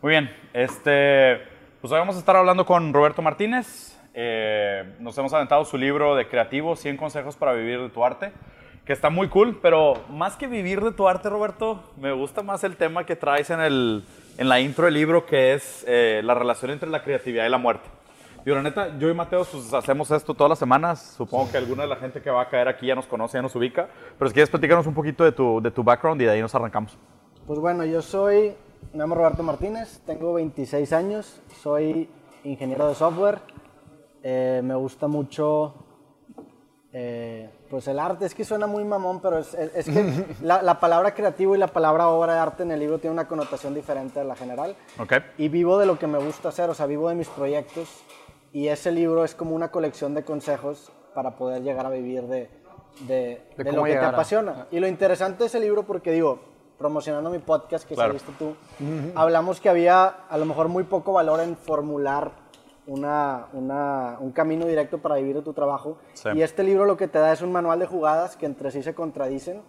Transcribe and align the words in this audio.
Muy 0.00 0.10
bien, 0.10 0.30
este, 0.52 1.40
pues 1.80 1.92
hoy 1.92 1.98
vamos 1.98 2.14
a 2.14 2.20
estar 2.20 2.36
hablando 2.36 2.64
con 2.64 2.92
Roberto 2.92 3.20
Martínez. 3.20 3.98
Eh, 4.14 4.94
nos 5.00 5.18
hemos 5.18 5.32
aventado 5.32 5.64
su 5.64 5.76
libro 5.76 6.14
de 6.14 6.28
creativo, 6.28 6.76
100 6.76 6.96
consejos 6.96 7.34
para 7.34 7.52
vivir 7.52 7.80
de 7.80 7.88
tu 7.88 8.04
arte, 8.04 8.30
que 8.84 8.92
está 8.92 9.10
muy 9.10 9.28
cool, 9.28 9.58
pero 9.60 9.94
más 10.08 10.36
que 10.36 10.46
vivir 10.46 10.80
de 10.82 10.92
tu 10.92 11.08
arte, 11.08 11.28
Roberto, 11.28 11.82
me 11.96 12.12
gusta 12.12 12.44
más 12.44 12.62
el 12.62 12.76
tema 12.76 13.06
que 13.06 13.16
traes 13.16 13.50
en, 13.50 13.58
el, 13.58 14.04
en 14.36 14.48
la 14.48 14.60
intro 14.60 14.84
del 14.84 14.94
libro, 14.94 15.26
que 15.26 15.54
es 15.54 15.84
eh, 15.88 16.20
la 16.22 16.34
relación 16.34 16.70
entre 16.70 16.88
la 16.88 17.02
creatividad 17.02 17.44
y 17.44 17.48
la 17.48 17.58
muerte. 17.58 17.88
Digo, 18.44 18.56
la 18.56 18.62
neta, 18.62 18.96
yo 19.00 19.10
y 19.10 19.14
Mateo 19.14 19.44
pues, 19.44 19.74
hacemos 19.74 20.12
esto 20.12 20.32
todas 20.32 20.50
las 20.50 20.60
semanas. 20.60 21.14
Supongo 21.16 21.50
que 21.50 21.56
alguna 21.56 21.82
de 21.82 21.88
la 21.88 21.96
gente 21.96 22.22
que 22.22 22.30
va 22.30 22.42
a 22.42 22.48
caer 22.48 22.68
aquí 22.68 22.86
ya 22.86 22.94
nos 22.94 23.06
conoce, 23.06 23.36
ya 23.36 23.42
nos 23.42 23.56
ubica. 23.56 23.88
Pero 24.16 24.28
si 24.28 24.34
quieres 24.34 24.48
platicarnos 24.48 24.86
un 24.86 24.94
poquito 24.94 25.24
de 25.24 25.32
tu, 25.32 25.60
de 25.60 25.72
tu 25.72 25.82
background 25.82 26.22
y 26.22 26.24
de 26.24 26.30
ahí 26.30 26.40
nos 26.40 26.54
arrancamos. 26.54 26.96
Pues 27.48 27.58
bueno, 27.60 27.84
yo 27.86 28.02
soy, 28.02 28.54
me 28.92 28.98
llamo 28.98 29.14
Roberto 29.14 29.42
Martínez, 29.42 30.00
tengo 30.06 30.34
26 30.34 30.92
años, 30.92 31.40
soy 31.62 32.08
ingeniero 32.44 32.86
de 32.88 32.94
software. 32.94 33.38
Eh, 34.22 34.60
me 34.62 34.74
gusta 34.74 35.08
mucho 35.08 35.72
eh, 36.92 37.48
pues 37.70 37.88
el 37.88 37.98
arte. 37.98 38.26
Es 38.26 38.34
que 38.34 38.44
suena 38.44 38.66
muy 38.66 38.84
mamón, 38.84 39.20
pero 39.22 39.38
es, 39.38 39.54
es- 39.54 39.74
es 39.74 39.84
que 39.88 40.26
la, 40.42 40.60
la 40.62 40.78
palabra 40.78 41.14
creativo 41.14 41.54
y 41.54 41.58
la 41.58 41.68
palabra 41.68 42.08
obra 42.08 42.34
de 42.34 42.38
arte 42.40 42.62
en 42.64 42.70
el 42.72 42.80
libro 42.80 42.98
tiene 42.98 43.14
una 43.14 43.26
connotación 43.26 43.72
diferente 43.74 44.20
a 44.20 44.24
la 44.24 44.36
general. 44.36 44.76
¿Ok? 44.98 45.14
Y 45.38 45.48
vivo 45.48 45.78
de 45.78 45.86
lo 45.86 45.98
que 45.98 46.06
me 46.06 46.18
gusta 46.18 46.50
hacer, 46.50 46.68
o 46.68 46.74
sea, 46.74 46.84
vivo 46.86 47.08
de 47.08 47.14
mis 47.14 47.28
proyectos. 47.28 47.88
Y 48.52 48.68
ese 48.68 48.92
libro 48.92 49.24
es 49.24 49.34
como 49.34 49.54
una 49.54 49.70
colección 49.70 50.14
de 50.14 50.22
consejos 50.22 50.92
para 51.14 51.36
poder 51.36 51.62
llegar 51.62 51.86
a 51.86 51.90
vivir 51.90 52.24
de, 52.24 52.50
de, 53.06 53.42
De 53.56 53.64
de 53.64 53.72
lo 53.72 53.84
que 53.84 53.90
te 53.92 53.96
apasiona. 54.14 54.66
Y 54.70 54.80
lo 54.80 54.86
interesante 54.86 55.38
de 55.40 55.46
ese 55.46 55.60
libro, 55.60 55.84
porque 55.84 56.12
digo, 56.12 56.40
promocionando 56.78 57.30
mi 57.30 57.38
podcast 57.38 57.86
que 57.88 57.94
Claro. 57.94 58.10
saliste 58.10 58.32
tú, 58.38 58.54
hablamos 59.16 59.60
que 59.60 59.68
había 59.68 60.04
a 60.28 60.38
lo 60.38 60.44
mejor 60.44 60.68
muy 60.68 60.84
poco 60.84 61.12
valor 61.12 61.40
en 61.40 61.56
formular 61.56 62.30
una, 62.86 63.46
una- 63.52 64.16
un 64.20 64.32
camino 64.32 64.64
directo 64.66 64.98
para 64.98 65.16
vivir 65.16 65.36
de 65.36 65.42
tu 65.42 65.52
trabajo. 65.52 65.98
Sí. 66.14 66.28
Y 66.34 66.42
este 66.42 66.62
libro 66.62 66.84
lo 66.86 66.96
que 66.96 67.08
te 67.08 67.18
da 67.18 67.32
es 67.32 67.42
un 67.42 67.52
manual 67.52 67.78
de 67.80 67.86
jugadas 67.86 68.36
que 68.36 68.46
entre 68.46 68.70
sí 68.70 68.82
se 68.82 68.94
contradicen 68.94 69.60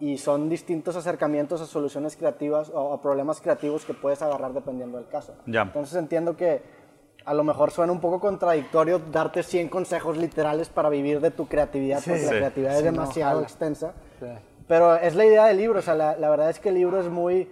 y 0.00 0.18
son 0.18 0.48
distintos 0.48 0.94
acercamientos 0.96 1.60
a 1.60 1.66
soluciones 1.66 2.16
creativas 2.16 2.70
o 2.74 2.92
a 2.92 3.00
problemas 3.00 3.40
creativos 3.40 3.84
que 3.84 3.94
puedes 3.94 4.20
agarrar 4.22 4.52
dependiendo 4.52 4.98
del 4.98 5.08
caso. 5.08 5.34
Ya. 5.46 5.62
Entonces 5.62 5.94
entiendo 5.96 6.36
que 6.36 6.62
a 7.24 7.34
lo 7.34 7.42
mejor 7.44 7.70
suena 7.70 7.92
un 7.92 8.00
poco 8.00 8.20
contradictorio 8.20 8.98
darte 8.98 9.42
100 9.42 9.68
consejos 9.68 10.16
literales 10.16 10.68
para 10.68 10.88
vivir 10.88 11.20
de 11.20 11.30
tu 11.30 11.46
creatividad, 11.48 12.02
porque 12.04 12.22
la 12.22 12.30
creatividad 12.30 12.72
Sí, 12.72 12.78
es 12.78 12.84
no, 12.84 12.90
demasiado 12.92 13.34
jala. 13.36 13.46
extensa. 13.46 13.92
Pero 14.68 14.96
es 14.96 15.14
la 15.14 15.24
idea 15.24 15.46
del 15.46 15.56
libro, 15.56 15.78
o 15.78 15.82
sea, 15.82 15.94
la, 15.94 16.16
la 16.16 16.28
verdad 16.30 16.50
es 16.50 16.58
que 16.60 16.68
el 16.68 16.74
libro 16.76 17.00
es 17.00 17.08
muy... 17.08 17.50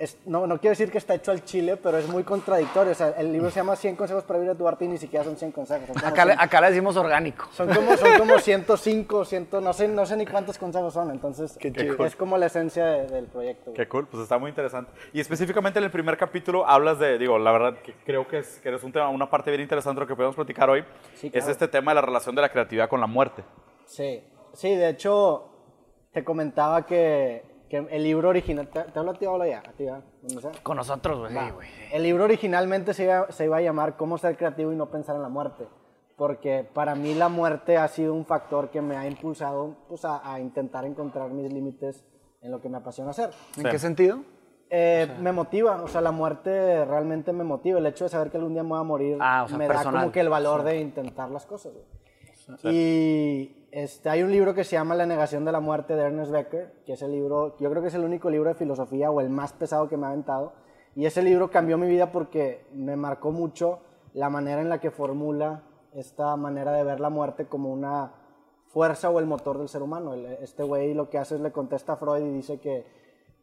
es- 0.00 0.18
no, 0.26 0.46
no 0.48 0.58
quiero 0.58 0.72
decir 0.72 0.90
que 0.90 0.98
está 0.98 1.14
hecho 1.14 1.30
al 1.30 1.44
chile, 1.44 1.76
pero 1.76 1.96
es 1.98 2.08
muy 2.08 2.24
contradictorio. 2.24 2.90
O 2.90 2.94
sea, 2.94 3.10
el 3.18 3.32
libro 3.32 3.50
se 3.50 3.60
llama 3.60 3.76
100 3.76 3.94
consejos 3.94 4.24
para 4.24 4.40
vivir 4.40 4.52
de 4.52 4.58
tu 4.58 4.66
arte 4.66 4.84
y 4.84 4.88
ni 4.88 4.98
siquiera 4.98 5.24
son 5.24 5.36
100 5.36 5.52
consejos. 5.52 5.86
Son 5.88 6.04
Acá, 6.04 6.24
le- 6.24 6.32
100 6.32 6.40
acá 6.44 6.60
le 6.60 6.66
decimos 6.70 6.96
orgánico. 6.96 7.46
son 7.52 7.68
como, 7.72 7.96
son 7.96 8.18
como 8.18 8.38
105, 8.38 9.24
100, 9.24 9.48
no, 9.62 9.72
sé, 9.72 9.86
no 9.86 10.06
sé 10.06 10.16
ni 10.16 10.26
cuántos 10.26 10.58
consejos 10.58 10.92
son. 10.92 11.10
Entonces, 11.12 11.56
chido. 11.58 12.04
es 12.04 12.16
como 12.16 12.36
la 12.36 12.46
esencia 12.46 12.84
de- 12.84 13.06
del 13.06 13.26
proyecto. 13.26 13.66
güey. 13.66 13.76
Qué 13.76 13.86
cool, 13.88 14.08
pues 14.08 14.22
está 14.24 14.38
muy 14.38 14.48
interesante. 14.50 14.90
Y 15.12 15.20
específicamente 15.20 15.78
en 15.78 15.84
el 15.84 15.90
primer 15.92 16.16
capítulo 16.16 16.66
hablas 16.66 16.98
de, 16.98 17.16
digo, 17.16 17.38
la 17.38 17.52
verdad 17.52 17.74
que 17.80 17.94
creo 18.04 18.26
que 18.26 18.38
es, 18.38 18.58
que 18.60 18.74
es 18.74 18.82
un 18.82 18.90
tema, 18.92 19.08
una 19.08 19.30
parte 19.30 19.50
bien 19.52 19.62
interesante 19.62 20.00
de 20.00 20.04
lo 20.04 20.08
que 20.08 20.16
podemos 20.16 20.34
platicar 20.34 20.68
hoy, 20.68 20.84
Sí, 21.14 21.28
es 21.28 21.32
claro. 21.32 21.50
este 21.52 21.68
tema 21.68 21.92
de 21.92 21.94
la 21.96 22.00
relación 22.02 22.34
de 22.34 22.42
la 22.42 22.48
creatividad 22.48 22.88
con 22.88 23.00
la 23.00 23.06
muerte. 23.06 23.44
Sí, 23.86 24.22
sí, 24.52 24.74
de 24.76 24.90
hecho, 24.90 25.44
te 26.12 26.24
comentaba 26.24 26.86
que, 26.86 27.42
que 27.68 27.76
el 27.90 28.02
libro 28.02 28.28
original. 28.30 28.68
¿Te, 28.68 28.82
te 28.84 28.98
hablo 28.98 29.12
a 29.12 29.14
ti 29.14 29.26
o 29.26 29.32
hablo 29.32 29.46
ya? 29.46 29.58
A 29.60 29.72
ti, 29.72 29.84
¿verdad? 29.84 30.04
¿Dónde 30.22 30.40
sea? 30.42 30.52
Con 30.62 30.76
nosotros, 30.76 31.18
güey. 31.18 31.32
Sí. 31.32 31.40
El 31.92 32.02
libro 32.02 32.24
originalmente 32.24 32.94
se 32.94 33.04
iba, 33.04 33.30
se 33.30 33.44
iba 33.44 33.56
a 33.58 33.60
llamar 33.60 33.96
Cómo 33.96 34.18
ser 34.18 34.36
creativo 34.36 34.72
y 34.72 34.76
no 34.76 34.90
pensar 34.90 35.16
en 35.16 35.22
la 35.22 35.28
muerte. 35.28 35.66
Porque 36.16 36.68
para 36.74 36.94
mí 36.96 37.14
la 37.14 37.28
muerte 37.28 37.76
ha 37.76 37.86
sido 37.86 38.12
un 38.12 38.26
factor 38.26 38.70
que 38.70 38.80
me 38.82 38.96
ha 38.96 39.06
impulsado 39.06 39.76
pues, 39.88 40.04
a, 40.04 40.32
a 40.32 40.40
intentar 40.40 40.84
encontrar 40.84 41.30
mis 41.30 41.52
límites 41.52 42.04
en 42.40 42.50
lo 42.50 42.60
que 42.60 42.68
me 42.68 42.78
apasiona 42.78 43.10
hacer. 43.10 43.30
¿En 43.56 43.62
Sí. 43.64 43.70
qué 43.70 43.78
sentido? 43.78 44.20
Eh, 44.70 45.08
me 45.20 45.32
motiva, 45.32 45.80
o 45.82 45.88
sea, 45.88 46.00
la 46.00 46.10
muerte 46.10 46.84
realmente 46.84 47.32
me 47.32 47.44
motiva. 47.44 47.78
El 47.78 47.86
hecho 47.86 48.04
de 48.04 48.10
saber 48.10 48.30
que 48.30 48.36
algún 48.36 48.52
día 48.52 48.62
me 48.64 48.70
voy 48.70 48.80
a 48.80 48.82
morir 48.82 49.16
Ah, 49.20 49.44
o 49.44 49.48
sea, 49.48 49.56
me 49.56 49.66
da 49.68 49.74
personal. 49.74 50.00
como 50.02 50.12
que 50.12 50.20
el 50.20 50.28
valor 50.28 50.62
de 50.64 50.80
intentar 50.80 51.30
las 51.30 51.46
cosas. 51.46 51.72
güey. 51.72 51.86
Y 52.74 53.57
este, 53.70 54.08
hay 54.08 54.22
un 54.22 54.32
libro 54.32 54.54
que 54.54 54.64
se 54.64 54.72
llama 54.72 54.94
La 54.94 55.06
negación 55.06 55.44
de 55.44 55.52
la 55.52 55.60
muerte 55.60 55.94
de 55.94 56.02
Ernest 56.02 56.32
Becker, 56.32 56.82
que 56.86 56.94
es 56.94 57.02
el 57.02 57.12
libro, 57.12 57.56
yo 57.58 57.70
creo 57.70 57.82
que 57.82 57.88
es 57.88 57.94
el 57.94 58.04
único 58.04 58.30
libro 58.30 58.48
de 58.48 58.54
filosofía 58.54 59.10
o 59.10 59.20
el 59.20 59.30
más 59.30 59.52
pesado 59.52 59.88
que 59.88 59.96
me 59.96 60.06
ha 60.06 60.10
aventado. 60.10 60.52
Y 60.94 61.06
ese 61.06 61.22
libro 61.22 61.50
cambió 61.50 61.78
mi 61.78 61.86
vida 61.86 62.10
porque 62.10 62.66
me 62.72 62.96
marcó 62.96 63.30
mucho 63.30 63.80
la 64.14 64.30
manera 64.30 64.60
en 64.60 64.68
la 64.68 64.80
que 64.80 64.90
formula 64.90 65.62
esta 65.92 66.34
manera 66.36 66.72
de 66.72 66.84
ver 66.84 67.00
la 67.00 67.10
muerte 67.10 67.46
como 67.46 67.70
una 67.70 68.12
fuerza 68.68 69.10
o 69.10 69.18
el 69.18 69.26
motor 69.26 69.58
del 69.58 69.68
ser 69.68 69.82
humano. 69.82 70.14
Este 70.14 70.62
güey 70.62 70.94
lo 70.94 71.08
que 71.08 71.18
hace 71.18 71.36
es 71.36 71.40
le 71.40 71.52
contesta 71.52 71.94
a 71.94 71.96
Freud 71.96 72.24
y 72.24 72.32
dice 72.32 72.58
que, 72.58 72.86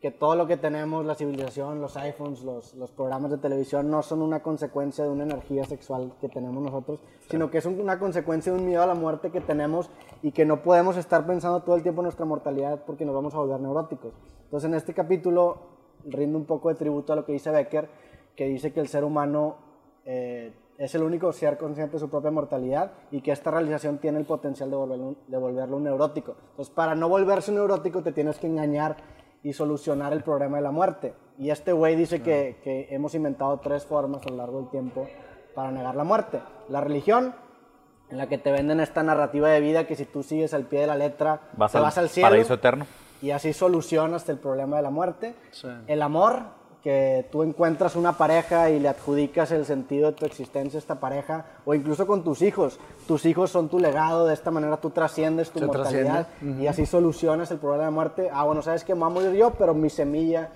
que 0.06 0.12
todo 0.12 0.36
lo 0.36 0.46
que 0.46 0.56
tenemos, 0.58 1.04
la 1.04 1.16
civilización, 1.16 1.82
los 1.82 1.98
iPhones, 1.98 2.44
los, 2.44 2.76
los 2.76 2.92
programas 2.92 3.32
de 3.32 3.40
televisión, 3.40 3.90
no 3.90 4.04
son 4.04 4.22
una 4.22 4.44
consecuencia 4.44 5.04
de 5.04 5.10
una 5.10 5.24
energía 5.24 5.66
sexual 5.66 6.14
que 6.22 6.30
tenemos 6.30 6.62
nosotros, 6.62 7.00
sino 7.28 7.50
que 7.50 7.58
es 7.58 7.66
un- 7.66 7.80
una 7.82 7.98
consecuencia 7.98 8.54
de 8.54 8.60
un 8.60 8.68
miedo 8.68 8.84
a 8.84 8.86
la 8.86 8.94
muerte 8.94 9.32
que 9.32 9.42
tenemos 9.42 9.90
y 10.22 10.32
que 10.32 10.46
no 10.46 10.62
podemos 10.62 10.96
estar 10.98 11.26
pensando 11.26 11.64
todo 11.64 11.76
el 11.76 11.82
tiempo 11.82 12.02
en 12.02 12.04
nuestra 12.04 12.24
mortalidad 12.24 12.84
porque 12.86 13.04
nos 13.04 13.16
vamos 13.16 13.34
a 13.34 13.40
volver 13.40 13.60
neuróticos. 13.60 14.14
Entonces 14.44 14.70
en 14.70 14.76
este 14.76 14.94
capítulo 14.94 15.58
rindo 16.06 16.38
un 16.38 16.46
poco 16.46 16.70
de 16.70 16.76
tributo 16.76 17.14
a 17.14 17.16
lo 17.16 17.26
que 17.26 17.32
dice 17.32 17.50
Becker, 17.50 17.90
que 18.36 18.46
dice 18.46 18.72
que 18.72 18.82
el 18.82 18.88
ser 18.88 19.04
humano 19.04 19.56
eh, 20.06 20.54
es 20.78 20.94
el 20.94 21.02
único 21.02 21.32
ser 21.34 21.58
consciente 21.58 21.94
de 21.94 22.00
su 22.00 22.10
propia 22.12 22.30
mortalidad 22.30 22.92
y 23.10 23.22
que 23.22 23.32
esta 23.32 23.50
realización 23.50 23.98
tiene 23.98 24.20
el 24.20 24.26
potencial 24.26 24.70
de 24.70 24.76
volverlo, 24.76 25.16
de 25.28 25.38
volverlo 25.40 25.78
un 25.78 25.84
neurótico. 25.86 26.36
Entonces, 26.52 26.72
para 26.76 26.94
no 26.94 27.10
volverse 27.10 27.50
un 27.50 27.58
neurótico, 27.58 28.04
te 28.04 28.12
tienes 28.12 28.38
que 28.38 28.46
engañar 28.46 28.98
y 29.46 29.54
solucionar 29.54 30.12
el 30.12 30.24
problema 30.24 30.58
de 30.58 30.64
la 30.64 30.72
muerte. 30.72 31.14
Y 31.38 31.52
este 31.52 31.72
güey 31.72 31.96
dice 31.96 32.22
que, 32.24 32.58
que 32.64 32.88
hemos 32.90 33.14
inventado 33.14 33.60
tres 33.60 33.86
formas 33.86 34.26
a 34.26 34.30
lo 34.32 34.38
largo 34.38 34.60
del 34.62 34.70
tiempo 34.72 35.08
para 35.54 35.70
negar 35.72 35.94
la 35.96 36.04
muerte. 36.04 36.40
La 36.68 36.82
religión, 36.82 37.36
en 38.10 38.18
la 38.18 38.28
que 38.28 38.40
te 38.40 38.52
venden 38.52 38.80
esta 38.80 39.04
narrativa 39.04 39.48
de 39.50 39.60
vida 39.62 39.86
que 39.86 39.96
si 39.96 40.06
tú 40.06 40.24
sigues 40.24 40.56
al 40.56 40.64
pie 40.64 40.82
de 40.82 40.88
la 40.88 40.96
letra, 40.98 41.42
Vas 41.58 41.72
te 41.72 41.78
al 41.78 41.84
vas 41.84 41.98
al 42.00 42.10
cielo 42.10 42.30
paraíso 42.30 42.56
eterno. 42.56 42.88
y 43.22 43.30
así 43.32 43.54
solucionas 43.54 44.28
el 44.30 44.40
problema 44.40 44.78
de 44.78 44.82
la 44.82 44.90
muerte. 44.90 45.36
Sí. 45.52 45.68
El 45.86 46.02
amor, 46.02 46.42
que 46.86 47.28
tú 47.32 47.42
encuentras 47.42 47.96
una 47.96 48.14
pareja 48.14 48.70
y 48.70 48.80
le 48.80 48.90
adjudicas 48.90 49.50
el 49.50 49.66
sentido 49.66 50.12
de 50.12 50.18
tu 50.18 50.24
existencia 50.28 50.78
a 50.78 50.80
esta 50.80 51.00
pareja, 51.00 51.46
o 51.66 51.74
incluso 51.74 52.06
con 52.06 52.24
tus 52.24 52.44
hijos. 52.44 52.80
Tus 53.08 53.26
hijos 53.26 53.50
son 53.50 53.70
tu 53.70 53.80
legado, 53.80 54.28
de 54.28 54.36
esta 54.36 54.52
manera 54.52 54.78
tú 54.78 54.92
trasciendes 54.92 55.50
tu 55.50 55.58
Se 55.58 55.66
mortalidad 55.66 56.28
y 56.60 56.68
así 56.68 56.86
solucionas 56.86 57.50
el 57.50 57.58
problema 57.58 57.86
de 57.86 57.90
muerte. 57.90 58.30
Ah, 58.32 58.44
bueno, 58.44 58.62
sabes 58.62 58.84
que 58.84 58.94
me 58.94 59.00
voy 59.00 59.10
a 59.10 59.14
morir 59.14 59.32
yo, 59.32 59.50
pero 59.58 59.74
mi 59.74 59.90
semilla 59.90 60.52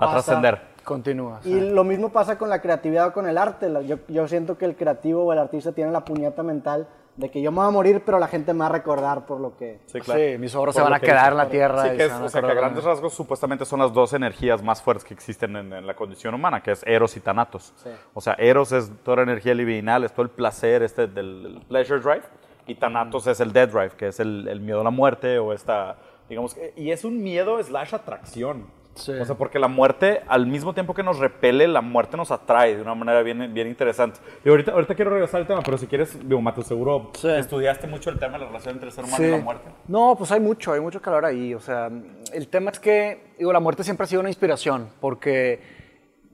Va 0.00 0.08
a 0.08 0.12
trascender. 0.12 0.70
Continúa. 0.82 1.40
y 1.44 1.60
lo 1.60 1.84
mismo 1.84 2.08
pasa 2.08 2.38
con 2.38 2.48
la 2.48 2.62
creatividad 2.62 3.08
o 3.08 3.12
con 3.12 3.28
el 3.28 3.36
arte. 3.36 3.70
Yo, 3.86 3.98
yo 4.08 4.26
siento 4.28 4.56
que 4.56 4.64
el 4.64 4.76
creativo 4.76 5.24
o 5.24 5.32
el 5.34 5.38
artista 5.38 5.72
tiene 5.72 5.92
la 5.92 6.06
puñeta 6.06 6.42
mental 6.42 6.88
de 7.20 7.30
que 7.30 7.40
yo 7.42 7.52
me 7.52 7.58
voy 7.58 7.66
a 7.68 7.70
morir, 7.70 8.02
pero 8.04 8.18
la 8.18 8.26
gente 8.26 8.52
me 8.52 8.60
va 8.60 8.66
a 8.66 8.70
recordar 8.70 9.26
por 9.26 9.38
lo 9.40 9.56
que... 9.56 9.80
Sí, 9.86 10.00
claro. 10.00 10.20
Sí, 10.20 10.38
mis 10.38 10.54
obras 10.54 10.74
se 10.74 10.80
van 10.80 10.94
a 10.94 10.98
que 11.00 11.06
quedar 11.06 11.18
dice, 11.18 11.30
en 11.32 11.36
la 11.36 11.42
claro. 11.44 11.50
tierra. 11.50 11.82
Sí, 11.90 11.96
que 11.96 12.04
es, 12.06 12.12
o 12.12 12.28
sea, 12.28 12.40
que 12.40 12.50
a 12.50 12.54
grandes 12.54 12.82
rasgos 12.82 13.14
supuestamente 13.14 13.64
son 13.64 13.78
las 13.80 13.92
dos 13.92 14.12
energías 14.14 14.62
más 14.62 14.82
fuertes 14.82 15.04
que 15.04 15.14
existen 15.14 15.54
en, 15.54 15.72
en 15.72 15.86
la 15.86 15.94
condición 15.94 16.34
humana, 16.34 16.62
que 16.62 16.72
es 16.72 16.82
Eros 16.86 17.16
y 17.16 17.20
Thanatos. 17.20 17.72
Sí. 17.76 17.90
O 18.14 18.20
sea, 18.20 18.34
Eros 18.34 18.72
es 18.72 18.90
toda 19.04 19.18
la 19.18 19.22
energía 19.24 19.54
libidinal, 19.54 20.02
es 20.04 20.12
todo 20.12 20.22
el 20.22 20.30
placer 20.30 20.82
este 20.82 21.06
del 21.06 21.62
pleasure 21.68 22.00
drive, 22.00 22.22
y 22.66 22.74
Thanatos 22.74 23.26
es 23.26 23.38
el 23.40 23.52
death 23.52 23.70
drive, 23.70 23.90
que 23.90 24.08
es 24.08 24.18
el, 24.18 24.48
el 24.48 24.60
miedo 24.60 24.80
a 24.80 24.84
la 24.84 24.90
muerte 24.90 25.38
o 25.38 25.52
esta, 25.52 25.96
digamos, 26.28 26.54
que- 26.54 26.72
y 26.76 26.90
es 26.90 27.04
un 27.04 27.22
miedo 27.22 27.62
slash 27.62 27.94
atracción. 27.94 28.66
Sí. 28.94 29.12
O 29.12 29.24
sea, 29.24 29.34
porque 29.36 29.58
la 29.58 29.68
muerte, 29.68 30.20
al 30.28 30.46
mismo 30.46 30.74
tiempo 30.74 30.92
que 30.94 31.02
nos 31.02 31.18
repele, 31.18 31.66
la 31.68 31.80
muerte 31.80 32.16
nos 32.16 32.30
atrae 32.30 32.76
de 32.76 32.82
una 32.82 32.94
manera 32.94 33.22
bien, 33.22 33.54
bien 33.54 33.68
interesante. 33.68 34.18
Y 34.44 34.48
ahorita, 34.48 34.72
ahorita 34.72 34.94
quiero 34.94 35.10
regresar 35.12 35.40
al 35.40 35.46
tema, 35.46 35.62
pero 35.62 35.78
si 35.78 35.86
quieres, 35.86 36.18
digo, 36.28 36.40
Mateo, 36.42 36.64
seguro 36.64 37.10
Sí. 37.14 37.28
estudiaste 37.28 37.86
mucho 37.86 38.10
el 38.10 38.18
tema 38.18 38.32
de 38.34 38.40
la 38.40 38.46
relación 38.46 38.74
entre 38.74 38.88
el 38.88 38.92
ser 38.94 39.04
humano 39.04 39.22
y 39.22 39.26
Sí. 39.26 39.30
la 39.32 39.38
muerte. 39.38 39.70
No, 39.88 40.14
pues 40.18 40.32
hay 40.32 40.40
mucho, 40.40 40.72
hay 40.72 40.80
mucho 40.80 41.00
calor 41.00 41.24
ahí. 41.24 41.54
O 41.54 41.60
sea, 41.60 41.88
el 42.32 42.48
tema 42.48 42.72
es 42.72 42.80
que, 42.80 43.32
digo, 43.38 43.52
la 43.52 43.60
muerte 43.60 43.84
siempre 43.84 44.04
ha 44.04 44.06
sido 44.06 44.20
una 44.20 44.28
inspiración, 44.30 44.88
porque 45.00 45.60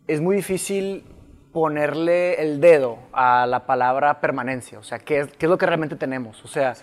es 0.09 0.21
muy 0.21 0.35
difícil 0.37 1.05
ponerle 1.53 2.35
el 2.43 2.61
dedo 2.61 2.99
a 3.13 3.47
la 3.47 3.65
palabra 3.67 4.21
permanencia. 4.21 4.79
O 4.79 4.83
sea, 4.83 4.99
¿qué 4.99 5.21
es, 5.21 5.27
qué 5.37 5.47
es 5.47 5.51
lo 5.51 5.57
que 5.57 5.67
realmente 5.67 5.97
tenemos? 5.97 6.45
O 6.45 6.49
sea, 6.49 6.75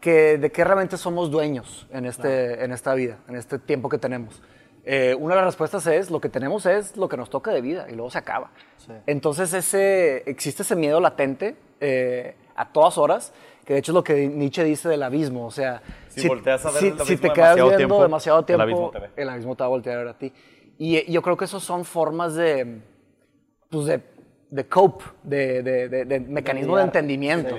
que, 0.00 0.38
de 0.38 0.50
qué 0.52 0.64
realmente 0.64 0.96
somos 0.96 1.30
dueños 1.30 1.86
en, 1.90 2.04
este, 2.06 2.64
en 2.64 2.72
esta 2.72 2.94
vida, 2.94 3.18
en 3.28 3.36
este 3.36 3.58
tiempo 3.58 3.88
que 3.88 3.98
tenemos. 3.98 4.42
Eh, 4.84 5.14
una 5.18 5.34
de 5.34 5.40
las 5.40 5.46
respuestas 5.46 5.86
es, 5.86 6.10
lo 6.10 6.20
que 6.20 6.28
tenemos 6.28 6.66
es 6.66 6.96
lo 6.96 7.08
que 7.08 7.16
nos 7.16 7.28
toca 7.30 7.50
de 7.50 7.60
vida 7.60 7.86
y 7.90 7.94
luego 7.94 8.10
se 8.10 8.18
acaba. 8.18 8.50
Entonces 9.06 9.52
ese, 9.52 10.22
existe 10.26 10.62
ese 10.62 10.74
miedo 10.74 11.00
latente 11.00 11.56
eh, 11.80 12.34
a 12.56 12.72
todas 12.72 12.98
horas, 12.98 13.32
que 13.64 13.74
de 13.74 13.80
hecho 13.80 13.92
es 13.92 13.94
lo 13.94 14.02
que 14.04 14.26
Nietzsche 14.28 14.64
dice 14.64 14.88
del 14.88 15.02
abismo. 15.02 15.46
O 15.46 15.50
sea, 15.50 15.82
Si 16.08 16.26
volteas 16.26 16.64
a 16.64 16.70
ver 16.70 16.84
el 16.84 16.92
si 16.92 17.02
abismo 17.02 17.28
te 17.28 17.32
quedas 17.32 17.56
demasiado 17.56 17.68
viendo 17.68 17.76
tiempo, 17.76 18.02
demasiado 18.02 18.38
el 18.38 18.44
tiempo, 18.46 18.62
abismo 18.62 18.90
te 18.90 18.98
ve. 18.98 19.10
el 19.16 19.28
abismo 19.28 19.56
te 19.56 19.62
va 19.62 19.66
a 19.66 19.68
voltear 19.70 19.96
a 19.96 19.98
ver 19.98 20.08
a 20.08 20.18
ti. 20.18 20.32
Y 20.78 21.12
yo 21.12 21.20
creo 21.20 21.36
que 21.36 21.44
esos 21.44 21.62
son 21.62 21.84
formas 21.84 22.34
de, 22.34 22.80
pues 23.68 23.86
de, 23.86 24.00
de 24.48 24.66
cope, 24.66 25.04
de, 25.22 25.62
de, 25.62 25.88
de 26.06 26.20
mecanismo 26.20 26.76
de, 26.78 26.84
entendimiento. 26.84 27.54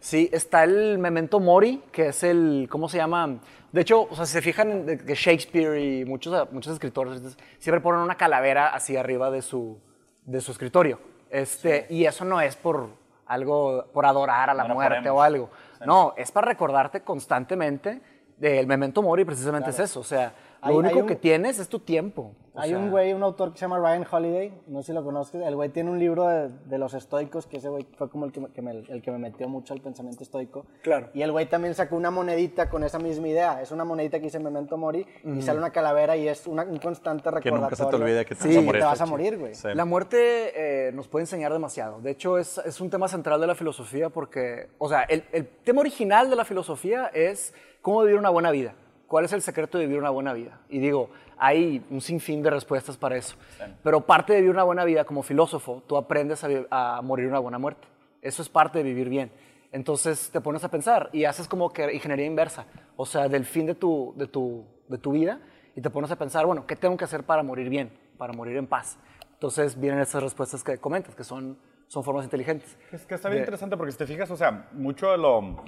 Sí, 0.00 0.28
está 0.32 0.64
el 0.64 0.98
memento 0.98 1.40
mori, 1.40 1.82
que 1.90 2.08
es 2.08 2.22
el, 2.22 2.68
¿cómo 2.70 2.88
se 2.88 2.98
llama? 2.98 3.38
De 3.72 3.80
hecho, 3.80 4.02
o 4.08 4.14
sea, 4.14 4.26
si 4.26 4.32
se 4.32 4.42
fijan 4.42 4.86
que 4.86 5.14
Shakespeare 5.14 5.78
y 5.78 6.04
muchos, 6.04 6.50
muchos 6.52 6.74
escritores 6.74 7.20
siempre 7.58 7.80
ponen 7.80 8.00
una 8.00 8.16
calavera 8.16 8.68
así 8.68 8.96
arriba 8.96 9.30
de 9.30 9.42
su, 9.42 9.78
de 10.24 10.40
su 10.40 10.52
escritorio. 10.52 10.98
Este, 11.30 11.86
Y 11.90 12.04
eso 12.04 12.24
no 12.24 12.40
es 12.40 12.56
por 12.56 12.88
algo, 13.26 13.86
por 13.92 14.06
adorar 14.06 14.50
a 14.50 14.54
la 14.54 14.64
muerte 14.64 15.10
o 15.10 15.20
algo. 15.20 15.50
No, 15.84 16.14
es 16.16 16.30
para 16.30 16.48
recordarte 16.48 17.02
constantemente 17.02 18.00
del 18.36 18.66
memento 18.66 19.02
mori, 19.02 19.24
precisamente 19.24 19.70
es 19.70 19.78
eso. 19.78 20.00
O 20.00 20.04
sea, 20.04 20.32
lo 20.68 20.78
único 20.78 21.06
que 21.06 21.16
tienes 21.16 21.58
es 21.58 21.68
tu 21.68 21.78
tiempo. 21.78 22.32
Hay 22.56 22.74
un 22.74 22.90
güey, 22.90 23.12
un 23.12 23.22
autor 23.22 23.52
que 23.52 23.58
se 23.58 23.62
llama 23.62 23.78
Ryan 23.78 24.06
Holiday, 24.10 24.52
no 24.66 24.80
sé 24.80 24.86
si 24.86 24.92
lo 24.92 25.04
conoces, 25.04 25.42
el 25.42 25.54
güey 25.54 25.68
tiene 25.68 25.90
un 25.90 25.98
libro 25.98 26.26
de, 26.26 26.78
los 26.78 26.94
estoicos, 26.94 27.46
que 27.46 27.58
ese 27.58 27.68
güey 27.68 27.86
fue 27.96 28.08
como 28.08 28.24
el 28.24 28.32
que, 28.32 28.40
me, 28.40 28.70
el 28.70 29.02
que 29.02 29.10
me 29.10 29.18
metió 29.18 29.48
mucho 29.48 29.74
al 29.74 29.80
pensamiento 29.80 30.22
estoico. 30.22 30.64
Claro. 30.82 31.10
Y 31.12 31.22
el 31.22 31.32
güey 31.32 31.46
también 31.46 31.74
sacó 31.74 31.96
una 31.96 32.10
monedita 32.10 32.68
con 32.70 32.82
esa 32.84 32.98
misma 32.98 33.28
idea. 33.28 33.60
Es 33.60 33.72
una 33.72 33.84
monedita 33.84 34.18
que 34.18 34.24
dice 34.24 34.38
Memento 34.38 34.76
Mori 34.76 35.06
y 35.24 35.42
sale 35.42 35.58
una 35.58 35.70
calavera 35.70 36.16
y 36.16 36.28
es 36.28 36.46
una, 36.46 36.62
un 36.62 36.78
constante 36.78 37.30
recordatorio. 37.30 37.56
Que 37.56 37.62
nunca 37.62 37.76
se 37.76 37.86
te 37.86 37.96
olvide 37.96 38.24
que 38.24 38.34
te 38.34 38.46
vas 38.46 38.56
a 38.56 38.60
morir. 38.60 38.80
te 38.80 38.86
vas 38.86 39.00
a 39.00 39.06
morir, 39.06 39.38
güey. 39.38 39.52
La 39.74 39.84
muerte 39.84 40.88
eh, 40.88 40.92
nos 40.92 41.08
puede 41.08 41.24
enseñar 41.24 41.52
demasiado. 41.52 42.00
De 42.00 42.10
hecho, 42.10 42.38
es, 42.38 42.58
es, 42.58 42.80
un 42.80 42.90
tema 42.90 43.08
central 43.08 43.40
de 43.40 43.46
la 43.46 43.54
filosofía 43.54 44.08
porque, 44.08 44.68
o 44.78 44.88
sea, 44.88 45.02
el, 45.02 45.24
el 45.32 45.46
tema 45.46 45.80
original 45.80 46.30
de 46.30 46.36
la 46.36 46.44
filosofía 46.44 47.06
es 47.12 47.54
cómo 47.82 48.02
vivir 48.02 48.18
una 48.18 48.30
buena 48.30 48.50
vida. 48.50 48.74
¿Cuál 49.06 49.24
es 49.24 49.32
el 49.32 49.42
secreto 49.42 49.78
de 49.78 49.86
vivir 49.86 50.00
una 50.00 50.10
buena 50.10 50.32
vida? 50.32 50.58
Y 50.68 50.78
digo, 50.78 51.10
hay 51.38 51.84
un 51.90 52.00
sinfín 52.00 52.42
de 52.42 52.50
respuestas 52.50 52.96
para 52.96 53.16
eso. 53.16 53.36
Pero 53.82 54.00
parte 54.00 54.32
de 54.32 54.40
vivir 54.40 54.54
una 54.54 54.64
buena 54.64 54.84
vida 54.84 55.04
como 55.04 55.22
filósofo, 55.22 55.82
tú 55.86 55.96
aprendes 55.96 56.44
a, 56.70 57.00
morir 57.02 57.28
una 57.28 57.38
buena 57.38 57.58
muerte. 57.58 57.86
Eso 58.22 58.42
es 58.42 58.48
parte 58.48 58.78
de 58.78 58.84
vivir 58.84 59.08
bien. 59.08 59.30
Entonces 59.70 60.30
te 60.30 60.40
pones 60.40 60.64
a 60.64 60.70
pensar 60.70 61.10
y 61.12 61.24
haces 61.24 61.46
como 61.46 61.72
que 61.72 61.92
ingeniería 61.92 62.26
inversa, 62.26 62.66
o 62.96 63.04
sea, 63.04 63.28
del 63.28 63.44
fin 63.44 63.66
de 63.66 63.74
tu, 63.74 64.14
de 64.16 64.26
tu, 64.26 64.64
de 64.88 64.98
tu 64.98 65.12
vida 65.12 65.40
y 65.74 65.80
te 65.80 65.90
pones 65.90 66.10
a 66.10 66.16
pensar, 66.16 66.46
bueno, 66.46 66.66
¿qué 66.66 66.74
tengo 66.74 66.96
que 66.96 67.04
hacer 67.04 67.24
para 67.24 67.42
morir 67.42 67.68
bien, 67.68 67.92
para 68.16 68.32
morir 68.32 68.56
en 68.56 68.66
paz? 68.66 68.98
Entonces 69.34 69.78
vienen 69.78 70.00
esas 70.00 70.22
respuestas 70.22 70.64
que 70.64 70.78
comentas, 70.78 71.14
que 71.14 71.22
son, 71.22 71.58
son 71.88 72.02
formas 72.02 72.24
inteligentes. 72.24 72.76
Es 72.90 73.04
que 73.04 73.14
está 73.14 73.28
bien 73.28 73.40
interesante 73.40 73.76
porque 73.76 73.92
si 73.92 73.98
te 73.98 74.06
fijas, 74.06 74.30
o 74.30 74.36
sea, 74.36 74.68
mucho 74.72 75.10
de 75.10 75.18
lo 75.18 75.62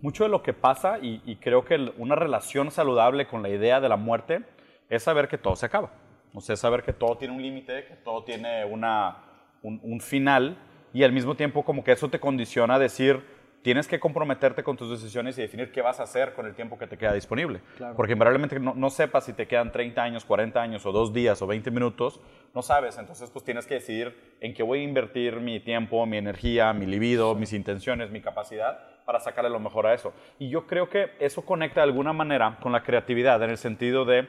mucho 0.00 0.24
de 0.24 0.30
lo 0.30 0.42
que 0.42 0.52
pasa, 0.52 0.98
y, 1.00 1.36
creo 1.36 1.64
que 1.64 1.92
una 1.96 2.14
relación 2.14 2.70
saludable 2.70 3.26
con 3.26 3.42
la 3.42 3.48
idea 3.48 3.80
de 3.80 3.88
la 3.88 3.96
muerte, 3.96 4.42
es 4.88 5.02
saber 5.02 5.28
que 5.28 5.38
todo 5.38 5.56
se 5.56 5.66
acaba. 5.66 5.90
O 6.34 6.40
sea, 6.40 6.56
saber 6.56 6.82
que 6.82 6.92
todo 6.92 7.16
tiene 7.16 7.34
un 7.34 7.42
límite, 7.42 7.84
que 7.86 7.94
todo 7.94 8.22
tiene 8.24 8.64
una, 8.64 9.18
un, 9.62 10.00
final, 10.00 10.56
y 10.92 11.02
al 11.02 11.12
mismo 11.12 11.34
tiempo 11.34 11.64
como 11.64 11.84
que 11.84 11.92
eso 11.92 12.08
te 12.08 12.20
condiciona 12.20 12.74
a 12.74 12.78
decir, 12.78 13.22
tienes 13.62 13.88
que 13.88 13.98
comprometerte 13.98 14.62
con 14.62 14.76
tus 14.76 14.90
decisiones 14.90 15.36
y 15.38 15.42
definir 15.42 15.72
qué 15.72 15.82
vas 15.82 16.00
a 16.00 16.04
hacer 16.04 16.34
con 16.34 16.46
el 16.46 16.54
tiempo 16.54 16.78
que 16.78 16.86
te 16.86 16.96
queda 16.96 17.12
disponible. 17.12 17.60
Porque 17.96 18.12
invariablemente 18.12 18.58
no, 18.60 18.74
no, 18.74 18.90
sepas 18.90 19.24
si 19.24 19.32
te 19.32 19.46
quedan 19.46 19.72
30 19.72 20.02
años, 20.02 20.24
40 20.24 20.60
años 20.60 20.86
o 20.86 20.92
dos 20.92 21.12
días 21.12 21.40
o 21.42 21.46
20 21.46 21.70
minutos, 21.70 22.20
no 22.54 22.62
sabes. 22.62 22.98
Entonces, 22.98 23.30
pues 23.30 23.44
tienes 23.44 23.66
que 23.66 23.74
decidir 23.74 24.36
en 24.40 24.54
qué 24.54 24.62
voy 24.62 24.80
a 24.80 24.82
invertir 24.82 25.40
mi 25.40 25.60
tiempo, 25.60 26.04
mi 26.06 26.16
energía, 26.16 26.72
mi 26.72 26.86
libido, 26.86 27.34
mis 27.34 27.52
intenciones, 27.52 28.10
mi 28.10 28.20
capacidad 28.20 28.78
para 29.08 29.20
sacarle 29.20 29.48
lo 29.48 29.58
mejor 29.58 29.86
a 29.86 29.94
eso. 29.94 30.12
Y 30.38 30.50
yo 30.50 30.66
creo 30.66 30.90
que 30.90 31.12
eso 31.18 31.40
conecta 31.40 31.80
de 31.80 31.84
alguna 31.84 32.12
manera 32.12 32.58
con 32.60 32.72
la 32.72 32.82
creatividad, 32.82 33.42
en 33.42 33.48
el 33.48 33.56
sentido 33.56 34.04
de, 34.04 34.28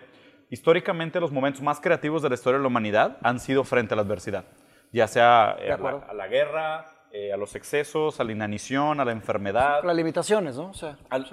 históricamente 0.50 1.20
los 1.20 1.34
momentos 1.34 1.62
más 1.62 1.82
creativos 1.82 2.22
de 2.22 2.30
la 2.30 2.36
historia 2.36 2.60
de 2.60 2.62
la 2.62 2.70
humanidad 2.70 3.18
han 3.22 3.42
sido 3.42 3.66
frente 3.66 3.94
a 3.94 3.98
la 3.98 4.04
adversidad, 4.04 4.46
ya 4.94 5.08
sea 5.08 5.58
eh, 5.60 5.70
a, 5.70 6.14
la, 6.14 6.28
guerra, 6.30 6.86
eh, 7.12 7.34
a 7.34 7.38
los 7.38 7.56
excesos, 7.56 8.20
a 8.20 8.24
la 8.24 8.32
inanición, 8.32 9.00
a 9.00 9.06
la 9.06 9.12
enfermedad. 9.12 9.84
Las 9.84 9.96
limitaciones, 9.96 10.58
¿no? 10.58 10.72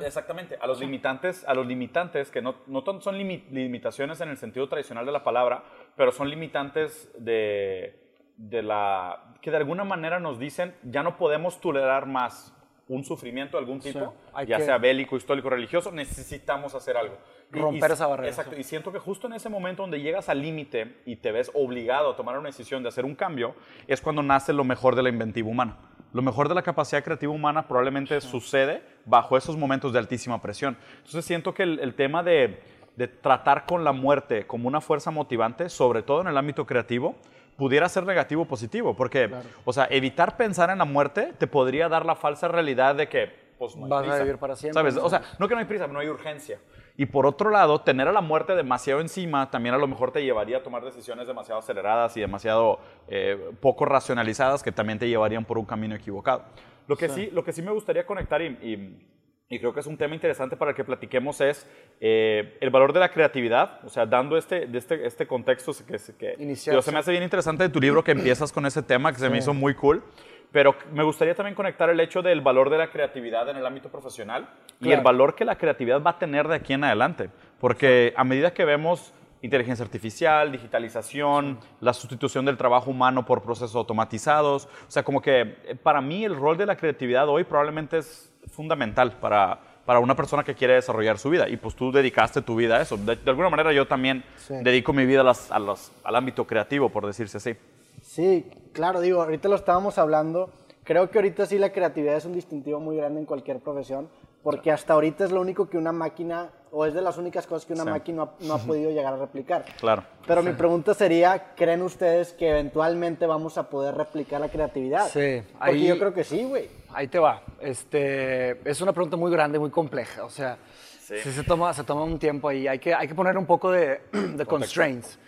exactamente, 0.05 0.57
a 0.61 0.67
los 0.67 0.81
limitantes, 0.81 1.45
a 1.47 1.53
los 1.53 1.67
limitantes 1.67 2.31
que 2.31 2.41
no, 2.41 2.57
no 2.67 2.83
son 3.01 3.19
limitaciones 3.19 4.21
en 4.23 4.31
el 4.31 4.39
sentido 4.39 4.69
tradicional 4.69 5.05
de 5.05 5.13
la 5.13 5.23
palabra, 5.23 5.65
pero 5.95 6.13
son 6.13 6.31
limitantes 6.31 7.13
de, 7.19 8.07
de 8.37 8.63
la 8.63 9.35
que 9.43 9.51
de 9.51 9.59
alguna 9.59 9.85
manera 9.85 10.19
nos 10.19 10.39
dicen 10.39 10.75
ya 10.83 11.03
no 11.03 11.17
podemos 11.19 11.61
tolerar 11.61 12.07
más 12.07 12.56
un 12.89 13.05
sufrimiento 13.05 13.57
de 13.57 13.63
algún 13.63 13.81
tipo, 13.81 14.15
ya 14.47 14.61
sea 14.61 14.79
bélico, 14.79 15.17
histórico, 15.17 15.51
religioso, 15.51 15.91
necesitamos 15.91 16.75
hacer 16.75 16.97
algo. 16.97 17.17
Romper 17.51 17.93
esa 17.93 18.07
barrera. 18.07 18.29
Exacto, 18.29 18.57
y 18.57 18.63
siento 18.63 18.93
que 18.93 18.99
justo 18.99 19.27
en 19.27 19.33
ese 19.33 19.49
momento 19.49 19.83
donde 19.83 20.01
llegas 20.01 20.29
al 20.29 20.41
límite 20.41 20.97
y 21.05 21.17
te 21.17 21.33
ves 21.33 21.51
obligado 21.55 22.13
a 22.13 22.17
tomar 22.17 22.39
una 22.39 22.49
decisión 22.49 22.83
de 22.83 22.89
hacer 22.89 23.05
un 23.05 23.17
cambio, 23.17 23.55
es 23.89 24.01
cuando 24.01 24.23
nace 24.23 24.53
lo 24.53 24.65
mejor 24.65 24.95
de 24.95 25.03
la 25.03 25.09
inventiva 25.09 25.49
humana. 25.49 25.77
Lo 26.13 26.23
mejor 26.23 26.49
de 26.49 26.55
la 26.55 26.63
capacidad 26.63 27.03
creativa 27.03 27.33
humana 27.33 27.67
probablemente 27.67 28.21
sucede 28.21 28.83
bajo 29.05 29.37
esos 29.37 29.57
momentos 29.57 29.93
de 29.93 29.99
altísima 29.99 30.41
presión. 30.41 30.77
Entonces 30.99 31.25
siento 31.25 31.53
que 31.53 31.65
el, 31.65 31.95
tema 31.95 32.23
de, 32.23 32.63
de 32.97 33.09
tratar 33.09 33.67
con 33.67 33.83
la 33.85 33.93
muerte 33.93 34.47
como 34.47 34.69
una 34.69 34.81
fuerza 34.81 35.11
motivante, 35.11 35.69
sobre 35.69 36.03
todo 36.03 36.21
en 36.21 36.29
el 36.29 36.39
ámbito 36.39 36.67
creativo, 36.67 37.17
pudiera 37.57 37.89
ser 37.89 38.05
negativo 38.05 38.43
o 38.43 38.45
positivo, 38.47 38.95
porque, 38.95 39.31
o 39.65 39.73
sea, 39.73 39.87
evitar 39.91 40.37
pensar 40.37 40.71
en 40.71 40.79
la 40.79 40.85
muerte 40.85 41.33
te 41.39 41.47
podría 41.47 41.89
dar 41.89 42.05
la 42.05 42.15
falsa 42.15 42.49
realidad 42.49 42.95
de 42.95 43.09
que, 43.09 43.33
pues, 43.59 43.77
no 43.77 43.85
hay 43.85 44.09
Vas 44.09 44.21
a 44.21 44.23
vivir 44.23 44.39
para 44.39 44.57
siempre. 44.57 44.75
¿Sabes? 44.75 44.97
O 44.97 45.09
sea, 45.09 45.23
no 45.39 45.49
que 45.49 45.55
no 45.55 45.61
hay 45.61 45.67
prisa, 45.67 45.87
no 45.87 45.99
hay 45.99 46.09
urgencia. 46.09 46.59
Y 46.99 47.07
por 47.07 47.27
otro 47.27 47.51
lado, 47.51 47.81
tener 47.81 48.09
a 48.09 48.13
la 48.13 48.21
muerte 48.21 48.55
demasiado 48.55 49.01
encima 49.01 49.51
también 49.51 49.75
a 49.75 49.79
lo 49.79 49.87
mejor 49.87 50.13
te 50.13 50.23
llevaría 50.23 50.59
a 50.59 50.63
tomar 50.63 50.85
decisiones 50.85 51.27
demasiado 51.27 51.61
aceleradas 51.61 52.17
y 52.17 52.21
demasiado 52.21 52.79
eh, 53.09 53.51
poco 53.61 53.85
racionalizadas 53.85 54.63
que 54.63 54.73
también 54.73 54.99
te 54.99 55.09
llevarían 55.09 55.45
por 55.45 55.59
un 55.59 55.67
camino 55.67 55.95
equivocado. 55.95 56.45
Lo 56.89 56.97
que 56.97 57.09
sí, 57.09 57.31
lo 57.33 57.45
que 57.45 57.53
sí 57.53 57.63
me 57.63 57.73
gustaría 57.73 58.07
conectar 58.07 58.41
y 58.41 58.47
y 58.63 59.16
creo 59.49 59.73
que 59.73 59.81
es 59.81 59.87
un 59.87 59.97
tema 59.97 60.15
interesante 60.15 60.57
para 60.57 60.73
el 60.73 60.77
que 60.77 60.83
platiquemos 60.83 61.41
es 61.41 61.69
eh, 62.01 62.59
el 62.61 62.71
valor 62.71 62.93
de 62.93 63.01
la 63.01 63.11
creatividad, 63.11 63.79
o 63.85 63.89
sea, 63.89 64.05
dando 64.05 64.37
este, 64.37 64.67
de 64.67 64.79
este, 64.79 65.07
este 65.07 65.27
contexto 65.27 65.73
que, 65.87 65.99
que 66.19 66.57
se 66.57 66.93
me 66.93 66.99
hace 66.99 67.13
bien 67.13 67.23
interesante 67.23 67.63
de 67.63 67.69
tu 67.69 67.81
libro 67.81 68.03
que 68.03 68.11
empiezas 68.11 68.53
con 68.53 68.67
ese 68.67 68.83
tema 68.83 69.13
que 69.13 69.19
se 69.19 69.31
me 69.31 69.39
hizo 69.39 69.55
muy 69.55 69.75
cool, 69.75 70.03
pero 70.51 70.75
me 70.93 71.05
gustaría 71.05 71.35
también 71.35 71.55
conectar 71.55 71.89
el 71.91 72.01
hecho 72.01 72.23
del 72.23 72.41
valor 72.41 72.71
de 72.71 72.79
la 72.79 72.91
creatividad 72.91 73.49
en 73.49 73.57
el 73.57 73.65
ámbito 73.65 73.89
profesional 73.89 74.49
y 74.81 74.91
el 74.91 75.01
valor 75.01 75.37
que 75.37 75.45
la 75.45 75.57
creatividad 75.57 76.03
va 76.03 76.11
a 76.11 76.19
tener 76.19 76.49
de 76.49 76.57
aquí 76.57 76.73
en 76.73 76.83
adelante, 76.83 77.31
porque 77.61 78.15
a 78.17 78.25
medida 78.25 78.53
que 78.53 78.65
vemos 78.65 79.13
inteligencia 79.43 79.85
artificial, 79.85 80.51
digitalización, 80.51 81.59
la 81.81 81.93
sustitución 81.93 82.45
del 82.45 82.57
trabajo 82.57 82.91
humano 82.91 83.25
por 83.25 83.43
procesos 83.43 83.77
automatizados. 83.77 84.67
O 84.67 84.91
sea, 84.91 85.05
como 85.05 85.21
que 85.21 85.57
eh, 85.65 85.77
para 85.81 86.01
mí 86.01 86.25
el 86.25 86.35
rol 86.35 86.57
de 86.57 86.67
la 86.67 86.77
creatividad 86.77 87.29
hoy 87.29 87.45
probablemente 87.45 87.99
es 87.99 88.33
fundamental 88.51 89.13
para, 89.13 89.59
para 89.85 90.01
una 90.01 90.15
persona 90.15 90.45
que 90.45 90.55
quiere 90.55 90.75
desarrollar 90.75 91.19
su 91.19 91.31
vida. 91.31 91.49
Y 91.49 91.57
pues 91.57 91.75
tú 91.75 91.93
dedicaste 91.93 92.43
tu 92.43 92.57
vida 92.57 92.77
a 92.77 92.83
eso. 92.83 92.97
De, 92.97 93.19
alguna 93.27 93.49
manera 93.49 93.73
yo 93.73 93.87
también 93.87 94.25
dedico 94.49 94.93
mi 94.93 95.07
vida 95.07 95.23
a 95.23 95.57
al 96.05 96.17
ámbito 96.17 96.47
creativo, 96.47 96.89
por 96.89 97.07
decirse 97.07 97.39
así. 97.39 97.55
Sí, 98.03 98.47
claro, 98.73 99.01
digo, 99.01 99.23
ahorita 99.23 99.49
lo 99.49 99.57
estábamos 99.57 99.99
hablando. 99.99 100.51
Creo 100.85 101.11
que 101.11 101.19
ahorita 101.19 101.47
sí 101.47 101.59
la 101.59 101.73
creatividad 101.73 102.17
es 102.17 102.25
un 102.25 102.33
distintivo 102.33 102.79
muy 102.79 102.97
grande 102.97 103.21
en 103.21 103.27
cualquier 103.27 103.59
profesión, 103.59 104.09
porque 104.47 104.71
hasta 104.71 104.93
ahorita 104.93 105.25
es 105.25 105.33
lo 105.33 105.41
único 105.41 105.69
que 105.69 105.77
una 105.77 105.91
máquina, 105.91 106.51
o 106.71 106.87
es 106.87 106.95
de 106.95 107.03
las 107.03 107.19
únicas 107.19 107.49
cosas 107.49 107.67
que 107.67 107.73
una 107.73 107.85
máquina 107.85 108.29
no 108.43 108.55
ha, 108.55 108.59
podido 108.59 108.93
llegar 108.93 109.13
a 109.13 109.17
replicar. 109.17 109.65
Claro. 109.81 110.05
Pero 110.25 110.41
mi 110.41 110.53
pregunta 110.53 110.95
sería, 110.95 111.53
¿creen 111.57 111.83
ustedes 111.83 112.33
que 112.33 112.51
eventualmente 112.51 113.27
vamos 113.27 113.59
a 113.59 113.69
poder 113.69 113.97
replicar 113.97 114.41
la 114.41 114.49
creatividad? 114.49 115.09
Sí. 115.09 115.43
Porque 115.59 115.83
yo 115.83 115.99
creo 115.99 116.15
que 116.15 116.23
sí, 116.23 116.45
güey. 116.45 116.71
Ahí 116.95 117.09
te 117.09 117.19
va. 117.19 117.43
Este, 117.61 118.71
es 118.71 118.81
una 118.81 118.93
pregunta 118.93 119.17
muy 119.17 119.33
grande, 119.33 119.59
muy 119.59 119.71
compleja. 119.71 120.25
O 120.25 120.31
sea, 120.31 120.59
sí. 121.01 121.17
se, 121.19 121.43
toma, 121.43 121.75
se 121.75 121.83
toma 121.83 122.05
un 122.05 122.17
tiempo 122.17 122.49
ahí. 122.49 122.69
Hay 122.69 122.79
que, 122.79 122.95
hay 122.95 123.09
que 123.09 123.17
poner 123.17 123.37
un 123.37 123.47
poco 123.47 123.73
de, 123.73 124.03
de 124.13 124.47
constraints. 124.47 125.19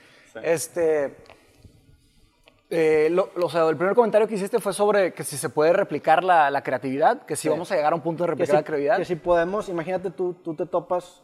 Este, 0.44 1.16
eh, 2.70 3.16
o 3.40 3.48
sea, 3.48 3.66
el 3.68 3.76
primer 3.76 3.94
comentario 3.94 4.28
que 4.28 4.34
hiciste 4.34 4.58
fue 4.58 4.74
sobre 4.74 5.14
que 5.14 5.24
si 5.24 5.38
se 5.38 5.48
puede 5.48 5.72
replicar 5.72 6.22
la, 6.22 6.50
la 6.50 6.62
creatividad, 6.62 7.24
que 7.24 7.34
si 7.34 7.48
vamos 7.48 7.72
a 7.72 7.76
llegar 7.76 7.92
a 7.92 7.96
un 7.96 8.02
punto 8.02 8.24
de 8.24 8.28
replicar 8.28 8.56
la 8.56 8.62
creatividad. 8.62 8.98
Que 8.98 9.04
si 9.06 9.16
podemos, 9.16 9.68
imagínate 9.68 10.10
tú, 10.10 10.34
tú 10.34 10.54
te 10.54 10.66
topas 10.66 11.22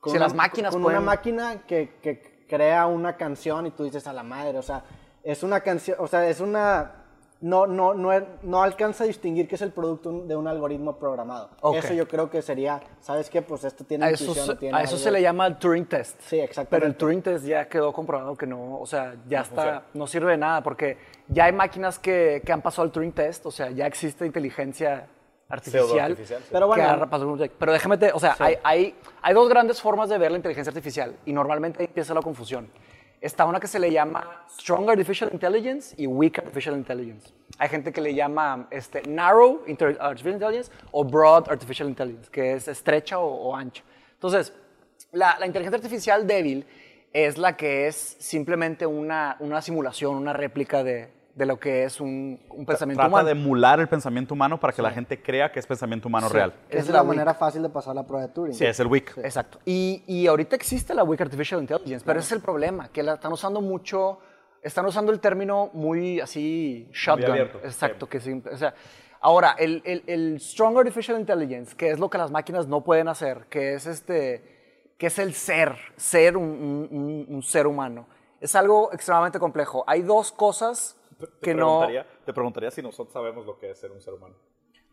con, 0.00 0.12
una, 0.12 0.20
las 0.20 0.34
máquinas 0.34 0.72
con 0.72 0.84
una 0.84 1.00
máquina 1.00 1.62
que, 1.66 1.98
que, 2.02 2.46
crea 2.48 2.86
una 2.86 3.16
canción 3.16 3.66
y 3.66 3.72
tú 3.72 3.82
dices 3.82 4.06
a 4.06 4.12
la 4.12 4.22
madre, 4.22 4.56
o 4.56 4.62
sea, 4.62 4.84
es 5.24 5.42
una 5.42 5.62
canción, 5.62 5.96
o 5.98 6.06
sea, 6.06 6.28
es 6.28 6.38
una 6.38 7.05
no, 7.40 7.66
no, 7.66 7.92
no, 7.94 8.10
no, 8.42 8.62
alcanza 8.62 9.04
a 9.04 9.06
distinguir 9.06 9.46
que 9.46 9.56
es 9.56 9.62
el 9.62 9.72
producto 9.72 10.10
de 10.10 10.34
un 10.34 10.48
algoritmo 10.48 10.96
programado. 10.96 11.50
Eso 11.74 11.92
yo 11.92 12.08
creo 12.08 12.30
que 12.30 12.40
sería, 12.40 12.80
¿sabes 13.00 13.28
qué? 13.28 13.42
Pues 13.42 13.64
esto 13.64 13.84
tiene 13.84 14.06
a 14.06 14.10
eso, 14.10 14.32
a 14.72 14.82
eso 14.82 14.96
se 14.96 15.10
le 15.10 15.20
llama 15.20 15.46
el 15.46 15.56
Turing 15.56 15.86
Test. 15.86 16.20
Sí, 16.22 16.40
exacto. 16.40 16.70
Pero 16.70 16.86
el 16.86 16.94
Turing 16.94 17.22
Test 17.22 17.44
ya 17.44 17.68
quedó 17.68 17.92
comprobado 17.92 18.34
que 18.36 18.46
no, 18.46 18.78
o 18.80 18.86
sea, 18.86 19.14
ya 19.28 19.42
está, 19.42 19.84
no 19.94 20.06
sirve 20.06 20.32
de 20.32 20.38
nada 20.38 20.62
porque 20.62 20.96
ya 21.28 21.44
hay 21.44 21.52
máquinas 21.52 21.98
que, 21.98 22.42
que 22.44 22.52
han 22.52 22.62
pasado 22.62 22.86
el 22.86 22.92
Turing 22.92 23.12
Test, 23.12 23.44
o 23.44 23.50
sea, 23.50 23.70
ya 23.70 23.86
existe 23.86 24.24
inteligencia 24.24 25.06
artificial. 25.48 26.16
Pero 26.50 26.66
bueno. 26.66 27.08
pero 27.58 27.72
déjame, 27.72 27.98
te, 27.98 28.12
o 28.12 28.18
sea, 28.18 28.36
hay, 28.38 28.56
hay, 28.62 28.94
hay 29.22 29.34
dos 29.34 29.48
grandes 29.48 29.80
formas 29.80 30.08
de 30.08 30.18
ver 30.18 30.30
la 30.30 30.38
inteligencia 30.38 30.70
artificial 30.70 31.14
y 31.24 31.32
normalmente 31.32 31.80
ahí 31.80 31.86
empieza 31.86 32.14
la 32.14 32.22
confusión. 32.22 32.68
Está 33.26 33.44
una 33.44 33.58
que 33.58 33.66
se 33.66 33.80
le 33.80 33.90
llama 33.90 34.44
Strong 34.48 34.88
Artificial 34.88 35.28
Intelligence 35.32 35.96
y 35.98 36.06
Weak 36.06 36.38
Artificial 36.38 36.76
Intelligence. 36.76 37.32
Hay 37.58 37.68
gente 37.68 37.92
que 37.92 38.00
le 38.00 38.14
llama 38.14 38.68
este, 38.70 39.02
Narrow 39.02 39.64
Artificial 39.98 40.34
Intelligence 40.34 40.70
o 40.92 41.02
Broad 41.02 41.50
Artificial 41.50 41.88
Intelligence, 41.88 42.30
que 42.30 42.52
es 42.52 42.68
estrecha 42.68 43.18
o, 43.18 43.56
ancha. 43.56 43.82
Entonces, 44.12 44.52
la, 45.10 45.36
la, 45.40 45.46
inteligencia 45.48 45.76
artificial 45.76 46.24
débil 46.24 46.64
es 47.12 47.36
la 47.36 47.56
que 47.56 47.88
es 47.88 47.96
simplemente 48.20 48.86
una, 48.86 49.36
una 49.40 49.60
simulación, 49.60 50.14
una 50.14 50.32
réplica 50.32 50.84
de, 50.84 51.08
de 51.36 51.44
lo 51.46 51.60
que 51.60 51.84
es 51.84 52.00
un, 52.00 52.40
un 52.48 52.64
pensamiento 52.64 52.98
Trata 53.00 53.08
humano. 53.10 53.26
de 53.26 53.32
emular 53.32 53.78
el 53.78 53.88
pensamiento 53.88 54.32
humano 54.32 54.58
para 54.58 54.72
que 54.72 54.80
la 54.80 54.90
gente 54.90 55.22
crea 55.22 55.52
que 55.52 55.60
es 55.60 55.66
pensamiento 55.66 56.08
humano 56.08 56.30
real. 56.30 56.54
Es, 56.70 56.80
Es 56.84 56.88
la, 56.88 56.94
la 56.96 57.02
manera 57.04 57.34
fácil 57.34 57.62
de 57.62 57.68
pasar 57.68 57.94
la 57.94 58.04
prueba 58.06 58.26
de 58.26 58.32
Turing. 58.32 58.54
Sí, 58.54 58.64
es 58.64 58.80
el 58.80 58.86
weak. 58.86 59.18
Exacto. 59.18 59.58
Y, 59.66 60.02
y 60.06 60.26
ahorita 60.26 60.56
existe 60.56 60.94
la 60.94 61.04
Weak 61.04 61.20
Artificial 61.20 61.60
Intelligence, 61.60 62.02
pero 62.06 62.18
ese 62.20 62.28
es 62.28 62.32
el 62.32 62.40
problema, 62.40 62.88
que 62.88 63.02
la 63.02 63.14
están 63.14 63.32
usando 63.34 63.60
mucho, 63.60 64.18
están 64.62 64.86
usando 64.86 65.12
el 65.12 65.20
término 65.20 65.68
muy 65.74 66.20
así, 66.20 66.88
shotgun. 66.90 67.30
abierto, 67.30 67.60
Exacto. 67.62 68.06
sí. 68.06 68.10
Que 68.10 68.20
sí, 68.20 68.42
o 68.50 68.56
sea, 68.56 68.72
ahora, 69.20 69.54
el, 69.58 69.82
el, 69.84 70.04
el 70.06 70.40
Strong 70.40 70.78
Artificial 70.78 71.20
Intelligence, 71.20 71.76
que 71.76 71.90
es 71.90 71.98
lo 71.98 72.08
que 72.08 72.16
las 72.16 72.30
máquinas 72.30 72.66
no 72.66 72.82
pueden 72.82 73.08
hacer, 73.08 73.44
que 73.50 73.74
es 73.74 73.84
este, 73.86 74.42
que 74.96 75.08
es 75.08 75.18
el 75.18 75.34
ser, 75.34 75.76
ser 75.96 76.38
un, 76.38 76.44
un- 76.48 76.88
un- 76.90 77.26
un 77.28 77.42
ser 77.42 77.66
humano, 77.66 78.06
es 78.40 78.54
algo 78.56 78.90
extremadamente 78.94 79.38
complejo. 79.38 79.84
Hay 79.86 80.00
dos 80.00 80.32
cosas 80.32 80.96
que 81.42 81.54
no... 81.54 81.86
te 82.24 82.32
preguntaría 82.32 82.70
si 82.70 82.82
nosotros 82.82 83.12
sabemos 83.12 83.46
lo 83.46 83.58
que 83.58 83.70
es 83.70 83.78
ser 83.78 83.90
un 83.90 84.00
ser 84.00 84.14
humano. 84.14 84.34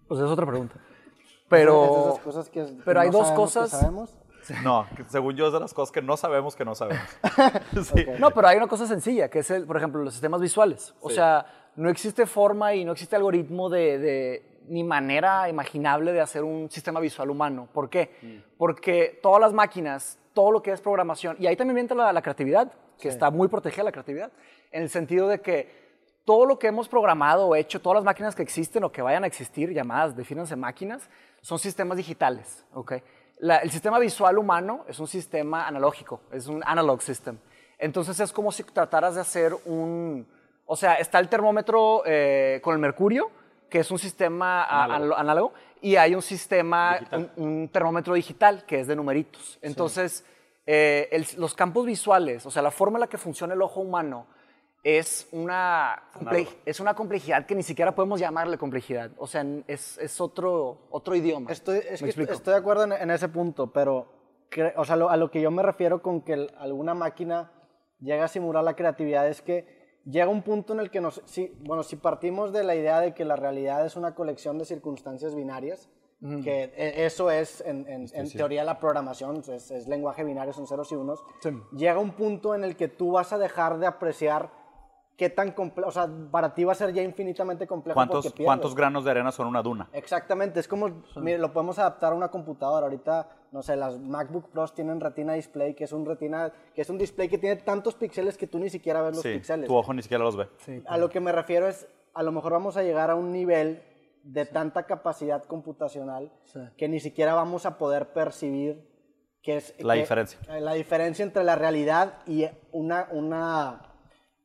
Pues 0.08 0.20
es 0.20 0.25
otra 0.27 0.46
pregunta. 0.46 0.75
Es 0.75 1.34
Pero... 1.50 2.10
esas 2.10 2.20
cosas 2.24 2.50
que 2.50 2.65
pero 2.86 3.00
hay 3.00 3.10
no 3.10 3.20
dos 3.20 3.27
sabemos 3.27 3.53
que 3.53 3.60
cosas- 3.60 3.70
sabemos. 3.72 4.15
No, 4.62 4.86
que 4.98 5.06
según 5.06 5.36
yo 5.38 5.48
es 5.48 5.53
de 5.53 5.60
las 5.62 5.74
cosas 5.74 5.92
que 5.94 6.01
no 6.01 6.18
sabemos 6.18 6.56
que 6.56 6.65
no 6.65 6.75
sabemos. 6.75 7.01
sí. 7.94 8.06
No, 8.20 8.32
pero 8.32 8.48
hay 8.50 8.58
una 8.58 8.68
cosa 8.68 8.86
sencilla, 8.86 9.30
que 9.30 9.39
es, 9.39 9.50
el, 9.51 9.65
por 9.65 9.77
ejemplo, 9.77 10.03
los 10.03 10.13
sistemas 10.13 10.42
visuales. 10.42 10.94
O 11.00 11.08
Sí. 11.10 11.15
sea, 11.15 11.46
no 11.77 11.89
existe 11.89 12.25
forma 12.25 12.74
y 12.75 12.84
no 12.84 12.92
existe 12.92 13.15
algoritmo 13.15 13.70
de, 13.70 13.98
de- 14.00 14.60
ni 14.68 14.84
manera 14.84 15.48
imaginable 15.48 16.12
de 16.12 16.20
hacer 16.20 16.44
un 16.44 16.70
sistema 16.70 17.00
visual 17.00 17.30
humano. 17.30 17.70
¿Por 17.74 17.89
qué? 17.89 18.18
Mm. 18.22 18.58
Porque 18.58 19.18
todas 19.24 19.39
las 19.39 19.53
máquinas, 19.53 20.20
todo 20.34 20.51
lo 20.51 20.62
que 20.62 20.72
es 20.72 20.82
programación, 20.82 21.38
y 21.39 21.48
ahí 21.48 21.56
también 21.56 21.77
entra 21.77 21.96
la, 21.96 22.12
la 22.12 22.22
creatividad, 22.22 22.70
que 23.00 23.08
está 23.08 23.32
muy 23.32 23.48
protegida 23.48 23.84
la 23.84 23.92
creatividad, 23.94 24.32
en 24.72 24.84
el 24.84 24.89
sentido 24.89 25.27
de 25.30 25.39
que 25.42 25.83
todo 26.25 26.46
lo 26.46 26.58
que 26.60 26.68
hemos 26.68 26.88
programado 26.88 27.48
o 27.48 27.56
hecho, 27.56 27.82
todas 27.82 27.96
las 27.98 28.03
máquinas 28.06 28.36
que 28.36 28.44
existen 28.44 28.84
o 28.84 28.92
que 28.92 29.01
vayan 29.01 29.24
a 29.24 29.27
existir, 29.27 29.72
llamadas, 29.74 30.15
defínanse 30.15 30.56
máquinas, 30.56 31.10
son 31.42 31.60
sistemas 31.60 31.98
digitales, 31.98 32.65
¿ok? 32.74 32.94
La- 33.39 33.58
el 33.58 33.72
sistema 33.72 34.00
visual 34.00 34.38
humano 34.38 34.86
es 34.88 35.00
un 35.00 35.08
sistema 35.08 35.68
analógico, 35.68 36.22
es 36.32 36.48
un 36.48 36.62
analog 36.65 37.01
system. 37.01 37.38
Entonces 37.77 38.20
es 38.22 38.32
como 38.32 38.51
si 38.51 38.63
trataras 38.63 39.15
de 39.15 39.22
hacer 39.22 39.53
un... 39.65 40.25
O 40.65 40.77
sea, 40.77 40.94
está 40.96 41.20
el 41.20 41.27
termómetro 41.27 42.03
eh, 42.06 42.62
con 42.63 42.74
el 42.74 42.80
mercurio, 42.80 43.30
que 43.70 43.80
es 43.80 43.92
un 43.92 44.00
sistema 44.00 44.63
Análogo. 45.18 45.53
y 45.82 45.98
hay 45.98 46.15
un 46.15 46.22
sistema, 46.22 47.00
un, 47.12 47.30
un 47.36 47.68
termómetro 47.70 48.13
digital, 48.13 48.63
que 48.65 48.80
es 48.80 48.88
de 48.88 48.96
numeritos. 48.96 49.60
Entonces, 49.62 50.24
eh, 50.65 51.10
el- 51.12 51.27
los 51.38 51.53
campos 51.53 51.86
visuales, 51.86 52.46
o 52.46 52.51
sea, 52.51 52.62
la 52.62 52.72
forma 52.72 52.98
en 52.98 53.01
la 53.01 53.08
que 53.08 53.18
funciona 53.18 53.53
el 53.56 53.62
ojo 53.62 53.82
humano, 53.82 54.25
es 54.84 55.28
una, 55.32 56.04
es 56.66 56.80
una 56.82 56.94
complejidad 56.94 57.46
que 57.46 57.56
ni 57.56 57.63
siquiera 57.63 57.96
podemos 57.96 58.20
llamarle 58.20 58.58
complejidad. 58.58 59.12
O 59.18 59.28
sea, 59.28 59.46
es, 59.68 59.98
es 59.98 60.20
otro, 60.20 60.88
otro 60.92 61.16
idioma. 61.16 61.52
Estoy, 61.52 61.78
es 61.78 62.02
¿Me 62.02 62.06
que 62.06 62.06
explico? 62.08 62.34
estoy 62.34 62.54
de 62.54 62.60
acuerdo 62.60 62.84
en, 62.84 62.92
en 62.92 63.10
ese 63.12 63.30
punto, 63.30 63.72
pero 63.72 64.08
cre- 64.52 64.74
o 64.75 64.84
sea, 64.84 64.98
lo- 64.98 65.10
a 65.10 65.16
lo 65.18 65.32
que 65.32 65.40
yo 65.42 65.52
me 65.52 65.63
refiero 65.63 66.02
con 66.02 66.22
que 66.22 66.34
el- 66.34 66.52
alguna 66.58 66.94
máquina 66.94 67.52
llega 68.00 68.25
a 68.25 68.28
simular 68.28 68.63
la 68.66 68.75
creatividad 68.75 69.28
es 69.30 69.42
que 69.42 70.02
llega 70.06 70.28
un 70.28 70.42
punto 70.42 70.74
en 70.74 70.82
el 70.82 70.92
que 70.92 71.00
nos, 71.00 71.22
si, 71.25 71.56
bueno, 71.62 71.84
si 71.84 71.96
partimos 71.96 72.52
de 72.52 72.66
la 72.66 72.75
idea 72.75 73.00
de 73.00 73.13
que 73.13 73.24
la 73.24 73.38
realidad 73.38 73.86
es 73.86 73.96
una 73.96 74.13
colección 74.16 74.58
de 74.58 74.66
circunstancias 74.66 75.34
binarias, 75.34 75.90
que 76.44 76.72
e- 76.78 77.06
eso 77.06 77.30
es 77.32 77.60
en, 77.62 77.86
en- 77.88 78.08
en 78.13 78.32
teoría 78.32 78.63
la 78.66 78.80
programación, 78.80 79.44
es, 79.50 79.72
es 79.72 79.88
lenguaje 79.90 80.24
binario, 80.25 80.52
son 80.54 80.68
ceros 80.68 80.90
y 80.92 80.96
unos, 80.96 81.22
Sí. 81.42 81.50
llega 81.74 82.00
un 82.00 82.12
punto 82.12 82.54
en 82.56 82.63
el 82.66 82.75
que 82.78 82.88
tú 82.90 83.12
vas 83.12 83.32
a 83.34 83.38
dejar 83.38 83.78
de 83.80 83.88
apreciar 83.88 84.50
qué 85.24 85.30
tan 85.30 85.51
complejo, 85.51 85.88
o 85.89 85.92
sea, 85.92 86.10
para 86.32 86.53
ti 86.53 86.63
va 86.65 86.74
a 86.74 86.75
ser 86.75 86.92
ya 86.94 87.01
infinitamente 87.01 87.65
complejo 87.65 87.96
¿Cuántos, 87.96 88.25
porque. 88.25 88.44
¿Cuántos 88.44 88.75
granos 88.75 89.06
de 89.06 89.12
arena 89.12 89.32
son 89.32 89.48
una 89.48 89.62
duna? 89.62 89.88
Exactamente, 89.94 90.60
es 90.60 90.68
como, 90.68 91.03
mire, 91.15 91.38
lo 91.38 91.53
podemos 91.53 91.80
adaptar 91.80 92.12
a 92.12 92.15
una 92.15 92.27
computadora. 92.30 92.86
Ahorita, 92.88 93.30
no 93.53 93.62
sé, 93.63 93.75
las 93.77 93.98
MacBook 94.00 94.50
Pros 94.50 94.74
tienen 94.74 95.00
Retina 95.00 95.34
Display, 95.34 95.74
que 95.75 95.86
es 95.86 95.94
un 95.94 96.06
Retina, 96.06 96.51
que 96.75 96.82
es 96.82 96.89
un 96.89 96.98
display 96.98 97.30
que 97.30 97.38
tiene 97.38 97.56
tantos 97.58 97.96
píxeles 97.96 98.38
que 98.38 98.48
tú 98.48 98.60
ni 98.60 98.70
siquiera 98.70 99.01
ves 99.01 99.13
los 99.15 99.24
Sí, 99.24 99.34
píxeles. 99.36 99.68
tu 99.68 99.75
ojo 99.75 99.94
ni 99.94 100.01
siquiera 100.01 100.24
los 100.24 100.36
ve. 100.36 100.50
A 100.88 100.98
lo 100.98 101.10
que 101.10 101.20
me 101.22 101.32
refiero 101.32 101.68
es, 101.68 101.88
a 102.13 102.22
lo 102.24 102.32
mejor 102.34 102.51
vamos 102.51 102.75
a 102.75 102.84
llegar 102.84 103.10
a 103.10 103.15
un 103.15 103.32
nivel 103.32 103.82
de 104.24 104.46
tanta 104.46 104.84
capacidad 104.84 105.44
computacional 105.46 106.32
que 106.77 106.88
ni 106.89 107.00
siquiera 107.00 107.34
vamos 107.34 107.65
a 107.65 107.77
poder 107.77 108.12
percibir 108.13 108.92
que 109.42 109.58
es 109.58 109.75
La 109.80 109.94
que- 109.96 110.00
diferencia. 110.01 110.39
la 110.60 110.74
diferencia 110.74 111.24
entre 111.24 111.44
la 111.44 111.56
realidad 111.56 112.20
y 112.25 112.46
una, 112.72 113.08
una, 113.12 113.93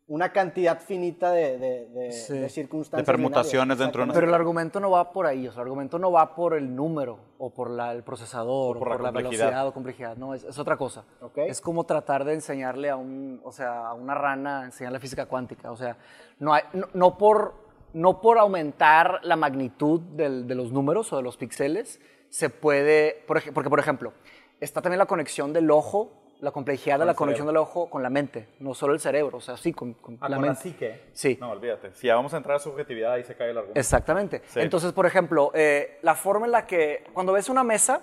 una 0.09 0.33
cantidad 0.33 0.81
finita 0.81 1.31
de, 1.33 1.59
de- 1.59 1.87
de- 1.89 2.13
Sí. 2.13 2.33
de 2.33 2.41
De 2.41 2.49
circunstancias. 2.49 3.05
permutaciones 3.07 3.77
binarias. 3.77 3.79
dentro 3.79 4.01
de 4.01 4.05
una... 4.05 4.15
Pero 4.15 4.27
el 4.27 4.35
argumento 4.35 4.81
no 4.81 4.91
va 4.91 5.13
por 5.13 5.27
ahí, 5.27 5.47
o 5.47 5.53
sea, 5.53 5.61
el 5.61 5.67
argumento 5.67 5.99
no 5.99 6.11
va 6.11 6.35
por 6.35 6.55
el 6.55 6.75
número 6.75 7.19
o 7.37 7.51
por 7.51 7.69
la- 7.69 7.93
el 7.93 8.03
procesador 8.03 8.77
o 8.77 8.79
por 8.81 8.89
por, 8.89 8.97
la 9.03 9.11
la, 9.11 9.19
velocidad 9.19 9.67
o 9.67 9.73
complejidad, 9.75 10.17
no, 10.17 10.33
es, 10.33 10.45
es 10.45 10.59
otra 10.59 10.79
cosa. 10.79 11.05
Ok. 11.21 11.39
Es 11.39 11.61
como 11.61 11.85
tratar 11.85 12.25
de 12.25 12.33
enseñarle 12.35 12.89
a 12.89 12.97
un, 12.97 13.41
o 13.45 13.53
sea, 13.53 13.89
a 13.89 13.93
una 13.95 14.15
rana 14.15 14.65
enseñarle 14.65 14.99
física 14.99 15.27
cuántica, 15.27 15.71
o 15.71 15.77
sea, 15.77 15.99
no, 16.39 16.55
hay- 16.55 16.63
no, 16.73 16.87
no 16.95 17.19
por, 17.19 17.55
no 17.93 18.23
por 18.23 18.39
aumentar 18.39 19.21
la 19.25 19.37
magnitud 19.37 20.01
del- 20.01 20.47
de 20.47 20.55
los 20.55 20.73
números 20.73 21.13
o 21.13 21.19
de 21.19 21.23
los 21.23 21.37
píxeles 21.37 22.01
se 22.31 22.49
puede, 22.49 23.25
porque 23.27 23.53
por 23.53 23.79
ejemplo, 23.79 24.15
está 24.59 24.81
también 24.81 24.99
la 24.99 25.07
conexión 25.07 25.53
del 25.53 25.71
ojo, 25.71 26.13
la 26.41 26.53
complejidad 26.53 26.99
de 26.99 27.05
la 27.05 27.15
conexión 27.15 27.47
del 27.47 27.57
ojo 27.57 27.91
con 27.91 28.03
la 28.03 28.11
mente, 28.11 28.49
no 28.61 28.73
solo 28.75 28.95
el 28.95 29.01
cerebro, 29.01 29.39
o 29.39 29.41
sea, 29.41 29.57
sí, 29.57 29.73
con, 29.73 29.95
con 29.95 30.19
Ah, 30.21 30.29
la 30.29 30.37
con 30.37 30.45
mente. 30.47 30.61
psique. 30.63 31.01
Sí. 31.13 31.37
No, 31.41 31.51
olvídate. 31.51 31.93
Si 31.95 32.07
ya 32.07 32.15
vamos 32.15 32.33
a 32.35 32.37
entrar 32.37 32.57
a 32.57 32.59
subjetividad, 32.61 33.13
ahí 33.13 33.25
se 33.25 33.35
cae 33.35 33.51
el 33.51 33.59
argumento. 33.59 33.81
Exactamente. 33.81 34.43
Sí. 34.47 34.61
Entonces, 34.61 34.93
por 34.93 35.07
ejemplo, 35.07 35.51
eh, 35.55 35.99
la 36.03 36.15
forma 36.15 36.47
en 36.47 36.53
la 36.53 36.67
que 36.67 37.05
cuando 37.13 37.33
ves 37.33 37.49
una 37.49 37.65
mesa, 37.65 38.03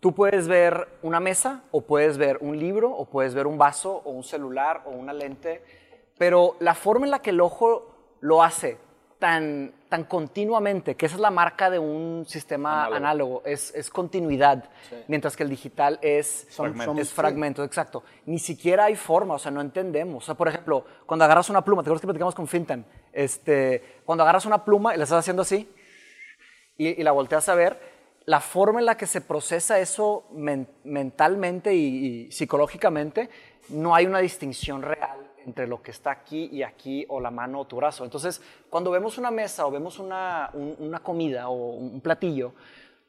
tú 0.00 0.14
puedes 0.14 0.46
ver 0.46 0.88
una 1.02 1.20
mesa 1.20 1.62
o 1.70 1.80
puedes 1.82 2.18
ver 2.18 2.38
un 2.42 2.58
libro 2.58 2.90
o 2.90 3.06
puedes 3.06 3.34
ver 3.34 3.46
un 3.46 3.56
vaso 3.56 4.02
o 4.04 4.10
un 4.10 4.24
celular 4.24 4.82
o 4.84 4.90
una 4.90 5.12
lente, 5.12 5.62
pero 6.18 6.56
la 6.60 6.74
forma 6.74 7.06
en 7.06 7.10
la 7.12 7.22
que 7.22 7.30
el 7.30 7.40
ojo 7.40 8.16
lo 8.20 8.42
hace 8.42 8.76
tan, 9.18 9.72
tan 9.90 10.04
continuamente, 10.04 10.94
que 10.94 11.04
esa 11.04 11.16
es 11.16 11.20
la 11.20 11.30
marca 11.30 11.68
de 11.68 11.78
un 11.78 12.24
sistema 12.26 12.86
Análogo. 12.86 12.96
análogo, 12.96 13.42
es, 13.44 13.74
es 13.74 13.90
continuidad, 13.90 14.64
mientras 15.08 15.36
que 15.36 15.42
el 15.42 15.50
digital 15.50 15.98
es 16.00 16.46
Son- 16.48 16.66
Fragmento. 16.68 16.84
son- 16.92 16.98
es 17.00 17.08
sí. 17.08 17.14
fragmento, 17.14 17.64
exacto. 17.64 18.02
Ni 18.24 18.38
siquiera 18.38 18.84
hay 18.86 18.96
forma, 18.96 19.34
o 19.34 19.38
sea, 19.38 19.50
no 19.50 19.60
entendemos. 19.60 20.24
O 20.24 20.26
sea, 20.26 20.34
por 20.36 20.48
ejemplo, 20.48 20.86
cuando 21.04 21.26
agarras 21.26 21.50
una 21.50 21.62
pluma, 21.62 21.82
¿te 21.82 21.88
acuerdas 21.88 22.00
que 22.00 22.06
platicamos 22.06 22.34
con 22.34 22.46
Fintan? 22.46 22.86
Este, 23.12 24.00
cuando 24.06 24.22
agarras 24.24 24.46
una 24.46 24.64
pluma 24.64 24.94
y 24.94 24.96
la 24.98 25.04
estás 25.04 25.18
haciendo 25.18 25.42
así 25.42 25.68
y, 26.78 27.00
y 27.00 27.02
la 27.02 27.12
volteas 27.12 27.48
a 27.48 27.54
ver, 27.54 27.78
la 28.26 28.40
forma 28.40 28.80
en 28.80 28.86
la 28.86 28.96
que 28.96 29.06
se 29.06 29.20
procesa 29.20 29.80
eso 29.80 30.26
men- 30.32 30.68
mentalmente 30.84 31.74
y, 31.74 32.26
y 32.28 32.32
psicológicamente, 32.32 33.28
no 33.70 33.94
hay 33.94 34.06
una 34.06 34.20
distinción 34.20 34.82
real 34.82 35.29
entre 35.46 35.66
lo 35.66 35.82
que 35.82 35.90
está 35.90 36.10
aquí 36.10 36.48
y 36.52 36.62
aquí 36.62 37.04
o 37.08 37.20
la 37.20 37.30
mano 37.30 37.60
o 37.60 37.66
tu 37.66 37.76
brazo. 37.76 38.04
Entonces, 38.04 38.40
cuando 38.68 38.90
vemos 38.90 39.18
una 39.18 39.30
mesa 39.30 39.66
o 39.66 39.70
vemos 39.70 39.98
una, 39.98 40.50
un- 40.54 40.76
una 40.78 41.00
comida 41.00 41.48
o 41.48 41.54
un 41.74 42.00
platillo, 42.00 42.52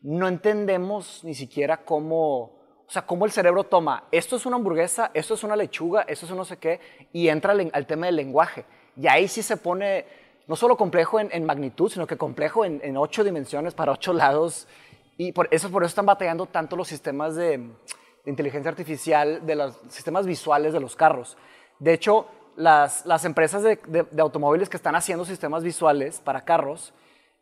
no 0.01 0.27
entendemos 0.27 1.23
ni 1.23 1.33
siquiera 1.35 1.77
cómo, 1.77 2.41
o 2.41 2.89
sea, 2.89 3.03
cómo 3.05 3.25
el 3.25 3.31
cerebro 3.31 3.63
toma, 3.63 4.05
esto 4.11 4.35
es 4.35 4.45
una 4.45 4.55
hamburguesa, 4.55 5.11
esto 5.13 5.35
es 5.35 5.43
una 5.43 5.55
lechuga, 5.55 6.01
esto 6.07 6.25
es 6.25 6.31
un 6.31 6.37
no 6.37 6.45
sé 6.45 6.57
qué, 6.57 6.79
y 7.13 7.27
entra 7.27 7.53
al, 7.53 7.85
tema 7.85 8.07
del 8.07 8.15
lenguaje. 8.15 8.65
Y 8.97 9.07
ahí 9.07 9.27
sí 9.27 9.43
se 9.43 9.57
pone 9.57 10.05
no 10.47 10.55
solo 10.55 10.75
complejo 10.75 11.19
en, 11.19 11.45
magnitud, 11.45 11.89
sino 11.89 12.07
que 12.07 12.17
complejo 12.17 12.65
en, 12.65 12.97
ocho 12.97 13.23
dimensiones 13.23 13.73
para 13.73 13.91
ocho 13.93 14.11
lados. 14.11 14.67
Y 15.17 15.31
por 15.31 15.47
eso, 15.51 15.69
por 15.69 15.83
eso 15.83 15.89
están 15.89 16.07
batallando 16.07 16.47
tanto 16.47 16.75
los 16.75 16.87
sistemas 16.87 17.35
de 17.35 17.69
inteligencia 18.25 18.69
artificial, 18.69 19.45
de 19.45 19.55
los 19.55 19.77
sistemas 19.89 20.25
visuales 20.25 20.73
de 20.73 20.79
los 20.79 20.95
carros. 20.95 21.37
De 21.81 21.93
hecho, 21.93 22.27
las, 22.55 23.05
las 23.07 23.25
empresas 23.25 23.63
de, 23.63 23.79
de- 23.87 24.05
de 24.09 24.21
automóviles 24.21 24.69
que 24.69 24.77
están 24.77 24.95
haciendo 24.95 25.25
sistemas 25.25 25.63
visuales 25.63 26.19
para 26.19 26.41
carros, 26.45 26.93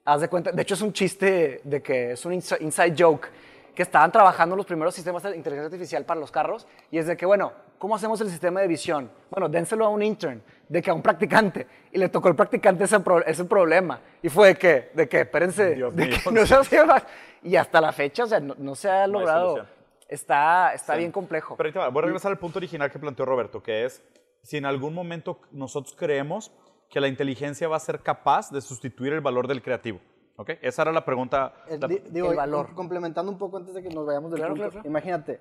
haz 0.06 0.22
de 0.22 0.30
cuenta, 0.30 0.52
de 0.54 0.62
hecho 0.62 0.76
es 0.76 0.82
un 0.82 0.94
chiste 0.94 1.60
de 1.64 1.82
que 1.82 2.14
es 2.14 2.26
un 2.26 2.32
insi- 2.34 2.60
inside 2.62 2.96
joke, 2.98 3.28
que 3.76 3.84
estaban 3.84 4.12
trabajando 4.12 4.56
los 4.56 4.66
primeros 4.66 4.96
sistemas 4.96 5.24
de 5.24 5.36
inteligencia 5.36 5.66
artificial 5.68 6.06
para 6.06 6.20
los 6.22 6.32
carros 6.32 6.66
y 6.90 6.98
es 6.98 7.06
de 7.08 7.16
que, 7.18 7.26
bueno, 7.26 7.52
¿cómo 7.78 7.96
hacemos 7.96 8.20
el 8.22 8.30
sistema 8.30 8.62
de 8.62 8.68
visión? 8.68 9.12
Bueno, 9.30 9.50
dénselo 9.50 9.86
a 9.86 9.90
un 9.90 10.02
intern, 10.02 10.42
de 10.70 10.82
que 10.82 10.90
a 10.90 10.94
un 10.94 11.02
practicante. 11.02 11.68
Y 11.92 11.98
le 11.98 12.08
tocó 12.10 12.30
al 12.30 12.36
practicante 12.36 12.86
ese, 12.86 13.00
pro- 13.02 13.26
ese 13.26 13.44
problema. 13.46 14.00
Y 14.22 14.30
fue 14.30 14.48
de 14.50 14.56
que, 14.56 14.90
de 14.94 15.08
que, 15.10 15.22
espérense, 15.22 15.76
Dios 15.76 15.94
de 15.96 16.06
mío. 16.08 16.18
que 16.24 16.32
no 16.32 16.46
se 16.46 16.56
hacía 16.56 16.86
más. 16.86 17.04
Y 17.44 17.56
hasta 17.58 17.80
la 17.82 17.92
fecha, 17.92 18.24
o 18.24 18.28
sea, 18.28 18.40
no, 18.40 18.54
no 18.58 18.76
se 18.76 18.90
ha 18.90 19.06
logrado. 19.08 19.66
está 20.08 20.74
está 20.74 20.94
Sí. 20.94 21.00
bien 21.00 21.12
complejo. 21.12 21.56
Pero 21.58 21.80
va, 21.80 21.90
voy 21.90 22.02
a 22.04 22.06
regresar 22.08 22.32
al 22.32 22.38
punto 22.38 22.60
original 22.60 22.92
que 22.92 23.00
planteó 23.00 23.26
Roberto, 23.26 23.62
que 23.64 23.86
es 23.86 24.02
si 24.44 24.58
en 24.58 24.66
algún 24.66 24.94
momento 24.94 25.40
nosotros 25.52 25.96
creemos 25.98 26.52
que 26.90 27.00
la 27.00 27.08
inteligencia 27.08 27.68
va 27.68 27.76
a 27.78 27.80
ser 27.80 28.00
capaz 28.02 28.52
de 28.52 28.62
sustituir 28.62 29.14
el 29.14 29.22
valor 29.22 29.48
del 29.48 29.62
creativo. 29.62 30.00
¿Ok? 30.38 30.52
Esa 30.62 30.84
era 30.84 30.92
la 30.94 31.04
pregunta. 31.04 31.54
Eh, 31.68 31.78
la- 31.80 31.88
di- 31.88 32.02
digo, 32.10 32.32
el 32.32 32.38
valor. 32.38 32.68
com- 32.68 32.76
Complementando 32.76 33.32
un 33.32 33.38
poco 33.38 33.58
antes 33.58 33.74
de 33.76 33.84
que 33.84 33.90
nos 33.90 34.06
vayamos 34.06 34.32
del 34.32 34.40
Claro, 34.40 34.54
punto. 34.54 34.64
claro, 34.70 34.72
claro. 34.82 34.88
Imagínate, 34.90 35.40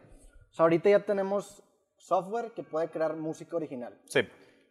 o 0.50 0.52
sea, 0.54 0.64
ahorita 0.64 0.90
ya 0.90 1.00
tenemos 1.04 1.62
software 1.96 2.50
que 2.52 2.62
puede 2.64 2.88
crear 2.88 3.14
música 3.16 3.56
original. 3.56 3.94
Sí, 4.06 4.20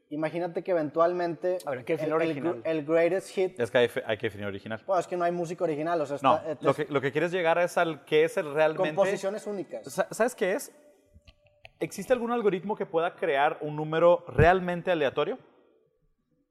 Imagínate 0.09 0.63
que 0.63 0.71
eventualmente 0.71 1.57
A 1.65 1.71
ver, 1.71 1.83
¿qué 1.83 1.95
el, 1.95 1.99
el 1.99 2.13
original? 2.13 2.55
gr- 2.55 2.61
el 2.63 2.85
greatest 2.85 3.29
hit, 3.31 3.59
es 3.59 3.69
que 3.69 3.77
hay, 3.79 3.89
hay 4.05 4.17
que 4.17 4.27
definir 4.27 4.47
original. 4.47 4.81
bueno, 4.87 5.01
es 5.01 5.07
que 5.07 5.17
no 5.17 5.25
hay 5.25 5.33
música 5.33 5.65
original, 5.65 5.99
o 5.99 6.05
sea, 6.05 6.17
No, 6.21 6.37
está, 6.37 6.51
eh, 6.53 6.57
lo 6.61 6.73
que, 6.73 6.85
lo 6.89 7.01
que 7.01 7.11
quieres 7.11 7.29
llegar 7.33 7.57
es 7.57 7.77
al 7.77 8.05
que 8.05 8.23
es 8.23 8.37
el 8.37 8.53
realmente... 8.53 8.95
composiciones 8.95 9.45
únicas. 9.47 9.83
Sa- 9.91 10.07
¿Sabes 10.11 10.33
qué 10.33 10.53
es? 10.53 10.71
¿Existe 11.79 12.11
algún 12.13 12.31
algoritmo 12.31 12.75
que 12.75 12.85
pueda 12.85 13.15
crear 13.15 13.59
un 13.61 13.75
número 13.75 14.25
realmente 14.27 14.89
aleatorio? 14.91 15.37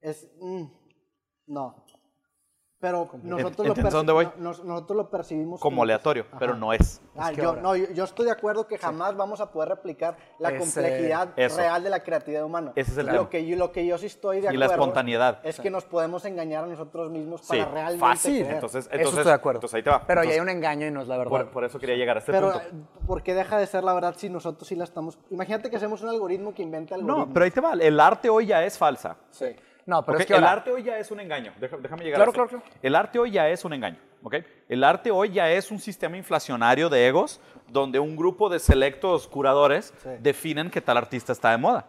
Es, 0.01 0.31
mm, 0.41 0.65
no. 1.49 1.86
Pero 2.79 3.09
nosotros, 3.23 3.67
lo, 3.67 3.73
¿Entiendes 3.73 3.85
perci- 3.85 3.89
a 3.89 3.97
dónde 3.97 4.13
voy? 4.13 4.25
no- 4.27 4.33
nos- 4.51 4.63
nosotros 4.63 4.97
lo 4.99 5.11
percibimos 5.11 5.61
Como 5.61 5.83
aleatorio, 5.83 6.27
pero 6.39 6.55
no 6.55 6.75
es. 6.75 7.01
Ah, 7.17 7.31
que 7.31 7.41
yo, 7.41 7.49
ahora- 7.49 7.63
no, 7.63 7.75
yo, 7.75 7.87
yo 7.93 8.05
estoy 8.05 8.27
de 8.27 8.33
acuerdo 8.33 8.67
que 8.67 8.77
jamás 8.77 9.17
vamos 9.17 9.41
a 9.41 9.51
poder 9.51 9.71
replicar 9.71 10.19
la 10.39 10.51
Ese- 10.51 10.59
complejidad 10.59 11.31
eso. 11.37 11.57
real 11.57 11.83
de 11.83 11.89
la 11.89 12.03
creatividad 12.03 12.45
humana. 12.45 12.73
Ese 12.77 12.93
es 12.93 12.99
el 12.99 13.07
lo 13.07 13.13
tema. 13.13 13.31
que 13.31 13.47
yo, 13.47 13.57
lo 13.57 13.73
que 13.73 13.87
yo 13.87 13.97
sí 13.97 14.05
estoy 14.05 14.43
de 14.43 14.53
Y 14.53 14.57
la 14.59 14.67
acuerdo 14.67 14.83
espontaneidad. 14.85 15.41
es 15.43 15.59
que 15.59 15.71
nos 15.71 15.85
podemos 15.87 16.27
engañar 16.27 16.65
a 16.65 16.67
nosotros 16.67 17.11
mismos 17.11 17.41
Sí, 17.47 17.57
para 17.57 17.71
realmente 17.71 18.01
fácil. 18.07 18.39
creer. 18.41 18.55
Entonces, 18.57 18.85
Eso 18.85 18.95
entonces, 18.95 19.19
estoy 19.21 19.31
de 19.31 19.35
acuerdo. 19.35 19.57
Entonces 19.59 19.75
ahí 19.77 19.83
te 19.83 19.91
va. 19.91 20.07
Pero 20.07 20.21
ahí 20.21 20.27
hay 20.29 20.33
Entonces, 20.35 20.55
un 20.55 20.59
engaño 20.59 20.87
y 20.87 20.91
no 20.91 21.01
es 21.01 21.09
la 21.09 21.17
verdad. 21.17 21.31
por, 21.31 21.51
por 21.51 21.65
eso 21.65 21.79
quería 21.79 21.97
llegar 21.97 22.17
a 22.17 22.21
este 22.21 22.31
Pero, 22.31 22.53
punto. 22.53 22.67
eh, 22.69 23.05
¿por 23.07 23.23
qué 23.23 23.35
deja 23.35 23.57
de 23.59 23.67
ser 23.67 23.85
la 23.85 23.95
verdad 23.95 24.15
si 24.19 24.29
nosotros 24.29 24.69
sí 24.69 24.77
la 24.77 24.85
estamos... 24.85 25.19
Imagínate 25.31 25.71
que 25.71 25.77
hacemos 25.77 26.03
un 26.03 26.11
algoritmo 26.11 26.53
que 26.53 26.63
inventa 26.63 26.95
algoritmos. 26.95 27.29
No, 27.29 27.33
pero 27.33 27.45
ahí 27.47 27.51
te 27.51 27.61
va. 27.63 27.73
El 27.73 27.99
arte 27.99 28.29
hoy 28.29 28.45
ya 28.45 28.63
es 28.65 28.77
falsa. 28.77 29.17
Sí. 29.31 29.47
No, 29.87 30.05
pero 30.05 30.19
es 30.19 30.27
que 30.27 30.35
el 30.35 30.41
ahora- 30.41 30.53
arte 30.53 30.71
hoy 30.73 30.83
ya 30.83 30.99
es 30.99 31.11
un 31.11 31.21
engaño. 31.21 31.53
Deja- 31.59 31.77
déjame 31.79 32.05
llegar 32.05 32.19
Claro, 32.19 32.31
a 32.31 32.35
eso. 32.35 32.49
claro, 32.49 32.63
claro. 32.65 32.79
El 32.83 32.95
arte 32.95 33.19
hoy 33.19 33.31
ya 33.31 33.49
es 33.49 33.65
un 33.65 33.73
engaño. 33.73 33.99
¿ok? 34.23 34.35
El 34.69 34.83
arte 34.83 35.11
hoy 35.13 35.31
ya 35.31 35.51
es 35.53 35.71
un 35.71 35.79
sistema 35.79 36.17
inflacionario 36.17 36.89
de 36.89 37.07
egos 37.07 37.41
donde 37.69 38.01
un 38.01 38.17
grupo 38.17 38.49
de 38.49 38.59
selectos 38.59 39.29
curadores 39.29 39.95
Sí. 40.03 40.09
definen 40.21 40.69
que 40.71 40.81
tal 40.81 40.97
artista 40.97 41.33
está 41.33 41.53
de 41.53 41.59
moda. 41.59 41.87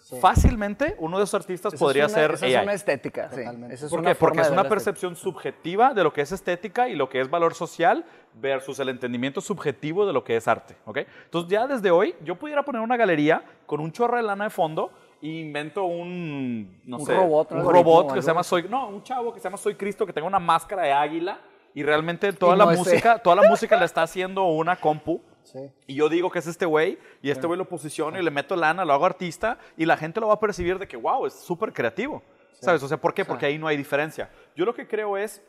Sí. 0.00 0.16
Fácilmente 0.18 0.96
uno 0.98 1.18
de 1.18 1.24
esos 1.24 1.34
artistas 1.34 1.74
podría 1.74 2.06
es 2.06 2.12
una, 2.12 2.22
ser 2.22 2.30
esa 2.32 2.46
AI. 2.46 2.54
es 2.54 2.62
una 2.62 2.72
estética, 2.72 3.28
sí. 3.28 3.36
Totalmente. 3.36 3.74
Esa 3.74 3.84
es 3.84 3.90
¿Por 3.90 4.00
una 4.00 4.08
qué? 4.10 4.14
Porque 4.14 4.40
es 4.40 4.46
una 4.48 4.62
estética. 4.62 4.68
percepción 4.74 5.14
subjetiva 5.16 5.92
de 5.92 6.02
lo 6.02 6.12
que 6.14 6.22
es 6.22 6.32
estética 6.32 6.88
y 6.88 6.94
lo 6.96 7.10
que 7.10 7.20
es 7.20 7.28
valor 7.28 7.52
social 7.52 8.06
versus 8.32 8.78
el 8.78 8.88
entendimiento 8.88 9.42
subjetivo 9.42 10.06
de 10.06 10.14
lo 10.14 10.24
que 10.24 10.36
es 10.36 10.48
arte. 10.48 10.76
¿ok? 10.86 11.00
Entonces 11.24 11.50
ya 11.50 11.66
desde 11.66 11.90
hoy 11.90 12.14
yo 12.22 12.36
pudiera 12.36 12.62
poner 12.62 12.80
una 12.80 12.96
galería 12.96 13.44
con 13.66 13.80
un 13.80 13.92
chorro 13.92 14.16
de 14.16 14.22
lana 14.22 14.44
de 14.44 14.50
fondo 14.50 14.90
invento 15.30 15.84
un, 15.84 16.80
no 16.84 16.98
Un 16.98 17.06
sé, 17.06 17.14
robot, 17.14 17.52
un 17.52 17.64
robot 17.64 18.14
que 18.14 18.22
se 18.22 18.28
llama. 18.28 18.42
Soy, 18.42 18.64
no, 18.68 18.88
un 18.88 19.02
chavo 19.02 19.32
que 19.32 19.40
se 19.40 19.44
llama 19.44 19.56
Soy 19.56 19.74
Cristo 19.74 20.04
que 20.06 20.12
tenga 20.12 20.26
una 20.26 20.38
máscara 20.38 20.82
de 20.82 20.92
águila 20.92 21.40
y 21.74 21.82
realmente 21.82 22.32
toda 22.32 22.54
Y 22.54 22.58
la 22.58 22.64
no 22.66 22.72
música, 22.72 23.18
toda 23.18 23.36
la 23.36 23.48
música 23.48 23.76
la 23.76 23.84
está 23.84 24.02
haciendo 24.02 24.44
una 24.44 24.76
compu. 24.76 25.22
Sí. 25.42 25.58
Y 25.86 25.94
yo 25.94 26.08
digo 26.08 26.30
que 26.30 26.38
es 26.38 26.46
este 26.46 26.64
güey, 26.64 26.98
y 27.20 27.30
este 27.30 27.46
güey 27.46 27.58
lo 27.58 27.68
posiciono 27.68 28.18
y 28.18 28.22
le 28.22 28.30
meto 28.30 28.56
lana, 28.56 28.84
lo 28.84 28.92
hago 28.94 29.04
artista, 29.04 29.58
y 29.76 29.84
la 29.84 29.96
gente 29.96 30.18
lo 30.20 30.28
va 30.28 30.34
a 30.34 30.40
percibir 30.40 30.78
de 30.78 30.88
que, 30.88 30.96
wow, 30.96 31.26
es 31.26 31.34
súper 31.34 31.72
creativo. 31.72 32.22
¿Sabes? 32.60 32.82
O 32.82 32.88
sea, 32.88 32.96
¿por 32.96 33.12
qué? 33.12 33.24
Porque 33.26 33.44
ahí 33.44 33.58
no 33.58 33.66
hay 33.66 33.76
diferencia. 33.76 34.30
Yo 34.56 34.64
lo 34.64 34.72
que 34.74 34.86
creo 34.88 35.18
es, 35.18 35.42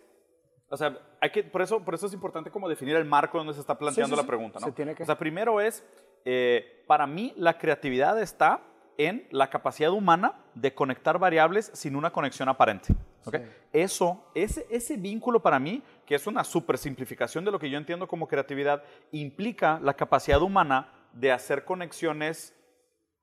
o 0.69 0.75
sea, 0.75 0.97
hay 1.21 1.29
que, 1.29 1.43
por, 1.43 1.61
eso, 1.61 1.79
por 1.79 1.93
eso 1.93 2.07
es 2.07 2.13
importante 2.13 2.49
como 2.51 2.67
definir 2.67 2.95
el 2.97 3.05
marco 3.05 3.37
donde 3.37 3.53
se 3.53 3.61
está 3.61 3.77
planteando 3.77 4.07
Sí, 4.07 4.11
sí, 4.11 4.17
la 4.17 4.23
sí. 4.23 4.27
pregunta, 4.27 4.59
¿no? 4.59 4.65
Se 4.65 4.71
tiene 4.73 4.95
que- 4.95 5.03
O 5.03 5.05
sea, 5.05 5.17
primero 5.17 5.61
es, 5.61 5.85
eh, 6.25 6.83
para 6.87 7.07
mí, 7.07 7.33
la 7.37 7.57
creatividad 7.57 8.19
está 8.21 8.59
en 8.97 9.27
la 9.31 9.49
capacidad 9.49 9.91
humana 9.91 10.33
de 10.53 10.73
conectar 10.73 11.19
variables 11.19 11.71
sin 11.73 11.95
una 11.95 12.11
conexión 12.11 12.49
aparente. 12.49 12.93
¿ok? 13.25 13.37
Eso, 13.73 14.25
ese, 14.33 14.65
ese 14.69 14.97
vínculo 14.97 15.41
para 15.41 15.59
mí, 15.59 15.83
que 16.05 16.15
es 16.15 16.27
una 16.27 16.43
super 16.43 16.77
simplificación 16.77 17.43
de 17.45 17.51
lo 17.51 17.59
que 17.59 17.69
yo 17.69 17.77
entiendo 17.77 18.07
como 18.07 18.27
creatividad, 18.27 18.83
implica 19.11 19.79
la 19.81 19.95
capacidad 19.95 20.41
humana 20.41 20.91
de 21.13 21.31
hacer 21.31 21.65
conexiones 21.65 22.55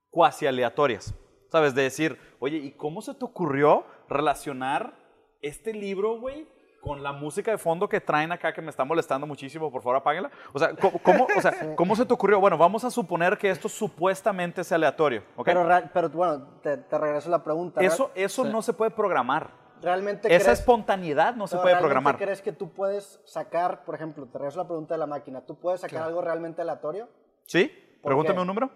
cuasi 0.09 0.45
aleatorias. 0.45 1.13
¿Sabes? 1.51 1.75
De 1.75 1.83
decir, 1.83 2.17
oye, 2.39 2.57
¿y 2.57 2.71
cómo 2.71 3.01
se 3.01 3.13
te 3.13 3.25
ocurrió 3.25 3.85
relacionar 4.09 4.95
este 5.41 5.73
libro, 5.73 6.19
güey, 6.19 6.47
con 6.83 7.01
la 7.01 7.13
música 7.13 7.49
de 7.51 7.57
fondo 7.57 7.87
que 7.87 8.01
traen 8.01 8.31
acá 8.33 8.53
que 8.53 8.61
me 8.61 8.69
está 8.69 8.83
molestando 8.83 9.25
muchísimo? 9.25 9.71
Por 9.71 9.81
favor, 9.81 9.95
apáguenla. 9.97 10.29
O 10.51 10.59
sea, 10.59 10.75
¿cómo, 10.75 10.99
cómo- 11.01 11.27
o 11.35 11.41
sea, 11.41 11.53
¿cómo 11.77 11.95
se 11.95 12.05
te 12.05 12.13
ocurrió? 12.13 12.39
Bueno, 12.39 12.57
vamos 12.57 12.83
a 12.83 12.91
suponer 12.91 13.37
que 13.37 13.49
esto 13.49 13.69
supuestamente 13.69 14.61
es 14.61 14.71
aleatorio. 14.71 15.23
¿ok? 15.37 15.45
Pero, 15.93 16.09
bueno, 16.09 16.43
te, 16.61 16.77
te 16.77 16.97
regreso 16.97 17.29
la 17.29 17.41
pregunta. 17.43 17.79
¿real- 17.79 17.91
eso 17.91 18.11
eso 18.13 18.43
no 18.43 18.61
se 18.61 18.73
puede 18.73 18.91
programar. 18.91 19.49
¿Realmente 19.81 20.27
Esa 20.33 20.45
crees- 20.45 20.59
espontaneidad 20.59 21.35
no 21.35 21.47
se 21.47 21.55
puede 21.57 21.67
realmente 21.73 21.83
programar. 21.87 22.17
crees 22.17 22.41
que 22.41 22.51
tú 22.53 22.71
puedes 22.73 23.19
sacar, 23.25 23.83
por 23.83 23.95
ejemplo, 23.95 24.25
te 24.27 24.37
regreso 24.37 24.59
la 24.59 24.67
pregunta 24.67 24.93
de 24.93 24.97
la 24.99 25.07
máquina, 25.07 25.41
¿tú 25.45 25.59
puedes 25.59 25.81
sacar 25.81 26.03
algo 26.03 26.21
realmente 26.21 26.61
aleatorio? 26.61 27.09
¿Sí? 27.47 27.65
¿Por 28.01 28.09
Pregúntame 28.11 28.35
qué? 28.35 28.41
un 28.41 28.47
número. 28.47 28.69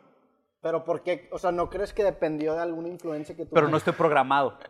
Pero 0.62 0.84
¿por 0.84 1.04
qué? 1.04 1.30
O 1.32 1.38
sea, 1.40 1.52
¿no 1.52 1.70
crees 1.70 1.94
que 1.94 2.04
dependió 2.04 2.56
de 2.56 2.62
alguna 2.62 2.88
influencia 2.90 3.36
que 3.38 3.46
tú... 3.46 3.52
Pero 3.54 3.68
no 3.70 3.78
estoy 3.78 3.94
programado. 3.94 4.58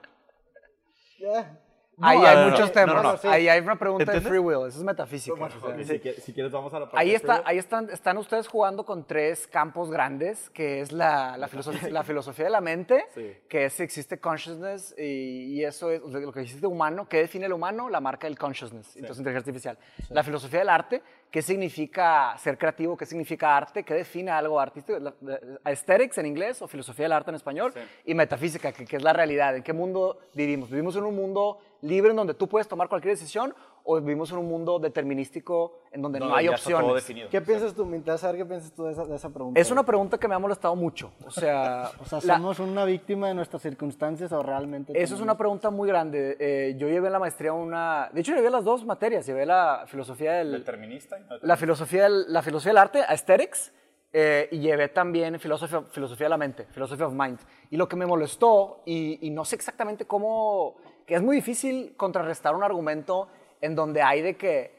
Yeah. 1.19 1.59
Ahí 1.99 2.19
No, 2.19 2.27
hay 2.27 2.35
no, 2.35 2.45
no, 2.45 2.49
muchos 2.51 2.71
temas. 2.71 2.95
no, 2.95 3.01
no. 3.03 3.17
sí. 3.17 3.27
Ahí 3.27 3.47
hay 3.49 3.59
una 3.59 3.75
pregunta 3.75 4.03
¿Entiendes? 4.03 4.23
de 4.25 4.29
free 4.29 4.37
will. 4.39 4.67
Eso 4.67 4.77
es 4.77 4.83
metafísica. 4.83 5.33
o 5.43 5.49
sea, 5.49 5.83
Si, 6.21 6.31
quieres, 6.33 6.51
vamos 6.51 6.71
a 6.73 6.79
la 6.79 6.89
Ahí, 6.93 7.15
está, 7.15 7.41
ahí 7.43 7.57
están, 7.57 7.89
están 7.89 8.17
ustedes 8.19 8.47
jugando 8.47 8.85
con 8.85 9.03
tres 9.05 9.47
campos 9.47 9.89
grandes, 9.89 10.49
que 10.51 10.81
es 10.81 10.91
la, 10.91 11.37
la, 11.37 11.47
filosofía, 11.47 11.89
la 11.89 12.03
filosofía 12.03 12.45
de 12.45 12.51
la 12.51 12.61
mente, 12.61 13.05
Sí. 13.15 13.33
que 13.49 13.65
es 13.65 13.73
si 13.73 13.81
existe 13.83 14.19
consciousness 14.19 14.93
y, 14.97 15.55
y 15.55 15.63
eso 15.65 15.89
es 15.89 16.01
o 16.03 16.11
sea, 16.11 16.19
lo 16.19 16.31
que 16.31 16.41
existe 16.41 16.67
humano. 16.67 17.07
¿Qué 17.09 17.17
define 17.17 17.47
el 17.47 17.53
humano? 17.53 17.89
La 17.89 17.99
marca 17.99 18.27
del 18.27 18.37
consciousness, 18.37 18.95
entonces 18.95 19.17
inteligencia 19.17 19.49
artificial. 19.49 19.77
La 20.09 20.23
filosofía 20.23 20.59
del 20.59 20.69
arte, 20.69 21.01
¿qué 21.31 21.41
significa 21.41 22.37
ser 22.37 22.59
creativo? 22.59 22.95
¿Qué 22.95 23.07
significa 23.07 23.57
arte? 23.57 23.83
¿Qué 23.83 23.95
define 23.95 24.29
algo 24.29 24.59
artístico? 24.59 24.99
La- 24.99 25.13
la- 25.21 25.39
aesthetics 25.63 26.19
en 26.19 26.27
inglés 26.27 26.61
o 26.61 26.67
filosofía 26.67 27.05
del 27.05 27.11
arte 27.13 27.31
en 27.31 27.35
español 27.35 27.71
Sí. 27.73 27.79
y 28.05 28.13
metafísica, 28.13 28.71
que, 28.71 28.85
que 28.85 28.97
es 28.97 29.03
la 29.03 29.13
realidad. 29.13 29.55
¿En 29.55 29.63
qué 29.63 29.73
mundo 29.73 30.19
vivimos? 30.35 30.69
¿Vivimos 30.69 30.95
en 30.95 31.03
un 31.03 31.15
mundo 31.15 31.57
libre 31.81 32.11
en 32.11 32.17
donde 32.17 32.33
tú 32.33 32.47
puedes 32.47 32.67
tomar 32.67 32.89
cualquier 32.89 33.13
decisión 33.13 33.53
o 33.83 34.01
vivimos 34.01 34.31
en 34.31 34.37
un 34.39 34.47
mundo 34.47 34.79
determinístico 34.79 35.79
en 35.91 36.01
donde 36.01 36.19
no, 36.19 36.35
hay 36.35 36.49
opciones? 36.49 37.05
¿Qué 37.05 37.27
¿Qué 37.29 37.41
piensas 37.41 37.73
tú? 37.73 37.85
Me 37.85 37.95
interesa 37.97 38.23
saber 38.23 38.37
qué 38.37 38.45
piensas 38.45 38.71
tú 38.73 38.83
de 38.83 38.91
esa, 38.91 39.05
de 39.05 39.15
esa 39.15 39.29
pregunta. 39.29 39.59
Es 39.59 39.71
una 39.71 39.83
pregunta 39.83 40.17
que 40.17 40.27
me 40.27 40.35
ha 40.35 40.39
molestado 40.39 40.75
mucho. 40.75 41.11
O 41.25 41.31
sea, 41.31 41.91
O 42.01 42.05
sea, 42.05 42.19
la- 42.23 42.35
¿somos 42.35 42.59
una 42.59 42.83
víctima 42.83 43.29
de 43.29 43.33
nuestras 43.33 43.61
circunstancias 43.61 44.31
o 44.33 44.43
realmente... 44.43 44.91
eso 45.01 45.15
es 45.15 45.21
una 45.21 45.37
pregunta 45.37 45.69
muy 45.69 45.87
grande. 45.87 46.35
Eh, 46.39 46.75
yo 46.77 46.89
llevé 46.89 47.07
en 47.07 47.13
la 47.13 47.19
maestría 47.19 47.53
una... 47.53 48.09
De 48.11 48.21
hecho, 48.21 48.35
llevé 48.35 48.49
las 48.49 48.63
dos 48.63 48.85
materias. 48.85 49.25
Llevé 49.25 49.45
la 49.45 49.85
filosofía 49.87 50.33
del... 50.33 50.51
Determinista. 50.51 51.17
y 51.17 51.23
no 51.23 51.37
la 51.41 51.55
filosofía 51.55 52.03
del, 52.03 52.31
la 52.33 52.41
filosofía 52.41 52.71
del 52.71 52.77
arte, 52.77 52.99
aesthetics, 53.07 53.71
eh, 54.13 54.47
y 54.51 54.59
llevé 54.59 54.89
también 54.89 55.39
filosofía, 55.39 55.81
filosofía 55.91 56.25
de 56.25 56.29
la 56.29 56.37
mente, 56.37 56.65
philosophy 56.73 57.03
of 57.03 57.13
mind. 57.13 57.39
Y 57.69 57.77
lo 57.77 57.87
que 57.87 57.95
me 57.95 58.05
molestó, 58.05 58.81
y, 58.85 59.25
y 59.27 59.29
no 59.29 59.45
sé 59.45 59.55
exactamente 59.55 60.05
cómo, 60.05 60.77
que 61.07 61.15
es 61.15 61.23
muy 61.23 61.37
difícil 61.37 61.95
contrarrestar 61.97 62.53
un 62.53 62.63
argumento 62.63 63.29
en 63.61 63.73
donde 63.73 64.03
hay 64.03 64.21
de 64.21 64.35
que 64.35 64.77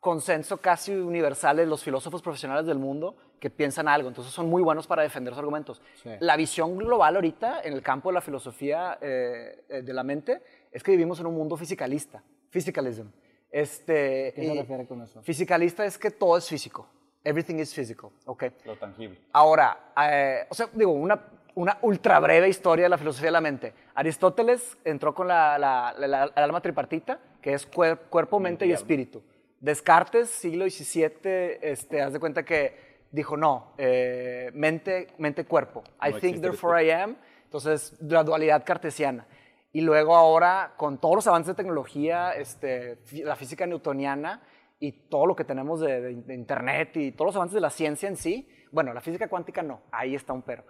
consenso 0.00 0.58
casi 0.58 0.94
universal 0.94 1.56
de 1.56 1.66
los 1.66 1.82
filósofos 1.82 2.22
profesionales 2.22 2.64
del 2.64 2.78
mundo 2.78 3.16
que 3.40 3.50
piensan 3.50 3.88
algo, 3.88 4.08
entonces 4.08 4.32
son 4.32 4.48
muy 4.48 4.62
buenos 4.62 4.86
para 4.86 5.02
defender 5.02 5.32
sus 5.32 5.40
argumentos. 5.40 5.82
Sí. 6.02 6.10
La 6.20 6.36
visión 6.36 6.76
global 6.78 7.16
ahorita 7.16 7.60
en 7.62 7.72
el 7.72 7.82
campo 7.82 8.08
de 8.08 8.14
la 8.14 8.20
filosofía 8.20 8.98
eh, 9.00 9.64
eh, 9.68 9.82
de 9.82 9.92
la 9.92 10.04
mente 10.04 10.40
es 10.72 10.82
que 10.82 10.92
vivimos 10.92 11.18
en 11.20 11.26
un 11.26 11.34
mundo 11.34 11.56
fisicalista, 11.56 12.22
physicalism. 12.50 13.08
Este, 13.50 14.32
¿Qué 14.34 14.46
se 14.46 14.54
refiere 14.54 14.86
con 14.86 15.02
eso? 15.02 15.22
Fisicalista 15.22 15.84
es 15.84 15.98
que 15.98 16.12
todo 16.12 16.36
es 16.36 16.48
físico. 16.48 16.88
Everything 17.24 17.56
is 17.56 17.74
physical. 17.74 18.10
Ok. 18.26 18.44
Lo 18.64 18.76
tangible. 18.76 19.18
Ahora, 19.32 19.92
eh, 20.10 20.46
o 20.48 20.54
sea, 20.54 20.68
digo, 20.72 20.92
una, 20.92 21.20
una 21.58 21.78
ultra 21.82 22.20
breve 22.20 22.48
historia 22.48 22.84
de 22.84 22.88
la 22.88 22.98
filosofía 22.98 23.26
de 23.28 23.32
la 23.32 23.40
mente. 23.40 23.74
Aristóteles 23.96 24.78
entró 24.84 25.12
con 25.12 25.26
la, 25.26 25.58
la- 25.58 25.92
la- 25.98 26.06
la- 26.06 26.24
el 26.24 26.42
alma 26.44 26.60
tripartita, 26.60 27.18
que 27.42 27.52
es 27.52 27.68
cuer- 27.68 27.98
cuerpo, 28.08 28.38
mente 28.38 28.64
y 28.64 28.70
espíritu. 28.72 29.22
Descartes, 29.60 30.30
siglo 30.30 30.64
XVII, 30.70 31.58
este, 31.62 32.00
haz 32.00 32.12
de 32.12 32.20
cuenta 32.20 32.44
que 32.44 32.98
dijo, 33.10 33.36
no, 33.36 33.72
eh, 33.76 34.50
mente, 34.54 35.08
mente, 35.18 35.44
cuerpo. 35.46 35.82
I 36.00 36.12
No 36.12 36.20
think, 36.20 36.40
therefore 36.42 36.84
I 36.86 36.90
am. 36.92 37.16
Entonces, 37.44 37.96
la 38.02 38.22
dualidad 38.22 38.62
cartesiana. 38.64 39.26
Y 39.72 39.80
luego 39.80 40.14
ahora, 40.14 40.74
con 40.76 40.98
todos 40.98 41.16
los 41.16 41.26
avances 41.26 41.48
de 41.48 41.54
tecnología, 41.62 42.32
este, 42.36 42.98
la 43.24 43.34
física 43.34 43.66
newtoniana 43.66 44.42
y 44.78 44.92
todo 44.92 45.26
lo 45.26 45.34
que 45.34 45.42
tenemos 45.44 45.80
de, 45.80 46.00
de- 46.00 46.14
de 46.22 46.34
Internet 46.34 46.96
y 46.98 47.10
todos 47.10 47.30
los 47.30 47.36
avances 47.36 47.54
de 47.54 47.60
la 47.60 47.70
ciencia 47.70 48.08
en 48.08 48.16
sí, 48.16 48.48
bueno, 48.70 48.92
la 48.94 49.00
física 49.00 49.26
cuántica 49.28 49.62
no, 49.62 49.80
ahí 49.90 50.14
está 50.14 50.32
un 50.32 50.42
pero. 50.42 50.62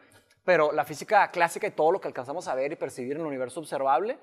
Pero 0.48 0.72
la 0.72 0.82
física 0.86 1.30
clásica 1.30 1.66
y 1.66 1.72
todo 1.72 1.92
lo 1.92 2.00
que 2.00 2.08
alcanzamos 2.08 2.48
a 2.48 2.54
ver 2.54 2.72
y 2.72 2.76
percibir 2.76 3.12
en 3.16 3.20
el 3.20 3.26
universo 3.26 3.60
observable 3.60 4.16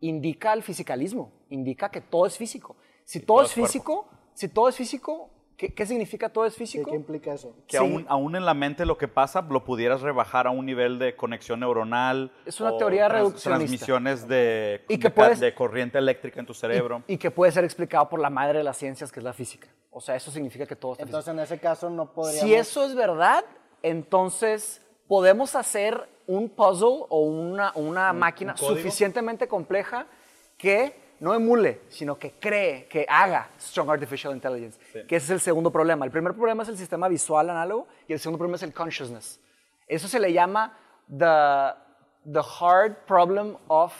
indica 0.00 0.52
el 0.52 0.62
fisicalismo, 0.62 1.32
indica 1.48 1.90
que 1.90 2.02
todo 2.02 2.26
es 2.26 2.36
físico. 2.36 2.76
Si 3.02 3.20
todo 3.20 3.38
todo 3.38 3.46
es 3.46 3.54
cuerpo. 3.54 3.66
físico, 3.66 4.08
si 4.34 4.48
todo 4.48 4.68
es 4.68 4.76
físico, 4.76 5.30
¿Qué, 5.56 5.74
qué 5.74 5.84
significa 5.86 6.28
todo 6.30 6.44
es 6.46 6.52
¿Qué, 6.54 6.58
físico? 6.60 6.90
qué 6.90 6.96
implica 6.96 7.32
eso? 7.34 7.54
Que 7.66 7.76
Sí. 7.78 7.82
aún, 7.82 8.04
aún 8.10 8.36
en 8.36 8.44
la 8.46 8.52
mente 8.54 8.84
lo 8.86 8.96
que 8.98 9.08
pasa 9.08 9.40
lo 9.42 9.64
pudieras 9.64 10.00
rebajar 10.02 10.46
a 10.46 10.50
un 10.50 10.64
nivel 10.66 10.98
de 10.98 11.16
conexión 11.16 11.60
neuronal. 11.60 12.30
Es 12.44 12.60
una 12.60 12.72
o 12.72 12.76
teoría 12.78 13.08
trans- 13.08 13.20
reduccionista. 13.20 13.58
Transmisiones 13.58 14.28
de, 14.28 14.84
Y 14.88 14.96
que 14.98 15.08
de, 15.08 15.14
puedes- 15.14 15.40
de 15.40 15.54
corriente 15.54 15.96
eléctrica 15.98 16.40
en 16.40 16.46
tu 16.46 16.52
cerebro. 16.54 17.02
Y 17.06 17.16
que 17.18 17.30
puede 17.30 17.52
ser 17.52 17.64
explicado 17.64 18.06
por 18.08 18.20
la 18.20 18.28
madre 18.30 18.58
de 18.58 18.64
las 18.64 18.76
ciencias, 18.78 19.10
que 19.12 19.20
es 19.20 19.24
la 19.24 19.32
física. 19.34 19.68
O 19.90 20.00
sea, 20.00 20.14
eso 20.16 20.30
significa 20.30 20.64
que 20.66 20.76
todo 20.76 20.92
está 20.92 21.04
físico. 21.04 21.18
Entonces, 21.18 21.34
en 21.34 21.40
ese 21.40 21.58
caso, 21.58 21.88
no 21.90 22.10
podríamos... 22.12 22.40
Si 22.48 22.54
eso 22.54 22.84
es 22.84 22.94
verdad, 22.94 23.44
entonces 23.82 24.82
podemos 25.10 25.56
hacer 25.56 26.08
un 26.28 26.48
puzzle 26.48 27.04
o 27.08 27.22
una, 27.22 27.72
una 27.74 28.12
máquina 28.12 28.54
código? 28.54 28.76
suficientemente 28.76 29.48
compleja 29.48 30.06
que 30.56 31.16
no 31.18 31.34
emule, 31.34 31.80
sino 31.88 32.16
que 32.16 32.34
cree, 32.38 32.86
que 32.86 33.04
haga 33.08 33.50
Strong 33.58 33.90
Artificial 33.90 34.32
Intelligence. 34.32 34.78
Que 35.08 35.16
ese 35.16 35.24
es 35.24 35.30
el 35.30 35.40
segundo 35.40 35.72
problema. 35.72 36.04
El 36.04 36.12
primer 36.12 36.32
problema 36.32 36.62
es 36.62 36.68
el 36.68 36.78
sistema 36.78 37.08
visual 37.08 37.50
análogo 37.50 37.88
y 38.06 38.12
el 38.12 38.20
segundo 38.20 38.38
problema 38.38 38.54
es 38.54 38.62
el 38.62 38.72
consciousness. 38.72 39.40
Eso 39.88 40.06
se 40.06 40.20
le 40.20 40.32
llama 40.32 40.78
the, 41.08 41.74
the 42.32 42.42
hard 42.60 43.04
problem 43.04 43.56
of 43.66 43.92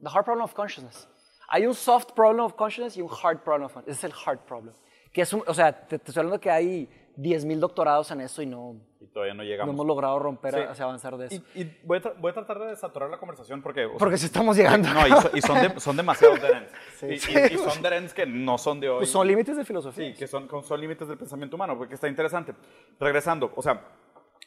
the 0.00 0.08
hard 0.08 0.24
problem 0.24 0.44
of 0.44 0.54
consciousness. 0.54 1.08
Hay 1.48 1.66
un 1.66 1.74
soft 1.74 2.12
problem 2.14 2.44
of 2.44 2.54
consciousness 2.54 2.96
y 2.96 3.02
un 3.02 3.10
hard 3.10 3.40
problem 3.40 3.64
of 3.64 3.72
consciousness. 3.72 3.98
Ese 3.98 4.06
es 4.06 4.12
el 4.12 4.20
hard 4.24 4.38
problem. 4.46 4.72
Que 5.12 5.22
es 5.22 5.32
un, 5.32 5.42
o 5.48 5.52
sea, 5.52 5.72
te, 5.72 5.98
te 5.98 6.12
estoy 6.12 6.20
hablando 6.20 6.40
que 6.40 6.48
hay 6.52 6.88
10.000 7.16 7.58
doctorados 7.58 8.12
en 8.12 8.20
eso 8.20 8.40
y 8.40 8.46
no, 8.46 8.76
todavía 9.14 9.32
no 9.32 9.42
no 9.42 9.48
llegamos. 9.48 9.72
hemos 9.72 9.86
logrado 9.86 10.18
romper, 10.18 10.54
Sí. 10.54 10.60
hacia 10.68 10.84
avanzar 10.84 11.16
de 11.16 11.26
eso. 11.26 11.42
Y, 11.54 11.62
y 11.62 11.78
voy, 11.84 11.98
a 11.98 12.02
tra- 12.02 12.14
voy 12.18 12.30
a 12.30 12.34
tratar 12.34 12.58
de 12.58 12.66
desaturar 12.66 13.08
la 13.08 13.16
conversación 13.16 13.62
porque... 13.62 13.86
o 13.86 13.90
sea, 13.90 13.98
Porque 13.98 14.18
si 14.18 14.26
estamos 14.26 14.56
llegando. 14.56 14.88
No, 14.92 15.06
y, 15.06 15.10
so- 15.12 15.30
y 15.32 15.40
son, 15.40 15.62
de- 15.62 15.80
son 15.80 15.96
demasiados 15.96 16.42
dead 16.42 16.52
ends. 16.58 16.72
Y, 17.02 17.06
y- 17.32 17.54
y 17.54 17.58
son 17.58 17.80
dead 17.82 17.92
ends 17.94 18.12
que 18.12 18.26
no 18.26 18.58
son 18.58 18.80
de 18.80 18.90
hoy. 18.90 18.98
Pues 18.98 19.10
son 19.10 19.26
límites 19.26 19.56
de 19.56 19.64
filosofía. 19.64 20.06
Sí, 20.08 20.14
que 20.18 20.26
son, 20.26 20.48
son 20.64 20.80
límites 20.80 21.08
del 21.08 21.16
pensamiento 21.16 21.56
humano, 21.56 21.78
porque 21.78 21.94
está 21.94 22.08
interesante. 22.08 22.52
Regresando, 23.00 23.52
o 23.56 23.62
sea, 23.62 23.80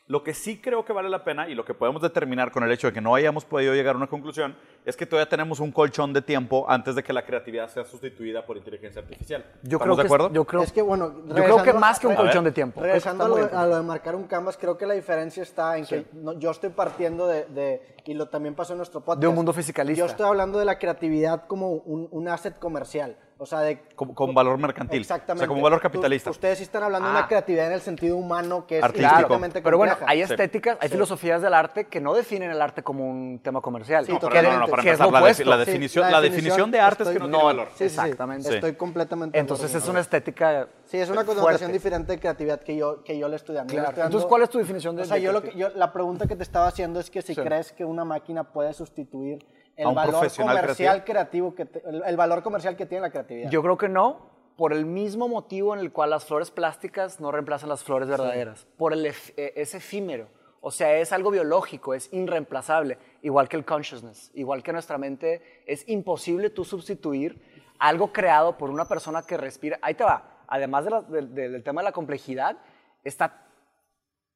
lo 0.08 0.24
que 0.24 0.34
sí 0.34 0.62
creo 0.62 0.86
que 0.86 0.94
vale 0.94 1.10
la 1.10 1.24
pena 1.26 1.50
y 1.50 1.54
lo 1.56 1.66
que 1.66 1.74
podemos 1.74 2.02
determinar 2.02 2.52
con 2.52 2.64
el 2.64 2.72
hecho 2.72 2.88
de 2.88 2.94
que 2.94 3.02
no 3.02 3.14
hayamos 3.14 3.44
podido 3.44 3.74
llegar 3.74 3.96
a 3.96 3.98
una 3.98 4.08
conclusión 4.08 4.56
es 4.86 4.96
que 4.96 5.06
todavía 5.06 5.28
tenemos 5.28 5.60
un 5.60 5.72
colchón 5.74 6.14
de 6.14 6.22
tiempo 6.22 6.66
antes 6.70 6.96
de 6.96 7.04
que 7.04 7.12
la 7.12 7.26
creatividad 7.26 7.68
sea 7.70 7.84
sustituida 7.84 8.46
por 8.46 8.56
inteligencia 8.56 9.02
artificial. 9.02 9.44
Yo 9.64 9.78
¿Estamos 9.78 9.84
creo 9.84 9.96
de 9.98 10.02
que, 10.04 10.08
acuerdo? 10.08 10.32
Yo 10.34 10.46
creo, 10.46 10.62
es 10.64 10.72
que, 10.72 10.82
bueno, 10.82 11.14
yo 11.28 11.36
creo 11.36 11.62
que 11.64 11.74
más 11.74 12.00
que 12.00 12.08
un 12.08 12.16
colchón 12.16 12.46
ver, 12.46 12.54
de 12.54 12.56
tiempo. 12.56 12.80
Regresando 12.82 13.26
a 13.26 13.28
lo, 13.28 13.36
a 13.58 13.66
lo 13.66 13.76
de 13.76 13.82
marcar 13.84 14.16
un 14.16 14.24
canvas, 14.28 14.56
creo 14.56 14.78
que 14.78 14.86
la 14.86 14.94
diferencia 14.94 15.44
está 15.44 15.78
en 15.78 15.86
que 15.86 16.06
no- 16.14 16.34
yo 16.40 16.52
estoy 16.52 16.70
partiendo 16.70 17.28
de, 17.28 17.46
de- 17.48 17.96
y 18.06 18.14
lo 18.14 18.30
también 18.30 18.56
pasó 18.56 18.72
en 18.74 18.78
nuestro 18.78 19.02
podcast. 19.02 19.20
De 19.20 19.28
un 19.28 19.36
mundo 19.36 19.52
fisicalista. 19.52 20.00
Yo 20.00 20.06
estoy 20.06 20.26
hablando 20.26 20.58
de 20.58 20.64
la 20.64 20.80
creatividad 20.80 21.48
como 21.48 21.72
un, 21.72 22.08
un 22.12 22.28
asset 22.30 22.58
comercial, 22.58 23.18
o 23.40 23.46
sea, 23.46 23.60
de... 23.60 23.80
Con, 23.96 24.14
con 24.14 24.34
valor 24.34 24.58
mercantil. 24.58 25.02
Exactamente. 25.02 25.40
O 25.44 25.46
sea, 25.46 25.48
como 25.48 25.62
valor 25.62 25.80
capitalista. 25.82 26.30
ustedes 26.30 26.58
sí 26.58 26.64
están 26.64 26.84
hablando 26.84 27.08
de 27.10 27.16
Ah. 27.16 27.20
una 27.20 27.28
creatividad 27.28 27.68
en 27.68 27.74
el 27.74 27.82
sentido 27.82 28.18
humano 28.18 28.66
que 28.68 28.80
es 28.80 28.84
Artístico. 28.84 29.40
Pero 29.64 29.78
bueno, 29.78 29.96
hay 30.06 30.22
estéticas, 30.22 30.78
hay 30.82 30.90
filosofías 30.90 31.42
del 31.42 31.54
arte 31.54 31.86
que 31.88 32.02
no 32.02 32.14
definen 32.14 32.52
el 32.52 32.62
arte 32.62 32.84
como 32.84 33.08
un 33.10 33.40
tema 33.44 33.62
comercial. 33.62 34.06
Sí, 34.06 34.12
No, 34.12 34.20
pero 34.20 34.42
no, 34.42 34.52
no, 34.54 34.60
no, 34.60 34.68
para 34.68 34.82
es 34.82 34.88
empezar, 34.88 35.08
lo 35.08 35.12
la, 35.20 35.58
definición, 35.58 36.06
la 36.06 36.12
la 36.12 36.22
definición 36.22 36.72
definición 36.72 36.72
de 36.72 36.80
arte 36.80 37.04
es 37.04 37.10
que 37.10 37.20
no, 37.20 37.28
tiene 37.30 37.44
valor. 37.44 37.68
Sí, 37.70 37.74
sí, 37.78 37.78
sí. 37.78 37.86
Exactamente. 38.02 38.56
Estoy 38.56 38.74
completamente 38.74 39.38
de 39.38 39.40
Entonces 39.42 39.74
es 39.74 39.88
una 39.88 40.00
estética 40.00 40.68
Sí, 40.86 40.98
es 40.98 41.10
una 41.10 41.26
connotación 41.26 41.72
diferente 41.72 42.14
de 42.14 42.20
creatividad 42.20 42.62
que 42.62 42.76
yo, 42.78 43.04
que 43.04 43.18
yo 43.18 43.28
le 43.28 43.36
estoy 43.36 43.56
dando. 43.56 43.74
Claro. 43.74 44.04
Entonces, 44.04 44.26
¿cuál 44.28 44.44
es 44.44 44.50
tu 44.50 44.58
definición 44.58 44.96
de 44.96 45.02
O 45.02 45.06
sea, 45.06 45.16
de 45.18 45.22
yo, 45.22 45.32
lo 45.34 45.42
que- 45.42 45.54
yo- 45.56 45.70
la 45.76 45.92
pregunta 45.92 46.28
que 46.28 46.36
te 46.36 46.44
estaba 46.44 46.68
haciendo 46.68 47.00
es 47.00 47.10
que 47.10 47.22
si 47.22 47.36
Sí. 47.36 47.42
crees 47.42 47.74
que 47.74 47.84
una 47.84 48.06
máquina 48.06 48.46
puede 48.46 48.74
sustituir 48.74 49.46
el 49.78 49.86
¿A 49.86 49.90
un 49.90 49.96
valor 49.96 50.12
profesional 50.12 50.60
comercial 50.60 51.04
creativo, 51.06 51.56
que 51.56 51.66
te- 51.66 51.88
el, 51.88 52.04
el 52.06 52.18
valor 52.18 52.44
comercial 52.44 52.76
que 52.76 52.86
tiene 52.86 53.04
la 53.04 53.12
creatividad. 53.12 53.50
Yo 53.50 53.62
creo 53.62 53.78
que 53.78 53.88
no, 53.88 54.30
por 54.58 54.74
el 54.74 54.86
mismo 54.86 55.28
motivo 55.28 55.74
en 55.76 55.80
el 55.80 55.92
cual 55.92 56.10
las 56.10 56.26
flores 56.26 56.50
plásticas 56.52 57.20
no 57.20 57.32
reemplazan 57.32 57.70
las 57.70 57.84
flores 57.84 58.10
verdaderas, 58.10 58.66
por 58.78 58.92
el 58.94 59.06
eh, 59.06 59.14
es 59.56 59.76
efímero. 59.76 60.28
O 60.60 60.72
sea, 60.72 60.98
es 60.98 61.14
algo 61.14 61.30
biológico, 61.30 61.94
es 61.94 62.12
irreemplazable, 62.12 62.98
igual 63.22 63.48
que 63.48 63.56
el 63.56 63.64
consciousness, 63.64 64.32
igual 64.34 64.64
que 64.64 64.74
nuestra 64.74 64.98
mente, 64.98 65.62
es 65.68 65.88
imposible 65.88 66.50
tú 66.50 66.66
sustituir 66.66 67.40
algo 67.80 68.12
creado 68.12 68.58
por 68.58 68.72
una 68.72 68.86
persona 68.88 69.22
que 69.22 69.38
respira. 69.38 69.78
Ahí 69.84 69.94
te 69.94 70.04
va, 70.04 70.42
además 70.48 70.84
de 70.86 70.90
la- 70.92 71.02
del- 71.04 71.64
tema 71.64 71.82
de 71.82 71.86
la 71.86 71.92
complejidad, 71.92 72.58
está 73.04 73.46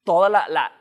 toda 0.04 0.28
la, 0.28 0.46
la- 0.48 0.72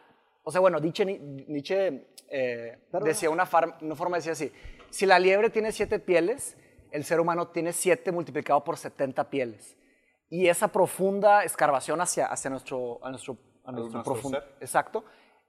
o 0.44 0.52
sea, 0.52 0.62
bueno, 0.62 0.80
Nietzsche, 0.80 1.06
Nietzsche 1.06 2.08
eh, 2.30 2.80
decía 3.04 3.30
una, 3.30 3.48
una 3.82 3.96
forma, 3.96 4.18
decía 4.18 4.32
así, 4.34 4.52
si 4.90 5.06
la 5.06 5.20
liebre 5.20 5.50
tiene 5.50 5.72
siete 5.72 6.00
pieles, 6.00 6.58
el 6.92 7.04
ser 7.04 7.20
humano 7.20 7.50
tiene 7.50 7.74
siete 7.74 8.12
multiplicado 8.12 8.64
por 8.64 8.78
70 8.78 9.30
pieles. 9.30 9.78
Y 10.30 10.48
esa 10.48 10.70
profunda 10.70 11.44
escarbación 11.44 12.00
hacia, 12.02 12.28
hacia 12.28 12.50
nuestro, 12.50 13.04
a 13.04 13.10
nuestro, 13.10 13.38
a 13.66 13.72
nuestro 13.72 14.00
nuestro 14.00 14.04
profundo, 14.04 14.40
ser. 14.40 14.50
exacto, 14.62 15.04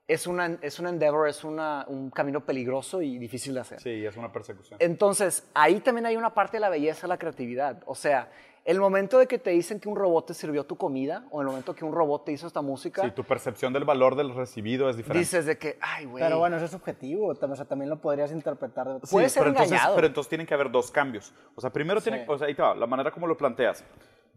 es, 0.07 0.27
una, 0.27 0.57
es 0.61 0.79
un 0.79 0.87
endeavor, 0.87 1.29
es 1.29 1.43
una, 1.43 1.85
un 1.87 2.09
camino 2.09 2.45
peligroso 2.45 3.01
y 3.01 3.17
difícil 3.17 3.53
de 3.53 3.61
hacer. 3.61 3.81
Sí, 3.81 4.05
es 4.05 4.17
una 4.17 4.31
persecución. 4.31 4.77
Entonces, 4.81 5.49
ahí 5.53 5.79
también 5.79 6.05
hay 6.05 6.17
una 6.17 6.33
parte 6.33 6.57
de 6.57 6.61
la 6.61 6.69
belleza 6.69 7.03
de 7.03 7.07
la 7.09 7.17
creatividad. 7.17 7.81
O 7.85 7.95
sea, 7.95 8.29
el 8.65 8.79
momento 8.79 9.17
de 9.17 9.27
que 9.27 9.37
te 9.39 9.49
dicen 9.49 9.79
que 9.79 9.89
un 9.89 9.95
robot 9.97 10.27
te 10.27 10.33
sirvió 10.33 10.65
tu 10.65 10.77
comida, 10.77 11.25
o 11.31 11.41
el 11.41 11.47
momento 11.47 11.75
que 11.75 11.83
un 11.83 11.91
robot 11.93 12.23
te 12.25 12.31
hizo 12.31 12.47
esta 12.47 12.61
música, 12.61 13.01
Sí, 13.03 13.11
tu 13.11 13.23
percepción 13.25 13.73
del 13.73 13.83
valor 13.83 14.15
del 14.15 14.33
recibido 14.33 14.89
es 14.89 14.95
diferente. 14.95 15.19
dices 15.19 15.45
de 15.45 15.57
que, 15.57 15.77
ay, 15.81 16.05
güey. 16.05 16.23
Pero 16.23 16.39
bueno, 16.39 16.55
eso 16.55 16.65
es 16.65 16.71
subjetivo, 16.71 17.27
o 17.27 17.55
sea, 17.55 17.65
también 17.65 17.89
lo 17.89 17.99
podrías 17.99 18.31
interpretar 18.31 18.87
de 18.87 18.99
Sí, 19.05 19.07
puede 19.11 19.27
ser 19.29 19.41
pero 19.41 19.49
entonces, 19.51 19.71
engañado. 19.73 19.95
pero 19.95 20.07
entonces 20.07 20.29
tienen 20.29 20.47
que 20.47 20.53
haber 20.53 20.71
dos 20.71 20.91
cambios. 20.91 21.33
O 21.55 21.61
sea, 21.61 21.71
primero 21.71 21.99
tiene, 22.01 22.19
Sí. 22.19 22.25
o 22.27 22.37
sea, 22.37 22.47
ahí 22.47 22.55
te 22.55 22.61
va, 22.61 22.73
la 22.73 22.87
manera 22.87 23.11
como 23.11 23.27
lo 23.27 23.35
planteas. 23.37 23.83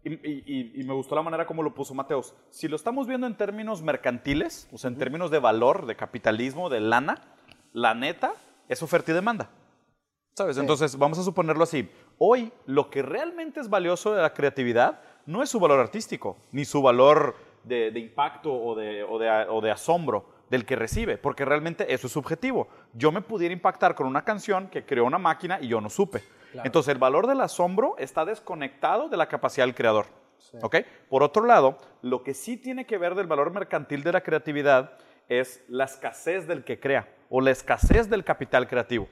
Y, 0.03 0.13
y- 0.13 0.43
y- 0.45 0.81
y 0.81 0.83
me 0.83 0.93
gustó 0.93 1.15
la 1.15 1.21
manera 1.21 1.45
como 1.45 1.63
lo 1.63 1.73
puso 1.73 1.93
Mateos. 1.93 2.33
Si 2.49 2.67
lo 2.67 2.75
estamos 2.75 3.07
viendo 3.07 3.27
en 3.27 3.35
términos 3.35 3.81
mercantiles, 3.81 4.67
o 4.71 4.77
sea, 4.77 4.89
en 4.89 4.97
términos 4.97 5.31
de 5.31 5.39
valor, 5.39 5.85
de 5.85 5.95
capitalismo, 5.95 6.69
de 6.69 6.79
lana, 6.81 7.21
la 7.73 7.93
neta 7.93 8.33
es 8.69 8.81
oferta 8.83 9.11
y 9.11 9.15
demanda. 9.15 9.49
¿Sabes? 10.37 10.57
Entonces, 10.57 10.97
vamos 10.97 11.17
a 11.17 11.23
suponerlo 11.23 11.63
así. 11.63 11.89
Hoy, 12.19 12.51
lo 12.65 12.89
que 12.89 13.01
realmente 13.01 13.59
es 13.59 13.69
valioso 13.69 14.13
de 14.13 14.21
la 14.21 14.33
creatividad 14.33 15.01
no 15.25 15.43
es 15.43 15.49
su 15.49 15.59
valor 15.59 15.79
artístico, 15.79 16.37
ni 16.51 16.65
su 16.65 16.81
valor 16.81 17.35
de, 17.63 17.91
de 17.91 17.99
impacto 17.99 18.53
o 18.53 18.75
de, 18.75 19.03
o, 19.03 19.19
de, 19.19 19.29
o 19.49 19.61
de 19.61 19.71
asombro 19.71 20.25
del 20.49 20.65
que 20.65 20.75
recibe, 20.75 21.17
porque 21.17 21.45
realmente 21.45 21.93
eso 21.93 22.07
es 22.07 22.13
subjetivo. 22.13 22.67
Yo 22.93 23.11
me 23.11 23.21
pudiera 23.21 23.53
impactar 23.53 23.93
con 23.93 24.07
una 24.07 24.23
canción 24.23 24.69
que 24.69 24.85
creó 24.85 25.05
una 25.05 25.17
máquina 25.17 25.59
y 25.61 25.67
yo 25.67 25.81
no 25.81 25.89
supe. 25.89 26.23
Entonces, 26.63 26.93
el 26.93 26.97
valor 26.97 27.27
del 27.27 27.41
asombro 27.41 27.95
está 27.99 28.25
desconectado 28.25 29.09
de 29.09 29.17
la 29.17 29.27
capacidad 29.27 29.65
del 29.65 29.75
creador. 29.75 30.07
¿ok? 30.61 30.77
Por 31.09 31.23
otro 31.23 31.45
lado, 31.45 31.77
lo 32.01 32.23
que 32.23 32.33
sí 32.33 32.57
tiene 32.57 32.85
que 32.85 32.97
ver 32.97 33.15
del 33.15 33.27
valor 33.27 33.51
mercantil 33.51 34.03
de 34.03 34.11
la 34.11 34.21
creatividad 34.21 34.97
es 35.29 35.63
la 35.67 35.85
escasez 35.85 36.47
del 36.47 36.63
que 36.63 36.79
crea 36.79 37.13
o 37.29 37.41
la 37.41 37.51
escasez 37.51 38.09
del 38.09 38.23
capital 38.23 38.67
creativo. 38.67 39.07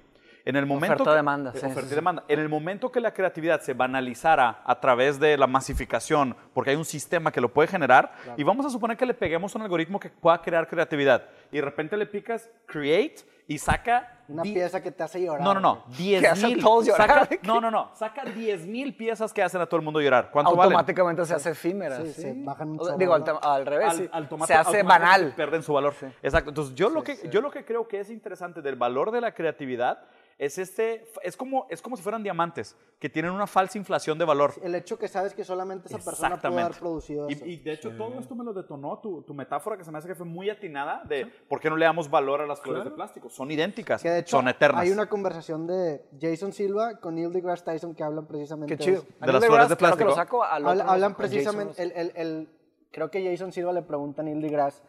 En 0.46 0.56
el 0.56 0.66
momento 0.68 0.94
Oferta-demanda, 1.02 1.52
que- 1.52 1.60
sí, 1.60 1.66
oferta 1.66 1.82
sí, 1.82 1.88
y 1.88 1.90
sí. 1.90 1.96
demanda. 1.96 2.24
En 2.28 2.40
el 2.40 2.48
momento 2.50 2.92
que 2.92 3.00
la 3.02 3.12
creatividad 3.14 3.62
se 3.62 3.74
banalizara 3.74 4.62
a 4.64 4.80
través 4.80 5.20
de 5.20 5.38
la 5.38 5.48
masificación, 5.48 6.36
porque 6.54 6.70
hay 6.70 6.76
un 6.76 6.86
sistema 6.86 7.32
que 7.32 7.42
lo 7.42 7.52
puede 7.52 7.68
generar, 7.68 8.12
y 8.38 8.44
vamos 8.44 8.66
a 8.66 8.70
suponer 8.70 8.96
que 8.96 9.06
le 9.08 9.14
peguemos 9.16 9.56
un 9.56 9.64
algoritmo 9.64 10.00
que 10.00 10.10
pueda 10.10 10.40
crear 10.42 10.68
creatividad, 10.68 11.24
y 11.52 11.56
de 11.58 11.62
repente 11.64 11.98
le 11.98 12.06
picas 12.06 12.48
create 12.68 13.16
y 13.48 13.58
saca 13.60 14.20
Una 14.28 14.42
pieza 14.42 14.82
que 14.82 14.92
te 14.92 15.04
hace 15.04 15.22
llorar. 15.24 15.42
no, 15.42 15.54
no, 15.54 15.60
no. 15.60 15.84
güey. 15.88 15.98
10 15.98 16.22
Que 16.22 16.28
hace 16.28 16.46
a 16.46 16.50
mil. 16.50 16.62
todos 16.64 16.86
llorar. 16.88 17.28
Saca- 17.28 17.40
no, 17.44 17.62
no, 17.62 17.70
no. 17.72 17.92
Saca 17.96 18.24
10 18.26 18.66
mil 18.68 18.96
piezas 18.96 19.32
que 19.34 19.44
hacen 19.44 19.62
a 19.62 19.66
todo 19.68 19.78
el 19.80 19.84
mundo 19.84 20.02
llorar. 20.02 20.30
¿Cuánto 20.32 20.52
automáticamente 20.52 21.26
se 21.26 21.34
hace 21.36 21.52
efímera. 21.52 21.98
Sí, 22.02 22.08
Sí, 22.14 22.22
se 22.22 22.34
bajan 22.38 22.70
mucho 22.72 22.98
Digo, 22.98 23.14
al, 23.14 23.24
al 23.42 23.66
revés, 23.66 23.90
Al- 23.90 23.98
sí. 23.98 24.10
al 24.12 24.30
tomate- 24.30 24.48
se 24.48 24.54
hace 24.56 24.82
banal. 24.84 25.34
Pierden 25.36 25.62
su 25.64 25.74
valor. 25.74 25.94
Exacto. 26.24 26.50
Entonces, 26.50 26.74
yo, 26.76 26.90
lo 26.90 27.04
que, 27.04 27.18
yo 27.30 27.42
lo 27.42 27.52
que 27.52 27.64
creo 27.66 27.88
que 27.88 28.00
es 28.00 28.10
interesante 28.10 28.62
del 28.64 28.76
valor 28.76 29.12
de 29.12 29.22
la 29.22 29.32
creatividad 29.34 30.00
es 30.38 30.58
este, 30.58 31.06
es 31.24 31.38
como, 31.38 31.66
es 31.70 31.82
como 31.82 31.96
si 31.96 32.04
fueran 32.04 32.22
diamantes, 32.22 32.76
que 33.00 33.10
tienen 33.10 33.32
una 33.32 33.48
falsa 33.48 33.78
inflación 33.78 34.18
de 34.18 34.26
valor. 34.26 34.54
El 34.62 34.76
hecho 34.76 35.00
que 35.00 35.08
sabes 35.08 35.34
que 35.34 35.46
solamente 35.46 35.88
esa 35.88 35.98
persona 36.00 36.36
puede 36.42 36.62
haber 36.62 36.78
producido 36.78 37.30
eso. 37.30 37.46
Y, 37.46 37.52
y 37.54 37.58
de 37.58 37.72
hecho 37.72 37.92
todo 37.96 38.20
esto 38.20 38.36
me 38.36 38.44
lo 38.44 38.52
detonó 38.52 39.00
tu, 39.00 39.22
tu 39.22 39.34
metáfora 39.34 39.78
que 39.78 39.86
se 39.86 39.92
me 39.92 39.98
hace 39.98 40.10
que 40.10 40.16
fue 40.16 40.26
muy 40.26 40.50
atinada 40.50 41.04
de 41.06 41.26
por 41.48 41.62
qué 41.62 41.70
no 41.70 41.78
le 41.78 41.86
damos 41.86 42.10
valor 42.10 42.42
a 42.42 42.46
las 42.46 42.60
flores 42.60 42.84
de 42.84 42.92
plástico. 42.92 43.30
Son 43.30 43.50
idénticas, 43.50 44.02
Que 44.04 44.10
de 44.10 44.20
hecho 44.20 44.36
son 44.38 44.50
eternas. 44.50 44.82
hay 44.82 44.92
una 44.92 45.08
conversación 45.08 45.68
de 45.68 46.04
Jason 46.20 46.52
Silva 46.52 47.00
con 47.00 47.16
Neil 47.16 47.32
deGrasse 47.32 47.64
Tyson 47.64 47.96
que 47.96 48.04
hablan 48.04 48.26
precisamente 48.28 48.76
Qué 48.76 48.84
chido. 48.84 49.04
de 49.22 49.28
De 49.28 49.32
las 49.34 49.46
flores 49.46 49.70
de 49.70 49.78
claro 49.78 49.96
que 49.96 50.04
lo 50.04 50.14
plástico. 50.16 50.40
saco, 50.40 50.44
al 50.44 50.66
otro 50.68 50.90
hablan 50.92 51.16
precisamente, 51.16 51.82
el, 51.82 51.92
el- 51.94 52.12
el- 52.16 52.50
creo 52.92 53.10
que 53.10 53.24
Jason 53.30 53.54
Silva 53.54 53.72
le 53.72 53.84
pregunta 53.84 54.22
a 54.22 54.26
Neil 54.26 54.42
deGrasse 54.42 54.82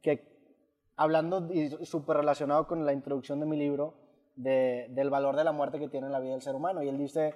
que 0.00 0.24
hablando 0.96 1.52
y 1.52 1.68
súper 1.84 2.16
relacionado 2.16 2.66
con 2.66 2.86
la 2.86 2.94
introducción 2.94 3.40
de 3.40 3.46
mi 3.46 3.58
libro 3.58 4.05
de- 4.36 4.86
del 4.90 5.10
valor 5.10 5.34
de 5.36 5.44
la 5.44 5.52
muerte 5.52 5.78
que 5.78 5.88
tiene 5.88 6.06
en 6.06 6.12
la 6.12 6.20
vida 6.20 6.32
del 6.32 6.42
ser 6.42 6.54
humano. 6.54 6.82
Y 6.82 6.88
él 6.88 6.96
dice 6.98 7.34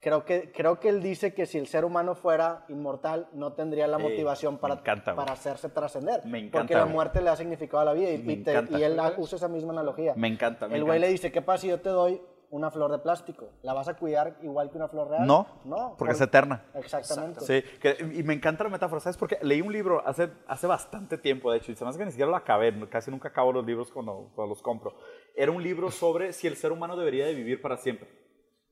creo 0.00 0.24
que 0.26 0.52
creo 0.52 0.78
que 0.78 0.90
él 0.90 1.02
dice 1.02 1.32
que 1.32 1.46
si 1.46 1.56
el 1.56 1.66
ser 1.66 1.82
humano 1.86 2.14
fuera 2.14 2.66
inmortal 2.68 3.26
no 3.32 3.54
tendría 3.54 3.86
la 3.86 3.96
Eh, 3.96 4.02
motivación 4.02 4.54
me 4.54 4.60
para 4.60 4.74
encanta, 4.74 5.14
para 5.16 5.32
hacerse 5.32 5.70
trascender 5.70 6.20
Me 6.26 6.38
encanta, 6.40 6.58
porque 6.58 6.74
la 6.74 6.84
muerte 6.84 7.22
le 7.22 7.30
ha 7.30 7.36
significado 7.36 7.80
a 7.80 7.84
la 7.86 7.94
vida 7.94 8.10
y, 8.10 8.16
y 8.16 8.36
te- 8.44 8.52
y 8.78 8.82
él 8.82 9.00
usa 9.16 9.36
esa 9.36 9.48
misma 9.48 9.72
analogía. 9.72 10.12
Me 10.14 10.28
encanta, 10.28 10.68
me 10.68 10.76
el 10.76 10.84
güey 10.84 10.98
le 11.00 11.08
dice 11.08 11.32
qué 11.32 11.40
pasa 11.40 11.62
si 11.62 11.68
yo 11.68 11.80
te 11.80 11.88
doy 11.88 12.20
una 12.54 12.70
flor 12.70 12.92
de 12.92 12.98
plástico. 12.98 13.48
¿La 13.62 13.72
vas 13.72 13.88
a 13.88 13.94
cuidar 13.94 14.36
igual 14.42 14.70
que 14.70 14.76
una 14.76 14.86
flor 14.88 15.08
real? 15.08 15.26
No, 15.26 15.46
no 15.64 15.94
porque 15.98 16.14
es 16.14 16.20
eterna. 16.20 16.62
Exactamente. 16.74 17.40
Sí, 17.40 17.62
que- 17.80 17.96
y 18.14 18.22
me 18.22 18.32
encanta 18.34 18.62
la 18.64 18.70
metáfora, 18.70 19.00
¿sabes? 19.00 19.16
Porque 19.16 19.38
leí 19.42 19.60
un 19.60 19.72
libro 19.72 20.06
hace, 20.06 20.30
hace 20.46 20.66
bastante 20.66 21.18
tiempo, 21.18 21.50
de 21.50 21.58
hecho, 21.58 21.72
y 21.72 21.74
se 21.76 21.84
me 21.84 21.90
hace 21.90 21.98
que 21.98 22.04
ni 22.04 22.12
siquiera 22.12 22.30
lo 22.30 22.36
acabé, 22.36 22.72
casi 22.88 23.10
nunca 23.10 23.28
acabo 23.28 23.52
los 23.52 23.66
libros 23.66 23.90
cuando, 23.90 24.30
cuando 24.34 24.50
los 24.54 24.62
compro. 24.62 24.94
Era 25.34 25.50
un 25.50 25.62
libro 25.62 25.90
sobre 25.90 26.32
si 26.32 26.46
el 26.46 26.56
ser 26.56 26.70
humano 26.70 26.96
debería 26.96 27.26
de 27.26 27.34
vivir 27.34 27.60
para 27.60 27.76
siempre. 27.76 28.08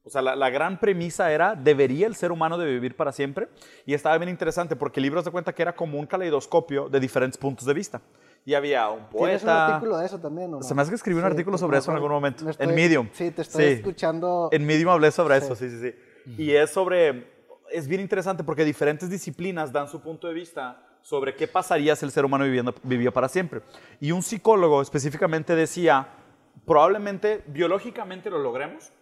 O 0.04 0.10
sea, 0.10 0.22
la, 0.22 0.34
la 0.36 0.50
gran 0.50 0.78
premisa 0.80 1.32
era, 1.32 1.54
¿debería 1.54 2.06
el 2.06 2.14
ser 2.16 2.32
humano 2.32 2.58
de 2.58 2.66
vivir 2.66 2.96
para 2.96 3.12
siempre? 3.12 3.48
Y 3.86 3.94
estaba 3.94 4.16
bien 4.18 4.28
interesante 4.28 4.74
porque 4.76 5.00
el 5.00 5.04
libro 5.04 5.22
se 5.22 5.30
cuenta 5.30 5.52
que 5.54 5.62
era 5.62 5.74
como 5.74 5.98
un 5.98 6.06
caleidoscopio 6.06 6.88
de 6.88 6.98
diferentes 7.00 7.38
puntos 7.38 7.66
de 7.66 7.74
vista. 7.74 8.00
Y 8.44 8.54
había 8.54 8.88
un 8.90 9.06
poeta... 9.08 9.38
¿Tienes 9.38 9.42
un 9.44 9.48
artículo 9.50 9.98
de 9.98 10.06
eso 10.06 10.18
también 10.18 10.52
o 10.52 10.56
no? 10.56 10.62
Se 10.62 10.74
me 10.74 10.82
hace 10.82 10.90
que 10.90 10.96
escribí 10.96 11.16
un 11.16 11.22
Sí, 11.24 11.30
artículo 11.30 11.54
me 11.54 11.58
sobre 11.58 11.78
eso 11.78 11.90
en 11.90 11.96
algún 11.96 12.10
momento. 12.10 12.44
Me 12.44 12.50
en 12.50 12.56
estoy- 12.58 12.74
Medium. 12.74 13.08
Sí, 13.12 13.30
te 13.30 13.42
estoy 13.42 13.64
escuchando. 13.64 14.48
En 14.52 14.66
Medium 14.66 14.90
hablé 14.90 15.10
sobre 15.12 15.36
eso, 15.36 15.54
sí, 15.54 15.70
sí, 15.70 15.80
sí. 15.80 15.94
Y 16.42 16.50
es 16.52 16.70
sobre. 16.70 17.30
Es 17.70 17.86
bien 17.88 18.00
interesante 18.00 18.44
porque 18.44 18.64
diferentes 18.64 19.08
disciplinas 19.08 19.72
dan 19.72 19.88
su 19.88 20.00
punto 20.02 20.26
de 20.26 20.34
vista 20.34 20.84
sobre 21.00 21.34
qué 21.34 21.48
pasaría 21.48 21.96
si 21.96 22.04
el 22.04 22.10
ser 22.10 22.24
humano 22.24 22.44
viviendo, 22.44 22.74
vivía 22.82 23.10
para 23.10 23.28
siempre. 23.28 23.62
Y 24.00 24.12
un 24.12 24.22
psicólogo 24.22 24.82
específicamente 24.82 25.54
decía: 25.54 26.08
probablemente 26.66 27.44
biológicamente 27.46 28.28
lo 28.28 28.38
logremos, 28.38 28.92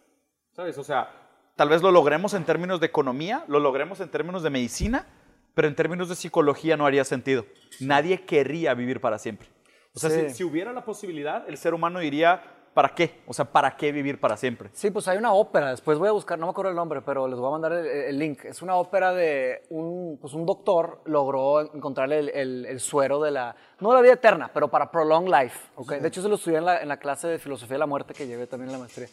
¿sabes? 0.53 0.79
O 0.79 0.85
sea, 0.85 1.11
tal 1.57 1.69
vez 1.69 1.83
lo 1.83 1.91
logremos 1.91 2.35
en 2.35 2.45
términos 2.45 2.79
de 2.81 2.87
economía, 2.87 3.45
lo 3.49 3.59
logremos 3.59 4.01
en 4.01 4.09
términos 4.11 4.43
de 4.43 4.51
medicina, 4.51 5.07
pero 5.55 5.69
en 5.69 5.75
términos 5.75 6.09
de 6.09 6.15
psicología 6.17 6.77
no 6.77 6.87
haría 6.87 7.05
sentido. 7.05 7.45
Nadie 7.81 8.25
querría 8.25 8.75
vivir 8.75 9.01
para 9.01 9.19
siempre. 9.19 9.49
O 9.95 9.99
sea, 9.99 10.11
Sí. 10.11 10.29
si, 10.29 10.35
si 10.37 10.45
hubiera 10.45 10.73
la 10.73 10.85
posibilidad, 10.85 11.49
el 11.49 11.57
ser 11.59 11.75
humano 11.75 11.99
diría, 11.99 12.43
¿para 12.75 12.91
qué? 12.95 13.21
O 13.27 13.33
sea, 13.35 13.45
¿para 13.45 13.77
qué 13.77 13.91
vivir 13.91 14.21
para 14.21 14.37
siempre? 14.37 14.71
Sí, 14.73 14.91
pues 14.93 15.09
hay 15.09 15.19
una 15.19 15.33
ópera, 15.33 15.71
después 15.71 15.99
voy 15.99 16.09
a 16.09 16.13
buscar, 16.13 16.39
no 16.39 16.47
me 16.47 16.51
acuerdo 16.51 16.71
el 16.71 16.77
nombre, 16.77 17.03
pero 17.03 17.27
les 17.27 17.37
voy 17.39 17.49
a 17.49 17.51
mandar 17.51 17.73
el, 17.73 17.87
el 17.87 18.17
link. 18.19 18.45
Es 18.45 18.63
una 18.63 18.77
ópera 18.77 19.13
de 19.13 19.63
un, 19.71 20.17
pues 20.21 20.33
un 20.33 20.47
doctor 20.47 21.01
logró 21.07 21.61
encontrar 21.75 22.13
el, 22.13 22.29
el- 22.29 22.67
el 22.67 22.79
suero 22.79 23.21
de 23.21 23.33
la, 23.33 23.57
no 23.81 23.89
de 23.91 23.95
la 23.97 24.01
vida 24.03 24.13
eterna, 24.13 24.51
pero 24.55 24.69
para 24.69 24.91
prolong 24.93 25.27
life. 25.29 25.59
¿ok? 25.75 25.95
De 25.95 26.07
hecho, 26.09 26.23
se 26.23 26.29
lo 26.29 26.37
estudié 26.37 26.59
en 26.59 26.67
la, 26.67 26.81
en 26.81 26.87
la 26.89 26.99
clase 26.99 27.27
de 27.27 27.39
filosofía 27.41 27.75
de 27.75 27.81
la 27.81 27.87
muerte 27.87 28.15
que 28.15 28.29
llevé 28.29 28.47
también 28.47 28.69
en 28.69 28.75
la 28.75 28.79
maestría. 28.79 29.09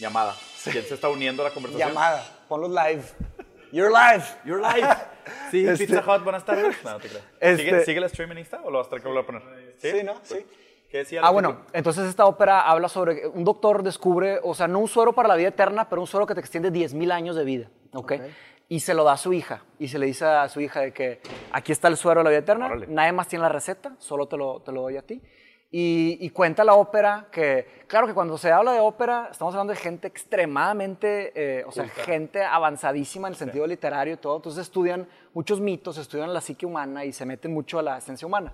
Llamada. 0.00 0.34
¿Quién 0.64 0.84
se 0.84 0.94
está 0.94 1.08
uniendo 1.08 1.42
a 1.42 1.48
la 1.48 1.54
conversación? 1.54 1.92
ponlo 2.48 2.68
live. 2.68 3.04
You're 3.72 3.90
live. 3.90 4.24
You're 4.44 4.60
live. 4.62 4.86
Sí, 5.50 5.66
Este- 5.66 5.86
Pizza 5.86 6.00
Hut, 6.06 6.22
buenas 6.22 6.44
tardes. 6.44 6.76
No, 6.84 6.92
no 6.92 6.98
te 7.00 7.08
creas. 7.08 7.24
Este- 7.40 7.64
¿Sigue, 7.64 7.84
¿Sigue 7.84 7.98
el 7.98 8.08
stream 8.08 8.32
en 8.32 8.38
Insta 8.38 8.60
o 8.64 8.70
lo 8.70 8.78
vas 8.78 8.86
a 8.86 8.90
tener 8.90 9.02
que 9.02 9.08
volver 9.08 9.24
a 9.24 9.26
poner? 9.26 9.74
Sí, 9.78 10.02
¿no? 10.04 10.14
Sí. 10.22 10.46
¿Qué 10.90 10.98
decía 10.98 11.20
Ah, 11.22 11.30
bueno, 11.30 11.62
entonces 11.72 12.08
esta 12.08 12.26
ópera 12.26 12.60
habla 12.60 12.88
sobre 12.88 13.26
un 13.26 13.42
doctor 13.44 13.82
descubre, 13.82 14.38
o 14.42 14.54
sea, 14.54 14.68
no 14.68 14.78
un 14.78 14.86
suero 14.88 15.12
para 15.14 15.26
la 15.28 15.34
vida 15.34 15.48
eterna, 15.48 15.88
pero 15.88 16.00
un 16.00 16.06
suero 16.06 16.26
que 16.26 16.34
te 16.34 16.40
extiende 16.40 16.70
10.000 16.70 17.10
años 17.12 17.34
de 17.34 17.44
vida, 17.44 17.68
¿ok? 17.92 18.12
Y 18.68 18.80
se 18.80 18.94
lo 18.94 19.02
da 19.02 19.12
a 19.12 19.16
su 19.16 19.32
hija, 19.32 19.64
y 19.80 19.88
se 19.88 19.98
le 19.98 20.06
dice 20.06 20.24
a 20.24 20.48
su 20.48 20.60
hija 20.60 20.80
de 20.80 20.92
que 20.92 21.20
aquí 21.50 21.72
está 21.72 21.88
el 21.88 21.96
suero 21.96 22.20
de 22.20 22.24
la 22.24 22.30
vida 22.30 22.38
eterna, 22.40 22.66
Órale. 22.66 22.86
nadie 22.88 23.10
más 23.12 23.26
tiene 23.26 23.42
la 23.42 23.48
receta, 23.48 23.96
solo 23.98 24.26
te 24.28 24.36
lo, 24.36 24.60
te 24.60 24.70
lo 24.70 24.82
doy 24.82 24.96
a 24.96 25.02
ti. 25.02 25.20
Y, 25.72 26.16
y 26.20 26.30
cuenta 26.30 26.62
la 26.64 26.74
ópera 26.74 27.26
que, 27.30 27.66
claro 27.88 28.06
que 28.06 28.14
cuando 28.14 28.38
se 28.38 28.50
habla 28.52 28.72
de 28.72 28.80
ópera, 28.80 29.28
estamos 29.32 29.52
hablando 29.54 29.72
de 29.72 29.78
gente 29.78 30.06
extremadamente, 30.06 31.32
eh, 31.34 31.64
o 31.66 31.72
sea, 31.72 31.84
gente 31.88 32.42
avanzadísima 32.44 33.28
en 33.28 33.32
el 33.34 33.38
sentido 33.38 33.66
literario 33.66 34.14
y 34.14 34.16
todo, 34.16 34.36
entonces 34.36 34.62
estudian 34.62 35.06
muchos 35.34 35.60
mitos, 35.60 35.98
estudian 35.98 36.32
la 36.32 36.40
psique 36.40 36.64
humana 36.66 37.04
y 37.04 37.12
se 37.12 37.26
meten 37.26 37.52
mucho 37.52 37.78
a 37.78 37.82
la 37.82 37.98
esencia 37.98 38.26
humana. 38.26 38.52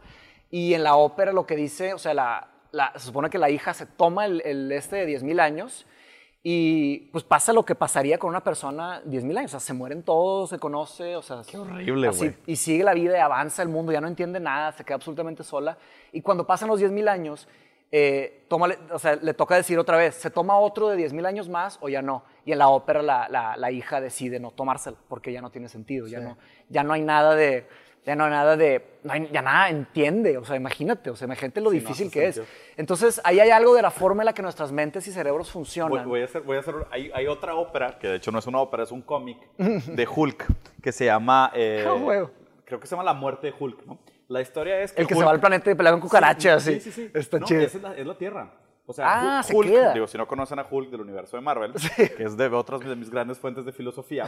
Y 0.50 0.74
en 0.74 0.82
la 0.82 0.96
ópera 0.96 1.32
lo 1.32 1.46
que 1.46 1.54
dice, 1.54 1.94
o 1.94 1.98
sea, 1.98 2.14
la, 2.14 2.48
la- 2.72 2.92
se 2.94 3.00
supone 3.06 3.30
que 3.30 3.38
la 3.38 3.50
hija 3.50 3.72
se 3.74 3.86
toma 3.86 4.24
el, 4.26 4.40
el 4.44 4.72
este 4.72 4.96
de 4.96 5.06
10.000 5.20 5.38
años 5.40 5.86
y 6.44 6.98
pues 7.12 7.22
pasa 7.22 7.52
lo 7.52 7.64
que 7.64 7.74
pasaría 7.74 8.18
con 8.18 8.28
una 8.30 8.42
persona 8.42 9.00
10.000 9.04 9.38
años. 9.38 9.50
O 9.50 9.58
sea, 9.58 9.60
se 9.60 9.72
mueren 9.74 10.02
todos, 10.02 10.50
se 10.50 10.58
conoce, 10.58 11.14
o 11.16 11.22
sea... 11.22 11.42
Qué 11.48 11.56
horrible, 11.56 12.08
güey. 12.08 12.36
Y 12.46 12.56
sigue 12.56 12.82
la 12.82 12.94
vida 12.94 13.16
y 13.16 13.20
avanza 13.20 13.62
el 13.62 13.68
mundo, 13.68 13.92
ya 13.92 14.00
no 14.00 14.08
entiende 14.08 14.40
nada, 14.40 14.72
se 14.72 14.84
queda 14.84 14.96
absolutamente 14.96 15.44
sola. 15.44 15.78
Y 16.12 16.20
cuando 16.20 16.44
pasan 16.46 16.68
los 16.68 16.80
10.000 16.80 17.08
años, 17.08 17.46
eh, 17.92 18.44
toma, 18.48 18.68
o 18.90 18.98
sea, 18.98 19.16
le 19.16 19.34
toca 19.34 19.54
decir 19.54 19.78
otra 19.78 19.96
vez, 19.96 20.16
¿se 20.16 20.30
toma 20.30 20.56
otro 20.58 20.88
de 20.88 20.96
10.000 20.96 21.26
años 21.26 21.48
más 21.48 21.78
o 21.80 21.88
ya 21.88 22.02
no? 22.02 22.24
Y 22.44 22.50
en 22.52 22.58
la 22.58 22.68
ópera 22.68 23.02
la, 23.02 23.28
la- 23.28 23.56
la 23.56 23.70
hija 23.70 24.00
decide 24.00 24.40
no 24.40 24.50
tomárselo 24.50 24.96
porque 25.08 25.32
ya 25.32 25.40
no 25.42 25.50
tiene 25.50 25.68
sentido, 25.68 26.08
ya, 26.08 26.18
no, 26.20 26.38
ya 26.70 26.82
no 26.82 26.92
hay 26.92 27.02
nada 27.02 27.34
de... 27.36 27.68
Ya 28.04 28.16
no 28.16 28.24
hay 28.24 28.30
nada 28.30 28.56
de, 28.56 28.98
no 29.04 29.12
hay- 29.12 29.28
ya 29.32 29.42
nada 29.42 29.68
entiende, 29.68 30.36
o 30.36 30.44
sea, 30.44 30.56
imagínate, 30.56 31.08
o 31.10 31.14
sea, 31.14 31.26
imagínate 31.26 31.60
lo 31.60 31.70
Sí, 31.70 31.78
difícil 31.78 32.10
que 32.10 32.32
sentido. 32.32 32.44
es. 32.44 32.76
Entonces, 32.76 33.20
ahí 33.22 33.38
hay 33.38 33.50
algo 33.50 33.74
de 33.76 33.82
la 33.82 33.92
forma 33.92 34.22
en 34.22 34.26
la 34.26 34.32
que 34.32 34.42
nuestras 34.42 34.72
mentes 34.72 35.06
y 35.06 35.12
cerebros 35.12 35.50
funcionan. 35.52 36.08
voy 36.08 36.22
a 36.22 36.24
hacer, 36.24 36.42
voy 36.42 36.56
a 36.56 36.60
hacer, 36.60 36.74
hay, 36.90 37.12
hay 37.14 37.26
otra 37.28 37.54
ópera, 37.54 37.98
que 38.00 38.08
de 38.08 38.16
hecho 38.16 38.32
no 38.32 38.40
es 38.40 38.46
una 38.48 38.58
ópera, 38.60 38.82
es 38.82 38.90
un 38.90 39.02
cómic 39.02 39.38
de 39.58 40.08
Hulk, 40.12 40.46
que 40.82 40.90
se 40.90 41.04
llama, 41.04 41.52
eh, 41.54 41.84
Ah, 41.86 42.26
creo 42.64 42.80
que 42.80 42.86
se 42.88 42.96
llama 42.96 43.04
La 43.04 43.14
muerte 43.14 43.46
de 43.48 43.54
Hulk, 43.56 43.86
¿no? 43.86 43.98
La 44.26 44.40
historia 44.40 44.80
es 44.80 44.92
que 44.92 45.02
el 45.02 45.06
que 45.06 45.14
se 45.14 45.22
va 45.24 45.30
al 45.30 45.38
planeta 45.40 45.70
y 45.70 45.74
pelea 45.74 45.92
con 45.92 46.00
cucarachas, 46.00 46.62
Sí, 46.64 46.80
sí. 46.80 46.90
sí, 46.90 46.92
sí. 46.92 47.10
Está 47.14 47.38
No, 47.38 47.46
chido. 47.46 47.60
esa 47.60 47.76
Es 47.76 47.82
la, 47.82 47.94
es 47.96 48.06
la 48.06 48.14
Tierra. 48.18 48.50
O 48.84 48.92
sea, 48.92 49.38
Ah, 49.38 49.42
Hulk- 49.44 49.68
se 49.88 49.92
digo, 49.94 50.06
si 50.08 50.18
no 50.18 50.26
conocen 50.26 50.58
a 50.58 50.66
Hulk 50.68 50.90
del 50.90 51.02
universo 51.02 51.36
de 51.36 51.40
Marvel, 51.40 51.72
que 52.16 52.24
es 52.24 52.36
de 52.36 52.48
otras 52.48 52.80
de 52.80 52.96
mis 52.96 53.10
grandes 53.10 53.38
fuentes 53.38 53.64
de 53.64 53.72
filosofía, 53.72 54.26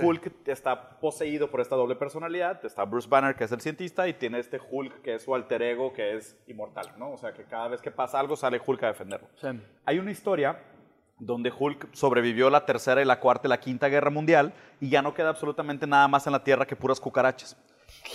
Hulk 0.00 0.46
está 0.48 0.98
poseído 1.00 1.50
por 1.50 1.60
esta 1.60 1.76
doble 1.76 1.96
personalidad. 1.96 2.62
Está 2.64 2.84
Bruce 2.84 3.08
Banner, 3.08 3.34
que 3.34 3.44
es 3.44 3.52
el 3.52 3.60
cientista, 3.62 4.06
y 4.06 4.12
tiene 4.12 4.38
este 4.38 4.60
Hulk, 4.70 5.00
que 5.00 5.14
es 5.14 5.22
su 5.22 5.34
alter 5.34 5.62
ego, 5.62 5.92
que 5.94 6.14
es 6.16 6.36
inmortal, 6.46 6.92
¿no? 6.98 7.12
O 7.12 7.16
sea, 7.16 7.32
que 7.32 7.44
cada 7.44 7.68
vez 7.68 7.80
que 7.80 7.90
pasa 7.90 8.20
algo 8.20 8.36
sale 8.36 8.60
Hulk 8.64 8.82
a 8.82 8.88
defenderlo. 8.88 9.28
Sí. 9.36 9.48
Hay 9.86 9.98
una 9.98 10.10
historia 10.10 10.62
donde 11.18 11.50
Hulk 11.50 11.88
sobrevivió 11.94 12.50
la 12.50 12.66
tercera 12.66 13.00
y 13.00 13.06
la 13.06 13.18
cuarta 13.18 13.48
y 13.48 13.50
la 13.50 13.58
quinta 13.58 13.88
guerra 13.88 14.10
mundial 14.10 14.52
y 14.78 14.90
ya 14.90 15.00
no 15.00 15.14
queda 15.14 15.30
absolutamente 15.30 15.86
nada 15.86 16.06
más 16.08 16.26
en 16.26 16.32
la 16.34 16.44
Tierra 16.44 16.66
que 16.66 16.76
puras 16.76 17.00
cucarachas. 17.00 17.56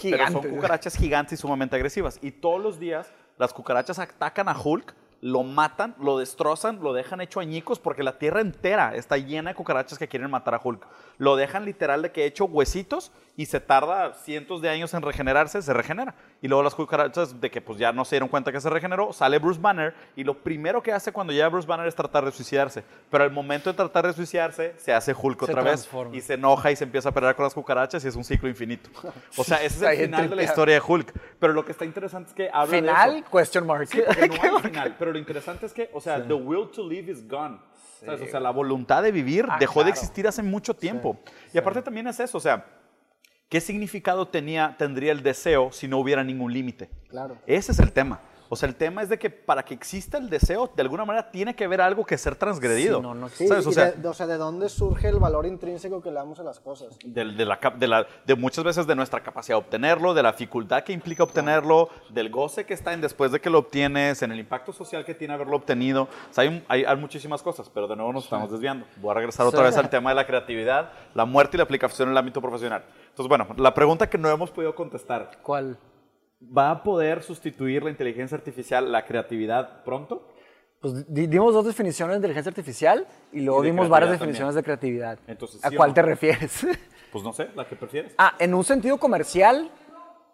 Pero 0.03 0.27
son 0.27 0.47
cucarachas 0.47 0.95
gigantes 0.95 1.39
y 1.39 1.41
sumamente 1.41 1.75
agresivas. 1.75 2.19
Y 2.21 2.29
todos 2.31 2.61
los 2.61 2.77
días 2.79 3.11
las 3.39 3.51
cucarachas 3.53 3.97
atacan 3.97 4.47
a 4.47 4.55
Hulk, 4.55 4.93
lo 5.21 5.43
matan, 5.43 5.95
lo 5.99 6.17
destrozan, 6.17 6.79
lo 6.81 6.93
dejan 6.93 7.21
hecho 7.21 7.39
añicos 7.39 7.79
porque 7.79 8.03
la 8.03 8.17
tierra 8.17 8.41
entera 8.41 8.95
está 8.95 9.17
llena 9.17 9.51
de 9.51 9.55
cucarachas 9.55 9.99
que 9.99 10.07
quieren 10.07 10.31
matar 10.31 10.55
a 10.55 10.61
Hulk. 10.63 10.85
Lo 11.19 11.35
dejan 11.35 11.63
literal 11.63 12.01
de 12.01 12.11
que 12.11 12.25
hecho 12.25 12.45
huesitos 12.45 13.11
y 13.37 13.45
se 13.45 13.59
tarda 13.59 14.13
cientos 14.13 14.61
de 14.61 14.69
años 14.69 14.93
en 14.93 15.01
regenerarse, 15.01 15.61
se 15.61 15.73
regenera. 15.73 16.13
Y 16.41 16.47
luego 16.47 16.63
las 16.63 16.75
cucarachas 16.75 17.39
de 17.39 17.49
que 17.49 17.61
pues 17.61 17.79
ya 17.79 17.91
no 17.93 18.03
se 18.03 18.15
dieron 18.15 18.27
cuenta 18.29 18.51
que 18.51 18.59
se 18.59 18.69
regeneró, 18.69 19.13
sale 19.13 19.39
Bruce 19.39 19.59
Banner 19.59 19.93
y 20.15 20.23
lo 20.23 20.33
primero 20.35 20.81
que 20.83 20.91
hace 20.91 21.11
cuando 21.11 21.31
llega 21.33 21.47
Bruce 21.47 21.67
Banner 21.67 21.87
es 21.87 21.95
tratar 21.95 22.25
de 22.25 22.31
suicidarse. 22.31 22.83
Pero 23.09 23.23
al 23.23 23.31
momento 23.31 23.71
de 23.71 23.77
tratar 23.77 24.05
de 24.05 24.13
suicidarse, 24.13 24.73
se 24.77 24.93
hace 24.93 25.13
Hulk 25.13 25.39
Se 25.45 25.51
otra 25.51 25.63
vez 25.63 25.89
y 26.11 26.21
se 26.21 26.33
enoja 26.33 26.71
y 26.71 26.75
se 26.75 26.83
empieza 26.83 27.09
a 27.09 27.11
pelear 27.13 27.35
con 27.35 27.43
las 27.43 27.53
cucarachas 27.53 28.03
y 28.03 28.07
es 28.07 28.15
un 28.15 28.23
ciclo 28.23 28.49
infinito. 28.49 28.89
O 29.37 29.43
sea, 29.43 29.57
ese 29.63 29.77
es 29.77 29.99
el 29.99 30.05
final 30.07 30.29
de 30.29 30.35
la 30.35 30.43
historia 30.43 30.75
de 30.75 30.81
Hulk. 30.85 31.13
Pero 31.39 31.53
lo 31.53 31.63
que 31.65 31.71
está 31.71 31.85
interesante 31.85 32.29
es 32.29 32.35
que 32.35 32.49
habla 32.51 32.71
de 32.71 32.81
Final, 32.81 33.15
eso. 33.17 33.31
question 33.31 33.65
mark. 33.65 33.87
Sí, 33.87 34.01
porque 34.05 34.27
no 34.27 34.33
hay 34.57 34.61
final. 34.63 34.95
Pero 34.99 35.11
lo 35.13 35.17
interesante 35.17 35.65
es 35.65 35.73
que, 35.73 35.89
o 35.93 36.01
sea, 36.01 36.21
the 36.21 36.33
will 36.33 36.69
to 36.69 36.87
live 36.87 37.11
is 37.11 37.27
gone. 37.27 37.59
¿Sabes? 38.05 38.21
O 38.21 38.25
sea, 38.27 38.39
la 38.39 38.49
voluntad 38.49 39.03
de 39.03 39.11
vivir 39.11 39.45
Ah, 39.47 39.57
dejó 39.59 39.83
de 39.83 39.91
existir 39.91 40.27
hace 40.27 40.41
mucho 40.41 40.73
tiempo. 40.75 41.19
Y 41.53 41.57
aparte 41.57 41.81
también 41.83 42.07
es 42.07 42.19
eso, 42.19 42.37
o 42.37 42.41
sea, 42.41 42.65
¿qué 43.51 43.59
significado 43.59 44.29
tenía, 44.29 44.75
tendría 44.79 45.11
el 45.11 45.21
deseo 45.21 45.73
si 45.73 45.89
no 45.89 45.97
hubiera 45.97 46.23
ningún 46.23 46.53
límite? 46.53 46.89
Claro. 47.09 47.37
Ese 47.45 47.73
es 47.73 47.79
el 47.79 47.91
tema. 47.91 48.21
O 48.53 48.57
sea, 48.57 48.67
el 48.67 48.75
tema 48.75 49.01
es 49.01 49.07
de 49.07 49.17
que 49.17 49.29
para 49.29 49.63
que 49.63 49.73
exista 49.73 50.17
el 50.17 50.29
deseo, 50.29 50.69
de 50.75 50.81
alguna 50.81 51.05
manera 51.05 51.31
tiene 51.31 51.55
que 51.55 51.63
haber 51.63 51.79
algo 51.79 52.05
que 52.05 52.17
ser 52.17 52.35
transgredido. 52.35 52.97
Sí, 52.97 53.01
no, 53.01 53.13
no 53.15 53.29
Sí, 53.29 53.47
¿Sabes? 53.47 53.65
O 53.65 53.71
sea, 53.71 53.91
de, 53.93 54.05
o 54.09 54.13
sea, 54.13 54.27
¿de 54.27 54.35
dónde 54.35 54.67
surge 54.67 55.07
el 55.07 55.19
valor 55.19 55.45
intrínseco 55.45 56.01
que 56.01 56.09
le 56.09 56.15
damos 56.15 56.37
a 56.41 56.43
las 56.43 56.59
cosas? 56.59 56.99
de, 57.05 57.23
de 57.31 57.45
la, 57.45 57.57
de, 57.77 57.87
la- 57.87 58.05
de 58.25 58.35
muchas 58.35 58.65
veces 58.65 58.85
de 58.85 58.93
nuestra 58.93 59.23
capacidad 59.23 59.55
de 59.57 59.63
obtenerlo, 59.63 60.13
de 60.13 60.21
la 60.23 60.33
dificultad 60.33 60.83
que 60.83 60.91
implica 60.91 61.23
obtenerlo, 61.23 61.87
del 62.09 62.29
goce 62.29 62.65
que 62.65 62.73
está 62.73 62.91
en 62.91 62.99
después 62.99 63.31
de 63.31 63.39
que 63.39 63.49
lo 63.49 63.59
obtienes, 63.59 64.21
en 64.21 64.33
el 64.33 64.39
impacto 64.39 64.73
social 64.73 65.05
que 65.05 65.15
tiene 65.15 65.33
haberlo 65.33 65.55
obtenido. 65.55 66.09
O 66.29 66.33
sea, 66.33 66.43
hay, 66.43 66.65
hay- 66.67 66.83
hay 66.83 66.97
muchísimas 66.97 67.41
cosas, 67.41 67.69
pero 67.73 67.87
de 67.87 67.95
nuevo 67.95 68.11
nos 68.11 68.25
estamos 68.25 68.51
desviando. 68.51 68.85
Voy 68.97 69.11
a 69.11 69.13
regresar 69.13 69.45
otra 69.45 69.61
Sí. 69.61 69.65
vez 69.67 69.77
al 69.77 69.89
tema 69.89 70.09
de 70.09 70.15
la 70.17 70.27
creatividad, 70.27 70.91
la 71.13 71.23
muerte 71.23 71.55
y 71.55 71.59
la 71.59 71.63
aplicación 71.63 72.09
en 72.09 72.11
el 72.11 72.17
ámbito 72.17 72.41
profesional. 72.41 72.83
Entonces, 73.11 73.29
bueno, 73.29 73.47
la 73.55 73.73
pregunta 73.73 74.09
que 74.09 74.17
no 74.17 74.29
hemos 74.29 74.51
podido 74.51 74.75
contestar, 74.75 75.39
¿Cuál? 75.41 75.77
¿Va 76.55 76.71
a 76.71 76.83
poder 76.83 77.23
sustituir 77.23 77.83
la 77.83 77.89
inteligencia 77.89 78.35
artificial 78.37 78.91
la 78.91 79.05
creatividad 79.05 79.83
pronto? 79.83 80.27
Pues 80.79 81.05
di- 81.13 81.27
dimos 81.27 81.53
dos 81.53 81.65
definiciones 81.65 82.13
de 82.13 82.17
inteligencia 82.17 82.49
artificial 82.49 83.05
y 83.31 83.41
luego 83.41 83.63
Y 83.63 83.67
dimos 83.67 83.87
varias 83.87 84.11
definiciones 84.11 84.55
de 84.55 84.63
creatividad. 84.63 85.19
Entonces, 85.27 85.63
¿A 85.63 85.69
¿sí 85.69 85.75
o 85.75 85.77
cuál 85.77 85.89
no? 85.91 85.93
te 85.95 86.01
refieres? 86.01 86.65
Pues 87.11 87.25
no 87.25 87.33
sé, 87.33 87.49
la 87.55 87.67
que 87.67 87.75
prefieres. 87.75 88.15
ah, 88.17 88.35
en 88.39 88.53
un 88.53 88.63
sentido 88.63 88.97
comercial, 88.97 89.69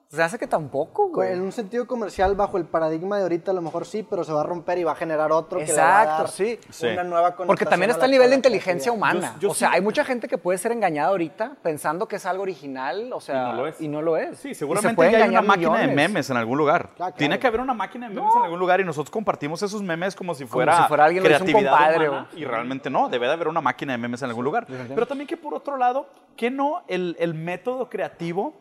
Se 0.09 0.23
hace 0.23 0.39
que 0.39 0.47
tampoco, 0.47 1.09
güey. 1.09 1.33
En 1.33 1.41
un 1.41 1.51
sentido 1.51 1.85
comercial, 1.85 2.33
bajo 2.33 2.57
el 2.57 2.63
paradigma 2.63 3.17
de 3.17 3.23
ahorita, 3.23 3.51
a 3.51 3.53
lo 3.53 3.61
mejor 3.61 3.85
sí, 3.85 4.07
pero 4.09 4.23
se 4.23 4.31
va 4.31 4.39
a 4.39 4.43
romper 4.45 4.77
y 4.77 4.85
va 4.85 4.93
a 4.93 4.95
generar 4.95 5.33
otro 5.33 5.59
que 5.59 5.65
le 5.65 5.73
va 5.75 5.99
a 5.99 6.03
Exacto, 6.03 6.23
dar 6.23 6.31
sí. 6.31 6.59
una 6.93 7.03
nueva 7.03 7.21
connotación 7.35 7.47
Porque 7.47 7.65
también 7.65 7.91
está 7.91 8.05
el 8.05 8.11
nivel 8.11 8.29
de 8.29 8.37
inteligencia 8.37 8.93
creatividad. 8.93 9.15
humana. 9.17 9.33
Yo- 9.35 9.41
yo 9.41 9.49
o 9.51 9.53
sea, 9.53 9.67
sí- 9.67 9.75
hay 9.75 9.81
mucha 9.81 10.05
gente 10.05 10.29
que 10.29 10.37
puede 10.37 10.57
ser 10.59 10.71
engañada 10.71 11.09
ahorita 11.09 11.57
pensando 11.61 12.07
que 12.07 12.15
es 12.15 12.25
algo 12.25 12.43
original, 12.43 13.11
o 13.11 13.19
sea, 13.19 13.35
Y 13.35 13.45
no 13.51 13.53
lo 13.53 13.67
es. 13.67 13.81
y 13.81 13.87
no 13.89 14.01
lo 14.01 14.15
es. 14.15 14.37
Sí, 14.39 14.53
seguramente 14.55 14.95
puede 14.95 15.11
ya 15.11 15.23
hay 15.25 15.29
una 15.29 15.41
máquina 15.41 15.77
de 15.79 15.87
memes 15.89 16.29
en 16.29 16.37
algún 16.37 16.57
lugar. 16.57 16.91
Claro. 16.95 17.13
Tiene 17.17 17.37
que 17.37 17.47
haber 17.47 17.59
una 17.59 17.73
máquina 17.73 18.07
de 18.07 18.15
memes 18.15 18.33
en 18.33 18.43
algún 18.43 18.59
lugar 18.59 18.79
y 18.79 18.85
nosotros 18.85 19.11
compartimos 19.11 19.61
esos 19.61 19.83
memes 19.83 20.15
como 20.15 20.33
si 20.35 20.45
fuera, 20.45 20.83
si 20.83 20.87
fuera 20.87 21.03
alguien 21.03 21.25
hizo 21.25 21.33
un 21.33 21.37
creatividad 21.41 21.71
compadre, 21.71 22.07
humana, 22.09 22.29
o- 22.33 22.37
y 22.37 22.45
realmente 22.45 22.89
no, 22.89 23.09
debe 23.09 23.27
de 23.27 23.33
haber 23.33 23.49
una 23.49 23.59
máquina 23.59 23.91
de 23.91 23.97
memes 23.97 24.21
en 24.21 24.29
algún 24.29 24.45
lugar. 24.45 24.67
Pero 24.67 25.05
también 25.05 25.27
que 25.27 25.35
por 25.35 25.53
otro 25.53 25.75
lado, 25.75 26.07
que 26.37 26.49
no 26.49 26.83
el, 26.87 27.17
el 27.19 27.33
método 27.33 27.89
creativo, 27.89 28.53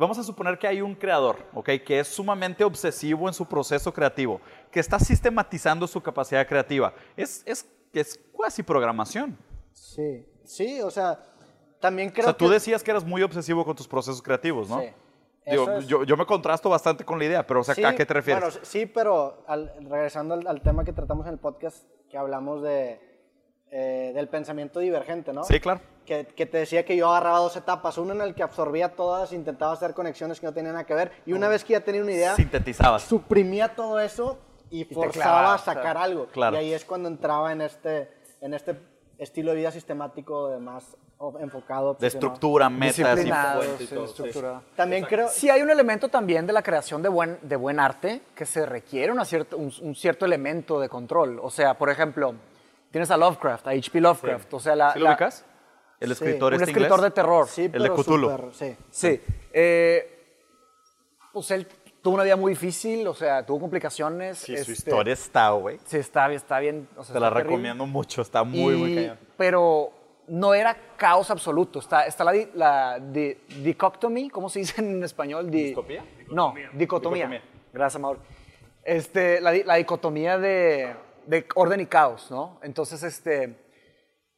vamos 0.00 0.18
a 0.18 0.22
suponer 0.22 0.58
que 0.58 0.66
hay 0.66 0.80
un 0.80 0.94
creador, 0.94 1.36
¿ok? 1.54 1.70
Que 1.84 2.00
es 2.00 2.08
sumamente 2.08 2.64
obsesivo 2.64 3.28
en 3.28 3.34
su 3.34 3.46
proceso 3.46 3.92
creativo, 3.92 4.40
que 4.70 4.80
está 4.80 4.98
sistematizando 4.98 5.86
su 5.86 6.00
capacidad 6.02 6.46
creativa. 6.46 6.92
Es, 7.16 7.42
es, 7.46 7.68
es 7.92 8.18
cuasi 8.32 8.62
programación. 8.62 9.38
Sí, 9.72 10.26
sí, 10.44 10.80
o 10.82 10.90
sea, 10.90 11.20
también 11.80 12.10
creo 12.10 12.24
o 12.24 12.28
sea, 12.30 12.36
tú 12.36 12.46
que... 12.46 12.52
decías 12.54 12.82
que 12.82 12.90
eras 12.90 13.04
muy 13.04 13.22
obsesivo 13.22 13.64
con 13.64 13.76
tus 13.76 13.86
procesos 13.86 14.20
creativos, 14.22 14.68
¿no? 14.68 14.80
Sí. 14.80 14.86
Digo, 15.46 15.70
es- 15.72 15.86
yo, 15.86 16.04
yo 16.04 16.16
me 16.16 16.26
contrasto 16.26 16.68
bastante 16.68 17.04
con 17.04 17.18
la 17.18 17.24
idea, 17.24 17.46
pero 17.46 17.60
o 17.60 17.64
sea, 17.64 17.74
Sí, 17.74 17.82
¿a 17.84 17.94
qué 17.94 18.04
te 18.06 18.14
refieres? 18.14 18.42
Bueno, 18.42 18.58
sí, 18.62 18.86
pero 18.86 19.42
al- 19.46 19.72
regresando 19.88 20.34
al, 20.34 20.46
al 20.46 20.60
tema 20.62 20.84
que 20.84 20.92
tratamos 20.92 21.26
en 21.26 21.32
el 21.34 21.38
podcast, 21.38 21.84
que 22.10 22.18
hablamos 22.18 22.62
de, 22.62 23.00
eh, 23.70 24.12
del 24.14 24.28
pensamiento 24.28 24.80
divergente, 24.80 25.32
¿no? 25.32 25.44
sí, 25.44 25.58
claro. 25.60 25.80
Que, 26.06 26.26
que 26.26 26.44
te 26.46 26.58
decía 26.58 26.84
que 26.84 26.96
yo 26.96 27.08
agarraba 27.08 27.38
dos 27.38 27.56
etapas, 27.56 27.96
una 27.98 28.12
en 28.12 28.18
la 28.18 28.32
que 28.34 28.42
absorbía 28.42 28.94
todas, 28.96 29.32
intentaba 29.32 29.72
hacer 29.72 29.94
conexiones 29.94 30.40
que 30.40 30.46
no 30.46 30.52
tenían 30.52 30.72
nada 30.72 30.84
que 30.84 30.94
ver, 30.94 31.12
y 31.24 31.32
una 31.34 31.46
vez 31.46 31.62
que 31.62 31.74
ya 31.74 31.80
tenía 31.80 32.02
una 32.02 32.10
idea, 32.10 32.34
Sintetizabas. 32.34 33.02
suprimía 33.02 33.74
todo 33.76 34.00
eso 34.00 34.38
y 34.70 34.84
te 34.86 34.94
forzaba 34.94 35.12
clavaba, 35.24 35.54
a 35.54 35.58
sacar 35.58 35.96
algo. 35.96 36.26
Claro. 36.26 36.56
Y 36.56 36.58
ahí 36.58 36.72
es 36.72 36.84
cuando 36.84 37.08
entraba 37.08 37.52
en 37.52 37.60
este, 37.60 38.10
en 38.40 38.54
este 38.54 38.76
estilo 39.18 39.52
de 39.52 39.58
vida 39.58 39.70
sistemático 39.70 40.48
de 40.48 40.58
más 40.58 40.96
enfocado. 41.40 41.94
De 41.94 42.06
estructura, 42.06 42.70
metas 42.70 42.98
y 43.18 43.82
y 43.82 43.86
sí, 43.86 43.94
todo. 43.94 44.04
estructurado. 44.06 44.62
También 44.74 45.04
creo... 45.04 45.28
Sí 45.28 45.50
hay 45.50 45.60
un 45.62 45.70
elemento 45.70 46.08
también 46.08 46.46
de 46.46 46.52
la 46.52 46.62
creación 46.62 47.02
de 47.02 47.08
buen, 47.10 47.38
de 47.42 47.56
buen 47.56 47.78
arte 47.78 48.22
que 48.34 48.46
se 48.46 48.64
requiere 48.64 49.12
una 49.12 49.24
cierta, 49.24 49.56
un, 49.56 49.72
un 49.82 49.94
cierto 49.94 50.24
elemento 50.24 50.80
de 50.80 50.88
control. 50.88 51.38
O 51.42 51.50
sea, 51.50 51.74
por 51.74 51.90
ejemplo, 51.90 52.34
tienes 52.90 53.10
a 53.10 53.16
Lovecraft, 53.18 53.66
a 53.66 53.70
H.P. 53.72 54.00
Lovecraft. 54.00 54.54
O 54.54 54.60
sea, 54.60 54.74
la, 54.74 54.92
¿Sí 54.94 54.98
lo 54.98 55.04
la- 55.04 55.10
ubicas? 55.10 55.44
El 56.00 56.12
escritor 56.12 56.52
un 56.54 56.60
este 56.60 56.70
escritor 56.70 56.98
inglés. 56.98 57.02
de 57.02 57.14
terror. 57.14 57.46
Sí, 57.48 57.64
El 57.66 57.72
de 57.72 57.78
pero 57.80 57.96
Cthulhu. 57.96 58.30
súper- 58.30 58.52
sí. 58.52 58.76
Sí. 58.90 59.20
eh, 59.52 60.16
pues 61.32 61.50
él 61.50 61.66
tuvo 62.02 62.14
una 62.14 62.24
vida 62.24 62.36
muy 62.36 62.52
difícil, 62.52 63.06
o 63.06 63.14
sea, 63.14 63.44
tuvo 63.44 63.60
complicaciones. 63.60 64.38
Sí, 64.38 64.54
su 64.56 64.60
este, 64.62 64.72
historia 64.72 65.12
está, 65.12 65.50
güey. 65.50 65.78
Sí, 65.84 65.98
está, 65.98 66.32
está 66.32 66.58
bien. 66.58 66.88
o 66.96 67.04
sea, 67.04 67.12
Te 67.12 67.20
la 67.20 67.28
terrible. 67.28 67.44
recomiendo 67.50 67.86
mucho, 67.86 68.22
está 68.22 68.42
muy, 68.42 68.74
muy 68.74 68.94
cañón. 68.94 69.18
Pero 69.36 69.92
no 70.28 70.54
era 70.54 70.76
caos 70.96 71.30
absoluto. 71.30 71.78
Está, 71.80 72.06
está 72.06 72.24
la, 72.24 72.32
la 72.54 72.98
di- 72.98 73.36
dicotomy, 73.62 74.30
¿cómo 74.30 74.48
se 74.48 74.60
dice 74.60 74.80
en 74.80 75.02
español? 75.04 75.50
Di- 75.50 75.64
¿Distopía? 75.64 76.02
No, 76.30 76.54
dicotomía. 76.72 77.26
Dicotomía. 77.26 77.42
Gracias, 77.72 78.00
Mauro. 78.00 78.20
Este, 78.82 79.40
la 79.40 79.74
dicotomía 79.74 80.38
de, 80.38 80.94
de 81.26 81.46
orden 81.54 81.80
y 81.80 81.86
caos, 81.86 82.30
¿no? 82.30 82.58
Entonces, 82.62 83.02
este, 83.02 83.54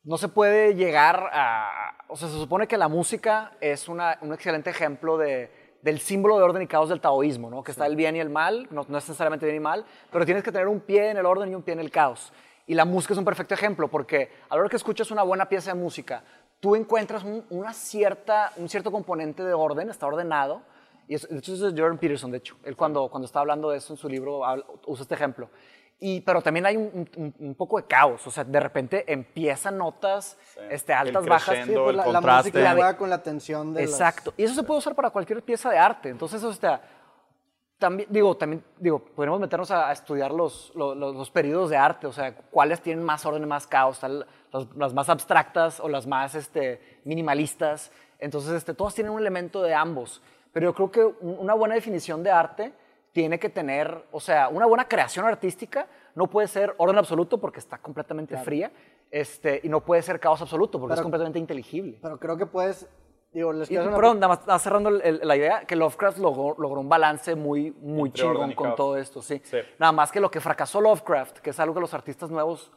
no 0.04 0.16
se 0.18 0.28
puede 0.28 0.74
llegar 0.74 1.30
a... 1.32 1.94
O 2.08 2.16
sea, 2.16 2.28
se 2.28 2.34
supone 2.34 2.66
que 2.66 2.76
la 2.76 2.88
música 2.88 3.52
es 3.60 3.88
una- 3.88 4.18
un 4.20 4.32
excelente 4.34 4.70
ejemplo 4.70 5.16
de, 5.16 5.50
del 5.82 5.98
símbolo 6.00 6.36
de 6.38 6.42
orden 6.44 6.62
y 6.62 6.66
caos 6.66 6.88
del 6.88 7.00
taoísmo, 7.00 7.50
¿no? 7.50 7.62
Que 7.62 7.70
está 7.70 7.86
el 7.86 7.96
bien 7.96 8.16
y 8.16 8.20
el 8.20 8.28
mal, 8.30 8.66
no, 8.70 8.84
no 8.88 8.98
es 8.98 9.08
necesariamente 9.08 9.46
bien 9.46 9.56
y 9.56 9.60
mal, 9.60 9.84
pero 10.10 10.24
tienes 10.24 10.42
que 10.42 10.52
tener 10.52 10.68
un 10.68 10.80
pie 10.80 11.10
en 11.10 11.16
el 11.16 11.26
orden 11.26 11.50
y 11.50 11.54
un 11.54 11.62
pie 11.62 11.74
en 11.74 11.80
el 11.80 11.90
caos. 11.90 12.32
Y 12.66 12.74
la 12.74 12.84
música 12.84 13.14
es 13.14 13.18
un 13.18 13.24
perfecto 13.24 13.54
ejemplo, 13.54 13.88
porque 13.88 14.30
a 14.48 14.54
la 14.54 14.60
hora 14.60 14.68
que 14.70 14.76
escuchas 14.76 15.10
una 15.10 15.22
buena 15.22 15.48
pieza 15.48 15.72
de 15.72 15.80
música, 15.80 16.22
tú 16.60 16.76
encuentras 16.76 17.24
un, 17.24 17.44
una 17.50 17.72
cierta, 17.72 18.52
un 18.56 18.68
cierto 18.68 18.92
componente 18.92 19.42
de 19.42 19.52
orden, 19.54 19.88
está 19.90 20.06
ordenado, 20.06 20.62
y 21.08 21.14
es, 21.16 21.28
de 21.28 21.38
hecho 21.38 21.54
es 21.54 21.60
Jordan 21.60 21.98
Peterson, 21.98 22.30
de 22.30 22.38
hecho, 22.38 22.56
él 22.64 22.76
cuando, 22.76 23.08
cuando 23.08 23.26
está 23.26 23.40
hablando 23.40 23.70
de 23.70 23.78
eso 23.78 23.92
en 23.92 23.96
su 23.96 24.08
libro 24.08 24.42
usa 24.86 25.02
este 25.02 25.14
ejemplo. 25.14 25.48
Y, 26.04 26.20
pero 26.22 26.42
también 26.42 26.66
hay 26.66 26.76
un, 26.76 27.08
un- 27.16 27.34
un 27.38 27.54
poco 27.54 27.76
de 27.76 27.84
caos, 27.86 28.26
o 28.26 28.30
sea, 28.32 28.42
de 28.42 28.58
repente 28.58 29.04
empiezan 29.06 29.78
notas 29.78 30.36
este, 30.68 30.92
altas, 30.92 31.22
El 31.22 31.28
bajas. 31.30 31.54
Sí, 31.64 31.72
pues 31.72 31.90
el 31.90 31.96
la, 31.96 32.06
la 32.06 32.12
contraste. 32.12 32.48
música 32.50 32.58
La 32.58 32.70
de- 32.70 32.76
juega 32.80 32.96
con 32.96 33.08
la 33.10 33.22
tensión 33.22 33.72
de 33.72 33.82
los- 33.82 33.90
Exacto. 33.92 34.34
Y 34.36 34.42
eso 34.42 34.54
se 34.54 34.64
puede 34.64 34.78
usar 34.78 34.94
para 34.96 35.10
cualquier 35.10 35.42
pieza 35.44 35.70
de 35.70 35.78
arte. 35.78 36.08
Entonces, 36.08 36.42
o 36.42 36.52
sea, 36.52 36.80
también, 37.78 38.08
digo, 38.10 38.36
también, 38.36 38.64
digo, 38.78 38.98
podríamos 39.00 39.40
meternos 39.40 39.70
a, 39.70 39.88
a 39.88 39.92
estudiar 39.92 40.32
los, 40.32 40.72
los, 40.74 40.96
los- 40.96 41.14
los 41.14 41.30
periodos 41.30 41.70
de 41.70 41.76
arte, 41.76 42.06
o 42.08 42.12
sea, 42.12 42.34
cuáles 42.34 42.80
tienen 42.80 43.04
más 43.04 43.24
orden 43.24 43.42
y 43.42 43.46
más 43.46 43.66
caos, 43.68 44.00
tal, 44.00 44.26
las, 44.52 44.66
las 44.76 44.94
más 44.94 45.08
abstractas 45.08 45.78
o 45.80 45.88
las 45.88 46.06
más 46.08 46.34
este, 46.34 46.80
minimalistas. 47.04 47.92
Entonces, 48.18 48.52
este, 48.54 48.74
todas 48.74 48.94
tienen 48.94 49.12
un 49.12 49.20
elemento 49.20 49.62
de 49.62 49.72
ambos. 49.74 50.20
Pero 50.52 50.66
yo 50.66 50.74
creo 50.74 50.90
que 50.90 51.04
un- 51.24 51.38
una 51.38 51.54
buena 51.54 51.74
definición 51.76 52.22
de 52.22 52.30
arte 52.32 52.72
tiene 53.12 53.38
que 53.38 53.48
tener, 53.50 54.06
o 54.10 54.20
sea, 54.20 54.48
una 54.48 54.66
buena 54.66 54.88
creación 54.88 55.26
artística 55.26 55.86
no 56.14 56.28
puede 56.28 56.48
ser 56.48 56.74
orden 56.78 56.98
absoluto 56.98 57.38
porque 57.38 57.58
está 57.60 57.78
completamente 57.78 58.36
fría, 58.38 58.72
este, 59.10 59.60
y 59.62 59.68
no 59.68 59.80
puede 59.80 60.02
ser 60.02 60.18
caos 60.18 60.40
absoluto 60.40 60.80
porque 60.80 60.94
es 60.94 60.98
Pero- 60.98 61.04
completamente 61.04 61.38
inteligible. 61.38 61.98
Pero 62.00 62.18
creo 62.18 62.36
que 62.36 62.46
puedes... 62.46 62.88
Digo, 63.32 63.50
les 63.52 63.70
Y, 63.70 63.78
una 63.78 63.94
perdón, 63.96 64.20
nada 64.20 64.28
más 64.28 64.40
nada 64.40 64.52
más 64.54 64.62
cerrando 64.62 64.90
el- 64.90 65.00
el- 65.02 65.20
la 65.26 65.36
idea, 65.36 65.64
que 65.64 65.74
Lovecraft 65.74 66.18
logró, 66.18 66.54
logró 66.58 66.80
un 66.80 66.88
balance 66.90 67.34
muy, 67.34 67.70
muy 67.80 68.08
Entre 68.10 68.22
chingón 68.24 68.52
con 68.52 68.66
caos. 68.68 68.76
todo 68.76 68.96
esto, 68.98 69.22
sí. 69.22 69.40
Sí. 69.44 69.56
Nada 69.78 69.90
más 69.92 70.12
que 70.12 70.20
lo 70.20 70.30
que 70.30 70.38
fracasó 70.40 70.82
Lovecraft, 70.82 71.38
que 71.38 71.48
es 71.50 71.58
algo 71.60 71.74
que 71.74 71.80
los 71.80 71.94
artistas 71.94 72.28
nuevos 72.30 72.70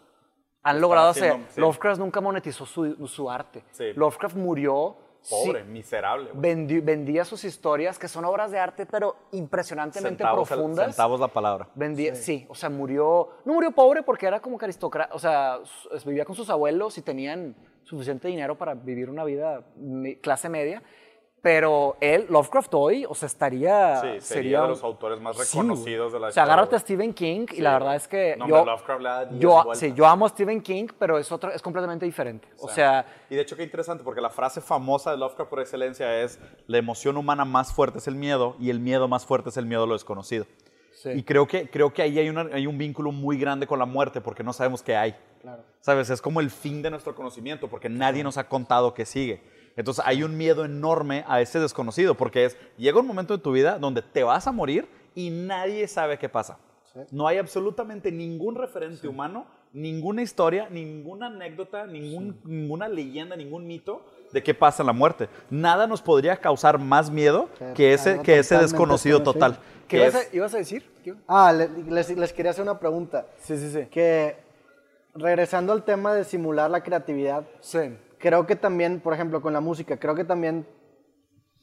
han 0.63 0.79
logrado 0.79 1.09
hacer, 1.09 1.31
haciendo, 1.31 1.47
sí. 1.51 1.59
Lovecraft 1.59 1.99
nunca 1.99 2.21
monetizó 2.21 2.65
su, 2.65 3.05
su 3.07 3.29
arte. 3.29 3.63
Sí. 3.71 3.91
Lovecraft 3.95 4.35
murió... 4.37 4.97
Pobre, 5.29 5.63
sí, 5.63 5.69
miserable. 5.69 6.29
vendi- 6.33 6.81
vendía 6.83 7.25
sus 7.25 7.43
historias, 7.43 7.97
que 7.97 8.07
son 8.07 8.25
obras 8.25 8.51
de 8.51 8.59
arte, 8.59 8.85
pero 8.85 9.15
impresionantemente 9.31 10.17
Centavos 10.23 10.49
el- 10.51 10.55
profundas. 10.57 10.85
centavos 10.87 11.19
la 11.19 11.27
palabra. 11.27 11.67
Vendía, 11.75 12.15
sí. 12.15 12.45
o 12.49 12.55
sea, 12.55 12.69
murió, 12.69 13.29
no 13.45 13.53
murió 13.53 13.71
pobre 13.71 14.03
porque 14.03 14.27
era 14.27 14.39
como 14.39 14.57
que 14.57 14.65
aristócrata, 14.65 15.13
o 15.15 15.19
sea, 15.19 15.59
vivía 16.05 16.25
con 16.25 16.35
sus 16.35 16.49
abuelos 16.49 16.97
y 16.97 17.01
tenían 17.01 17.55
suficiente 17.83 18.27
dinero 18.27 18.57
para 18.57 18.73
vivir 18.73 19.09
una 19.09 19.23
vida 19.23 19.63
clase 20.21 20.49
media, 20.49 20.81
pero 21.45 21.95
él, 22.01 22.25
Lovecraft 22.27 22.73
hoy, 22.73 23.05
o 23.07 23.13
sea, 23.13 23.27
estaría... 23.27 24.01
Sí, 24.01 24.07
sería 24.19 24.63
de 24.63 24.69
los 24.69 24.83
autores 24.83 25.21
más 25.21 25.37
Sí, 25.37 25.43
reconocidos 25.59 26.11
de 26.11 26.19
la 26.19 26.29
O 26.29 26.31
sea, 26.31 26.41
historia, 26.41 26.43
agárrate 26.53 26.75
a. 26.75 26.79
Stephen 26.79 27.13
King 27.13 27.45
y 27.51 27.55
Sí, 27.57 27.61
la 27.61 27.73
verdad 27.73 27.95
es 27.97 28.07
que 28.07 28.35
No, 28.35 28.47
yo... 28.47 28.65
Lovecraft 28.65 29.29
10 29.29 29.39
yo, 29.39 29.63
sí, 29.75 29.93
yo 29.93 30.07
amo 30.07 30.25
a 30.25 30.29
Stephen 30.29 30.59
King, 30.63 30.87
pero 30.97 31.19
es, 31.19 31.31
otro, 31.31 31.51
es 31.51 31.61
completamente 31.61 32.03
diferente. 32.03 32.47
O 32.57 32.67
sea, 32.67 33.05
Y 33.29 33.35
de 33.35 33.41
hecho 33.41 33.55
qué 33.55 33.61
interesante, 33.61 34.03
porque 34.03 34.21
la 34.21 34.31
frase 34.31 34.59
famosa 34.59 35.11
de 35.11 35.17
Lovecraft 35.17 35.47
por 35.51 35.59
excelencia 35.59 36.19
es 36.23 36.39
la 36.65 36.79
emoción 36.79 37.15
humana 37.15 37.45
más 37.45 37.71
fuerte 37.71 37.99
es 37.99 38.07
el 38.07 38.15
miedo 38.15 38.55
y 38.59 38.71
el 38.71 38.79
miedo 38.79 39.07
más 39.07 39.23
fuerte 39.23 39.49
es 39.49 39.57
el 39.57 39.67
miedo 39.67 39.83
a 39.83 39.85
lo 39.85 39.93
desconocido. 39.93 40.47
Sí. 40.95 41.11
Y 41.11 41.21
creo 41.21 41.45
que, 41.45 41.69
creo 41.69 41.93
que 41.93 42.01
ahí 42.01 42.17
hay, 42.17 42.27
una- 42.29 42.49
hay 42.55 42.65
un 42.65 42.79
vínculo 42.79 43.11
muy 43.11 43.37
grande 43.37 43.67
con 43.67 43.77
la 43.77 43.85
muerte 43.85 44.19
porque 44.19 44.43
no 44.43 44.51
sabemos 44.51 44.81
qué 44.81 44.95
hay. 44.95 45.15
Claro. 45.43 45.61
¿Sabes? 45.79 46.09
Es 46.09 46.23
como 46.23 46.39
el 46.39 46.49
fin 46.49 46.81
de 46.81 46.89
nuestro 46.89 47.13
conocimiento 47.13 47.67
porque 47.69 47.87
nadie 47.87 48.23
nos 48.23 48.39
ha 48.39 48.49
contado 48.49 48.95
qué 48.95 49.05
sigue. 49.05 49.53
Entonces 49.75 50.03
hay 50.07 50.23
un 50.23 50.37
miedo 50.37 50.63
enorme 50.65 51.23
a 51.27 51.41
ese 51.41 51.59
desconocido 51.59 52.15
porque 52.15 52.45
es, 52.45 52.57
llega 52.77 52.99
un 52.99 53.07
momento 53.07 53.35
de 53.35 53.43
tu 53.43 53.51
vida 53.51 53.77
donde 53.77 54.01
te 54.01 54.23
vas 54.23 54.47
a 54.47 54.51
morir 54.51 54.87
y 55.15 55.29
nadie 55.29 55.87
sabe 55.87 56.17
qué 56.17 56.29
pasa. 56.29 56.57
No 57.11 57.27
hay 57.27 57.37
absolutamente 57.39 58.09
ningún 58.09 58.55
referente 58.55 59.05
humano, 59.07 59.45
ninguna 59.73 60.21
historia, 60.21 60.69
ninguna 60.69 61.27
anécdota, 61.27 61.85
ningún- 61.85 62.39
ninguna 62.45 62.87
leyenda, 62.87 63.35
ningún 63.35 63.67
mito 63.67 64.01
de 64.31 64.41
qué 64.41 64.53
pasa 64.53 64.81
en 64.81 64.87
la 64.87 64.93
muerte. 64.93 65.27
Nada 65.49 65.87
nos 65.87 66.01
podría 66.01 66.37
causar 66.37 66.79
más 66.79 67.09
miedo 67.11 67.49
Que 67.59 67.73
que 67.73 67.93
ese, 67.93 68.21
que 68.21 68.39
ese 68.39 68.57
desconocido 68.57 69.21
total. 69.21 69.57
¿qué 69.89 69.97
que 69.97 70.03
ibas, 70.03 70.15
es- 70.15 70.33
a, 70.33 70.35
ibas 70.37 70.53
a 70.53 70.57
decir? 70.57 70.89
¿Qué? 71.03 71.15
Ah, 71.27 71.51
le- 71.51 71.67
les, 71.91 72.15
les 72.17 72.31
quería 72.31 72.51
hacer 72.51 72.63
una 72.63 72.79
pregunta. 72.79 73.25
Sí, 73.39 73.57
sí, 73.57 73.69
sí. 73.69 73.87
Que 73.91 74.37
regresando 75.13 75.73
al 75.73 75.83
tema 75.83 76.13
de 76.13 76.23
simular 76.23 76.71
la 76.71 76.81
creatividad, 76.81 77.43
Sí. 77.59 77.79
Creo 78.25 78.47
que 78.47 78.55
también, 78.55 79.01
por 79.01 79.13
ejemplo, 79.13 79.39
con 79.39 79.53
la 79.53 79.61
música, 79.61 79.97
creo 79.97 80.15
que 80.15 80.23
también 80.23 80.67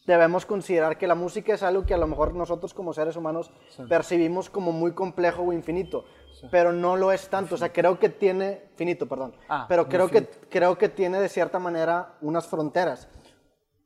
debemos 0.06 0.46
considerar 0.46 0.96
que 0.96 1.08
la 1.08 1.16
música 1.16 1.54
es 1.54 1.64
algo 1.64 1.84
que 1.84 1.92
a 1.92 1.96
lo 1.96 2.06
mejor 2.06 2.34
nosotros 2.34 2.72
como 2.72 2.92
seres 2.92 3.16
humanos 3.16 3.52
percibimos 3.88 4.48
como 4.48 4.70
muy 4.70 4.92
complejo 4.92 5.42
o 5.42 5.52
infinito, 5.52 6.04
pero 6.52 6.72
no 6.72 6.94
lo 6.96 7.10
es 7.10 7.28
tanto. 7.28 7.56
O 7.56 7.58
sea, 7.58 7.72
creo 7.72 7.98
que 7.98 8.10
tiene, 8.10 8.70
finito, 8.76 9.08
perdón, 9.08 9.34
Ah, 9.48 9.66
pero 9.68 9.88
creo 9.88 10.08
que, 10.08 10.28
creo 10.50 10.78
que 10.78 10.88
tiene 10.88 11.20
de 11.20 11.28
cierta 11.28 11.58
manera 11.58 12.14
unas 12.20 12.46
fronteras. 12.46 13.08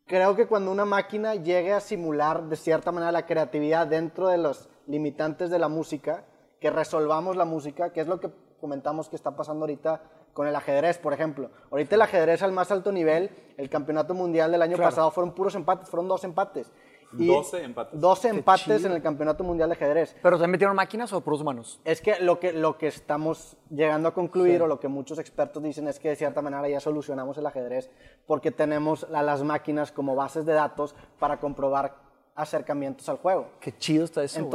Creo 0.04 0.36
que 0.36 0.46
cuando 0.46 0.70
una 0.70 0.84
máquina 0.84 1.34
llegue 1.34 1.72
a 1.72 1.80
simular 1.80 2.42
de 2.42 2.56
cierta 2.56 2.92
manera 2.92 3.10
la 3.10 3.24
creatividad 3.24 3.86
dentro 3.86 4.28
de 4.28 4.36
los 4.36 4.68
limitantes 4.86 5.48
de 5.48 5.58
la 5.58 5.68
música, 5.68 6.26
que 6.60 6.68
resolvamos 6.68 7.36
la 7.36 7.46
música, 7.46 7.94
que 7.94 8.02
es 8.02 8.06
lo 8.06 8.20
que 8.20 8.30
comentamos 8.60 9.08
que 9.08 9.16
está 9.16 9.34
pasando 9.34 9.62
ahorita 9.62 10.02
con 10.36 10.46
el 10.46 10.54
ajedrez, 10.54 10.98
por 10.98 11.14
ejemplo. 11.14 11.50
Ahorita 11.70 11.94
el 11.94 12.02
ajedrez 12.02 12.42
al 12.42 12.52
más 12.52 12.70
alto 12.70 12.92
nivel, 12.92 13.30
el 13.56 13.70
campeonato 13.70 14.12
mundial 14.12 14.52
del 14.52 14.60
año 14.60 14.76
Claro. 14.76 14.90
pasado 14.90 15.10
fueron 15.10 15.32
puros 15.34 15.54
empates, 15.54 15.88
fueron 15.88 16.06
dos 16.08 16.24
empates. 16.24 16.70
Y 17.16 17.26
12 17.28 17.62
empates. 17.62 17.98
12 17.98 18.28
empates 18.28 18.84
en 18.84 18.92
el 18.92 19.00
Campeonato 19.00 19.44
Mundial 19.44 19.68
de 19.70 19.76
Ajedrez. 19.76 20.14
¿Pero 20.20 20.36
también 20.36 20.50
metieron 20.50 20.76
máquinas 20.76 21.10
o 21.12 21.20
puros 21.22 21.40
humanos? 21.40 21.80
Es 21.84 22.02
que 22.02 22.18
lo 22.20 22.38
que, 22.40 22.52
lo 22.52 22.76
que 22.76 22.88
estamos 22.88 23.56
llegando 23.70 24.08
a 24.08 24.12
concluir 24.12 24.60
o 24.60 24.66
lo 24.66 24.78
que 24.80 24.88
muchos 24.88 25.18
expertos 25.20 25.62
dicen 25.62 25.86
es 25.88 25.98
que 26.00 26.08
de 26.10 26.16
cierta 26.16 26.42
manera 26.42 26.68
ya 26.68 26.80
solucionamos 26.80 27.38
el 27.38 27.46
ajedrez 27.46 27.88
porque 28.26 28.50
tenemos 28.50 29.04
a 29.04 29.22
las 29.22 29.42
máquinas 29.44 29.92
como 29.92 30.16
bases 30.16 30.44
de 30.44 30.52
datos 30.52 30.94
para 31.18 31.38
comprobar 31.38 31.94
acercamientos 32.34 33.08
al 33.08 33.16
juego. 33.18 33.46
Qué 33.60 33.72
chido 33.78 34.04
está 34.04 34.22
eso. 34.24 34.40
güey. 34.40 34.50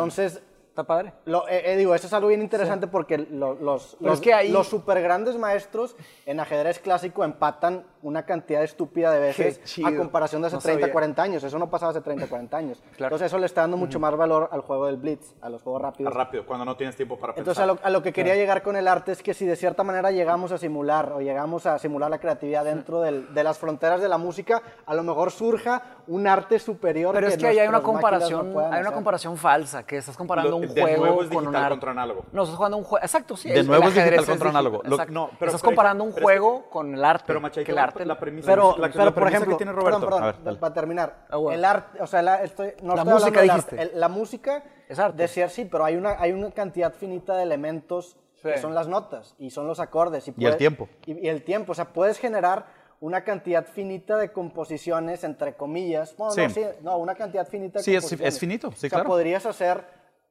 Está 0.71 0.85
padre. 0.85 1.11
lo, 1.25 1.49
eh, 1.49 1.73
eh, 1.73 1.75
digo, 1.75 1.93
eso 1.93 2.07
es 2.07 2.13
algo 2.13 2.29
bien 2.29 2.41
interesante 2.41 2.87
porque 2.87 3.17
lo- 3.17 3.55
los, 3.55 3.97
los, 3.99 4.13
es 4.13 4.21
que 4.21 4.33
ahí- 4.33 4.49
los 4.53 4.67
super 4.67 5.01
grandes 5.01 5.37
maestros 5.37 5.97
en 6.25 6.39
ajedrez 6.39 6.79
clásico 6.79 7.25
empatan 7.25 7.83
una 8.03 8.25
cantidad 8.25 8.63
estúpida 8.63 9.11
de 9.11 9.19
veces 9.19 9.59
a 9.85 9.93
comparación 9.95 10.41
de 10.41 10.47
hace 10.47 10.55
No 10.55 10.61
30, 10.61 10.79
sabía. 10.83 10.93
40 10.93 11.21
años. 11.21 11.43
Eso 11.43 11.59
no 11.59 11.69
pasaba 11.69 11.91
hace 11.91 11.99
30, 11.99 12.27
40 12.27 12.55
años. 12.55 12.81
Claro. 12.95 13.15
Entonces 13.15 13.25
eso 13.27 13.37
le 13.37 13.47
está 13.47 13.61
dando 13.61 13.75
mucho 13.75 13.99
más 13.99 14.15
valor 14.15 14.47
al 14.51 14.61
juego 14.61 14.85
del 14.85 14.95
blitz, 14.95 15.33
a 15.41 15.49
los 15.49 15.61
juegos 15.61 15.81
rápidos. 15.81 16.13
Rápido, 16.13 16.45
cuando 16.45 16.63
no 16.63 16.77
tienes 16.77 16.95
tiempo 16.95 17.19
para 17.19 17.33
Entonces 17.35 17.61
a 17.61 17.67
pensar. 17.67 17.81
lo, 17.83 17.85
a 17.85 17.89
lo 17.89 18.01
que 18.01 18.13
quería 18.13 18.35
llegar 18.35 18.63
con 18.63 18.77
el 18.77 18.87
arte 18.87 19.11
es 19.11 19.21
que 19.21 19.33
si 19.33 19.45
de 19.45 19.57
cierta 19.57 19.83
manera 19.83 20.09
llegamos 20.11 20.53
a 20.53 20.57
simular 20.57 21.11
o 21.11 21.19
llegamos 21.19 21.65
a 21.65 21.77
simular 21.79 22.09
la 22.09 22.19
creatividad 22.19 22.63
dentro 22.63 23.01
del- 23.01 23.33
de 23.33 23.43
las 23.43 23.57
fronteras 23.59 24.01
de 24.01 24.07
la 24.07 24.17
música, 24.17 24.61
a 24.85 24.95
lo 24.95 25.03
mejor 25.03 25.31
surja 25.31 25.97
un 26.07 26.27
arte 26.27 26.59
superior. 26.59 27.13
Pero 27.13 27.27
que 27.27 27.33
es 27.33 27.39
que 27.39 27.47
ahí 27.47 27.59
hay 27.59 27.67
una 27.67 27.79
no 27.79 27.83
comparación, 27.83 28.53
puedan 28.53 28.73
hay 28.73 28.79
una 28.81 28.93
comparación 28.93 29.35
falsa, 29.35 29.83
que 29.85 29.97
estás 29.97 30.15
comparando 30.15 30.49
Lo- 30.51 30.60
un 30.69 30.73
de 30.73 30.81
juego 30.81 31.05
nuevo 31.05 31.21
es 31.23 31.27
con 31.29 31.37
un 31.37 31.43
digital 31.43 31.63
arte. 31.63 31.69
contra 31.73 31.91
análogo. 31.91 32.25
No, 32.31 32.43
estás 32.43 32.55
jugando 32.57 32.77
un 32.77 32.83
juego, 32.83 33.03
exacto, 33.05 33.37
sí. 33.37 33.49
De 33.49 33.63
nuevo 33.63 33.87
es 33.87 33.95
digital 33.95 34.25
contra 34.25 34.49
análogo. 34.49 34.81
Lo- 34.83 34.95
exacto. 34.95 35.13
no, 35.13 35.29
pero- 35.39 35.49
estás 35.51 35.61
pero- 35.61 35.69
comparando 35.69 36.03
un 36.03 36.13
pero 36.13 36.29
es 36.29 36.33
que- 36.33 36.39
juego 36.39 36.69
con 36.69 36.93
el 36.93 37.03
arte. 37.05 37.23
Pero, 37.27 37.41
Macha, 37.41 37.59
ahí 37.59 37.65
que 37.65 37.71
el 37.71 37.77
arte. 37.77 38.05
la 38.05 38.19
premisa. 38.19 38.47
Pero, 38.47 38.75
la- 38.77 38.87
la 38.87 38.93
pero 38.93 39.05
por 39.05 39.13
premisa 39.13 39.29
que 39.29 39.35
ejemplo, 39.37 39.57
tiene 39.57 39.71
Roberto. 39.71 39.99
perdón, 39.99 40.09
perdón, 40.09 40.23
A 40.23 40.25
ver, 40.31 40.43
dale. 40.43 40.57
para 40.57 40.73
terminar, 40.73 41.15
bueno. 41.31 41.51
el 41.51 41.65
arte, 41.65 42.01
o 42.01 42.07
sea, 42.07 42.21
la, 42.21 42.43
estoy, 42.43 42.73
no 42.81 42.95
La 42.95 43.01
estoy 43.01 43.13
música 43.13 43.41
dijiste. 43.41 43.75
arte. 43.79 43.93
El- 43.93 43.99
la 43.99 44.07
música 44.09 44.63
Es 44.89 44.99
arte. 44.99 45.17
de 45.21 45.27
ser 45.27 45.49
sí, 45.49 45.65
pero 45.65 45.85
hay 45.85 45.95
una, 45.95 46.15
hay 46.19 46.31
una 46.31 46.51
cantidad 46.51 46.93
finita 46.93 47.35
de 47.35 47.43
elementos 47.43 48.17
que 48.41 48.55
Sí. 48.55 48.61
son 48.61 48.73
las 48.73 48.87
notas 48.87 49.35
y 49.37 49.51
son 49.51 49.67
los 49.67 49.79
acordes. 49.79 50.27
Y, 50.27 50.33
Y 50.35 50.45
el 50.45 50.57
tiempo. 50.57 50.89
Y, 51.05 51.13
y 51.25 51.27
el 51.29 51.43
tiempo, 51.43 51.73
o 51.73 51.75
sea, 51.75 51.85
puedes 51.93 52.17
generar 52.17 52.65
una 52.99 53.23
cantidad 53.23 53.65
finita 53.65 54.15
de 54.17 54.31
composiciones, 54.31 55.23
entre 55.23 55.55
comillas. 55.55 56.15
Bueno, 56.17 56.35
no, 56.35 56.49
Sí. 56.49 56.53
sí, 56.53 56.65
no, 56.83 56.97
una 56.97 57.15
cantidad 57.15 57.47
finita 57.47 57.79
de 57.79 57.83
Sí, 57.83 57.95
es- 57.95 58.01
composiciones. 58.03 58.33
es 58.35 58.39
finito, 58.39 58.69
sí, 58.71 58.75
o 58.75 58.79
sea, 58.79 58.89
claro. 58.89 59.05
podrías 59.09 59.45
hacer 59.45 59.83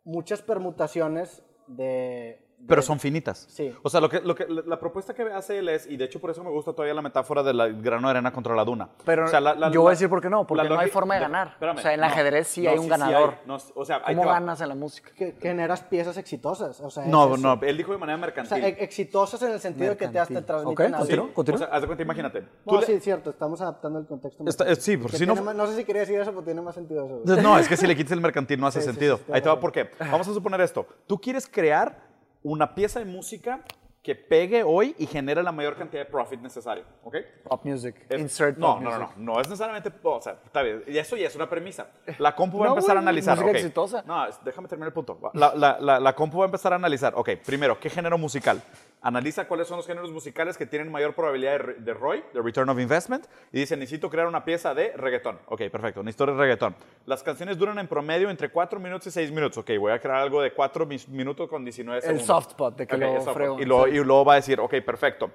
muchas 0.04 0.42
permutaciones 0.42 1.42
de... 1.66 2.46
Pero 2.68 2.82
son 2.82 3.00
finitas. 3.00 3.46
Sí. 3.48 3.74
O 3.82 3.88
sea, 3.90 4.00
lo 4.00 4.08
que, 4.08 4.20
lo 4.20 4.34
que, 4.34 4.46
la 4.48 4.78
propuesta 4.78 5.12
que 5.14 5.22
hace 5.22 5.58
él 5.58 5.68
es, 5.70 5.86
y 5.86 5.96
de 5.96 6.04
hecho 6.04 6.20
por 6.20 6.30
eso 6.30 6.44
me 6.44 6.50
gusta 6.50 6.72
todavía 6.72 6.94
la 6.94 7.02
metáfora 7.02 7.42
del 7.42 7.82
grano 7.82 8.06
de 8.08 8.10
arena 8.12 8.32
contra 8.32 8.54
la 8.54 8.64
duna. 8.64 8.88
Pero 9.04 9.24
O 9.24 9.28
sea, 9.28 9.40
la- 9.40 9.54
la- 9.54 9.70
yo 9.70 9.80
voy 9.82 9.88
a 9.88 9.92
decir 9.92 10.08
por 10.08 10.20
qué 10.20 10.30
no, 10.30 10.46
porque 10.46 10.68
no 10.68 10.78
hay 10.78 10.88
forma 10.90 11.14
de 11.14 11.20
ganar. 11.20 11.48
espérame, 11.48 11.78
o 11.78 11.80
sea, 11.80 11.92
en 11.94 12.00
el 12.00 12.06
no, 12.06 12.12
ajedrez 12.12 12.46
sí 12.48 12.62
no, 12.62 12.70
hay 12.70 12.76
un 12.78 12.84
sí 12.84 12.90
ganador. 12.90 13.30
hay. 13.30 13.46
No, 13.46 13.58
o 13.74 13.84
sea, 13.84 14.02
¿Cómo 14.02 14.24
ganas 14.24 14.60
en 14.60 14.68
la 14.68 14.74
música? 14.74 15.10
que, 15.16 15.34
que 15.34 15.48
generas 15.48 15.82
piezas 15.82 16.16
exitosas. 16.16 16.80
O 16.80 16.90
sea, 16.90 17.06
No, 17.06 17.34
es 17.34 17.40
no, 17.40 17.58
él 17.62 17.76
dijo 17.76 17.92
de 17.92 17.98
manera 17.98 18.16
O 18.16 18.20
mercantil. 18.20 18.58
sea, 18.58 18.68
e- 18.68 18.76
exitosas 18.84 19.42
en 19.42 19.52
el 19.52 19.60
sentido 19.60 19.90
de 19.90 19.96
que 19.96 20.06
te, 20.08 20.12
te 20.26 20.42
transmiten 20.42 20.66
Ok, 20.72 20.80
algo. 20.80 20.98
continúa, 20.98 21.26
Sí, 21.28 21.32
continúa. 21.34 21.56
O 21.56 21.58
sea, 21.58 21.68
haz 21.74 21.80
de 21.80 21.86
cuenta, 21.86 22.02
imagínate. 22.02 22.44
No, 22.66 22.80
le- 22.80 22.86
sí, 22.86 22.92
es 22.92 23.02
cierto, 23.02 23.30
estamos 23.30 23.60
adaptando 23.60 23.98
el 23.98 24.06
contexto. 24.06 24.44
Está- 24.46 24.64
mercantil. 24.64 24.84
sí, 24.84 24.96
porque 24.96 25.12
Que 25.12 25.18
si 25.18 25.26
no- 25.26 25.34
más- 25.42 25.54
No 25.56 25.66
sé 25.66 25.76
si 25.76 25.84
quería 25.84 26.00
decir 26.02 26.20
eso, 26.20 26.30
pero 26.30 26.44
tiene 26.44 26.60
más 26.62 26.74
sentido 26.74 27.04
eso. 27.24 27.40
No, 27.42 27.58
es 27.58 27.66
que 27.68 27.76
si 27.76 27.86
le 27.86 27.96
quitas 27.96 28.12
el 28.12 28.20
mercantil 28.20 28.60
no 28.60 28.66
hace 28.66 28.80
Sí, 28.80 28.86
sí, 28.86 28.90
sentido. 28.92 29.16
sí, 29.16 29.22
sí, 29.26 29.32
Ahí 29.32 29.40
te 29.42 29.48
va 29.48 29.58
por 29.58 29.72
qué. 29.72 29.90
Vamos 29.98 30.28
a 30.28 30.34
suponer 30.34 30.60
esto. 30.60 30.86
Tú 31.06 31.18
quieres 31.20 31.46
crear 31.48 32.09
una 32.42 32.74
pieza 32.74 32.98
de 32.98 33.04
música 33.04 33.60
que 34.02 34.14
pegue 34.14 34.62
hoy 34.62 34.94
y 34.98 35.04
genere 35.06 35.42
la 35.42 35.52
mayor 35.52 35.76
cantidad 35.76 36.02
de 36.04 36.10
profit 36.10 36.40
necesario, 36.40 36.84
¿ok? 37.04 37.16
Pop 37.44 37.62
music. 37.66 37.94
Es- 38.08 38.18
Insert 38.18 38.56
no, 38.56 38.74
pop 38.74 38.80
no, 38.82 38.90
no, 38.92 38.98
music. 39.00 39.16
no, 39.18 39.34
no 39.34 39.40
es 39.42 39.46
necesariamente, 39.48 39.92
o 40.02 40.20
sea, 40.22 40.38
está 40.42 40.62
bien, 40.62 40.82
eso 40.86 41.16
ya 41.18 41.26
es 41.26 41.36
una 41.36 41.50
premisa. 41.50 41.88
La 42.18 42.34
compu 42.34 42.58
va 42.58 42.64
a 42.64 42.68
No, 42.68 42.74
empezar 42.76 42.92
a 42.96 43.00
güey, 43.00 43.04
analizar, 43.04 43.36
música 43.36 43.50
ok. 43.50 43.56
exitosa. 43.56 44.02
No, 44.06 44.26
déjame 44.42 44.68
terminar 44.68 44.88
el 44.88 44.94
punto. 44.94 45.20
La, 45.34 45.54
la, 45.54 45.78
la, 45.78 46.00
la 46.00 46.14
compu 46.14 46.38
va 46.38 46.44
a 46.44 46.46
empezar 46.46 46.72
a 46.72 46.76
analizar, 46.76 47.12
ok, 47.14 47.28
primero, 47.44 47.78
¿qué 47.78 47.90
género 47.90 48.16
musical? 48.16 48.62
Analiza 49.02 49.48
cuáles 49.48 49.66
son 49.66 49.78
los 49.78 49.86
géneros 49.86 50.12
musicales 50.12 50.58
que 50.58 50.66
tienen 50.66 50.92
mayor 50.92 51.14
probabilidad 51.14 51.58
de, 51.58 51.74
de 51.74 51.94
ROI, 51.94 52.22
de 52.34 52.42
Return 52.42 52.68
of 52.68 52.78
Investment, 52.78 53.26
y 53.50 53.60
dice, 53.60 53.76
necesito 53.76 54.10
crear 54.10 54.26
una 54.26 54.44
pieza 54.44 54.74
de 54.74 54.92
reggaetón. 54.94 55.38
Ok, 55.46 55.62
perfecto, 55.70 56.00
una 56.02 56.10
historia 56.10 56.34
de 56.34 56.40
reggaetón. 56.40 56.76
Las 57.06 57.22
canciones 57.22 57.56
duran 57.56 57.78
en 57.78 57.88
promedio 57.88 58.28
entre 58.28 58.50
4 58.50 58.78
minutos 58.78 59.06
y 59.06 59.10
6 59.10 59.30
minutos. 59.32 59.56
Ok, 59.58 59.70
voy 59.78 59.92
a 59.92 59.98
crear 59.98 60.18
algo 60.18 60.42
de 60.42 60.52
4 60.52 60.86
minutos 61.08 61.48
con 61.48 61.64
19 61.64 61.96
El 61.98 62.02
segundos. 62.02 62.26
soft 62.26 62.48
spot, 62.50 62.76
de 62.76 62.86
que 62.86 62.94
Ok, 62.94 63.00
lo 63.00 63.16
el 63.16 63.22
frego. 63.34 63.60
Y 63.60 63.64
luego, 63.64 63.88
y 63.88 64.04
luego 64.04 64.24
va 64.24 64.34
a 64.34 64.36
decir, 64.36 64.60
ok, 64.60 64.74
perfecto. 64.84 65.30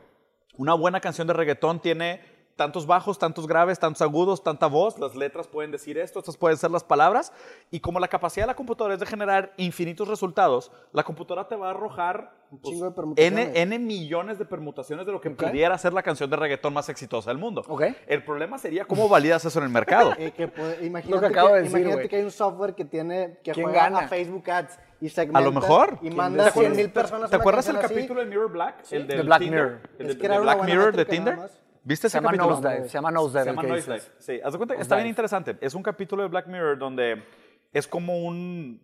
Una 0.57 0.75
buena 0.75 1.01
canción 1.01 1.25
de 1.27 1.33
reggaetón 1.33 1.79
tiene 1.81 2.21
tantos 2.55 2.85
bajos, 2.87 3.19
tantos 3.19 3.47
graves, 3.47 3.79
tantos 3.79 4.01
agudos, 4.01 4.43
tanta 4.43 4.67
voz, 4.67 4.97
las 4.99 5.15
letras 5.15 5.47
pueden 5.47 5.71
decir 5.71 5.97
esto, 5.97 6.19
estas 6.19 6.37
pueden 6.37 6.57
ser 6.57 6.71
las 6.71 6.83
palabras, 6.83 7.33
y 7.69 7.79
como 7.81 7.99
la 7.99 8.07
capacidad 8.07 8.43
de 8.45 8.47
la 8.47 8.55
computadora 8.55 8.93
es 8.93 8.99
de 8.99 9.05
generar 9.05 9.53
infinitos 9.57 10.07
resultados, 10.07 10.71
la 10.93 11.03
computadora 11.03 11.47
te 11.47 11.55
va 11.55 11.67
a 11.67 11.71
arrojar 11.71 12.31
pues, 12.49 12.61
chingo 12.63 12.85
de 12.85 12.91
permutaciones. 12.91 13.47
N, 13.49 13.61
N 13.61 13.79
millones 13.79 14.39
de 14.39 14.45
permutaciones 14.45 15.05
de 15.05 15.11
lo 15.11 15.19
que 15.19 15.31
pudiera 15.31 15.77
ser 15.77 15.91
la 15.93 16.01
canción 16.03 16.29
de 16.29 16.37
reggaetón 16.37 16.73
más 16.73 16.87
exitosa 16.87 17.29
del 17.29 17.37
mundo. 17.37 17.63
Ok. 17.67 17.83
El 18.07 18.23
problema 18.23 18.57
sería 18.57 18.85
cómo 18.85 19.09
validas 19.09 19.43
eso 19.43 19.59
en 19.59 19.65
el 19.65 19.71
mercado. 19.71 20.13
Eh, 20.17 20.31
que 20.31 20.47
puede- 20.47 20.85
imagínate, 20.85 21.25
acabo 21.25 21.49
que, 21.49 21.53
de 21.55 21.61
decir, 21.63 21.79
imagínate 21.79 22.09
que 22.09 22.15
hay 22.15 22.23
un 22.23 22.31
software 22.31 22.73
que 22.73 22.85
tiene 22.85 23.39
que 23.43 23.51
¿Quién 23.51 23.65
juega 23.65 23.83
gana? 23.83 23.99
a 23.99 24.07
Facebook 24.07 24.49
Ads 24.49 24.79
y 25.01 25.09
segmenta 25.09 25.39
A 25.39 25.41
lo 25.41 25.51
mejor. 25.51 25.95
y 25.95 26.07
¿Quién 26.07 26.15
manda 26.15 26.47
a 26.47 26.51
100 26.51 26.75
mil 26.75 26.89
personas 26.91 27.29
¿Te 27.29 27.35
acuerdas 27.35 27.67
el 27.67 27.75
así. 27.75 27.93
capítulo 27.93 28.21
de 28.21 28.27
Mirror 28.27 28.51
Black? 28.51 28.75
El 28.91 29.07
De 29.07 29.21
Black 29.23 29.39
Tinder? 29.41 29.63
Mirror. 29.65 29.81
El 29.99 30.09
Es 30.09 30.17
de, 30.19 30.27
de 30.29 30.39
Black 30.39 30.63
Mirror 30.63 30.95
de 30.95 31.05
Tinder. 31.05 31.37
más. 31.37 31.61
¿Viste 31.85 32.09
Se 32.09 32.17
ese 32.17 32.17
llama 32.17 32.29
capítulo? 32.35 32.59
Nosedive. 32.59 32.89
Se 32.89 32.93
llama 32.95 33.11
Nosedive. 33.11 33.43
Se 33.43 33.49
llama 33.51 33.63
Nosedive. 33.63 34.01
Sí, 34.17 34.41
haz 34.43 34.51
de 34.51 34.57
cuenta, 34.57 34.75
está 34.75 34.95
bien 34.95 35.07
interesante. 35.07 35.55
Es 35.61 35.75
un 35.75 35.83
capítulo 35.83 36.23
de 36.23 36.29
Black 36.29 36.47
Mirror 36.47 36.79
donde 36.79 37.23
es 37.71 37.87
como 37.87 38.23
un, 38.25 38.81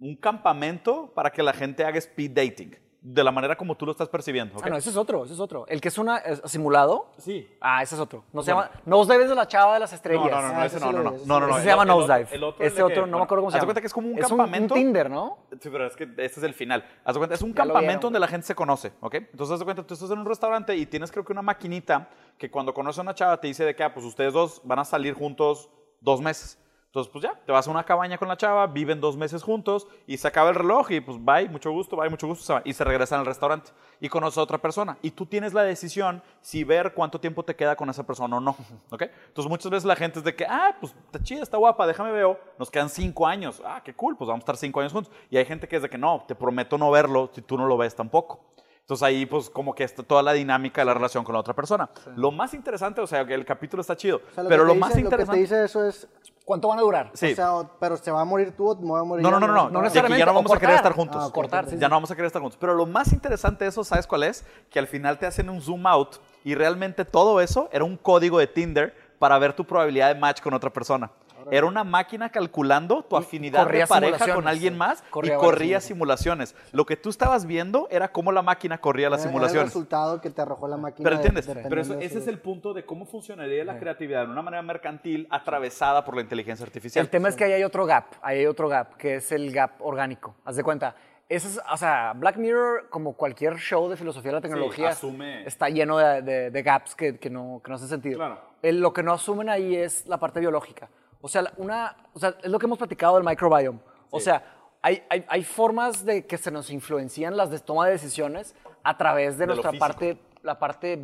un 0.00 0.16
campamento 0.16 1.12
para 1.14 1.30
que 1.30 1.44
la 1.44 1.52
gente 1.52 1.84
haga 1.84 1.98
speed 1.98 2.32
dating, 2.32 2.76
de 3.02 3.24
la 3.24 3.32
manera 3.32 3.56
como 3.56 3.74
tú 3.76 3.86
lo 3.86 3.92
estás 3.92 4.08
percibiendo. 4.10 4.58
¿ok? 4.58 4.62
Ah, 4.66 4.68
no, 4.70 4.76
ese 4.76 4.90
es 4.90 4.96
otro, 4.96 5.24
ese 5.24 5.32
es 5.32 5.40
otro. 5.40 5.66
El 5.68 5.80
que 5.80 5.88
es 5.88 5.96
una 5.96 6.18
es 6.18 6.42
simulado. 6.44 7.06
Sí. 7.16 7.48
Ah, 7.60 7.82
ese 7.82 7.94
es 7.94 8.00
otro. 8.00 8.24
No 8.32 8.42
se 8.42 8.50
llama 8.50 8.70
Nosedive 8.84 9.24
es 9.24 9.30
de 9.30 9.34
la 9.36 9.48
chava 9.48 9.74
de 9.74 9.80
las 9.80 9.92
estrellas. 9.92 10.30
No, 10.30 10.42
no, 10.42 10.48
no, 10.48 10.52
no, 10.52 10.60
Ah, 10.60 10.66
ese 10.66 10.76
ese 10.76 10.84
no, 10.84 10.92
no, 10.92 10.98
no, 11.02 11.10
no, 11.12 11.40
no, 11.40 11.40
no, 11.46 11.54
Ese 11.54 11.62
se 11.62 11.68
llama 11.70 11.84
Nosedive. 11.86 12.28
el 12.32 12.44
otro 12.44 12.64
es 12.66 12.72
Ese 12.74 12.82
otro, 12.82 13.06
no 13.06 13.16
me 13.18 13.24
acuerdo 13.24 13.42
cómo 13.42 13.50
se 13.50 13.56
haz 13.56 13.60
de 13.60 13.64
llama. 13.64 13.66
cuenta 13.68 13.80
que 13.80 13.86
es 13.86 13.94
como 13.94 14.08
un 14.08 14.18
es 14.18 14.26
campamento. 14.28 14.74
Un, 14.74 14.80
Tinder, 14.80 15.10
¿no? 15.10 15.38
Sí, 15.60 15.70
pero 15.70 15.86
es 15.86 15.96
que 15.96 16.04
este 16.04 16.24
es 16.24 16.42
el 16.42 16.52
final. 16.52 16.84
Haz 17.04 17.14
de 17.14 17.18
cuenta, 17.20 17.34
es 17.34 17.42
un 17.42 17.52
campamento 17.54 18.06
donde 18.08 18.20
la 18.20 18.28
gente 18.28 18.46
se 18.46 18.54
conoce, 18.54 18.92
¿ok? 19.00 19.14
Entonces, 19.14 19.54
haz 19.54 19.58
de 19.60 19.64
cuenta, 19.64 19.82
tú 19.86 19.94
estás 19.94 20.10
en 20.10 20.18
un 20.18 20.26
restaurante 20.26 20.76
y 20.76 20.84
tienes 20.84 21.10
creo 21.10 21.24
que 21.24 21.32
una 21.32 21.42
maquinita 21.42 22.10
que 22.36 22.50
cuando 22.50 22.74
conoces 22.74 22.98
a 22.98 23.02
una 23.02 23.14
chava 23.14 23.40
te 23.40 23.46
dice 23.46 23.64
de 23.64 23.74
que, 23.74 23.82
ah, 23.82 23.94
pues 23.94 24.04
ustedes 24.04 24.34
dos 24.34 24.60
van 24.64 24.78
a 24.78 24.84
salir 24.84 25.14
juntos 25.14 25.70
dos 26.00 26.20
meses. 26.20 26.58
Entonces, 26.90 27.12
pues 27.12 27.22
ya, 27.22 27.38
te 27.46 27.52
vas 27.52 27.68
a 27.68 27.70
una 27.70 27.84
cabaña 27.84 28.18
con 28.18 28.26
la 28.26 28.36
chava, 28.36 28.66
viven 28.66 29.00
dos 29.00 29.16
meses 29.16 29.44
juntos 29.44 29.86
y 30.08 30.16
se 30.16 30.26
acaba 30.26 30.48
el 30.48 30.56
reloj 30.56 30.90
y 30.90 31.00
pues 31.00 31.24
bye, 31.24 31.48
mucho 31.48 31.70
gusto, 31.70 31.96
bye, 31.96 32.10
mucho 32.10 32.26
gusto, 32.26 32.60
y 32.64 32.72
se 32.72 32.82
regresan 32.82 33.20
al 33.20 33.26
restaurante 33.26 33.70
y 34.00 34.08
conoces 34.08 34.38
a 34.38 34.42
otra 34.42 34.58
persona. 34.58 34.98
Y 35.00 35.12
tú 35.12 35.24
tienes 35.24 35.54
la 35.54 35.62
decisión 35.62 36.20
si 36.40 36.64
ver 36.64 36.92
cuánto 36.92 37.20
tiempo 37.20 37.44
te 37.44 37.54
queda 37.54 37.76
con 37.76 37.88
esa 37.90 38.04
persona 38.04 38.38
o 38.38 38.40
no, 38.40 38.56
¿ok? 38.90 39.02
Entonces, 39.28 39.48
muchas 39.48 39.70
veces 39.70 39.84
la 39.84 39.94
gente 39.94 40.18
es 40.18 40.24
de 40.24 40.34
que, 40.34 40.44
ah, 40.46 40.74
pues 40.80 40.92
está 41.06 41.22
chida, 41.22 41.44
está 41.44 41.58
guapa, 41.58 41.86
déjame 41.86 42.10
veo, 42.10 42.40
nos 42.58 42.72
quedan 42.72 42.88
cinco 42.88 43.24
años, 43.24 43.62
ah, 43.64 43.80
qué 43.84 43.94
cool, 43.94 44.16
pues 44.16 44.26
vamos 44.26 44.40
a 44.40 44.42
estar 44.42 44.56
cinco 44.56 44.80
años 44.80 44.92
juntos. 44.92 45.12
Y 45.30 45.36
hay 45.36 45.44
gente 45.44 45.68
que 45.68 45.76
es 45.76 45.82
de 45.82 45.90
que 45.90 45.98
no, 45.98 46.24
te 46.26 46.34
prometo 46.34 46.76
no 46.76 46.90
verlo 46.90 47.30
si 47.32 47.40
tú 47.40 47.56
no 47.56 47.68
lo 47.68 47.76
ves 47.76 47.94
tampoco. 47.94 48.40
Entonces 48.80 49.04
ahí 49.04 49.24
pues 49.24 49.48
como 49.48 49.72
que 49.72 49.84
está 49.84 50.02
toda 50.02 50.20
la 50.20 50.32
dinámica 50.32 50.80
de 50.80 50.86
la 50.86 50.94
relación 50.94 51.22
con 51.22 51.34
la 51.34 51.38
otra 51.38 51.54
persona. 51.54 51.88
Lo 52.16 52.32
más 52.32 52.54
interesante, 52.54 53.00
o 53.00 53.06
sea, 53.06 53.24
que 53.24 53.34
el 53.34 53.44
capítulo 53.44 53.82
está 53.82 53.96
chido, 53.96 54.16
O 54.16 54.34
sea, 54.34 54.42
lo 54.42 54.48
pero 54.48 54.64
lo 54.64 54.74
más 54.74 54.98
interesante... 54.98 55.26
Lo 55.26 55.26
que 55.26 55.36
te 55.36 55.40
dice 55.42 55.64
eso 55.64 55.86
es, 55.86 56.08
¿Cuánto 56.50 56.66
van 56.66 56.80
a 56.80 56.82
durar? 56.82 57.10
Sí. 57.14 57.30
o 57.30 57.36
sea, 57.36 57.54
o- 57.54 57.70
pero 57.78 57.96
se 57.96 58.10
va 58.10 58.22
a 58.22 58.24
morir 58.24 58.56
tú 58.56 58.70
o 58.70 58.74
me 58.74 58.88
voy 58.88 59.00
a 59.00 59.04
morir 59.04 59.22
No, 59.22 59.30
yo, 59.30 59.38
no, 59.38 59.46
no, 59.46 59.52
no, 59.54 59.62
no 59.66 59.70
no, 59.70 59.82
necesariamente, 59.82 60.18
ya 60.18 60.26
no 60.26 60.34
vamos 60.34 60.50
a 60.50 60.58
querer 60.58 60.74
estar 60.74 60.92
juntos. 60.94 61.22
Ah, 61.24 61.32
cortar, 61.32 61.66
sí, 61.68 61.76
Ya 61.78 61.88
no 61.88 61.94
vamos 61.94 62.10
a 62.10 62.16
querer 62.16 62.26
estar 62.26 62.42
juntos. 62.42 62.58
Pero 62.60 62.74
lo 62.74 62.86
más 62.86 63.12
interesante 63.12 63.64
de 63.64 63.68
eso, 63.70 63.84
¿sabes 63.84 64.04
cuál 64.08 64.24
es? 64.24 64.44
Que 64.68 64.80
al 64.80 64.88
final 64.88 65.16
te 65.20 65.26
hacen 65.26 65.48
un 65.48 65.62
zoom 65.62 65.86
out 65.86 66.16
y 66.42 66.56
realmente 66.56 67.04
todo 67.04 67.40
eso 67.40 67.68
era 67.70 67.84
un 67.84 67.96
código 67.96 68.40
de 68.40 68.48
Tinder 68.48 68.96
para 69.20 69.38
ver 69.38 69.52
tu 69.52 69.64
probabilidad 69.64 70.12
de 70.12 70.18
match 70.18 70.40
con 70.40 70.52
otra 70.52 70.70
persona. 70.70 71.08
Era 71.50 71.66
una 71.66 71.84
máquina 71.84 72.28
calculando 72.30 73.02
tu 73.02 73.16
afinidad 73.16 73.62
corría 73.62 73.80
de 73.84 73.86
pareja 73.86 74.34
con 74.34 74.46
alguien 74.48 74.74
sí. 74.74 74.78
más 74.78 75.02
Corría 75.10 75.34
y 75.34 75.38
corría 75.38 75.80
simulaciones. 75.80 76.54
Lo 76.72 76.86
que 76.86 76.96
tú 76.96 77.08
estabas 77.10 77.46
viendo 77.46 77.88
era 77.90 78.12
cómo 78.12 78.32
la 78.32 78.42
máquina 78.42 78.78
corría 78.78 79.08
las 79.10 79.20
Era- 79.20 79.24
era 79.24 79.30
simulaciones. 79.32 79.62
el 79.62 79.68
resultado 79.68 80.20
que 80.20 80.30
te 80.30 80.42
arrojó 80.42 80.68
la 80.68 80.76
máquina. 80.76 81.04
Pero 81.04 81.16
de- 81.16 81.22
entiendes, 81.22 81.46
dependiendo 81.46 81.70
pero 81.70 81.82
eso- 81.82 81.94
de 81.96 82.04
ese 82.04 82.18
es 82.18 82.26
el 82.28 82.38
punto 82.38 82.74
de 82.74 82.84
cómo 82.84 83.06
funcionaría 83.06 83.64
la 83.64 83.78
creatividad 83.78 84.26
de 84.26 84.32
una 84.32 84.42
manera 84.42 84.62
mercantil 84.62 85.26
atravesada 85.30 86.04
por 86.04 86.14
la 86.16 86.22
inteligencia 86.22 86.64
artificial. 86.64 87.04
El 87.04 87.10
tema 87.10 87.28
es 87.28 87.36
que 87.36 87.44
ahí 87.44 87.52
hay 87.52 87.64
otro 87.64 87.86
gap, 87.86 88.04
ahí 88.22 88.38
hay 88.40 88.46
otro 88.46 88.68
gap, 88.68 88.96
que 88.96 89.16
es 89.16 89.32
el 89.32 89.52
gap 89.52 89.72
orgánico. 89.80 90.34
Haz 90.44 90.56
de 90.56 90.62
cuenta. 90.62 90.94
Ese 91.28 91.46
es, 91.46 91.60
o 91.72 91.76
sea, 91.76 92.12
Black 92.16 92.38
Mirror, 92.38 92.88
como 92.90 93.12
cualquier 93.12 93.56
show 93.56 93.88
de 93.88 93.96
filosofía 93.96 94.30
de 94.32 94.34
la 94.38 94.40
tecnología, 94.40 94.90
asume- 94.90 95.46
está 95.46 95.68
lleno 95.68 95.96
de, 95.96 96.22
de- 96.22 96.50
de 96.50 96.62
gaps 96.64 96.96
que, 96.96 97.18
que 97.18 97.30
no, 97.30 97.60
que 97.64 97.68
no 97.70 97.76
hacen 97.76 97.86
sentido. 97.86 98.16
Claro. 98.18 98.40
El- 98.62 98.80
lo 98.80 98.92
que 98.92 99.04
no 99.04 99.12
asumen 99.12 99.48
ahí 99.48 99.76
es 99.76 100.06
la 100.08 100.18
parte 100.18 100.40
biológica. 100.40 100.88
O 101.20 101.28
sea, 101.28 101.52
una, 101.56 101.96
o 102.14 102.18
sea, 102.18 102.36
es 102.42 102.50
lo 102.50 102.58
que 102.58 102.66
hemos 102.66 102.78
platicado 102.78 103.16
del 103.16 103.24
microbiome. 103.24 103.78
O 104.10 104.20
sea, 104.20 104.42
hay, 104.82 105.02
hay, 105.10 105.24
hay 105.28 105.44
formas 105.44 106.04
de 106.04 106.26
que 106.26 106.38
se 106.38 106.50
nos 106.50 106.70
influencian 106.70 107.36
las 107.36 107.50
de 107.50 107.58
toma 107.58 107.86
de 107.86 107.92
decisiones 107.92 108.54
a 108.82 108.96
través 108.96 109.38
de, 109.38 109.46
lo 109.46 109.54
nuestra 109.54 109.78
parte, 109.78 110.18
la 110.42 110.58
parte 110.58 110.98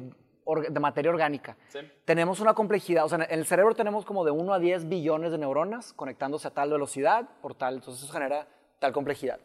de 0.71 0.81
materia 0.81 1.11
orgánica. 1.11 1.57
Sí. 1.69 1.81
Tenemos 2.05 2.41
una 2.41 2.55
complejidad, 2.55 3.05
o 3.05 3.09
sea, 3.09 3.19
en 3.19 3.39
el 3.39 3.47
cerebro 3.47 3.75
tenemos 3.75 4.05
como 4.05 4.25
de 4.25 4.31
1 4.31 4.55
a 4.55 4.59
10 4.59 4.89
billones 4.89 5.33
de 5.33 5.39
neuronas 5.39 5.93
conectándose 5.93 6.49
a 6.49 6.53
tal 6.53 6.71
velocidad, 6.71 7.29
por 7.43 7.55
tal, 7.55 7.75
entonces 7.75 8.05
eso 8.05 8.13
genera 8.13 8.47
tal 8.79 8.93
complejidad. 8.93 9.41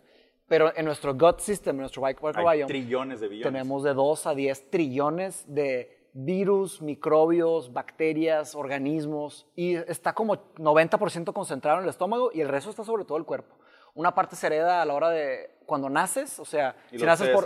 Pero 0.47 0.76
en 0.76 0.86
nuestro 0.86 1.13
gut 1.13 1.39
system, 1.39 1.78
en 1.78 1.82
nuestro 1.82 2.05
Hay 2.05 2.13
microbiome, 2.13 2.65
trillones 2.65 3.19
de 3.22 3.28
billones. 3.30 3.51
tenemos 3.51 3.84
de 3.84 3.93
2 3.93 4.28
a 4.28 4.36
10 4.36 4.69
trillones 4.69 5.45
de 5.47 6.01
virus, 6.14 6.82
microbios, 6.82 7.72
bacterias, 7.74 8.55
organismos, 8.55 9.47
y 9.55 9.76
está 9.76 10.14
como 10.14 10.36
90% 10.55 11.32
concentrado 11.34 11.78
en 11.80 11.84
el 11.86 11.89
estómago 11.89 12.32
y 12.34 12.41
el 12.41 12.49
resto 12.49 12.70
está 12.70 12.84
sobre 12.84 13.05
todo 13.05 13.18
el 13.18 13.26
cuerpo. 13.26 13.55
Una 13.93 14.14
parte 14.16 14.36
se 14.36 14.47
hereda 14.47 14.82
a 14.82 14.86
la 14.86 14.93
hora 14.93 15.09
de 15.09 15.51
cuando 15.66 15.89
naces, 15.89 16.39
o 16.39 16.45
sea, 16.45 16.76
Y 16.91 16.97
si 16.99 17.05
naces 17.05 17.28
se 17.28 17.34
por, 17.34 17.43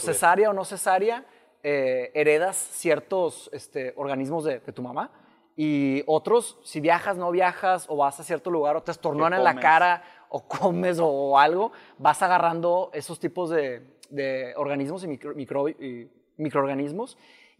cesárea 0.00 0.50
o 0.50 0.52
no 0.52 0.64
cesárea, 0.64 1.24
eh, 1.62 2.10
heredas 2.14 2.56
ciertos 2.56 3.48
este, 3.52 3.92
organismos 3.96 4.44
de, 4.44 4.60
de 4.60 4.72
tu 4.72 4.82
mamá. 4.82 5.10
Y 5.56 6.02
otros, 6.06 6.58
si 6.64 6.80
viajas, 6.80 7.16
no 7.16 7.30
viajas, 7.30 7.86
o 7.88 7.96
vas 7.96 8.18
a 8.18 8.24
cierto 8.24 8.50
lugar, 8.50 8.76
o 8.76 8.82
te 8.82 8.90
estornudan 8.90 9.34
en 9.34 9.44
la 9.44 9.54
cara, 9.62 10.02
o 10.28 10.46
comes, 10.48 10.98
o, 11.00 11.38
algo, 11.38 11.70
vas 11.98 12.20
agarrando 12.22 12.90
esos 12.92 13.20
tipos 13.20 13.50
de, 13.50 13.86
de 14.10 14.52
organismos 14.56 15.04
y, 15.04 15.08
micro- 15.08 15.34
micro- 15.34 15.68
y 15.68 16.10
microorganismos, 16.36 17.16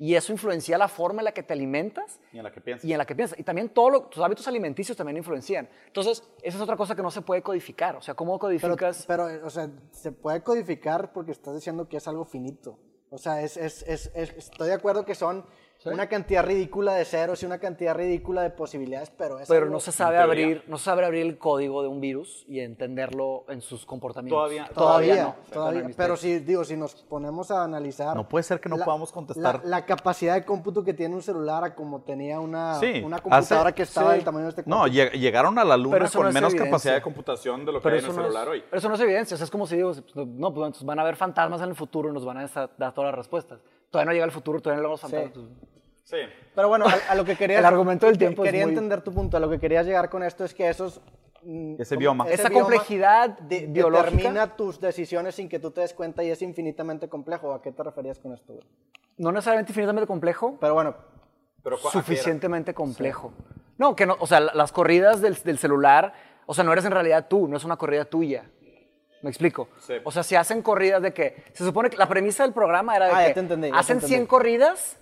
y 0.06 0.14
eso 0.14 0.32
influencia 0.32 0.76
la 0.76 0.88
forma 0.88 1.20
en 1.20 1.24
la 1.26 1.32
que 1.32 1.42
te 1.42 1.52
alimentas 1.52 2.20
Y 2.32 2.38
en 2.38 2.44
la 2.44 2.50
que 2.52 2.60
piensas. 2.60 2.84
y 2.84 2.92
en 2.92 2.98
la 2.98 3.06
que 3.06 3.14
piensas. 3.14 3.38
Y 3.38 3.42
también 3.42 3.68
todos 3.70 4.10
tus 4.10 4.22
hábitos 4.22 4.46
alimenticios 4.48 4.96
también 4.96 5.16
influencian. 5.16 5.68
Entonces, 5.86 6.22
esa 6.42 6.56
es 6.56 6.62
otra 6.62 6.76
cosa 6.76 6.94
que 6.94 7.02
no 7.02 7.10
se 7.10 7.22
puede 7.22 7.42
codificar. 7.42 7.96
O 7.96 8.02
sea, 8.02 8.14
¿cómo 8.14 8.32
Pero, 8.38 8.40
codificas? 8.40 9.04
pero, 9.06 9.26
o 9.44 9.50
sea, 9.50 9.70
se 9.92 10.12
puede 10.12 10.42
codificar 10.42 11.12
porque 11.12 11.32
estás 11.32 11.54
diciendo 11.54 11.88
que 11.88 11.96
es 11.98 12.08
algo 12.08 12.24
finito. 12.24 12.78
O 13.10 13.18
sea, 13.18 13.40
es, 13.42 13.56
es, 13.56 13.82
es, 13.86 14.10
es- 14.14 14.30
estoy 14.36 14.68
de 14.68 14.74
acuerdo 14.74 15.04
que 15.04 15.14
son 15.14 15.44
una 15.92 16.08
cantidad 16.08 16.44
ridícula 16.44 16.94
de 16.94 17.04
ceros 17.04 17.42
y 17.42 17.46
una 17.46 17.58
cantidad 17.58 17.94
ridícula 17.94 18.42
de 18.42 18.50
posibilidades, 18.50 19.10
pero 19.10 19.38
es 19.38 19.48
pero 19.48 19.66
no 19.68 19.80
se 19.80 19.92
sabe 19.92 20.18
abrir, 20.18 20.64
no 20.66 20.78
se 20.78 20.84
sabe 20.84 21.04
abrir 21.04 21.22
el 21.26 21.36
código 21.38 21.82
de 21.82 21.88
un 21.88 22.00
virus 22.00 22.44
y 22.48 22.60
entenderlo 22.60 23.44
en 23.48 23.60
sus 23.60 23.84
comportamientos. 23.84 24.36
Todavía- 24.38 24.68
Todavía, 24.74 25.22
no. 25.24 25.34
todavía. 25.52 25.90
Pero 25.96 26.16
si, 26.16 26.38
digo, 26.38 26.64
si 26.64 26.76
nos 26.76 26.94
ponemos 26.94 27.50
a 27.50 27.64
analizar... 27.64 28.16
No 28.16 28.28
puede 28.28 28.42
ser 28.44 28.60
que 28.60 28.68
no 28.68 28.78
podamos 28.78 29.12
contestar. 29.12 29.60
La, 29.64 29.78
la 29.80 29.86
capacidad 29.86 30.34
de 30.34 30.44
cómputo 30.44 30.82
que 30.84 30.94
tiene 30.94 31.14
un 31.14 31.22
celular 31.22 31.64
a 31.64 31.74
como 31.74 32.02
tenía 32.02 32.40
una, 32.40 32.74
Sí, 32.80 33.02
una 33.04 33.18
computadora 33.18 33.68
hace- 33.68 33.74
que 33.74 33.82
estaba 33.82 34.10
sí. 34.10 34.16
del 34.16 34.24
tamaño 34.24 34.44
de 34.44 34.50
este 34.50 34.62
No, 34.66 34.78
cuarto. 34.78 34.94
lleg- 34.94 35.12
llegaron 35.12 35.58
a 35.58 35.64
la 35.64 35.76
luna 35.76 35.98
Pero 35.98 36.10
con 36.10 36.22
no 36.26 36.32
menos 36.32 36.52
evidencia. 36.52 36.64
capacidad 36.70 36.94
de 36.94 37.02
computación 37.02 37.64
de 37.64 37.72
lo 37.72 37.78
que 37.80 37.82
Pero 37.84 37.94
hay 37.96 38.00
en 38.00 38.10
el 38.10 38.16
no 38.16 38.22
celular 38.22 38.42
es, 38.44 38.50
hoy. 38.52 38.64
pero 38.70 38.78
eso 38.78 38.88
no 38.88 38.94
es 38.94 39.00
evidencia. 39.00 39.34
O 39.34 39.38
sea, 39.38 39.44
es 39.44 39.50
como 39.50 39.66
si 39.66 39.76
digo, 39.76 39.92
pues, 39.92 40.26
no, 40.26 40.52
pues 40.54 40.82
van 40.84 40.98
a 40.98 41.02
haber 41.02 41.16
fantasmas 41.16 41.60
en 41.60 41.68
el 41.68 41.74
futuro 41.74 42.08
y 42.08 42.12
nos 42.12 42.24
van 42.24 42.38
a 42.38 42.46
dar 42.78 42.94
todas 42.94 43.08
las 43.08 43.14
respuestas. 43.14 43.60
Todavía 43.94 44.06
no 44.10 44.12
llega 44.14 44.24
el 44.24 44.32
futuro, 44.32 44.60
todavía 44.60 44.82
no 44.82 44.92
a 44.94 44.98
fantasmas. 44.98 45.30
pues, 45.32 45.46
Sí. 46.02 46.16
Pero 46.54 46.68
bueno, 46.68 46.84
a, 46.86 47.12
a 47.12 47.14
lo 47.14 47.24
que 47.24 47.36
quería... 47.36 47.60
El 47.60 47.64
argumento 47.64 48.06
del 48.06 48.18
tiempo 48.18 48.44
es 48.44 48.48
Quería 48.48 48.64
muy- 48.66 48.72
entender 48.74 49.00
tu 49.02 49.12
punto. 49.14 49.36
A 49.36 49.40
lo 49.40 49.48
que 49.48 49.58
querías 49.60 49.86
llegar 49.86 50.10
con 50.10 50.22
esto 50.24 50.44
es 50.44 50.52
que 50.52 50.68
esos... 50.68 51.00
mm, 51.42 51.76
Ese 51.80 51.96
bioma. 51.96 52.28
Esa 52.28 52.50
complejidad 52.50 53.38
de- 53.38 53.66
biológica- 53.68 54.10
determina 54.10 54.56
tus 54.56 54.80
decisiones 54.80 55.36
sin 55.36 55.48
que 55.48 55.58
tú 55.60 55.70
te 55.70 55.80
des 55.80 55.94
cuenta 55.94 56.22
y 56.24 56.30
es 56.30 56.42
infinitamente 56.42 57.08
complejo. 57.08 57.54
¿A 57.54 57.62
qué 57.62 57.70
te 57.72 57.82
referías 57.84 58.18
con 58.18 58.34
esto? 58.34 58.52
güey? 58.54 58.66
No 59.16 59.30
necesariamente 59.32 59.70
infinitamente 59.70 60.06
complejo, 60.08 60.56
Pero 60.60 60.74
bueno, 60.74 60.94
Pero, 61.62 61.78
suficientemente 61.78 62.74
complejo. 62.74 63.32
No, 63.78 63.94
que 63.96 64.04
no, 64.06 64.16
o 64.18 64.26
sea, 64.26 64.40
la- 64.40 64.52
las 64.54 64.72
corridas 64.72 65.20
del, 65.22 65.34
del 65.42 65.56
celular, 65.58 66.12
o 66.46 66.52
sea, 66.52 66.64
no 66.64 66.72
eres 66.72 66.84
en 66.84 66.90
realidad 66.92 67.28
tú, 67.28 67.48
no 67.48 67.56
es 67.56 67.64
una 67.64 67.76
corrida 67.76 68.04
tuya. 68.04 68.50
¿Me 69.24 69.30
explico? 69.30 69.68
Sí. 69.80 69.94
O 70.04 70.12
sea, 70.12 70.22
si 70.22 70.36
hacen 70.36 70.60
corridas 70.60 71.00
de 71.00 71.14
que, 71.14 71.44
se 71.54 71.64
supone 71.64 71.88
que 71.88 71.96
la 71.96 72.06
premisa 72.06 72.42
del 72.42 72.52
programa 72.52 72.94
era 72.94 73.06
de 73.06 73.12
Ah, 73.12 73.22
ya 73.22 73.28
que 73.28 73.34
te 73.34 73.40
entendí, 73.40 73.68
ya 73.68 73.72
te 73.72 73.80
hacen 73.80 73.96
entendí. 73.96 74.16
100 74.16 74.26
corridas 74.26 74.96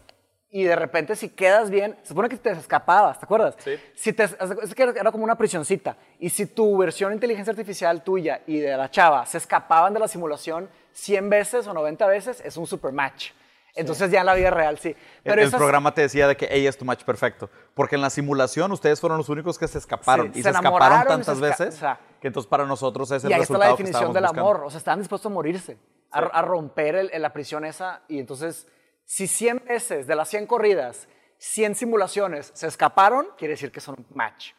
y 0.49 0.63
de 0.63 0.77
repente 0.77 1.17
si 1.17 1.31
quedas 1.31 1.71
bien, 1.71 1.97
se 2.03 2.11
supone 2.11 2.29
que 2.29 2.37
te 2.37 2.53
escapabas, 2.53 3.19
¿te 3.19 3.25
acuerdas? 3.25 3.57
Sí. 3.59 3.73
Si 3.97 4.13
te, 4.13 4.23
es 4.23 4.75
que 4.77 4.83
era 4.85 5.11
como 5.11 5.25
una 5.25 5.37
prisioncita. 5.37 5.97
Y 6.21 6.29
si 6.29 6.47
tu 6.47 6.77
versión 6.77 7.11
de 7.11 7.17
inteligencia 7.17 7.51
artificial 7.51 8.05
tuya 8.05 8.43
y 8.47 8.61
de 8.61 8.77
la 8.77 8.89
chava 8.93 9.27
se 9.27 9.39
escapaban 9.39 9.93
de 9.93 9.99
la 9.99 10.07
simulación 10.07 10.69
100 10.93 11.29
veces 11.29 11.67
o 11.67 11.75
90 11.75 12.07
veces, 12.07 12.41
es 12.45 12.57
un 12.57 12.69
super 12.69 12.93
match. 12.93 13.33
Entonces 13.75 14.11
ya 14.11 14.21
en 14.21 14.27
la 14.27 14.35
vida 14.35 14.51
real 14.51 14.79
sí. 14.79 14.91
El, 14.91 14.97
Pero 15.25 15.41
el 15.43 15.49
esas- 15.49 15.59
programa 15.59 15.95
te 15.95 16.03
decía 16.03 16.29
de 16.29 16.37
que 16.37 16.47
ella 16.51 16.69
es 16.69 16.77
tu 16.77 16.85
match 16.85 17.05
perfecto. 17.05 17.49
Porque 17.75 17.95
en 17.97 18.03
la 18.03 18.11
simulación 18.11 18.71
ustedes 18.73 19.01
fueron 19.01 19.17
los 19.19 19.29
únicos 19.31 19.59
que 19.59 19.67
se 19.67 19.79
escaparon. 19.79 20.27
Sí, 20.35 20.41
y 20.41 20.43
se 20.43 20.51
se, 20.51 20.57
escaparon 20.57 20.99
y 20.99 21.03
se 21.03 21.09
tantas 21.09 21.39
esca- 21.39 21.41
veces 21.41 21.75
o 21.77 21.79
sea, 21.79 22.01
que 22.21 22.27
entonces 22.29 22.49
para 22.49 22.67
nosotros 22.67 23.11
es 23.13 23.25
el 23.25 23.31
y 23.31 23.33
ahí 23.35 23.41
está 23.41 23.55
resultado 23.55 23.71
la 23.73 23.77
que 23.77 23.83
definición 23.83 24.13
del 24.13 24.23
buscando. 24.25 24.41
amor. 24.43 24.65
O 24.67 24.71
sea, 24.71 24.79
estaban 24.79 24.99
dispuestos 25.01 25.31
a 25.31 25.35
morirse, 25.35 25.79
a, 26.11 26.19
a 26.21 26.43
romper 26.43 26.97
el- 26.97 27.11
el- 27.15 27.23
la 27.23 27.33
prisión 27.33 27.65
esa. 27.65 28.03
Y 28.09 28.19
entonces, 28.19 28.67
si 29.07 29.27
100 29.27 29.63
veces 29.67 30.07
de 30.07 30.17
las 30.17 30.29
100 30.29 30.47
corridas, 30.47 31.09
100 31.39 31.75
simulaciones 31.75 32.51
se 32.55 32.67
escaparon, 32.67 33.27
quiere 33.39 33.53
decir 33.55 33.73
que 33.73 33.81
son 33.81 33.97
un 33.99 34.07
match. 34.15 34.53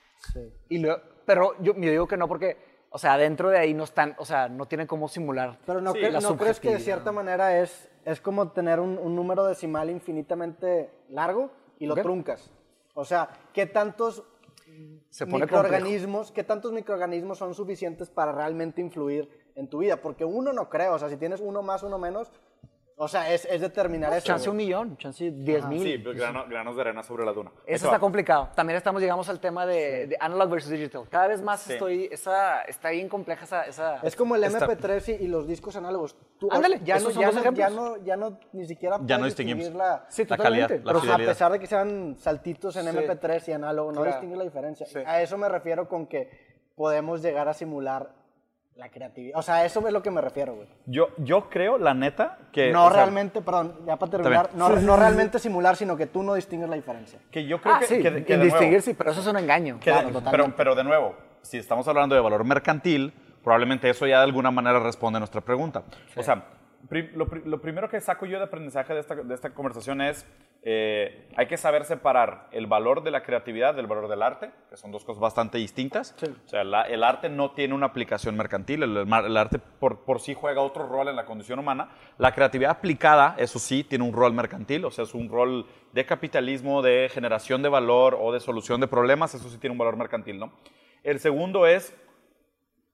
Y 0.70 0.80
luego- 0.80 1.02
pero 1.26 1.54
yo, 1.62 1.74
yo 1.76 1.90
digo 1.92 2.08
que 2.08 2.18
no 2.18 2.28
porque, 2.28 2.58
o 2.90 2.98
sea, 2.98 3.18
dentro 3.18 3.50
de 3.50 3.60
ahí 3.60 3.74
no 3.76 3.84
están, 3.84 4.16
o 4.18 4.26
sea, 4.26 4.50
no 4.50 4.66
tienen 4.68 4.88
cómo 4.88 5.08
simular. 5.08 5.60
pero 5.66 5.82
¿no, 5.82 5.94
Sí, 5.94 6.00
cre- 6.00 6.12
la 6.12 6.20
¿no 6.20 6.36
crees 6.36 6.60
que 6.60 6.72
de 6.72 6.80
cierta 6.80 7.12
manera 7.12 7.60
es, 7.60 7.90
es 8.06 8.22
como 8.22 8.52
tener 8.52 8.80
un, 8.80 8.98
un 8.98 9.16
número 9.16 9.46
decimal 9.46 9.90
infinitamente 9.90 10.90
largo 11.10 11.52
y 11.80 11.86
lo 11.86 11.96
truncas? 11.96 12.52
O 12.94 13.06
sea, 13.06 13.30
¿qué 13.54 13.66
tantos 13.66 14.24
Se 15.10 15.26
pone 15.26 15.48
complejo. 15.48 15.64
microorganismos, 15.64 16.32
qué 16.32 16.44
tantos 16.44 16.72
microorganismos 16.72 17.38
son 17.38 17.54
suficientes 17.54 18.10
para 18.10 18.32
realmente 18.32 18.82
influir 18.82 19.30
en 19.56 19.68
tu 19.68 19.80
vida? 19.80 20.02
Porque 20.02 20.26
uno 20.26 20.54
no 20.54 20.70
creo, 20.70 20.94
o 20.94 21.00
sea, 21.00 21.10
si 21.10 21.18
tienes 21.18 21.42
uno 21.42 21.62
más, 21.62 21.84
uno 21.84 21.98
menos, 21.98 22.32
o 22.96 23.08
sea, 23.08 23.34
es, 23.34 23.46
es 23.46 23.60
determinar 23.62 24.14
eso. 24.14 24.26
Chance 24.28 24.50
un 24.50 24.56
millón, 24.58 24.98
chance 24.98 25.32
10 25.32 25.66
mil. 25.68 25.84
Sí, 25.84 25.98
pero 25.98 26.16
grano- 26.16 26.46
granos 26.48 26.76
de 26.76 26.82
arena 26.82 27.04
sobre 27.04 27.26
la 27.26 27.34
duna. 27.34 27.52
Eso 27.66 27.86
va. 27.88 27.92
está 27.94 28.00
complicado. 28.00 28.50
También 28.56 28.78
estamos, 28.78 29.02
llegamos 29.02 29.28
al 29.30 29.40
tema 29.40 29.66
de, 29.66 30.08
de 30.08 30.18
analog 30.20 30.50
versus 30.50 30.72
digital. 30.72 31.04
Cada 31.10 31.28
vez 31.28 31.42
más 31.42 31.62
Sí. 31.62 31.74
estoy, 31.74 32.10
esa, 32.12 32.62
está 32.62 32.90
bien 32.92 33.10
compleja 33.10 33.46
esa... 33.46 33.64
esa 33.64 33.96
Es 34.04 34.16
como 34.16 34.36
el 34.36 34.44
Está- 34.44 34.68
MP3 34.68 35.20
y, 35.20 35.24
y 35.24 35.28
los 35.28 35.48
discos 35.48 35.76
análogos. 35.76 36.16
Tú, 36.40 36.50
Ándale, 36.52 36.80
ya, 36.84 37.00
no, 37.00 37.10
ya, 37.10 37.32
no, 37.32 37.54
ya, 37.54 37.70
no, 37.70 37.98
ya 38.04 38.16
no 38.18 38.40
ni 38.54 38.66
siquiera 38.68 38.98
Ya 39.04 39.16
no 39.18 39.22
puedes 39.22 39.34
distinguimos. 39.36 39.60
distinguir 39.66 39.78
la, 39.86 40.06
Sí, 40.10 40.26
La 40.28 40.38
calidad, 40.38 40.68
totalmente. 40.68 40.78
la 40.78 40.84
Pero 40.92 41.00
fidelidad. 41.02 41.30
a 41.30 41.32
pesar 41.34 41.52
de 41.54 41.60
que 41.60 41.68
sean 41.68 42.16
saltitos 42.20 42.76
en 42.76 42.84
Sí. 42.92 42.98
MP3 42.98 43.48
y 43.48 43.52
análogo, 43.54 43.92
no 43.92 44.02
Claro. 44.02 44.12
distingue 44.18 44.38
la 44.38 44.44
diferencia. 44.44 44.86
Sí. 44.86 45.00
A 45.06 45.22
eso 45.22 45.38
me 45.38 45.50
refiero 45.50 45.88
con 45.88 46.06
que 46.08 46.30
podemos 46.76 47.22
llegar 47.22 47.48
a 47.48 47.54
simular 47.54 48.10
la 48.76 48.90
creatividad. 48.90 49.38
O 49.38 49.42
sea, 49.44 49.66
eso 49.66 49.86
es 49.86 49.94
lo 49.94 50.02
que 50.02 50.10
me 50.12 50.20
refiero, 50.22 50.56
güey. 50.56 50.68
Yo, 50.86 51.10
yo 51.18 51.50
creo, 51.50 51.78
la 51.78 51.94
neta, 51.94 52.40
que... 52.52 52.72
No 52.72 52.86
o 52.86 52.90
sea, 52.90 52.98
realmente, 53.04 53.42
perdón, 53.42 53.76
ya 53.86 53.98
para 53.98 54.12
terminar, 54.12 54.50
no, 54.56 54.70
no 54.70 54.96
realmente 54.98 55.38
simular, 55.40 55.76
sino 55.76 55.96
que 55.96 56.08
tú 56.08 56.24
no 56.24 56.34
distingues 56.34 56.70
la 56.70 56.76
diferencia. 56.76 57.20
Que 57.32 57.46
yo 57.46 57.62
creo 57.62 57.76
Ah, 57.76 57.80
que, 57.80 57.86
sí, 57.86 58.02
que 58.02 58.38
distinguir 58.38 58.82
sí, 58.82 58.94
pero 58.96 59.12
eso 59.12 59.22
es 59.22 59.28
un 59.28 59.38
engaño. 59.38 59.76
Que 59.80 59.92
Claro, 59.92 60.08
pero, 60.08 60.20
totalmente. 60.22 60.54
pero 60.58 60.76
de 60.76 60.84
nuevo, 60.84 61.16
si 61.44 61.58
estamos 61.58 61.88
hablando 61.88 62.16
de 62.16 62.22
valor 62.22 62.44
mercantil, 62.44 63.14
probablemente 63.44 63.90
eso 63.90 64.08
ya 64.08 64.18
de 64.18 64.24
alguna 64.24 64.50
manera 64.50 64.80
responde 64.80 65.18
a 65.18 65.20
nuestra 65.20 65.42
pregunta. 65.42 65.84
O 66.16 66.24
sea, 66.24 66.44
lo, 67.14 67.28
pri- 67.28 67.42
lo 67.46 67.62
primero 67.62 67.90
que 67.90 68.00
saco 68.02 68.26
yo 68.26 68.38
de 68.38 68.44
aprendizaje 68.46 68.94
de 68.94 69.00
esta, 69.00 69.16
de 69.16 69.34
esta 69.34 69.52
conversación 69.54 70.02
es, 70.02 70.26
eh, 70.66 71.28
hay 71.36 71.48
que 71.48 71.58
saber 71.58 71.84
separar 71.86 72.48
el 72.52 72.68
valor 72.68 73.04
de 73.04 73.12
la 73.12 73.24
creatividad 73.24 73.74
del 73.74 73.88
valor 73.88 74.08
del 74.08 74.22
arte, 74.22 74.52
que 74.70 74.78
son 74.78 74.92
dos 74.92 75.04
cosas 75.04 75.20
bastante 75.22 75.58
distintas. 75.58 76.16
O 76.46 76.48
sea, 76.50 76.64
la- 76.64 76.84
el 76.84 77.04
arte 77.04 77.30
no 77.30 77.52
tiene 77.52 77.74
una 77.74 77.88
aplicación 77.88 78.36
mercantil, 78.38 78.84
el, 78.84 78.98
el 78.98 79.38
arte 79.38 79.60
por, 79.60 80.06
por 80.06 80.20
sí 80.20 80.34
juega 80.34 80.62
otro 80.62 80.88
rol 80.88 81.08
en 81.08 81.16
la 81.16 81.26
condición 81.26 81.60
humana. 81.60 81.90
La 82.18 82.34
creatividad 82.34 82.72
aplicada, 82.72 83.36
eso 83.38 83.60
sí, 83.60 83.84
tiene 83.84 84.04
un 84.06 84.14
rol 84.14 84.34
mercantil, 84.34 84.86
o 84.86 84.92
sea, 84.92 85.04
es 85.06 85.14
un 85.14 85.30
rol 85.30 85.66
de 85.92 86.06
capitalismo, 86.06 86.82
de 86.82 87.10
generación 87.14 87.62
de 87.62 87.70
valor 87.70 88.18
o 88.20 88.32
de 88.32 88.40
solución 88.40 88.80
de 88.82 88.88
problemas, 88.88 89.34
eso 89.36 89.50
sí 89.50 89.58
tiene 89.58 89.72
un 89.72 89.78
valor 89.78 89.98
mercantil, 89.98 90.40
¿no? 90.40 90.54
El 91.04 91.20
segundo 91.20 91.68
es 91.68 91.94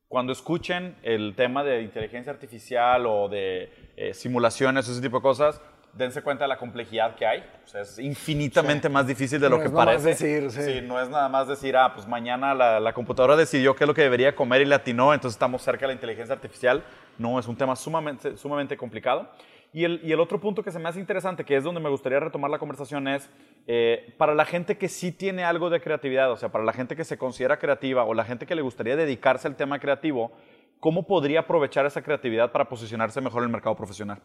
cuando 0.10 0.34
escuchen 0.34 0.96
el 1.04 1.36
tema 1.36 1.64
de 1.64 1.84
inteligencia 1.84 2.34
artificial 2.34 3.06
o 3.06 3.30
de 3.30 3.72
eh, 3.96 4.14
simulaciones, 4.16 4.88
ese 4.90 5.02
tipo 5.02 5.18
de 5.18 5.22
cosas, 5.22 5.62
dense 5.94 6.24
cuenta 6.24 6.46
de 6.46 6.48
la 6.48 6.58
complejidad 6.58 7.16
que 7.16 7.28
hay. 7.28 7.44
O 7.64 7.68
sea, 7.68 7.82
es 7.82 8.00
infinitamente 8.00 8.90
más 8.90 9.06
difícil 9.06 9.40
de 9.40 9.48
lo 9.50 9.58
No 9.58 9.62
que 9.62 9.68
es 9.68 9.72
nomás 9.72 9.86
parece. 9.86 10.10
decir, 10.10 10.52
sí. 10.52 10.82
no 10.82 11.00
es 11.00 11.10
nada 11.10 11.30
más 11.30 11.48
decir, 11.48 11.78
ah, 11.78 11.94
pues 11.94 12.08
mañana 12.08 12.56
la, 12.56 12.80
la 12.80 12.94
computadora 12.94 13.36
decidió 13.36 13.76
qué 13.76 13.84
es 13.84 13.88
lo 13.88 13.94
que 13.94 14.02
debería 14.02 14.36
comer 14.36 14.62
y 14.64 14.66
le 14.66 14.74
atinó, 14.74 15.14
entonces 15.14 15.36
estamos 15.36 15.62
cerca 15.62 15.82
de 15.82 15.88
la 15.88 15.94
inteligencia 15.94 16.34
artificial. 16.34 16.84
No, 17.20 17.38
es 17.38 17.48
un 17.48 17.56
tema 17.56 17.76
sumamente, 17.76 18.36
sumamente 18.36 18.76
complicado. 18.78 19.30
Y 19.72 19.84
el, 19.84 20.20
otro 20.20 20.40
punto 20.40 20.64
que 20.64 20.72
se 20.72 20.80
me 20.80 20.90
hace 20.90 21.00
interesante, 21.00 21.46
que 21.46 21.56
es 21.56 21.64
donde 21.64 21.80
me 21.80 21.90
gustaría 21.90 22.20
retomar 22.20 22.50
la 22.50 22.58
conversación, 22.58 23.08
es 23.08 23.30
eh, 23.68 24.16
para 24.18 24.34
la 24.34 24.46
gente 24.46 24.78
que 24.78 24.90
sí 24.90 25.12
tiene 25.12 25.44
algo 25.44 25.70
de 25.70 25.80
creatividad, 25.80 26.32
o 26.32 26.38
sea, 26.38 26.50
para 26.50 26.64
la 26.64 26.74
gente 26.74 26.96
que 26.96 27.04
se 27.04 27.20
considera 27.20 27.60
creativa 27.60 28.04
o 28.04 28.16
la 28.16 28.26
gente 28.26 28.48
que 28.48 28.56
le 28.56 28.64
gustaría 28.64 28.96
dedicarse 28.96 29.48
al 29.48 29.56
tema 29.56 29.80
creativo, 29.80 30.32
¿cómo 30.80 31.06
podría 31.06 31.42
aprovechar 31.42 31.86
esa 31.86 32.02
creatividad 32.02 32.52
para 32.52 32.68
posicionarse 32.68 33.22
mejor 33.22 33.44
en 33.44 33.50
el 33.50 33.52
mercado 33.52 33.76
profesional? 33.76 34.20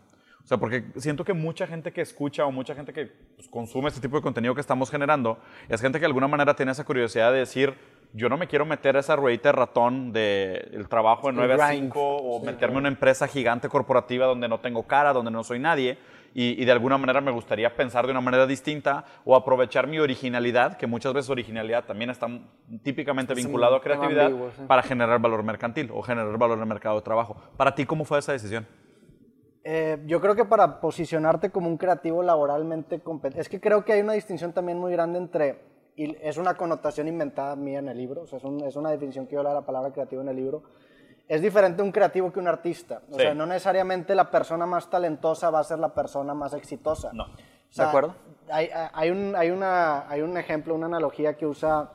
O 0.44 0.46
sea, 0.46 0.58
porque 0.58 0.84
siento 0.96 1.24
que 1.24 1.32
mucha 1.32 1.66
gente 1.66 1.92
que 1.92 2.02
escucha 2.02 2.44
o 2.44 2.52
mucha 2.52 2.74
gente 2.74 2.92
que 2.92 3.06
pues, 3.36 3.48
consume 3.48 3.88
este 3.88 4.00
tipo 4.00 4.16
de 4.16 4.22
contenido 4.22 4.54
que 4.54 4.60
estamos 4.60 4.90
generando 4.90 5.38
es 5.68 5.80
gente 5.80 5.98
que 5.98 6.02
de 6.02 6.06
alguna 6.06 6.28
manera 6.28 6.54
tiene 6.54 6.72
esa 6.72 6.84
curiosidad 6.84 7.32
de 7.32 7.38
decir, 7.38 7.74
yo 8.14 8.28
no 8.28 8.36
me 8.36 8.46
quiero 8.46 8.64
meter 8.64 8.96
a 8.96 9.00
esa 9.00 9.16
ruedita 9.16 9.48
de 9.48 9.52
ratón 9.52 10.12
del 10.12 10.86
trabajo 10.88 11.26
de 11.26 11.30
El 11.30 11.36
9 11.36 11.54
a 11.54 11.68
grind. 11.68 11.82
5 11.86 12.16
o 12.16 12.44
meterme 12.44 12.74
en 12.74 12.78
una 12.78 12.88
empresa 12.88 13.26
gigante 13.26 13.68
corporativa 13.68 14.26
donde 14.26 14.48
no 14.48 14.60
tengo 14.60 14.84
cara, 14.84 15.12
donde 15.12 15.32
no 15.32 15.42
soy 15.42 15.58
nadie. 15.58 15.98
y, 16.32 16.60
y 16.60 16.64
de 16.64 16.72
alguna 16.72 16.96
manera 16.96 17.20
me 17.20 17.32
gustaría 17.32 17.74
pensar 17.74 18.06
de 18.06 18.12
una 18.12 18.20
manera 18.20 18.46
distinta 18.46 19.04
o 19.24 19.34
aprovechar 19.34 19.88
mi 19.88 19.98
originalidad, 19.98 20.76
que 20.76 20.86
muchas 20.86 21.12
veces 21.12 21.28
originalidad 21.28 21.84
también 21.84 22.10
está 22.10 22.28
típicamente 22.84 23.34
vinculado 23.34 23.74
a 23.76 23.80
creatividad, 23.80 24.26
ambiguo, 24.26 24.50
sí. 24.56 24.62
para 24.66 24.82
generar 24.82 25.20
valor 25.20 25.42
mercantil 25.42 25.90
o 25.92 26.00
generar 26.00 26.38
valor 26.38 26.56
en 26.56 26.62
el 26.62 26.68
mercado 26.68 26.96
de 26.96 27.02
trabajo. 27.02 27.36
Para 27.56 27.74
ti, 27.74 27.84
¿cómo 27.84 28.04
fue 28.04 28.20
esa 28.20 28.32
decisión? 28.32 28.64
Eh, 29.64 29.98
yo 30.06 30.20
creo 30.20 30.36
que 30.36 30.44
para 30.44 30.80
posicionarte 30.80 31.50
como 31.50 31.68
un 31.68 31.78
creativo 31.78 32.22
laboralmente 32.22 33.00
competente, 33.00 33.40
es 33.40 33.48
que 33.48 33.60
creo 33.60 33.84
que 33.84 33.94
hay 33.94 34.02
una 34.02 34.12
distinción 34.12 34.52
también 34.52 34.78
muy 34.78 34.92
grande 34.92 35.18
entre, 35.18 35.58
y 35.96 36.16
es 36.20 36.36
una 36.38 36.56
connotación 36.56 37.06
inventada 37.08 37.54
mía 37.56 37.78
en 37.78 37.88
el 37.88 37.96
libro, 37.98 38.22
o 38.22 38.26
sea, 38.26 38.38
es, 38.38 38.44
un- 38.44 38.62
es 38.64 38.76
una 38.76 38.90
definición 38.90 39.26
que 39.26 39.34
yo 39.36 39.42
le 39.42 39.48
doy 39.48 39.56
a 39.58 39.60
la 39.60 39.66
palabra 39.66 39.92
creativo 39.92 40.22
en 40.22 40.28
el 40.28 40.36
libro, 40.36 40.62
es 41.28 41.40
diferente 41.40 41.82
un 41.82 41.90
creativo 41.92 42.30
que 42.32 42.38
un 42.40 42.48
artista. 42.48 43.02
O 43.10 43.14
Sí. 43.14 43.20
sea, 43.22 43.34
no 43.34 43.46
necesariamente 43.46 44.14
la 44.14 44.30
persona 44.30 44.66
más 44.66 44.90
talentosa 44.90 45.50
va 45.50 45.60
a 45.60 45.64
ser 45.64 45.78
la 45.78 45.94
persona 45.94 46.34
más 46.34 46.52
exitosa. 46.54 47.10
No. 47.14 47.24
O 47.24 47.28
sea, 47.70 47.84
¿De 47.86 47.88
acuerdo? 47.88 48.14
Hay, 48.50 48.68
hay, 48.92 49.10
un, 49.10 49.34
hay, 49.34 49.50
una, 49.50 50.08
hay 50.08 50.20
un 50.20 50.36
ejemplo, 50.36 50.74
una 50.74 50.86
analogía 50.86 51.36
que 51.36 51.46
usa 51.46 51.90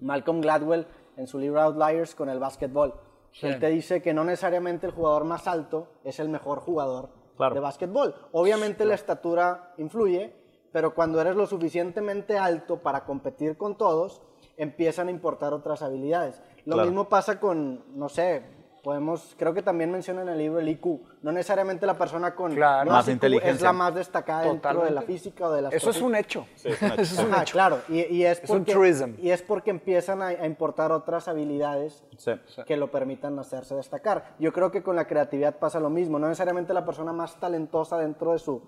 Malcolm 0.00 0.40
Gladwell 0.40 0.86
en 1.16 1.26
su 1.26 1.38
libro 1.38 1.60
Outliers 1.60 2.14
con 2.14 2.28
el 2.28 2.38
básquetbol. 2.38 2.94
Él 3.42 3.60
te 3.60 3.68
dice 3.68 4.02
que 4.02 4.12
no 4.12 4.24
necesariamente 4.24 4.86
el 4.86 4.92
jugador 4.92 5.24
más 5.24 5.46
alto 5.46 5.88
es 6.02 6.18
el 6.18 6.28
mejor 6.28 6.58
jugador 6.60 7.10
Claro. 7.36 7.54
de 7.54 7.60
básquetbol. 7.60 8.14
Obviamente 8.32 8.84
la 8.84 8.94
estatura 8.94 9.72
influye, 9.78 10.34
pero 10.72 10.94
cuando 10.94 11.20
eres 11.20 11.36
lo 11.36 11.46
suficientemente 11.46 12.38
alto 12.38 12.78
para 12.78 13.04
competir 13.04 13.56
con 13.56 13.76
todos, 13.76 14.22
empiezan 14.56 15.08
a 15.08 15.10
importar 15.10 15.52
otras 15.52 15.82
habilidades. 15.82 16.42
Lo 16.64 16.74
Claro. 16.74 16.88
mismo 16.88 17.08
pasa 17.08 17.40
con, 17.40 17.82
no 17.98 18.08
sé, 18.08 18.42
podemos, 18.82 19.34
creo 19.38 19.52
que 19.52 19.62
también 19.62 19.90
menciona 19.90 20.22
en 20.22 20.28
el 20.30 20.38
libro 20.38 20.58
el 20.60 20.68
IQ. 20.68 21.00
No 21.22 21.32
necesariamente 21.32 21.84
la 21.86 21.98
persona 21.98 22.34
con 22.34 22.54
Claro. 22.54 22.90
Más 22.90 23.06
IQ 23.08 23.12
inteligencia. 23.12 23.52
es 23.54 23.60
la 23.62 23.72
más 23.74 23.94
destacada 23.94 24.42
dentro 24.42 24.82
de 24.84 24.90
la 24.90 25.02
física 25.02 25.48
o 25.48 25.52
de 25.52 25.62
las 25.62 25.74
Eso 25.74 25.90
es 25.90 26.00
un 26.00 26.14
hecho. 26.14 26.46
Sí, 26.56 26.68
es 26.68 26.80
una- 26.82 26.94
Eso 26.98 27.20
es 27.20 27.26
un 27.28 27.34
hecho. 27.34 27.52
claro, 27.52 27.80
y, 27.88 28.00
y 28.06 28.24
es, 28.24 28.42
Es 28.42 28.48
un 28.50 28.58
porque, 28.58 28.72
truism. 28.72 29.10
y 29.18 29.30
es 29.30 29.42
porque 29.42 29.70
empiezan 29.70 30.22
a, 30.22 30.28
a 30.28 30.46
importar 30.46 30.92
otras 30.92 31.28
habilidades 31.28 32.04
Sí. 32.16 32.32
que 32.66 32.76
lo 32.76 32.90
permitan 32.90 33.38
hacerse 33.38 33.74
destacar. 33.74 34.34
Yo 34.38 34.52
creo 34.52 34.70
que 34.70 34.82
con 34.82 34.94
la 34.96 35.06
creatividad 35.06 35.56
pasa 35.58 35.78
lo 35.80 35.90
mismo, 35.90 36.18
no 36.18 36.28
necesariamente 36.28 36.72
la 36.74 36.84
persona 36.84 37.12
más 37.12 37.38
talentosa 37.40 37.96
dentro 37.98 38.32
de 38.32 38.38
su 38.38 38.62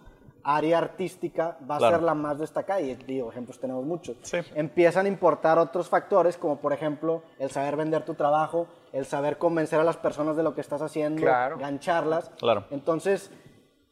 área 0.45 0.79
artística 0.79 1.57
va 1.71 1.77
a 1.77 1.79
Claro. 1.79 1.97
ser 1.97 2.03
la 2.05 2.15
más 2.15 2.39
destacada, 2.39 2.81
y 2.81 2.95
digo, 2.95 3.31
ejemplos 3.31 3.59
tenemos 3.61 3.85
muchos. 3.85 4.17
Sí. 4.23 4.39
Empiezan 4.55 5.07
a 5.07 5.09
importar 5.09 5.59
otros 5.59 5.89
factores, 5.89 6.37
como 6.37 6.57
por 6.57 6.73
ejemplo 6.73 7.23
el 7.39 7.51
saber 7.51 7.77
vender 7.77 8.05
tu 8.05 8.15
trabajo, 8.15 8.67
el 8.93 9.07
saber 9.07 9.39
convencer 9.39 9.79
a 9.81 9.85
las 9.85 9.97
personas 9.97 10.37
de 10.37 10.43
lo 10.43 10.55
que 10.55 10.61
estás 10.61 10.83
haciendo, 10.83 11.23
Claro. 11.23 11.59
gancharlas. 11.59 12.31
Claro. 12.39 12.65
Entonces, 12.71 13.31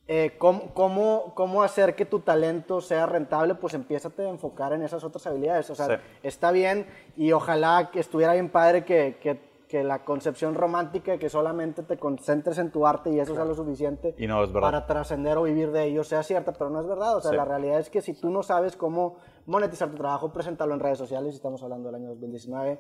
eh, 0.09 0.35
¿cómo, 0.39 0.75
cómo, 0.75 1.33
cómo 1.37 1.63
hacer 1.63 1.95
que 1.95 2.05
tu 2.05 2.19
talento 2.21 2.81
sea 2.81 3.07
rentable? 3.07 3.55
Pues 3.55 3.75
empieza 3.75 4.09
a 4.19 4.23
enfocar 4.25 4.73
en 4.73 4.83
esas 4.83 5.05
otras 5.05 5.25
habilidades. 5.29 5.71
O 5.71 5.75
sea, 5.77 5.87
Sí. 5.87 5.93
está 6.25 6.51
bien 6.51 6.87
y 7.17 7.31
ojalá 7.31 7.91
que 7.93 8.01
estuviera 8.01 8.33
bien 8.33 8.49
padre 8.49 8.85
que, 8.85 9.19
que- 9.23 9.50
que 9.71 9.85
la 9.85 10.05
concepción 10.05 10.55
romántica 10.57 11.13
de 11.13 11.19
que 11.21 11.29
solamente 11.29 11.83
te 11.85 11.97
concentres 11.97 12.59
en 12.59 12.71
tu 12.73 12.87
arte 12.87 13.11
y 13.11 13.21
eso 13.21 13.35
sea 13.35 13.45
lo 13.45 13.55
suficiente 13.55 14.15
Y 14.19 14.27
no 14.27 14.43
es 14.43 14.53
verdad. 14.53 14.67
para 14.69 14.87
trascender 14.87 15.39
o 15.39 15.45
vivir 15.45 15.71
de 15.71 15.85
ello 15.85 16.03
sea 16.03 16.23
cierta, 16.25 16.53
pero 16.53 16.71
no 16.71 16.81
es 16.81 16.87
verdad. 16.89 17.17
O 17.17 17.21
sea, 17.21 17.31
Sí. 17.31 17.37
la 17.37 17.45
realidad 17.45 17.79
es 17.79 17.89
que 17.89 18.03
si 18.03 18.15
tú 18.15 18.31
no 18.31 18.43
sabes 18.43 18.77
cómo 18.77 19.17
monetizar 19.47 19.89
tu 19.91 19.97
trabajo, 19.97 20.33
presentarlo 20.33 20.75
en 20.75 20.81
redes 20.81 20.99
sociales, 20.99 21.35
estamos 21.35 21.63
hablando 21.63 21.87
del 21.89 21.95
año 21.97 22.09
2019, 22.11 22.79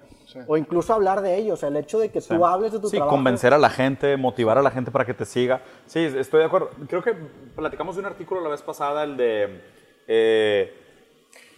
o 0.49 0.57
incluso 0.57 0.93
hablar 0.93 1.20
de 1.22 1.36
ello. 1.36 1.55
O 1.55 1.57
sea, 1.57 1.68
el 1.68 1.76
hecho 1.76 1.99
de 2.01 2.11
que 2.11 2.20
tú 2.20 2.45
hables 2.45 2.72
de 2.72 2.80
tu 2.80 2.88
Sí, 2.88 2.97
trabajo. 2.97 3.16
convencer 3.16 3.55
a 3.55 3.59
la 3.59 3.70
gente, 3.70 4.16
motivar 4.16 4.59
a 4.59 4.62
la 4.62 4.70
gente 4.72 4.91
para 4.91 5.05
que 5.05 5.14
te 5.14 5.24
siga. 5.24 5.62
Sí, 5.86 6.01
estoy 6.01 6.41
de 6.41 6.47
acuerdo. 6.47 6.70
Creo 6.88 7.03
que 7.03 7.14
platicamos 7.55 7.95
de 7.97 8.01
un 8.01 8.07
artículo 8.07 8.41
la 8.41 8.49
vez 8.51 8.62
pasada, 8.62 9.05
el 9.05 9.16
de... 9.16 9.61
eh, 10.09 10.74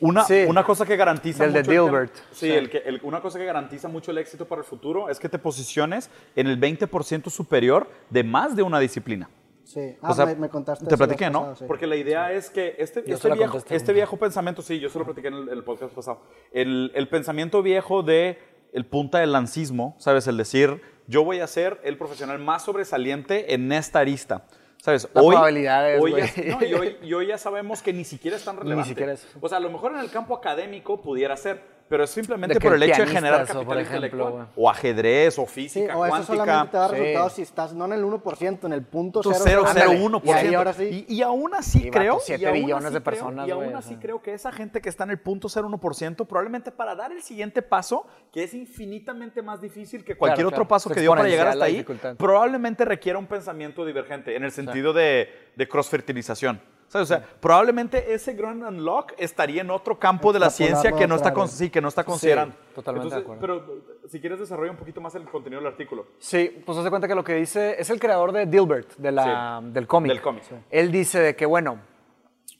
una, 0.02 0.24
Sí. 0.24 0.44
una 0.46 0.64
cosa 0.64 0.84
que 0.84 0.96
garantiza 0.96 1.44
El 1.44 1.52
de 1.52 1.60
mucho 1.60 1.70
tema- 1.70 1.82
Dilbert. 1.84 2.14
sí, 2.32 2.50
el 2.50 2.68
que, 2.68 2.78
el- 2.78 3.00
una 3.02 3.20
cosa 3.20 3.38
que 3.38 3.44
garantiza 3.44 3.88
mucho 3.88 4.10
el 4.10 4.18
éxito 4.18 4.44
para 4.46 4.60
el 4.60 4.66
futuro 4.66 5.08
es 5.08 5.18
que 5.18 5.28
te 5.28 5.38
posiciones 5.38 6.10
en 6.36 6.46
el 6.46 6.58
20% 6.58 7.30
superior 7.30 7.88
de 8.10 8.22
más 8.24 8.54
de 8.56 8.62
una 8.62 8.78
disciplina. 8.78 9.30
Sí, 9.64 9.96
ah, 10.02 10.10
O 10.10 10.14
sea, 10.14 10.26
me, 10.26 10.34
me 10.34 10.48
contaste. 10.48 10.84
Te 10.86 10.96
platiqué, 10.96 11.30
¿no? 11.30 11.54
sí. 11.56 11.64
Porque 11.66 11.86
la 11.86 11.96
idea 11.96 12.32
es 12.32 12.50
que 12.50 12.74
este, 12.78 13.00
este, 13.10 13.30
viejo, 13.32 13.58
este 13.70 13.92
viejo 13.92 14.16
pensamiento, 14.18 14.60
sí, 14.60 14.80
yo 14.80 14.90
se 14.90 14.98
lo 14.98 15.04
platiqué 15.04 15.28
en 15.28 15.34
el, 15.34 15.48
el 15.48 15.64
podcast 15.64 15.94
pasado, 15.94 16.20
el, 16.52 16.90
el 16.94 17.08
pensamiento 17.08 17.62
viejo 17.62 18.02
de 18.02 18.38
el 18.72 18.84
punta 18.86 19.18
del 19.20 19.32
lancismo, 19.32 19.94
¿sabes? 19.98 20.26
El 20.26 20.36
decir, 20.36 20.80
yo 21.06 21.24
voy 21.24 21.40
a 21.40 21.46
ser 21.46 21.80
el 21.84 21.96
profesional 21.96 22.38
más 22.40 22.64
sobresaliente 22.64 23.54
en 23.54 23.70
esta 23.70 24.00
arista. 24.00 24.46
¿Sabes? 24.82 25.04
La 25.14 25.20
probabilidad 25.20 25.92
es, 25.92 26.02
hoy 26.02 26.10
güey. 26.10 26.24
ya, 26.36 26.56
no, 26.56 26.66
y 26.66 26.74
hoy, 26.74 26.96
y 27.04 27.14
hoy 27.14 27.28
ya 27.28 27.38
sabemos 27.38 27.80
que 27.80 27.92
ni 27.92 28.02
siquiera 28.02 28.36
es 28.36 28.42
tan 28.42 28.56
relevante. 28.56 28.88
siquiera 28.88 29.12
es. 29.12 29.24
O 29.40 29.48
sea, 29.48 29.58
a 29.58 29.60
lo 29.60 29.70
mejor 29.70 29.92
en 29.92 30.00
el 30.00 30.10
campo 30.10 30.34
académico 30.34 31.00
pudiera 31.00 31.36
ser, 31.36 31.62
pero 31.92 32.04
es 32.04 32.10
simplemente 32.10 32.58
por 32.58 32.72
el 32.72 32.82
hecho 32.84 33.02
de 33.02 33.06
generar 33.06 33.42
o 33.42 33.46
capital 33.46 33.66
por 33.66 33.78
ejemplo. 33.78 34.48
O 34.56 34.70
ajedrez, 34.70 35.38
o 35.38 35.42
Sí, 35.46 35.52
física 35.68 35.94
o 35.94 36.06
eso 36.06 36.10
cuántica. 36.10 36.36
solamente 36.38 36.70
te 36.70 36.76
da 36.78 36.88
Sí. 36.88 36.94
resultados 36.96 37.32
si 37.34 37.42
estás 37.42 37.74
no 37.74 37.84
en 37.84 37.92
el 37.92 38.02
1%, 38.02 38.66
en 38.66 38.72
el 38.72 38.82
punto 38.82 39.20
Tu 39.20 39.28
001%. 39.30 40.22
001%. 40.22 40.22
Y 40.24 40.30
ahí 40.46 40.54
ahora 40.54 40.72
sí. 40.72 41.04
Y, 41.06 41.16
y 41.16 41.20
aún 41.22 41.54
así 41.54 41.88
Y, 41.88 41.90
creo. 41.90 42.18
siete 42.18 42.44
y 42.44 42.46
aún 42.46 42.54
billones 42.54 42.84
así 42.86 42.94
de 42.94 43.00
creo- 43.02 43.04
personas, 43.04 43.46
Y 43.46 43.50
aún 43.50 43.74
o 43.74 43.76
así 43.76 43.96
creo 43.96 44.22
que 44.22 44.32
esa 44.32 44.50
gente 44.52 44.80
que 44.80 44.88
está 44.88 45.04
en 45.04 45.10
el 45.10 45.18
punto 45.18 45.50
0.1%, 45.50 46.24
probablemente 46.26 46.70
para 46.72 46.94
dar 46.94 47.12
el 47.12 47.22
siguiente 47.22 47.60
paso, 47.60 48.06
que 48.32 48.44
es 48.44 48.54
infinitamente 48.54 49.42
más 49.42 49.60
difícil 49.60 50.02
que 50.02 50.14
cualquier 50.16 50.46
Claro, 50.46 50.48
otro 50.48 50.56
claro. 50.64 50.68
paso 50.68 50.88
que 50.88 51.00
dio 51.02 51.14
para 51.14 51.28
llegar 51.28 51.48
hasta 51.48 51.66
ahí, 51.66 51.84
probablemente 52.16 52.86
requiera 52.86 53.18
un 53.18 53.26
pensamiento 53.26 53.84
divergente 53.84 54.34
en 54.34 54.44
el 54.44 54.50
sentido 54.50 54.94
de, 54.94 55.28
de 55.56 55.68
cross-fertilización. 55.68 56.58
¿Sabes? 56.92 57.10
O 57.10 57.14
sea, 57.14 57.26
probablemente 57.40 58.12
ese 58.12 58.34
gran 58.34 58.62
unlock 58.62 59.14
estaría 59.16 59.62
en 59.62 59.70
otro 59.70 59.98
campo 59.98 60.30
de 60.30 60.38
la 60.38 60.50
ciencia 60.50 60.92
que 60.92 61.06
no 61.06 61.14
está, 61.16 61.32
con- 61.32 61.48
sí, 61.48 61.70
que 61.70 61.80
no 61.80 61.88
está 61.88 62.04
considerando. 62.04 62.54
totalmente 62.74 63.14
de 63.14 63.20
acuerdo. 63.22 63.40
Pero 63.40 64.08
si 64.10 64.20
quieres 64.20 64.38
desarrolla 64.38 64.72
un 64.72 64.76
poquito 64.76 65.00
más 65.00 65.14
el 65.14 65.24
contenido 65.24 65.62
del 65.62 65.72
artículo. 65.72 66.04
Sí, 66.18 66.62
pues 66.66 66.76
haz 66.76 66.84
de 66.84 66.90
cuenta 66.90 67.08
que 67.08 67.14
lo 67.14 67.24
que 67.24 67.34
dice 67.36 67.76
es 67.80 67.88
el 67.88 67.98
creador 67.98 68.30
de 68.32 68.44
Dilbert, 68.44 68.96
de 68.96 69.10
la, 69.10 69.60
del 69.64 69.86
cómic. 69.86 70.12
Del 70.12 70.20
cómic, 70.20 70.42
sí. 70.42 70.54
Él 70.70 70.92
dice 70.92 71.18
de 71.18 71.34
que, 71.34 71.46
bueno, 71.46 71.78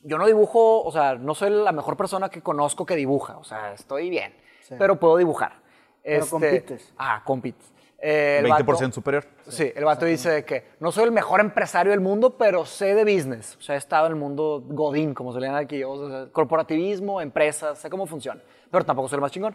yo 0.02 0.16
no 0.16 0.26
dibujo, 0.26 0.82
o 0.82 0.90
sea, 0.90 1.14
no 1.16 1.34
soy 1.34 1.50
la 1.50 1.72
mejor 1.72 1.98
persona 1.98 2.30
que 2.30 2.40
conozco 2.40 2.86
que 2.86 2.96
dibuja, 2.96 3.36
o 3.36 3.44
sea, 3.44 3.74
estoy 3.74 4.08
bien, 4.08 4.34
Sí. 4.62 4.76
pero 4.78 4.98
puedo 4.98 5.18
dibujar. 5.18 5.60
Pero 6.02 6.26
compites. 6.26 6.94
Ah, 6.96 7.20
compites. 7.22 7.70
Eh, 8.04 8.38
el 8.40 8.46
20% 8.46 8.64
vato- 8.66 8.92
superior. 8.92 9.24
Sí, 9.46 9.72
el 9.76 9.84
vato 9.84 10.04
dice 10.06 10.44
que 10.44 10.72
no 10.80 10.90
soy 10.90 11.04
el 11.04 11.12
mejor 11.12 11.40
empresario 11.40 11.92
del 11.92 12.00
mundo, 12.00 12.36
pero 12.36 12.66
sé 12.66 12.96
de 12.96 13.04
business. 13.04 13.56
O 13.56 13.62
sea, 13.62 13.76
he 13.76 13.78
estado 13.78 14.06
en 14.06 14.12
el 14.14 14.18
mundo 14.18 14.60
godín, 14.66 15.14
como 15.14 15.32
se 15.32 15.38
le 15.38 15.46
llama 15.46 15.58
aquí, 15.58 15.84
o 15.84 16.08
sea, 16.08 16.26
corporativismo, 16.32 17.20
empresas, 17.20 17.78
sé 17.78 17.88
cómo 17.88 18.06
funciona, 18.06 18.42
pero 18.72 18.84
tampoco 18.84 19.08
soy 19.08 19.18
el 19.18 19.20
más 19.20 19.30
chingón. 19.30 19.54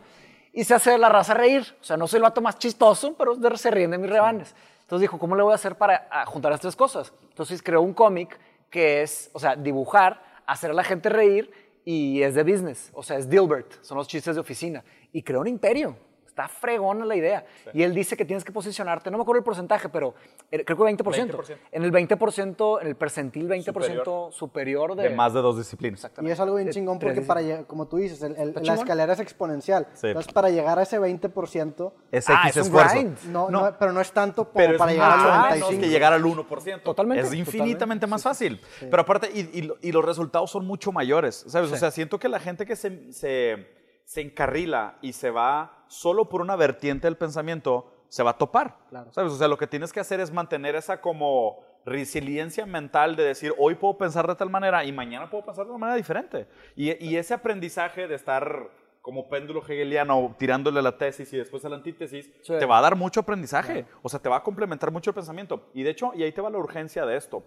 Y 0.53 0.63
se 0.63 0.73
hace 0.73 0.97
la 0.97 1.09
raza 1.09 1.33
reír. 1.33 1.75
O 1.81 1.83
sea, 1.83 1.97
no 1.97 2.07
soy 2.07 2.17
el 2.17 2.23
vato 2.23 2.41
más 2.41 2.57
chistoso, 2.57 3.15
pero 3.17 3.35
se 3.57 3.69
ríen 3.69 3.91
de 3.91 3.97
mis 3.97 4.09
rebanes. 4.09 4.55
Entonces 4.81 5.01
dijo, 5.01 5.19
¿cómo 5.19 5.35
le 5.35 5.43
voy 5.43 5.51
a 5.51 5.55
hacer 5.55 5.75
para 5.75 6.07
ah, 6.09 6.25
juntar 6.25 6.51
las 6.51 6.61
tres 6.61 6.75
cosas? 6.75 7.11
Entonces 7.29 7.61
creó 7.61 7.81
un 7.81 7.93
cómic 7.93 8.39
que 8.69 9.01
es, 9.01 9.29
o 9.33 9.39
sea, 9.39 9.57
dibujar, 9.57 10.23
hacer 10.45 10.71
a 10.71 10.73
la 10.73 10.83
gente 10.85 11.09
reír 11.09 11.51
y 11.83 12.23
es 12.23 12.33
de 12.35 12.43
business. 12.43 12.89
O 12.93 13.03
sea, 13.03 13.17
es 13.17 13.29
Dilbert, 13.29 13.83
son 13.83 13.97
los 13.97 14.07
chistes 14.07 14.35
de 14.35 14.41
oficina. 14.41 14.83
Y 15.11 15.21
creó 15.21 15.41
un 15.41 15.47
imperio. 15.47 15.97
Está 16.38 16.47
fregona 16.47 17.03
la 17.03 17.15
idea. 17.15 17.43
Y 17.73 17.81
él 17.81 17.95
dice 17.95 18.15
que 18.15 18.23
tienes 18.23 18.43
que 18.43 18.51
posicionarte, 18.51 19.09
no 19.09 19.17
me 19.17 19.23
acuerdo 19.23 19.39
el 19.39 19.43
porcentaje, 19.43 19.89
pero 19.89 20.13
eh, 20.51 20.63
creo 20.63 20.77
que 20.77 20.83
20%. 20.83 20.97
20%. 21.31 21.57
En 21.71 21.83
el 21.83 21.91
20%, 21.91 22.81
en 22.81 22.88
el 22.88 22.95
percentil 22.95 23.49
20% 23.49 24.31
superior, 24.31 24.95
de, 24.95 25.09
De 25.09 25.15
más 25.15 25.33
de 25.33 25.41
dos 25.41 25.57
disciplinas. 25.57 26.07
Y 26.21 26.29
es 26.29 26.39
algo 26.39 26.57
bien 26.57 26.69
chingón 26.69 26.99
porque 26.99 27.21
para 27.21 27.63
como 27.63 27.88
tú 27.88 27.97
dices, 27.97 28.21
el- 28.21 28.35
el- 28.35 28.53
la 28.61 28.75
escalera 28.75 29.13
es 29.13 29.19
exponencial. 29.19 29.88
Sí. 29.95 30.07
Entonces, 30.07 30.31
para 30.31 30.51
llegar 30.51 30.77
a 30.77 30.83
ese 30.83 30.99
20%, 30.99 31.91
Es 32.11 32.29
Ah, 32.29 32.41
X 32.45 32.51
es 32.51 32.55
un 32.57 32.61
esfuerzo. 32.67 32.93
grind. 32.95 33.17
no, 33.31 33.49
No. 33.49 33.61
no, 33.71 33.75
pero 33.79 33.91
no 33.91 33.99
es 34.01 34.11
tanto 34.11 34.51
Pero 34.51 34.73
es 34.73 34.77
para 34.77 34.91
llegar 34.91 35.17
mucho 35.17 35.31
al 35.31 35.31
Ah, 35.31 35.41
menos 35.45 35.59
95. 35.61 35.81
que 35.81 35.89
llegar 35.89 36.13
al 36.13 36.23
1%. 36.23 36.83
Totalmente, 36.83 37.23
Es 37.25 37.33
infinitamente 37.33 37.73
totalmente. 37.75 38.07
más 38.07 38.21
fácil. 38.21 38.61
Pero 38.79 39.01
aparte, 39.01 39.31
y, 39.33 39.39
y 39.59 39.71
y 39.81 39.91
los 39.91 40.05
resultados 40.05 40.51
son 40.51 40.65
mucho 40.67 40.91
mayores, 40.91 41.45
¿sabes? 41.47 41.71
O 41.71 41.75
sea, 41.77 41.89
siento 41.89 42.19
que 42.19 42.29
la 42.29 42.39
gente 42.39 42.65
que 42.67 42.75
se, 42.75 43.11
se, 43.11 43.75
se 44.08 44.22
encarrila 44.22 44.97
y 45.01 45.12
se 45.12 45.32
va 45.32 45.84
solo 45.89 46.30
por 46.30 46.39
una 46.39 46.55
vertiente 46.55 47.08
del 47.08 47.18
pensamiento, 47.18 47.91
se 48.08 48.24
va 48.24 48.32
a 48.32 48.38
topar, 48.38 48.78
Claro. 48.89 49.12
¿sabes? 49.12 49.34
O 49.34 49.36
sea, 49.36 49.49
lo 49.49 49.58
que 49.58 49.68
tienes 49.68 49.91
que 49.91 49.99
hacer 49.99 50.22
es 50.22 50.32
mantener 50.32 50.76
esa 50.78 51.01
como 51.01 51.60
resiliencia 51.86 52.66
mental 52.66 53.18
de 53.18 53.24
decir, 53.24 53.53
hoy 53.58 53.76
puedo 53.76 53.97
pensar 53.97 54.26
de 54.26 54.36
tal 54.36 54.49
manera 54.49 54.86
y 54.86 54.93
mañana 54.93 55.30
puedo 55.30 55.43
pensar 55.43 55.66
de 55.66 55.72
una 55.72 55.80
manera 55.80 55.97
diferente. 55.97 56.47
Y, 56.78 57.05
y 57.05 57.18
ese 57.18 57.34
aprendizaje 57.34 58.08
de 58.08 58.16
estar 58.16 58.70
como 59.01 59.28
péndulo 59.28 59.62
hegeliano 59.62 60.34
tirándole 60.39 60.82
la 60.82 60.97
tesis 60.97 61.32
y 61.34 61.38
después 61.38 61.66
a 61.66 61.70
la 61.70 61.76
antítesis, 61.76 62.32
Sí. 62.43 62.53
te 62.58 62.66
va 62.66 62.78
a 62.78 62.82
dar 62.82 62.95
mucho 62.95 63.20
aprendizaje. 63.20 63.86
O 64.03 64.08
sea, 64.08 64.22
te 64.22 64.30
va 64.30 64.38
a 64.38 64.43
complementar 64.43 64.89
mucho 64.89 65.10
el 65.10 65.16
pensamiento. 65.16 65.70
Y 65.74 65.84
de 65.84 65.89
hecho, 65.89 66.14
y 66.16 66.24
ahí 66.24 66.32
te 66.32 66.39
va 66.39 66.49
la 66.49 66.60
urgencia 66.60 67.05
de 67.05 67.18
esto. 67.18 67.43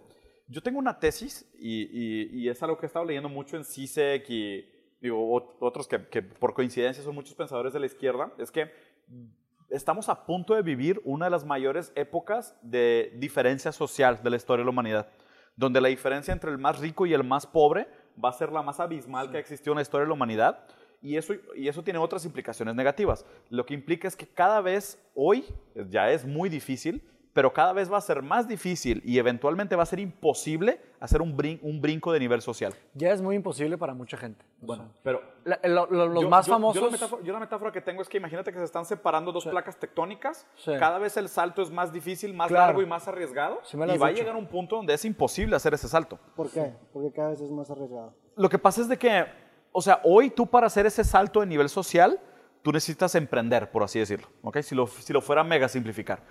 Yo 0.47 0.63
tengo 0.63 0.79
una 0.79 0.99
tesis 0.99 1.51
y, 1.59 1.85
y- 1.85 2.41
y 2.43 2.49
es 2.51 2.63
algo 2.63 2.77
que 2.77 2.85
he 2.85 2.89
estado 2.89 3.07
leyendo 3.07 3.31
mucho 3.31 3.57
en 3.57 3.65
CISEC 3.65 4.29
y 4.29 4.80
digo, 5.01 5.19
ot- 5.33 5.57
otros 5.61 5.87
que, 5.89 6.07
que 6.09 6.23
por 6.23 6.53
coincidencia 6.55 7.03
son 7.03 7.15
muchos 7.15 7.35
pensadores 7.35 7.73
de 7.73 7.81
la 7.81 7.87
izquierda, 7.87 8.33
es 8.39 8.51
que 8.51 8.71
estamos 9.71 10.09
a 10.09 10.27
punto 10.27 10.55
de 10.55 10.63
vivir 10.63 11.01
una 11.05 11.27
de 11.27 11.31
las 11.31 11.45
mayores 11.45 11.93
épocas 11.95 12.57
de 12.63 13.13
diferencia 13.17 13.73
social 13.73 14.21
de 14.23 14.31
la 14.31 14.37
historia 14.37 14.63
de 14.63 14.67
la 14.67 14.71
humanidad. 14.71 15.09
donde 15.57 15.81
la 15.81 15.89
diferencia 15.89 16.33
entre 16.33 16.51
el 16.51 16.59
más 16.59 16.79
rico 16.79 17.05
y 17.07 17.13
el 17.13 17.23
más 17.23 17.47
pobre 17.47 17.87
va 18.23 18.31
a 18.31 18.33
ser 18.33 18.51
la 18.51 18.63
más 18.63 18.81
abismal 18.81 19.31
que 19.31 19.37
ha 19.37 19.41
existido 19.41 19.73
en 19.73 19.77
la 19.77 19.83
historia 19.83 20.05
de 20.05 20.09
la 20.09 20.15
humanidad. 20.15 20.65
Y 21.03 21.17
eso, 21.17 21.35
y 21.55 21.69
eso 21.69 21.83
tiene 21.83 21.99
otras 21.99 22.25
implicaciones 22.25 22.75
negativas. 22.75 23.27
Lo 23.51 23.65
que 23.67 23.75
implica 23.75 24.09
es 24.09 24.17
que 24.17 24.27
cada 24.27 24.61
vez 24.61 24.99
hoy 25.15 25.45
ya 25.89 26.11
es 26.11 26.25
muy 26.25 26.49
difícil 26.49 27.03
pero 27.33 27.53
cada 27.53 27.73
vez 27.73 27.93
va 27.93 27.99
a 27.99 28.01
ser 28.01 28.23
más 28.23 28.49
difícil 28.49 29.03
y 29.05 29.19
eventualmente 29.19 29.77
va 29.77 29.83
a 29.83 29.87
ser 29.87 30.01
imposible 30.01 30.81
hacer 30.99 31.23
un, 31.23 31.37
un 31.63 31.81
brinco 31.81 32.13
de 32.13 32.19
nivel 32.19 32.43
social. 32.43 32.75
Ya 32.95 33.13
es 33.13 33.23
muy 33.23 33.37
imposible 33.37 33.79
para 33.79 33.95
mucha 33.95 34.17
gente. 34.17 34.45
Bueno, 34.61 34.91
pero... 35.03 35.23
los 35.45 36.29
más 36.29 36.47
famosos... 36.47 36.83
Yo 37.23 37.33
la, 37.33 37.41
metáfora, 37.41 37.73
que 37.73 37.81
tengo 37.81 38.03
es 38.03 38.09
que 38.09 38.19
imagínate 38.19 38.53
que 38.53 38.59
se 38.59 38.65
están 38.65 38.85
separando 38.85 39.33
dos 39.33 39.47
placas 39.47 39.79
tectónicas, 39.79 40.47
cada 40.65 40.99
vez 40.99 41.17
el 41.17 41.29
salto 41.29 41.63
es 41.63 41.71
más 41.71 41.93
difícil, 41.93 42.35
más 42.35 42.51
largo 42.51 42.83
y 42.83 42.87
más 42.87 43.07
arriesgado, 43.09 43.61
y 43.73 43.99
va 43.99 44.09
a 44.09 44.13
llegar 44.13 44.35
a 44.35 44.39
un 44.39 44.47
punto 44.47 44.77
donde 44.77 44.95
es 44.95 45.05
imposible 45.05 45.57
hacer 45.57 45.75
ese 45.75 45.89
salto. 45.89 46.19
¿Por 46.35 46.51
qué? 46.51 46.75
Porque 46.93 47.13
cada 47.13 47.31
vez 47.31 47.41
es 47.41 47.51
más 47.51 47.71
arriesgado. 47.71 48.13
Lo 48.37 48.49
que 48.49 48.59
pasa 48.59 48.81
es 48.81 48.89
de 48.89 48.99
que, 48.99 49.27
o 49.73 49.81
sea, 49.81 50.01
hoy 50.05 50.31
tú 50.31 50.47
para 50.47 50.67
hacer 50.67 50.87
ese 50.87 51.05
salto 51.05 51.41
de 51.41 51.47
nivel 51.47 51.69
social 51.69 52.21
tú 52.63 52.73
necesitas 52.73 53.15
emprender, 53.15 53.71
por 53.71 53.83
así 53.83 53.99
decirlo, 53.99 54.29
¿ok? 54.43 54.59
Si 54.61 54.75
lo, 54.75 54.87
si 54.87 55.13
lo 55.13 55.21
fuera 55.21 55.45
mega 55.45 55.69
simplificar. 55.69 56.23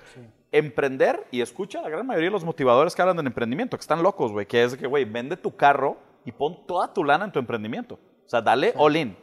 Emprender, 0.51 1.25
y 1.31 1.41
escucha 1.41 1.81
la 1.81 1.89
gran 1.89 2.05
mayoría 2.05 2.27
de 2.29 2.33
los 2.33 2.43
motivadores 2.43 2.95
que 2.95 3.01
hablan 3.01 3.17
del 3.17 3.27
emprendimiento, 3.27 3.77
que 3.77 3.81
están 3.81 4.03
locos, 4.03 4.31
güey, 4.31 4.45
que 4.45 4.63
es 4.63 4.75
que, 4.75 4.87
güey, 4.87 5.05
vende 5.05 5.37
tu 5.37 5.55
carro 5.55 5.97
y 6.25 6.31
pon 6.31 6.65
toda 6.67 6.93
tu 6.93 7.03
lana 7.03 7.25
en 7.25 7.31
tu 7.31 7.39
emprendimiento. 7.39 7.95
O 8.25 8.29
sea, 8.29 8.41
dale 8.41 8.73
all 8.75 8.95
in. 8.95 9.17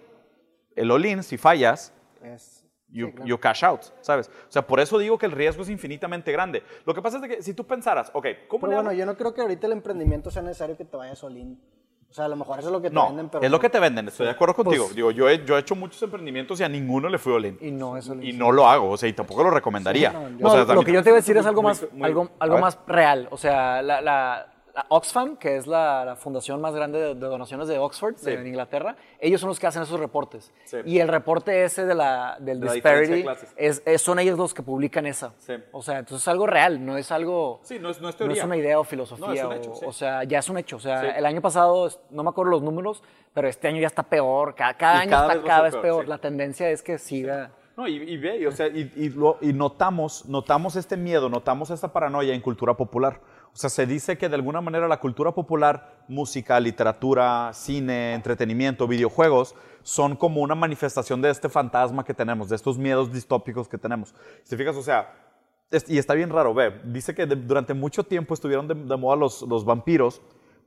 El 0.75 0.91
all 0.91 1.07
in, 1.07 1.23
si 1.23 1.39
fallas, 1.39 1.93
es, 2.23 2.65
you, 2.89 3.39
cash 3.39 3.65
out, 3.65 3.83
¿sabes? 4.01 4.29
O 4.29 4.53
sea, 4.53 4.67
por 4.67 4.81
eso 4.81 4.99
digo 4.99 5.19
que 5.19 5.27
el 5.27 5.33
riesgo 5.33 5.63
es 5.63 5.71
infinitamente 5.71 6.33
grande. 6.33 6.63
Lo 6.85 6.95
que 6.95 7.03
pasa 7.03 7.19
es 7.19 7.29
que 7.29 7.43
si 7.43 7.55
tú 7.55 7.65
pensaras, 7.67 8.11
ok, 8.13 8.27
¿cómo 8.49 8.67
Pero 8.67 8.83
bueno, 8.83 8.93
yo 8.93 9.07
no 9.07 9.17
creo 9.17 9.33
que 9.33 9.41
ahorita 9.41 9.67
el 9.67 9.75
emprendimiento 9.75 10.31
sea 10.31 10.43
necesario 10.43 10.77
que 10.77 10.85
te 10.85 10.97
vayas 10.97 11.23
all 11.23 11.37
in 11.37 11.61
o 12.11 12.15
sea, 12.15 12.27
a 12.27 12.29
lo 12.29 12.37
mejor 12.37 12.59
eso 12.59 12.69
es 12.69 12.73
lo 12.73 12.81
que 12.81 12.89
te 12.89 12.95
no, 12.95 13.09
venden, 13.09 13.29
pero... 13.29 13.45
es 13.45 13.51
lo 13.51 13.61
que 13.61 13.69
te 13.69 13.79
venden, 13.79 14.09
estoy 14.09 14.27
de 14.27 14.33
acuerdo 14.33 14.55
pues 14.55 14.79
contigo. 14.79 14.89
Digo, 14.95 15.11
yo 15.11 15.29
he, 15.29 15.45
yo 15.45 15.57
he 15.57 15.61
hecho 15.61 15.75
muchos 15.75 16.03
emprendimientos 16.03 16.59
y 16.61 16.65
a 16.65 16.69
ninguno 16.69 17.09
le 17.09 17.19
fui 17.19 17.33
all 17.33 17.59
Y 17.61 17.71
no, 17.71 17.97
eso 17.97 18.15
Y 18.15 18.33
no 18.33 18.53
lo 18.53 18.67
hago, 18.67 18.91
o 18.91 18.97
sea, 18.97 19.09
y 19.09 19.13
tampoco 19.13 19.43
lo 19.45 19.51
recomendaría. 19.51 20.13
o 20.43 20.51
sea, 20.51 20.65
lo 20.65 20.83
que 20.83 20.93
yo 20.93 21.03
te 21.03 21.11
voy 21.11 21.19
a 21.19 21.21
decir 21.21 21.37
es 21.37 21.47
algo 21.47 21.63
más, 21.63 21.87
algo, 22.01 22.31
algo 22.39 22.59
más 22.59 22.79
real. 22.87 23.29
O 23.31 23.37
sea, 23.37 23.83
la, 23.83 24.01
la 24.01 24.56
Oxfam, 24.89 25.37
que 25.37 25.57
es 25.57 25.67
la, 25.67 26.17
fundación 26.19 26.61
más 26.61 26.75
grande 26.75 26.99
de, 26.99 27.15
donaciones 27.15 27.69
de 27.69 27.79
Oxford, 27.79 28.17
en 28.27 28.47
Inglaterra, 28.47 28.97
ellos 29.19 29.41
son 29.41 29.49
los 29.49 29.59
que 29.59 29.67
hacen 29.67 29.83
esos 29.83 29.99
reportes. 29.99 30.53
Y 30.85 30.99
el 30.99 31.09
reporte 31.09 31.65
ese 31.65 31.87
de 31.87 31.95
la, 31.95 32.37
del 32.41 32.61
disparity, 32.61 33.25
es, 33.57 33.83
son 34.01 34.19
ellos 34.19 34.39
los 34.39 34.55
que 34.55 34.63
publican 34.63 35.07
esa. 35.07 35.33
O 35.73 35.83
sea, 35.83 35.99
entonces 35.99 36.23
es 36.23 36.29
algo 36.29 36.47
real, 36.47 36.85
no 36.85 36.97
es 36.97 37.11
algo... 37.11 37.61
Sí, 37.63 37.79
no 37.79 37.91
es, 37.91 38.01
no 38.01 38.09
es, 38.09 38.21
no 38.21 38.33
es 38.33 38.45
una 38.45 38.57
idea 38.57 38.79
o 38.79 38.85
filosofía. 38.85 39.49
o, 39.85 39.93
sea, 39.93 40.25
ya 40.25 40.39
es 40.39 40.49
un 40.49 40.59
hecho. 40.59 40.77
O 40.77 40.81
sea, 40.81 41.17
el 41.17 41.27
año 41.27 41.41
pasado, 41.41 41.89
no 42.11 42.23
me 42.23 42.31
acuerdo 42.31 42.53
los 42.53 42.63
números, 42.63 43.03
pero 43.33 43.49
este 43.49 43.69
año 43.69 43.81
ya 43.81 43.87
está 43.87 44.03
peor. 44.03 44.55
Cada, 44.55 45.01
año 45.01 45.13
está 45.13 45.43
cada 45.43 45.63
vez 45.63 45.77
peor. 45.77 46.09
La 46.09 46.19
tendencia 46.19 46.71
es 46.71 46.83
que 46.83 46.99
siga... 46.99 47.51
No, 47.77 47.87
y, 47.87 48.17
ve, 48.17 48.47
o 48.47 48.53
sea, 48.53 48.69
y, 48.69 48.91
y, 48.97 49.53
notamos, 49.53 50.25
notamos 50.25 50.77
este 50.77 50.97
miedo, 50.97 51.29
notamos 51.29 51.69
esta 51.69 51.93
paranoia 51.93 52.33
en 52.33 52.41
cultura 52.41 52.73
popular. 52.73 53.21
O 53.57 53.59
sea, 53.59 53.71
se 53.71 53.87
dice 53.87 54.19
que 54.19 54.29
de 54.29 54.35
alguna 54.35 54.61
manera 54.61 54.87
la 54.87 55.01
cultura 55.01 55.33
popular, 55.33 56.05
música, 56.09 56.61
literatura, 56.61 57.53
cine, 57.55 58.13
entretenimiento, 58.13 58.87
videojuegos, 58.87 59.55
son 59.83 60.15
como 60.15 60.43
una 60.43 60.55
manifestación 60.55 61.23
de 61.23 61.31
este 61.31 61.49
fantasma 61.49 62.05
que 62.05 62.13
tenemos, 62.13 62.51
de 62.51 62.57
estos 62.57 62.77
miedos 62.77 63.11
distópicos 63.11 63.67
que 63.67 63.79
tenemos. 63.79 64.15
Si 64.43 64.59
fijas, 64.59 64.77
o 64.77 64.83
sea, 64.83 65.11
y 65.89 65.97
está 65.97 66.13
bien 66.13 66.29
raro, 66.29 66.53
ve, 66.53 66.83
dice 66.85 67.15
que 67.15 67.25
durante 67.25 67.73
mucho 67.73 68.05
tiempo 68.05 68.35
estuvieron 68.35 68.69
de, 68.69 68.75
moda 68.75 69.17
los, 69.17 69.41
los 69.41 69.65
vampiros, 69.65 70.21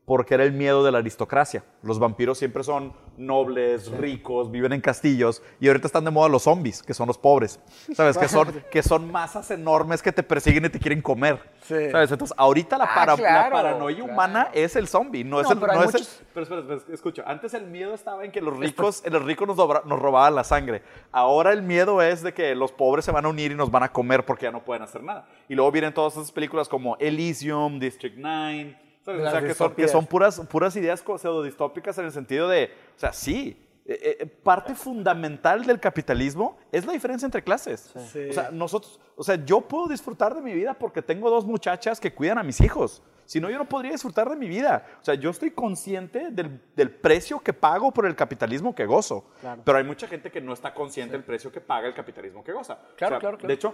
porque 0.09 0.33
era 0.33 0.43
el 0.43 0.53
miedo 0.53 0.83
de 0.83 0.91
la 0.91 0.97
aristocracia. 0.97 1.63
Los 1.83 1.99
vampiros 1.99 2.39
siempre 2.39 2.63
son 2.63 2.93
nobles, 3.15 3.91
ricos, 3.91 4.49
viven 4.49 4.73
en 4.73 4.81
castillos 4.81 5.43
y 5.59 5.67
ahorita 5.67 5.85
están 5.85 6.03
de 6.03 6.09
moda 6.09 6.27
los 6.27 6.41
zombies, 6.41 6.81
que 6.81 6.95
son 6.95 7.05
los 7.05 7.19
pobres. 7.19 7.59
¿Sabes? 7.93 8.17
Que 8.17 8.27
son, 8.27 8.51
que 8.71 8.81
son 8.81 9.11
masas 9.11 9.51
enormes 9.51 10.01
que 10.01 10.11
te 10.11 10.23
persiguen 10.23 10.65
y 10.65 10.69
te 10.69 10.79
quieren 10.79 11.03
comer. 11.03 11.39
¿Sabes? 11.61 12.11
Entonces, 12.11 12.33
ahorita 12.35 12.79
la, 12.79 12.85
ah, 12.85 13.49
paranoia 13.51 14.03
humana 14.03 14.49
es 14.51 14.75
el 14.75 14.87
zombie, 14.87 15.23
no, 15.23 15.41
es 15.41 15.51
el... 15.51 15.59
Pero, 15.59 15.73
no 15.73 15.83
es 15.83 15.93
el, 15.93 16.07
pero 16.33 16.43
espera, 16.43 16.61
espera, 16.61 16.95
escucha. 16.95 17.23
Antes 17.27 17.53
el 17.53 17.67
miedo 17.67 17.93
estaba 17.93 18.25
en 18.25 18.31
que 18.31 18.41
los 18.41 18.57
ricos, 18.57 19.03
los 19.05 19.23
ricos 19.23 19.47
nos, 19.47 19.57
nos 19.57 19.99
robaban 19.99 20.33
la 20.33 20.43
sangre. 20.43 20.81
Ahora 21.11 21.53
el 21.53 21.61
miedo 21.61 22.01
es 22.01 22.23
de 22.23 22.33
que 22.33 22.55
los 22.55 22.71
pobres 22.71 23.05
se 23.05 23.11
van 23.11 23.25
a 23.25 23.29
unir 23.29 23.51
y 23.51 23.55
nos 23.55 23.69
van 23.69 23.83
a 23.83 23.91
comer 23.91 24.25
porque 24.25 24.45
ya 24.45 24.51
no 24.51 24.65
pueden 24.65 24.81
hacer 24.81 25.03
nada. 25.03 25.27
Y 25.47 25.53
luego 25.53 25.71
vienen 25.71 25.93
todas 25.93 26.13
esas 26.13 26.31
películas 26.31 26.67
como 26.67 26.97
Elysium, 26.97 27.79
District 27.79 28.15
9 28.17 28.88
o 29.09 29.29
sea, 29.29 29.41
que 29.41 29.53
son, 29.53 29.75
que 29.75 29.87
son, 29.87 30.05
puras, 30.05 30.39
puras 30.49 30.75
ideas 30.75 31.03
pseudo-distópicas 31.03 31.97
en 31.97 32.05
el 32.05 32.11
sentido 32.11 32.47
de, 32.47 32.71
o 32.95 32.99
sea, 32.99 33.13
sí, 33.13 33.57
eh, 33.91 34.17
eh, 34.19 34.25
parte 34.27 34.75
fundamental 34.75 35.65
del 35.65 35.79
capitalismo 35.79 36.59
es 36.71 36.85
la 36.85 36.93
diferencia 36.93 37.25
entre 37.25 37.43
clases. 37.43 37.91
O 37.95 38.33
sea, 38.33 38.51
nosotros, 38.51 38.99
o 39.15 39.23
sea, 39.23 39.43
yo 39.43 39.61
puedo 39.61 39.87
disfrutar 39.87 40.35
de 40.35 40.41
mi 40.41 40.53
vida 40.53 40.75
porque 40.75 41.01
tengo 41.01 41.29
dos 41.31 41.45
muchachas 41.45 41.99
que 41.99 42.13
cuidan 42.13 42.37
a 42.37 42.43
mis 42.43 42.61
hijos. 42.61 43.01
Si 43.25 43.39
no, 43.39 43.49
yo 43.49 43.57
no 43.57 43.65
podría 43.65 43.91
disfrutar 43.91 44.29
de 44.29 44.35
mi 44.35 44.47
vida. 44.47 44.85
O 45.01 45.05
sea, 45.05 45.15
yo 45.15 45.31
estoy 45.31 45.51
consciente 45.51 46.29
del, 46.29 46.61
del 46.75 46.91
precio 46.91 47.39
que 47.39 47.51
pago 47.51 47.91
por 47.91 48.05
el 48.05 48.15
capitalismo 48.15 48.75
que 48.75 48.85
gozo. 48.85 49.25
Pero 49.63 49.77
hay 49.77 49.83
mucha 49.83 50.07
gente 50.07 50.31
que 50.31 50.39
no 50.39 50.53
está 50.53 50.73
consciente 50.73 51.13
del 51.13 51.23
precio 51.23 51.51
que 51.51 51.59
paga 51.59 51.87
el 51.87 51.95
capitalismo 51.95 52.43
que 52.43 52.51
goza. 52.51 52.77
Claro, 52.95 53.19
claro, 53.19 53.37
claro. 53.37 53.47
De 53.47 53.53
hecho, 53.55 53.73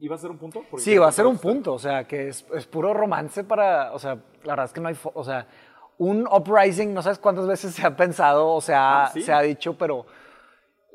¿Iba 0.00 0.16
a 0.16 0.18
ser 0.18 0.30
un 0.30 0.38
punto? 0.38 0.64
Sí, 0.78 0.98
va 0.98 1.08
a 1.08 1.12
ser 1.12 1.26
un 1.26 1.38
punto, 1.38 1.74
o 1.74 1.78
sea, 1.78 2.04
que 2.04 2.28
es, 2.28 2.44
es, 2.54 2.66
puro 2.66 2.92
romance 2.92 3.44
para, 3.44 3.92
o 3.92 3.98
sea, 3.98 4.14
la 4.42 4.52
verdad 4.52 4.66
es 4.66 4.72
que 4.72 4.80
no 4.80 4.88
hay, 4.88 4.96
o 5.14 5.24
sea, 5.24 5.46
un 5.98 6.26
uprising, 6.26 6.92
no 6.92 7.02
sabes 7.02 7.18
cuántas 7.18 7.46
veces 7.46 7.74
se 7.74 7.86
ha 7.86 7.96
pensado 7.96 8.48
o 8.48 8.60
sea, 8.60 9.04
ah, 9.04 9.12
se 9.12 9.32
ha 9.32 9.40
dicho, 9.42 9.78
pero 9.78 10.06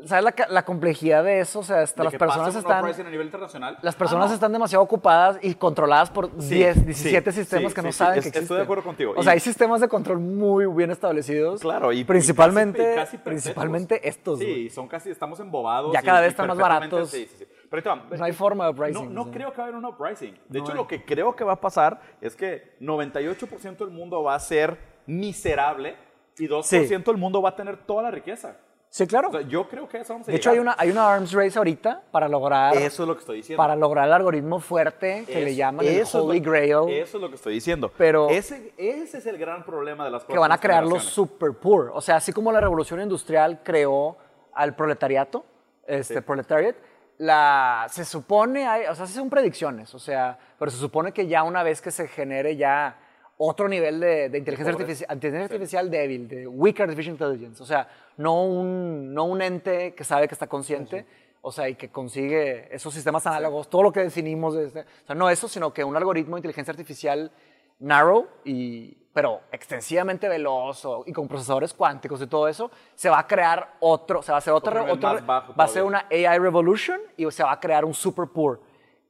¿sabes 0.05 0.25
la, 0.25 0.47
la, 0.49 0.65
complejidad 0.65 1.23
de 1.23 1.39
eso? 1.39 1.59
O 1.59 1.63
sea, 1.63 1.81
hasta 1.81 2.03
las 2.03 2.15
personas 2.15 2.55
están 2.55 2.85
a 2.85 3.09
nivel 3.09 3.25
internacional? 3.25 3.77
Las 3.81 3.95
personas 3.95 4.31
ah, 4.31 4.33
están 4.33 4.51
demasiado 4.51 4.83
ocupadas 4.83 5.39
y 5.41 5.53
controladas 5.55 6.09
por 6.09 6.35
10, 6.35 6.85
17 6.85 7.31
sistemas 7.31 7.73
que 7.73 7.81
no 7.81 7.91
saben 7.91 8.13
que 8.13 8.19
existen. 8.19 8.43
Estoy 8.43 8.57
de 8.57 8.63
acuerdo 8.63 8.83
contigo. 8.83 9.13
O 9.15 9.23
sea, 9.23 9.33
hay 9.33 9.39
sistemas 9.39 9.81
de 9.81 9.87
control 9.87 10.19
muy 10.19 10.65
bien 10.67 10.91
establecidos. 10.91 11.61
Claro, 11.61 11.91
y 11.91 12.03
principalmente 12.03 12.95
principalmente 13.23 14.07
estos. 14.07 14.39
Sí, 14.39 14.69
son 14.69 14.87
casi 14.87 15.09
estamos 15.09 15.39
embobados. 15.39 15.93
Ya 15.93 16.01
cada 16.01 16.21
vez 16.21 16.31
están 16.31 16.47
más 16.47 16.57
baratos. 16.57 17.09
Sí, 17.09 17.27
sí, 17.29 17.45
sí. 17.45 17.61
Pero 17.72 17.95
no 17.95 18.26
hay 18.26 18.34
forma 18.34 18.65
de 18.65 18.72
uprising. 18.72 19.13
No, 19.13 19.32
creo 19.32 19.51
que 19.51 19.57
va 19.57 19.63
a 19.63 19.67
haber 19.67 19.76
un 19.78 19.86
uprising. 19.86 20.38
De 20.49 20.59
hecho, 20.59 20.74
lo 20.74 20.86
que 20.86 21.05
creo 21.05 21.34
que 21.34 21.45
va 21.45 21.53
a 21.53 21.61
pasar 21.61 22.01
es 22.19 22.36
que 22.36 22.76
98% 22.82 23.78
del 23.78 23.91
mundo 23.91 24.22
va 24.22 24.36
a 24.36 24.39
ser 24.39 24.78
miserable 25.05 25.95
y 26.38 26.49
2% 26.49 27.05
del 27.05 27.17
mundo 27.17 27.41
va 27.41 27.49
a 27.49 27.55
tener 27.55 27.78
toda 27.78 28.03
la 28.03 28.11
riqueza. 28.11 28.57
Sí, 28.89 29.07
claro. 29.07 29.39
yo 29.43 29.69
creo 29.69 29.88
que 29.88 29.99
eso 29.99 30.11
vamos 30.11 30.28
a 30.28 30.32
De 30.32 30.38
hecho, 30.38 30.49
hay 30.49 30.59
una, 30.59 30.76
hay 30.78 30.91
una 30.91 31.13
arms 31.13 31.32
race 31.32 31.57
ahorita 31.57 32.03
para 32.11 32.28
lograr. 32.28 32.76
Eso 32.76 33.03
es 33.03 33.07
lo 33.07 33.13
que 33.13 33.22
estoy 33.22 33.38
diciendo. 33.38 33.57
Para 33.57 33.74
lograr 33.78 34.05
el 34.05 34.13
algoritmo 34.13 34.59
fuerte 34.59 35.24
que 35.26 35.39
le 35.39 35.55
llaman 35.55 35.86
el 35.86 36.05
Holy 36.11 36.41
Grail. 36.41 36.89
Eso 36.89 37.17
es 37.17 37.22
lo 37.22 37.30
que 37.30 37.36
estoy 37.36 37.53
diciendo. 37.53 37.89
Pero. 37.97 38.30
Ese, 38.30 38.74
ese 38.76 39.19
es 39.19 39.26
el 39.28 39.38
gran 39.38 39.63
problema 39.63 40.03
de 40.03 40.11
las 40.11 40.26
Que 40.26 40.38
van 40.38 40.51
a 40.51 40.57
crear 40.57 40.86
los 40.86 41.05
super 41.05 41.53
poor. 41.53 41.91
O 41.93 42.01
sea, 42.01 42.17
así 42.17 42.34
como 42.34 42.51
la 42.51 42.59
revolución 42.59 42.99
industrial 42.99 43.61
creó 43.63 44.17
al 44.53 44.76
proletariato, 44.76 45.45
este, 45.88 46.22
proletariat, 46.22 46.76
la, 47.18 47.88
se 47.89 48.05
supone, 48.05 48.66
hay, 48.66 48.86
o 48.86 48.95
sea, 48.95 49.05
son 49.07 49.30
predicciones, 49.30 49.93
o 49.93 49.99
sea, 49.99 50.38
pero 50.57 50.72
se 50.72 50.78
supone 50.78 51.12
que 51.12 51.28
ya 51.28 51.43
una 51.43 51.64
vez 51.64 51.82
que 51.82 51.91
se 51.91 52.07
genere 52.07 52.55
ya 52.55 52.97
otro 53.38 53.68
nivel 53.68 53.99
de, 53.99 54.26
inteligencia, 54.38 54.72
artificial, 54.72 55.09
inteligencia 55.14 55.55
artificial 55.55 55.89
débil, 55.89 56.28
de 56.28 56.47
weak 56.47 56.80
artificial 56.80 57.14
intelligence, 57.14 57.62
o 57.62 57.66
sea, 57.66 57.88
no 58.18 58.43
un, 58.43 59.14
no 59.14 59.26
un 59.26 59.41
ente 59.41 59.93
que 59.93 60.03
sabe 60.03 60.28
que 60.28 60.36
está 60.36 60.47
consciente, 60.47 61.05
o 61.41 61.51
sea, 61.51 61.68
y 61.68 61.76
que 61.76 61.89
consigue 61.89 62.74
esos 62.74 62.93
sistemas 62.93 63.26
análogos, 63.26 63.70
todo 63.70 63.84
lo 63.84 63.91
que 63.91 64.01
definimos, 64.01 64.53
de 64.53 64.66
este, 64.66 64.82
o 64.82 65.07
sea, 65.07 65.16
no 65.16 65.30
eso, 65.30 65.47
sino 65.47 65.74
que 65.74 65.84
un 65.84 65.95
algoritmo 65.95 66.36
de 66.36 66.39
inteligencia 66.39 66.72
artificial 66.72 67.32
narrow 67.80 68.28
y 68.45 69.01
pero 69.14 69.41
extensivamente 69.51 70.30
veloz 70.30 70.88
y 71.05 71.12
con 71.12 71.28
procesadores 71.28 71.74
cuánticos 71.74 72.22
y 72.22 72.28
todo 72.28 72.47
eso, 72.47 72.72
se 72.95 73.09
va 73.09 73.20
a 73.20 73.28
crear 73.28 73.76
otro, 73.80 74.22
se 74.22 74.32
va 74.32 74.38
a 74.38 74.39
hacer 74.39 74.53
otro, 74.53 74.86
otro 74.91 75.26
va 75.28 75.53
a 75.57 75.68
ser 75.68 75.84
una 75.84 76.05
AI 76.09 76.39
revolution 76.39 76.99
y 77.18 77.30
se 77.32 77.43
va 77.43 77.51
a 77.51 77.59
crear 77.59 77.86
un 77.86 77.93
super 77.93 78.28
poor. 78.28 78.62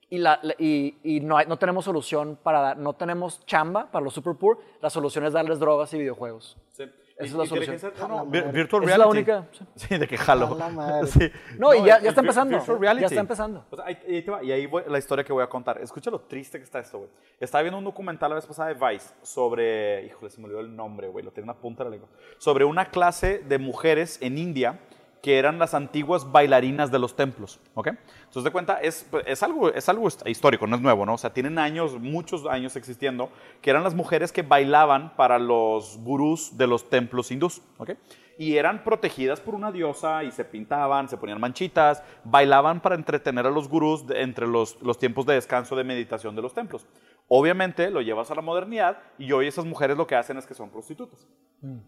Y, 0.09 0.17
la, 0.17 0.41
y, 0.57 0.97
y 1.03 1.19
no, 1.21 1.41
no, 1.45 1.57
tenemos 1.57 1.85
solución 1.85 2.37
para 2.43 2.59
dar, 2.59 2.77
no 2.77 2.93
tenemos 2.93 3.45
chamba 3.45 3.89
para 3.89 4.03
los 4.03 4.13
super 4.13 4.35
poor, 4.35 4.59
la 4.81 4.89
solución 4.89 5.25
es 5.25 5.31
darles 5.31 5.57
drogas 5.57 5.93
y 5.93 5.99
videojuegos. 5.99 6.57
Sí. 6.71 6.83
Esa 7.25 7.25
es 7.25 7.33
la 7.33 7.45
solución. 7.45 8.31
virtual 8.51 8.83
reality. 8.83 8.91
Es 8.91 8.97
la 8.97 9.07
única. 9.07 9.47
Sí, 9.75 9.97
de 9.97 10.07
que 10.07 10.17
jalo. 10.17 10.57
No, 11.57 11.73
y 11.73 11.83
ya, 11.85 11.99
ya 12.01 12.09
está 12.09 12.21
empezando. 12.21 12.63
Ya 12.81 13.05
está 13.05 13.19
empezando. 13.19 13.65
y 14.07 14.51
ahí 14.51 14.65
voy, 14.65 14.83
la 14.87 14.97
historia 14.97 15.23
que 15.23 15.33
voy 15.33 15.43
a 15.43 15.47
contar. 15.47 15.81
Escucha 15.81 16.11
lo 16.11 16.21
triste 16.21 16.57
que 16.57 16.63
está 16.63 16.79
esto, 16.79 16.99
güey. 16.99 17.09
Estaba 17.39 17.61
viendo 17.61 17.77
un 17.77 17.83
documental 17.85 18.29
la 18.29 18.35
vez 18.35 18.45
pasada 18.45 18.73
de 18.73 18.75
Vice 18.75 19.13
sobre. 19.21 20.05
Híjole, 20.05 20.29
se 20.29 20.39
me 20.39 20.45
olvidó 20.45 20.61
el 20.61 20.75
nombre, 20.75 21.07
güey. 21.07 21.25
Lo 21.25 21.31
en 21.35 21.43
una 21.43 21.55
punta 21.55 21.83
de 21.83 21.89
la 21.89 21.95
lengua. 21.95 22.09
Sobre 22.37 22.65
una 22.65 22.85
clase 22.89 23.39
de 23.39 23.57
mujeres 23.57 24.17
en 24.21 24.37
India 24.37 24.79
que 25.21 25.37
eran 25.37 25.59
las 25.59 25.73
antiguas 25.73 26.31
bailarinas 26.31 26.91
de 26.91 26.97
los 26.97 27.15
templos, 27.15 27.59
¿ok? 27.75 27.87
Entonces, 27.87 28.43
de 28.43 28.51
cuenta, 28.51 28.79
es, 28.81 29.05
es, 29.25 29.43
algo, 29.43 29.71
es 29.71 29.87
algo 29.87 30.07
histórico, 30.25 30.65
no 30.65 30.75
es 30.75 30.81
nuevo, 30.81 31.05
¿no? 31.05 31.13
O 31.13 31.17
sea, 31.17 31.31
tienen 31.31 31.59
años, 31.59 31.99
muchos 31.99 32.47
años 32.47 32.75
existiendo, 32.75 33.29
que 33.61 33.69
eran 33.69 33.83
las 33.83 33.93
mujeres 33.93 34.31
que 34.31 34.41
bailaban 34.41 35.15
para 35.15 35.37
los 35.37 35.97
gurús 35.99 36.57
de 36.57 36.65
los 36.65 36.89
templos 36.89 37.29
hindús, 37.29 37.61
¿ok? 37.77 37.91
Y 38.39 38.57
eran 38.57 38.83
protegidas 38.83 39.39
por 39.39 39.53
una 39.53 39.71
diosa 39.71 40.23
y 40.23 40.31
se 40.31 40.43
pintaban, 40.43 41.07
se 41.07 41.17
ponían 41.17 41.39
manchitas, 41.39 42.01
bailaban 42.23 42.81
para 42.81 42.95
entretener 42.95 43.45
a 43.45 43.51
los 43.51 43.67
gurús 43.67 44.03
entre 44.15 44.47
los, 44.47 44.81
los 44.81 44.97
tiempos 44.97 45.27
de 45.27 45.35
descanso 45.35 45.75
de 45.75 45.83
meditación 45.83 46.35
de 46.35 46.41
los 46.41 46.53
templos. 46.53 46.87
Obviamente 47.33 47.89
lo 47.89 48.01
llevas 48.01 48.29
a 48.29 48.35
la 48.35 48.41
modernidad 48.41 48.97
y 49.17 49.31
hoy 49.31 49.47
esas 49.47 49.63
mujeres 49.63 49.95
lo 49.95 50.05
que 50.05 50.17
hacen 50.17 50.37
es 50.37 50.45
que 50.45 50.53
son 50.53 50.69
prostitutas. 50.69 51.29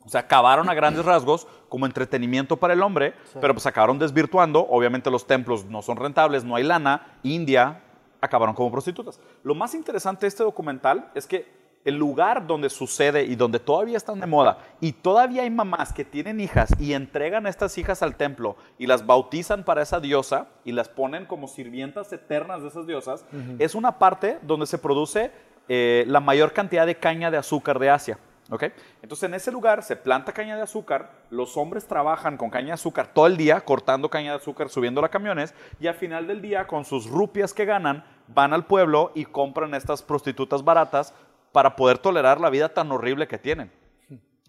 O 0.05 0.07
sea, 0.07 0.21
acabaron 0.21 0.69
a 0.69 0.73
grandes 0.73 1.03
rasgos 1.03 1.47
como 1.67 1.85
entretenimiento 1.85 2.55
para 2.55 2.73
el 2.73 2.81
hombre, 2.81 3.13
pero 3.41 3.53
pues 3.53 3.65
acabaron 3.65 3.99
desvirtuando. 3.99 4.65
Obviamente 4.69 5.11
los 5.11 5.27
templos 5.27 5.65
no 5.65 5.81
son 5.81 5.97
rentables, 5.97 6.45
no 6.45 6.55
hay 6.55 6.63
lana. 6.63 7.19
India 7.23 7.83
acabaron 8.21 8.55
como 8.55 8.71
prostitutas. 8.71 9.19
Lo 9.43 9.53
más 9.53 9.75
interesante 9.75 10.21
de 10.21 10.29
este 10.29 10.43
documental 10.43 11.11
es 11.13 11.27
que 11.27 11.62
el 11.85 11.95
lugar 11.95 12.47
donde 12.47 12.69
sucede 12.69 13.23
y 13.23 13.35
donde 13.35 13.59
todavía 13.59 13.97
están 13.97 14.19
de 14.19 14.27
moda 14.27 14.59
y 14.79 14.93
todavía 14.93 15.43
hay 15.43 15.49
mamás 15.49 15.93
que 15.93 16.05
tienen 16.05 16.39
hijas 16.39 16.73
y 16.79 16.93
entregan 16.93 17.45
a 17.45 17.49
estas 17.49 17.77
hijas 17.77 18.01
al 18.01 18.15
templo 18.15 18.55
y 18.77 18.87
las 18.87 19.05
bautizan 19.05 19.63
para 19.63 19.81
esa 19.81 19.99
diosa 19.99 20.47
y 20.63 20.71
las 20.71 20.89
ponen 20.89 21.25
como 21.25 21.47
sirvientas 21.47 22.11
eternas 22.13 22.61
de 22.61 22.69
esas 22.69 22.87
diosas, 22.87 23.25
es 23.59 23.75
una 23.75 23.99
parte 23.99 24.39
donde 24.41 24.65
se 24.65 24.77
produce 24.77 25.31
eh, 25.67 26.05
la 26.07 26.19
mayor 26.19 26.53
cantidad 26.53 26.85
de 26.85 26.95
caña 26.95 27.31
de 27.31 27.37
azúcar 27.37 27.79
de 27.79 27.89
Asia. 27.89 28.19
¿ok? 28.49 28.63
Entonces 29.01 29.23
en 29.23 29.33
ese 29.33 29.51
lugar 29.51 29.83
se 29.83 29.95
planta 29.95 30.31
caña 30.31 30.55
de 30.55 30.61
azúcar, 30.61 31.11
los 31.29 31.57
hombres 31.57 31.87
trabajan 31.87 32.37
con 32.37 32.49
caña 32.49 32.67
de 32.67 32.73
azúcar 32.73 33.07
todo 33.13 33.27
el 33.27 33.37
día, 33.37 33.61
cortando 33.61 34.09
caña 34.09 34.31
de 34.31 34.37
azúcar, 34.37 34.69
subiendo 34.69 35.03
a 35.03 35.09
camiones, 35.09 35.53
y 35.79 35.87
al 35.87 35.95
final 35.95 36.27
del 36.27 36.41
día, 36.41 36.67
con 36.67 36.85
sus 36.85 37.07
rupias 37.07 37.53
que 37.53 37.65
ganan, 37.65 38.03
van 38.27 38.53
al 38.53 38.65
pueblo 38.65 39.11
y 39.15 39.25
compran 39.25 39.73
estas 39.73 40.01
prostitutas 40.01 40.63
baratas 40.63 41.13
para 41.53 41.77
poder 41.77 41.99
tolerar 41.99 42.41
la 42.41 42.49
vida 42.49 42.67
tan 42.73 42.91
horrible 42.91 43.27
que 43.29 43.37
tienen. 43.37 43.71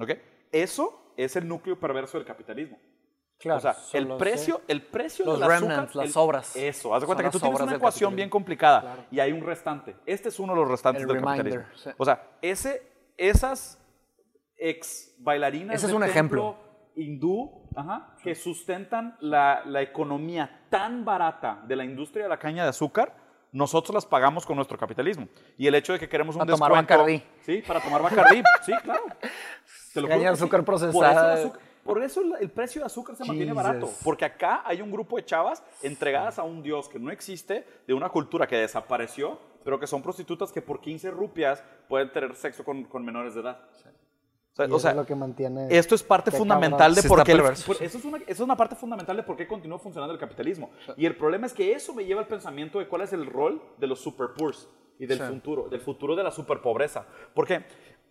¿ok? 0.01 0.11
Eso 0.51 1.13
es 1.17 1.37
el 1.37 1.47
núcleo 1.47 1.79
perverso 1.79 2.19
del 2.19 2.27
capitalismo. 2.27 2.77
Claro, 3.39 3.59
o 3.59 3.61
sea, 3.61 3.77
el 3.93 4.05
los, 4.05 4.19
precio, 4.19 4.63
el 4.69 4.81
precio 4.83 5.25
Los 5.27 5.39
del 5.41 5.51
azúcar, 5.51 5.61
remnants, 5.69 5.95
las 5.97 6.07
el- 6.07 6.13
sobras. 6.13 6.57
Eso, 6.57 6.95
haz 6.95 7.03
de 7.03 7.07
cuenta 7.07 7.25
que 7.25 7.31
tú 7.31 7.39
las 7.39 7.43
tienes 7.43 7.61
una 7.61 7.77
ecuación 7.77 8.17
bien 8.17 8.31
complicada 8.31 9.07
y 9.11 9.21
hay 9.21 9.33
un 9.33 9.43
restante. 9.45 9.97
Este 10.07 10.29
es 10.31 10.39
uno 10.41 10.55
de 10.55 10.61
los 10.61 10.71
restantes 10.71 11.03
El 11.03 11.09
del 11.09 11.17
reminder, 11.17 11.45
capitalismo. 11.45 11.77
sí. 11.77 11.91
O 11.99 12.05
sea, 12.05 12.23
ese, 12.41 12.83
esas 13.17 13.79
ex 14.57 15.15
bailarinas 15.19 15.77
Ese 15.77 15.87
es 15.87 15.91
de 15.91 15.97
un 15.97 16.05
ejemplo. 16.05 16.57
hindú 16.97 17.69
ajá, 17.77 18.15
que 18.23 18.35
sustentan 18.37 19.17
la, 19.21 19.63
la 19.67 19.83
economía 19.83 20.67
tan 20.71 21.05
barata 21.05 21.63
de 21.67 21.77
la 21.77 21.85
industria 21.85 22.23
de 22.25 22.29
la 22.31 22.39
caña 22.39 22.63
de 22.63 22.71
azúcar, 22.71 23.15
nosotros 23.55 23.95
las 23.95 24.05
pagamos 24.05 24.45
con 24.45 24.57
nuestro 24.57 24.77
capitalismo. 24.77 25.29
Y 25.57 25.67
el 25.69 25.75
hecho 25.77 25.93
de 25.95 25.99
que 26.01 26.09
queremos 26.09 26.35
un 26.35 26.41
Para 26.41 26.53
tomar 26.53 26.71
descuento... 26.73 26.93
Bacardí. 26.99 27.23
Sí, 27.47 27.63
para 27.67 27.81
tomar 27.81 28.03
Bacardí. 28.03 28.43
sí, 28.67 28.73
claro. 28.83 29.05
Te 29.95 30.01
lo 30.01 30.09
juro 30.09 30.19
de 30.19 30.25
que 30.25 30.29
azúcar 30.29 30.65
Por 30.65 30.75
eso, 30.75 30.91
procesada. 30.91 31.35
azúcar- 31.35 31.61
por 31.85 32.03
eso 32.03 32.21
el- 32.41 32.51
precio 32.51 32.81
de 32.81 32.87
azúcar 32.87 33.15
se 33.15 33.25
mantiene 33.25 33.53
barato. 33.53 33.87
Jesus. 33.87 34.03
Porque 34.03 34.25
acá 34.25 34.63
hay 34.65 34.81
un 34.83 34.91
grupo 34.91 35.17
de 35.17 35.25
chavas 35.25 35.63
entregadas 35.83 36.39
a 36.39 36.43
un 36.43 36.63
dios 36.63 36.89
que 36.89 36.99
no 36.99 37.11
existe, 37.13 37.65
de 37.87 37.95
una 37.95 38.09
cultura 38.09 38.47
que 38.49 38.57
desapareció, 38.57 39.39
pero 39.63 39.79
que 39.79 39.87
son 39.87 40.03
prostitutas 40.03 40.51
que 40.51 40.61
por 40.63 40.81
15 40.81 41.11
rupias 41.13 41.63
pueden 41.89 42.11
tener 42.11 42.35
sexo 42.35 42.65
con, 42.65 42.85
con 42.85 43.05
menores 43.05 43.35
de 43.35 43.43
edad. 43.43 43.59
O 44.55 44.57
sea, 44.57 44.67
Y 44.69 44.71
o 44.73 44.79
sea, 44.79 44.91
es 44.93 44.97
lo 44.97 45.05
que 45.05 45.17
mantiene. 45.17 45.67
esto 45.69 45.97
es 45.97 46.03
parte 46.05 46.31
fundamental 46.31 46.79
cabrón. 46.79 46.95
de 46.95 47.03
Sí 47.03 47.09
por 47.09 47.25
qué... 47.25 47.33
el- 47.33 47.57
sí. 47.57 47.73
eso, 47.81 47.99
es 47.99 48.05
una, 48.05 48.19
eso 48.19 48.25
es 48.29 48.41
una 48.41 48.57
parte 48.57 48.77
fundamental 48.77 49.17
de 49.17 49.25
por 49.25 49.37
qué 49.37 49.49
continúa 49.49 49.81
funcionando 49.81 50.15
el 50.15 50.21
capitalismo. 50.21 50.71
Y 50.97 51.07
el 51.07 51.17
problema 51.17 51.47
es 51.47 51.53
que 51.53 51.73
eso 51.73 51.93
me 51.93 52.05
lleva 52.05 52.21
al 52.21 52.29
pensamiento 52.29 52.79
de 52.79 52.87
cuál 52.87 53.03
es 53.03 53.13
el 53.13 53.27
rol 53.27 53.61
de 53.79 53.89
los 53.89 53.99
super 54.01 54.29
poors 54.39 54.69
y 55.01 55.07
del 55.07 55.19
Sí. 55.19 55.25
futuro, 55.25 55.69
del 55.69 55.81
futuro 55.81 56.15
de 56.15 56.23
la 56.23 56.31
super 56.31 56.61
pobreza. 56.63 57.05
Porque, 57.35 57.65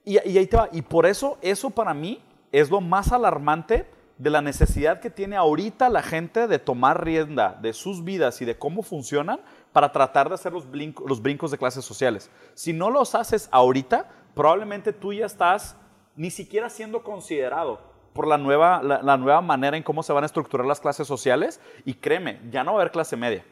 y, 0.03 0.15
y 0.29 0.37
ahí 0.37 0.45
te 0.47 0.57
va, 0.57 0.67
y 0.73 0.81
por 0.81 1.05
eso, 1.05 1.37
eso 1.41 1.69
para 1.69 1.93
mí 1.93 2.21
es 2.51 2.69
lo 2.69 2.81
más 2.81 3.13
alarmante 3.13 3.87
de 4.17 4.29
la 4.29 4.41
necesidad 4.41 4.99
que 4.99 5.09
tiene 5.09 5.37
ahorita 5.37 5.87
la 5.87 6.03
gente 6.03 6.47
de 6.47 6.59
tomar 6.59 7.05
rienda 7.05 7.57
de 7.61 7.71
sus 7.71 8.03
vidas 8.03 8.41
y 8.41 8.45
de 8.45 8.57
cómo 8.57 8.83
funcionan 8.83 9.39
para 9.71 9.93
tratar 9.93 10.27
de 10.27 10.35
hacer 10.35 10.51
los, 10.51 10.69
brinco- 10.69 11.05
los 11.07 11.21
brincos 11.21 11.51
de 11.51 11.57
clases 11.57 11.85
sociales. 11.85 12.29
Si 12.53 12.73
no 12.73 12.89
los 12.89 13.15
haces 13.15 13.47
ahorita, 13.51 14.09
probablemente 14.35 14.91
tú 14.91 15.13
ya 15.13 15.25
estás 15.25 15.77
ni 16.15 16.31
siquiera 16.31 16.69
siendo 16.69 17.03
considerado 17.03 17.79
por 18.13 18.27
la 18.27 18.37
nueva, 18.37 18.81
la, 18.83 19.01
la 19.01 19.17
nueva 19.17 19.41
manera 19.41 19.75
en 19.75 19.83
cómo 19.83 20.03
se 20.03 20.13
van 20.13 20.23
a 20.23 20.27
estructurar 20.27 20.65
las 20.67 20.79
clases 20.79 21.07
sociales 21.07 21.59
y 21.85 21.95
créeme, 21.95 22.39
ya 22.51 22.63
no 22.63 22.73
va 22.73 22.79
a 22.79 22.81
haber 22.81 22.91
clase 22.91 23.15
media. 23.17 23.43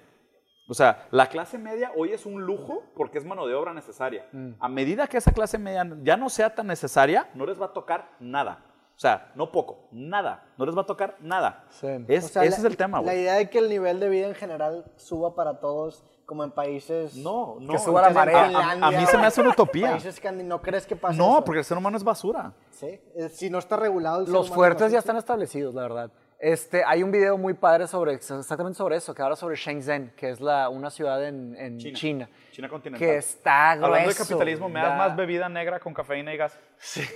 O 0.68 0.74
sea, 0.74 1.08
la 1.12 1.28
clase 1.28 1.58
media 1.58 1.92
hoy 1.98 2.12
es 2.14 2.26
un 2.26 2.44
lujo 2.46 2.84
porque 2.96 3.18
es 3.18 3.26
mano 3.26 3.46
de 3.48 3.56
obra 3.56 3.74
necesaria. 3.74 4.26
A 4.60 4.70
medida 4.70 5.08
que 5.08 5.18
esa 5.18 5.32
clase 5.32 5.58
media 5.58 5.86
ya 6.04 6.16
no 6.16 6.30
sea 6.30 6.54
tan 6.56 6.68
necesaria, 6.68 7.30
no 7.34 7.46
les 7.46 7.60
va 7.60 7.66
a 7.66 7.74
tocar 7.74 8.10
nada. 8.20 8.64
O 8.96 9.00
sea, 9.02 9.32
no 9.36 9.52
poco, 9.52 9.88
nada. 9.92 10.46
No 10.58 10.66
les 10.66 10.78
va 10.78 10.82
a 10.84 10.86
tocar 10.86 11.18
nada. 11.20 11.66
Sí. 11.72 11.88
Es- 12.08 12.26
O 12.26 12.28
sea, 12.28 12.44
ese 12.44 12.52
la- 12.52 12.58
es 12.60 12.64
el 12.66 12.78
tema, 12.78 13.00
La 13.00 13.04
güey. 13.06 13.22
idea 13.22 13.34
de 13.34 13.50
que 13.50 13.58
el 13.58 13.68
nivel 13.68 14.00
de 14.00 14.10
vida 14.10 14.28
en 14.28 14.36
general 14.36 14.86
suba 14.96 15.34
para 15.34 15.60
todos, 15.60 16.06
como 16.32 16.46
en 16.46 16.52
países. 16.52 17.14
No, 17.18 17.58
no. 17.60 17.74
Que 17.74 17.80
suba 17.80 18.02
la 18.04 18.10
marea. 18.12 18.46
A, 18.46 18.72
a 18.88 18.92
mí 18.92 19.06
se 19.06 19.18
me 19.18 19.26
hace 19.28 19.42
una 19.42 19.50
utopía. 19.50 19.90
Países 19.92 20.18
escandi- 20.24 20.46
¿No 20.46 20.62
crees 20.62 20.88
que 20.88 20.96
pase 20.96 21.18
No, 21.18 21.34
eso? 21.34 21.44
porque 21.44 21.60
el 21.60 21.66
ser 21.66 21.78
humano 21.78 21.98
es 21.98 22.06
basura. 22.06 22.54
Sí, 22.70 23.02
eh, 23.18 23.28
si 23.28 23.50
no 23.50 23.60
está 23.60 23.76
regulado 23.76 24.22
el 24.22 24.28
ser 24.28 24.34
Los 24.34 24.46
humano 24.48 24.56
fuertes 24.56 24.86
es 24.88 24.94
ya 24.94 25.00
están 25.00 25.18
establecidos, 25.18 25.76
la 25.76 25.82
verdad. 25.82 26.10
Este, 26.40 26.86
hay 26.86 27.04
un 27.04 27.12
video 27.12 27.38
muy 27.38 27.54
padre 27.54 27.86
sobre 27.86 28.14
exactamente 28.14 28.78
sobre 28.78 28.96
eso, 28.96 29.14
que 29.14 29.22
habla 29.22 29.36
sobre 29.36 29.58
Shenzhen, 29.58 30.14
que 30.16 30.30
es 30.30 30.40
la, 30.40 30.70
una 30.70 30.90
ciudad 30.90 31.22
en, 31.28 31.54
en 31.58 31.78
China. 31.78 31.98
China. 31.98 32.30
China 32.54 32.70
continental. 32.70 33.06
Que 33.10 33.18
está 33.18 33.76
grueso. 33.76 33.86
Hablando 33.88 34.10
de 34.10 34.16
capitalismo, 34.16 34.70
me 34.70 34.80
das 34.80 34.90
da- 34.92 34.96
más 34.98 35.16
bebida 35.18 35.50
negra 35.50 35.82
con 35.82 35.94
cafeína 35.94 36.34
y 36.34 36.38
gas. 36.38 36.58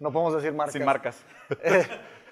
No 0.00 0.12
podemos 0.12 0.34
decir 0.34 0.52
marcas. 0.54 0.72
Sin 0.74 0.84
marcas. 0.84 1.24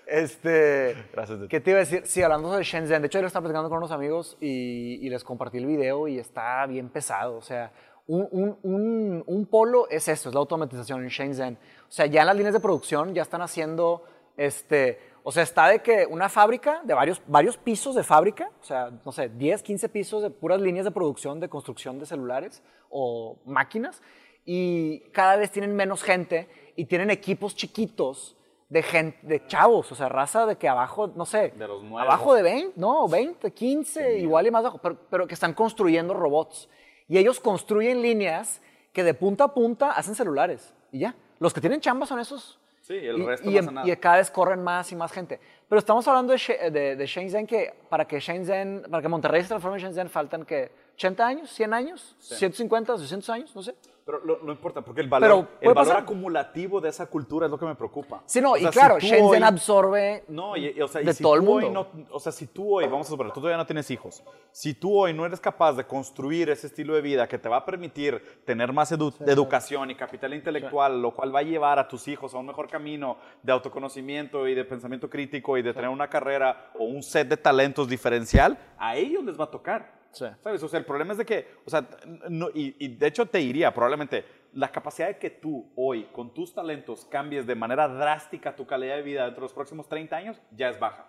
Este, 0.07 0.95
Gracias, 1.13 1.39
Dude. 1.39 1.49
¿Qué 1.49 1.61
te 1.61 1.71
iba 1.71 1.79
a 1.79 1.81
decir? 1.81 2.03
Sí, 2.07 2.23
hablando 2.23 2.53
de 2.57 2.63
Shenzhen, 2.63 3.03
de 3.03 3.07
hecho, 3.07 3.19
yo 3.19 3.23
lo 3.23 3.27
estaba 3.27 3.43
platicando 3.45 3.69
con 3.69 3.79
unos 3.79 3.91
amigos 3.91 4.37
y, 4.41 5.05
y 5.05 5.11
les 5.11 5.25
compartí 5.25 5.59
el 5.59 5.67
video 5.67 6.07
y 6.07 6.19
está 6.19 6.65
bien 6.67 6.89
pesado. 6.91 7.37
O 7.37 7.43
sea, 7.43 7.73
un, 8.07 8.29
un- 8.31 8.59
un- 8.63 9.25
un 9.27 9.47
polo 9.47 9.89
es 9.91 10.07
eso, 10.07 10.29
es 10.29 10.35
la 10.35 10.41
automatización 10.41 11.03
en 11.03 11.09
Shenzhen. 11.09 11.55
O 11.89 11.91
sea, 11.93 12.07
ya 12.07 12.21
en 12.21 12.27
las 12.29 12.37
líneas 12.37 12.55
de 12.55 12.61
producción 12.61 13.15
ya 13.15 13.23
están 13.23 13.43
haciendo, 13.43 14.05
este, 14.37 15.01
o 15.25 15.33
sea, 15.33 15.43
está 15.43 15.67
de 15.69 15.81
que 15.81 16.07
una 16.09 16.29
fábrica 16.29 16.83
de 16.85 16.95
varios, 16.95 17.21
varios 17.27 17.57
pisos 17.57 17.97
de 17.97 18.05
fábrica, 18.05 18.49
o 18.61 18.65
sea, 18.65 18.93
no 19.05 19.11
sé, 19.11 19.29
10, 19.29 19.61
15 19.65 19.89
pisos 19.89 20.23
de 20.23 20.31
puras 20.31 20.61
líneas 20.61 20.85
de 20.85 20.93
producción 20.93 21.41
de 21.41 21.49
construcción 21.49 21.99
de 21.99 22.07
celulares 22.07 22.63
o 22.91 23.39
máquinas 23.45 24.01
y 24.45 25.01
cada 25.11 25.35
vez 25.35 25.51
tienen 25.51 25.75
menos 25.75 26.05
gente 26.05 26.49
y 26.77 26.85
tienen 26.85 27.11
equipos 27.11 27.57
chiquitos 27.57 28.36
de 28.69 28.83
gente, 28.83 29.19
de 29.23 29.47
chavos, 29.47 29.91
o 29.93 29.95
sea, 29.95 30.09
raza 30.09 30.45
de 30.47 30.57
que 30.57 30.69
abajo, 30.69 31.09
no 31.15 31.25
sé, 31.25 31.53
De 31.57 31.69
los 31.69 31.83
nuevos. 31.83 32.03
abajo 32.03 32.35
de 32.35 32.43
20, 32.43 32.73
no, 32.81 33.07
20, 33.09 33.53
15, 33.53 34.19
igual 34.19 34.47
y 34.47 34.51
más 34.51 34.65
bajo, 34.65 34.79
pero, 34.79 34.97
pero 35.09 35.27
que 35.27 35.35
están 35.35 35.55
construyendo 35.55 36.15
robots. 36.15 36.69
Y 37.09 37.19
ellos 37.19 37.39
construyen 37.39 38.03
líneas 38.03 38.61
que 38.93 39.05
de 39.05 39.15
punta 39.15 39.45
a 39.45 39.55
punta 39.55 39.93
hacen 39.93 40.15
celulares 40.17 40.75
y 40.91 41.01
ya. 41.01 41.15
Los 41.39 41.53
que 41.55 41.61
tienen 41.61 41.81
chamba 41.81 42.07
son 42.07 42.19
esos. 42.19 42.59
Sí, 42.81 42.95
el 42.95 43.19
y, 43.21 43.27
resto 43.27 43.51
y 43.51 43.55
no 43.55 43.71
nada. 43.73 43.89
y 43.89 43.97
cada 43.97 44.17
vez 44.17 44.31
corren 44.31 44.63
más 44.63 44.91
y 44.93 44.97
más 44.97 45.13
gente. 45.13 45.39
Pero 45.69 45.79
estamos 45.79 46.07
hablando 46.09 46.33
de, 46.33 46.39
She- 46.39 46.71
de, 46.71 46.97
de 46.97 47.07
Shenzhen 47.07 47.47
que 47.47 47.75
para 47.89 48.05
que 48.07 48.19
Shenzhen, 48.21 48.85
para 48.91 49.03
que 49.03 49.09
Monterrey 49.09 49.43
se 49.43 49.49
transforme 49.49 49.79
en 49.79 49.85
Shenzhen 49.85 50.09
faltan 50.09 50.45
que 50.45 50.71
80 50.95 51.27
años, 51.27 51.51
100 51.51 51.73
años, 51.75 52.17
150, 52.21 52.93
200 52.93 53.31
años, 53.31 53.55
no 53.55 53.63
sé. 53.63 53.75
Pero 54.07 54.21
lo- 54.25 54.39
no 54.45 54.53
importa, 54.53 54.83
porque 54.83 55.01
el 55.01 55.09
valor, 55.09 55.49
el 55.61 55.67
valor 55.75 55.75
pasar. 55.75 55.97
acumulativo 56.05 56.81
de 56.81 56.91
esa 56.91 57.07
cultura 57.07 57.47
es 57.47 57.51
lo 57.51 57.59
que 57.59 57.67
me 57.67 57.75
preocupa. 57.75 58.23
Sí, 58.25 58.41
no, 58.41 58.53
O 58.53 58.57
y 58.57 58.61
sea, 58.61 58.71
si 58.71 58.79
claro, 58.79 58.95
tú 58.99 59.07
Shenzhen 59.07 59.25
hoy- 59.25 59.43
absorbe 59.43 60.25
No, 60.29 60.57
y, 60.57 60.69
y, 60.77 60.81
o 60.81 60.87
sea, 60.87 61.03
y 61.03 61.07
de 61.07 61.13
si 61.13 61.25
todo 61.25 61.35
el 61.35 61.43
mundo. 61.43 61.71
no- 61.71 61.89
o 62.13 62.21
sea, 62.21 62.31
si 62.31 62.47
tú 62.47 62.77
hoy, 62.77 62.85
vamos 62.87 63.09
a 63.09 63.11
suponer, 63.11 63.33
tú 63.33 63.41
todavía 63.41 63.57
no 63.57 63.67
tienes 63.67 63.91
hijos, 63.91 64.23
si 64.53 64.75
tú 64.75 64.97
hoy 64.97 65.13
no 65.13 65.27
eres 65.27 65.41
capaz 65.41 65.73
de 65.73 65.83
construir 65.85 66.49
ese 66.51 66.69
estilo 66.69 66.95
de 66.95 67.01
vida 67.01 67.27
que 67.27 67.37
te 67.37 67.49
va 67.49 67.57
a 67.57 67.65
permitir 67.65 68.43
tener 68.45 68.73
más 68.73 68.93
edu- 68.93 69.13
educación 69.29 69.91
y 69.91 69.97
capital 69.97 70.35
intelectual, 70.35 71.03
lo 71.03 71.11
cual 71.13 71.35
va 71.35 71.41
a 71.41 71.43
llevar 71.43 71.81
a 71.81 71.89
tus 71.89 72.07
hijos 72.07 72.33
a 72.33 72.39
un 72.39 72.47
mejor 72.47 72.69
camino 72.69 73.17
de 73.43 73.51
autoconocimiento 73.53 74.47
y 74.47 74.55
de 74.55 74.65
pensamiento 74.65 75.11
crítico 75.11 75.59
y 75.59 75.63
de 75.63 75.75
tener 75.75 75.91
una 75.91 76.09
carrera 76.09 76.71
o 76.79 76.85
un 76.85 77.03
set 77.03 77.27
de 77.27 77.37
talentos 77.37 77.89
diferencial, 77.89 78.57
a 78.79 78.95
ellos 78.95 79.25
les 79.25 79.37
va 79.39 79.45
a 79.47 79.51
tocar. 79.51 79.97
Sí. 80.17 80.25
¿Sabes? 80.43 80.63
O 80.63 80.69
sea, 80.69 80.79
el 80.79 80.85
problema 80.87 81.13
es 81.13 81.19
de 81.19 81.27
que, 81.27 81.47
o 81.67 81.71
sea, 81.71 81.87
no- 82.29 82.49
y, 82.55 82.75
y 82.79 82.89
de 82.97 83.07
hecho 83.07 83.27
te 83.27 83.39
diría, 83.39 83.73
probablemente, 83.75 84.25
la 84.55 84.73
capacidad 84.73 85.09
de 85.09 85.19
que 85.19 85.29
tú 85.31 85.71
hoy, 85.77 86.05
con 86.13 86.33
tus 86.33 86.55
talentos, 86.55 87.05
cambies 87.05 87.47
de 87.47 87.55
manera 87.55 87.87
drástica 87.89 88.57
tu 88.57 88.67
calidad 88.67 88.97
de 88.97 89.03
vida 89.03 89.25
dentro 89.25 89.43
de 89.43 89.45
los 89.47 89.53
próximos 89.53 89.89
30 89.89 90.17
años, 90.17 90.41
ya 90.53 90.71
es 90.71 90.79
baja. 90.81 91.07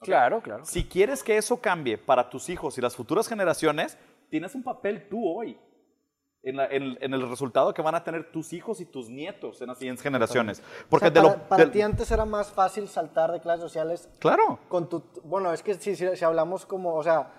Claro, 0.00 0.40
claro. 0.42 0.64
Si 0.64 0.84
quieres 0.84 1.22
que 1.22 1.36
eso 1.36 1.60
cambie 1.60 1.96
para 1.98 2.28
tus 2.28 2.48
hijos 2.50 2.76
y 2.76 2.80
las 2.80 2.94
futuras 2.96 3.26
generaciones, 3.28 3.96
tienes 4.30 4.54
un 4.54 4.62
papel 4.62 5.08
tú 5.08 5.26
hoy. 5.26 5.58
en, 6.42 6.56
la- 6.56 6.66
en- 6.68 6.96
en 7.02 7.12
el 7.12 7.28
resultado 7.28 7.74
que 7.74 7.82
van 7.82 7.94
a 7.94 8.02
tener 8.02 8.32
tus 8.32 8.54
hijos 8.54 8.80
y 8.80 8.86
tus 8.86 9.10
nietos 9.10 9.60
en 9.60 9.66
las 9.68 9.76
siguientes 9.78 10.02
generaciones. 10.02 10.62
Porque 10.88 11.08
O 11.08 11.10
sea, 11.12 11.22
de 11.22 11.28
para, 11.28 11.36
lo... 11.42 11.48
para 11.50 11.70
ti 11.70 11.82
antes 11.82 12.10
era 12.10 12.24
más 12.24 12.50
fácil 12.50 12.88
saltar 12.88 13.30
de 13.30 13.40
clases 13.42 13.60
sociales 13.60 14.08
Claro. 14.20 14.58
con 14.70 14.88
tu... 14.88 15.02
Bueno, 15.22 15.52
es 15.52 15.62
que 15.62 15.74
si, 15.74 15.94
si, 15.94 16.16
si 16.16 16.24
hablamos 16.24 16.64
como, 16.64 16.94
o 16.94 17.02
sea... 17.02 17.30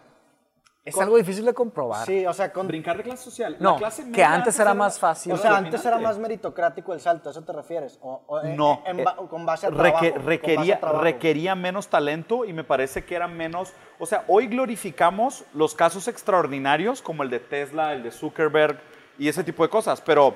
Es 0.83 0.95
Con- 0.95 1.03
algo 1.03 1.17
difícil 1.17 1.45
de 1.45 1.53
comprobar. 1.53 2.07
Sí, 2.07 2.25
o 2.25 2.33
sea, 2.33 2.51
con... 2.51 2.67
Brincar 2.67 2.97
de 2.97 3.03
clase 3.03 3.23
social. 3.23 3.55
No, 3.59 3.73
La 3.73 3.77
clase 3.77 4.11
que 4.11 4.23
antes 4.23 4.59
era 4.59 4.73
más 4.73 4.97
fácil. 4.97 5.31
O 5.33 5.37
sea, 5.37 5.55
antes 5.57 5.85
era 5.85 5.99
más 5.99 6.17
meritocrático 6.17 6.91
el 6.93 6.99
salto, 6.99 7.29
¿a 7.29 7.31
eso 7.33 7.43
te 7.43 7.53
refieres? 7.53 7.99
O, 8.01 8.23
o 8.25 8.41
en- 8.41 8.55
No, 8.57 8.81
en 8.87 8.99
eh, 8.99 9.03
ba- 9.03 9.15
con 9.15 9.45
base 9.45 9.67
a 9.67 9.69
trabajo. 9.69 9.99
con 9.99 10.07
base 10.09 10.19
a 10.19 10.21
requería, 10.25 10.79
trabajo. 10.79 11.03
requería 11.03 11.53
menos 11.53 11.87
talento 11.87 12.45
y 12.45 12.53
me 12.53 12.63
parece 12.63 13.05
que 13.05 13.13
era 13.13 13.27
menos, 13.27 13.73
o 13.99 14.07
sea, 14.07 14.23
hoy 14.27 14.47
glorificamos 14.47 15.43
los 15.53 15.75
casos 15.75 16.07
extraordinarios 16.07 17.03
como 17.03 17.21
el 17.21 17.29
de 17.29 17.39
Tesla, 17.41 17.93
el 17.93 18.01
de 18.01 18.09
Zuckerberg 18.09 18.79
y 19.19 19.27
ese 19.27 19.43
tipo 19.43 19.61
de 19.61 19.69
cosas, 19.69 20.01
pero, 20.01 20.33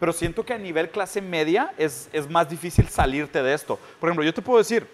pero 0.00 0.14
siento 0.14 0.42
que 0.42 0.54
a 0.54 0.58
nivel 0.58 0.88
clase 0.88 1.20
media 1.20 1.74
es, 1.76 2.08
es 2.14 2.30
más 2.30 2.48
difícil 2.48 2.88
salirte 2.88 3.42
de 3.42 3.52
esto. 3.52 3.78
Por 4.00 4.08
ejemplo, 4.08 4.24
yo 4.24 4.32
te 4.32 4.40
puedo 4.40 4.56
decir, 4.56 4.88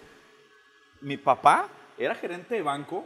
mi 0.99 1.15
papá 1.15 1.69
era 1.97 2.15
gerente 2.15 2.55
de 2.55 2.61
banco, 2.61 3.05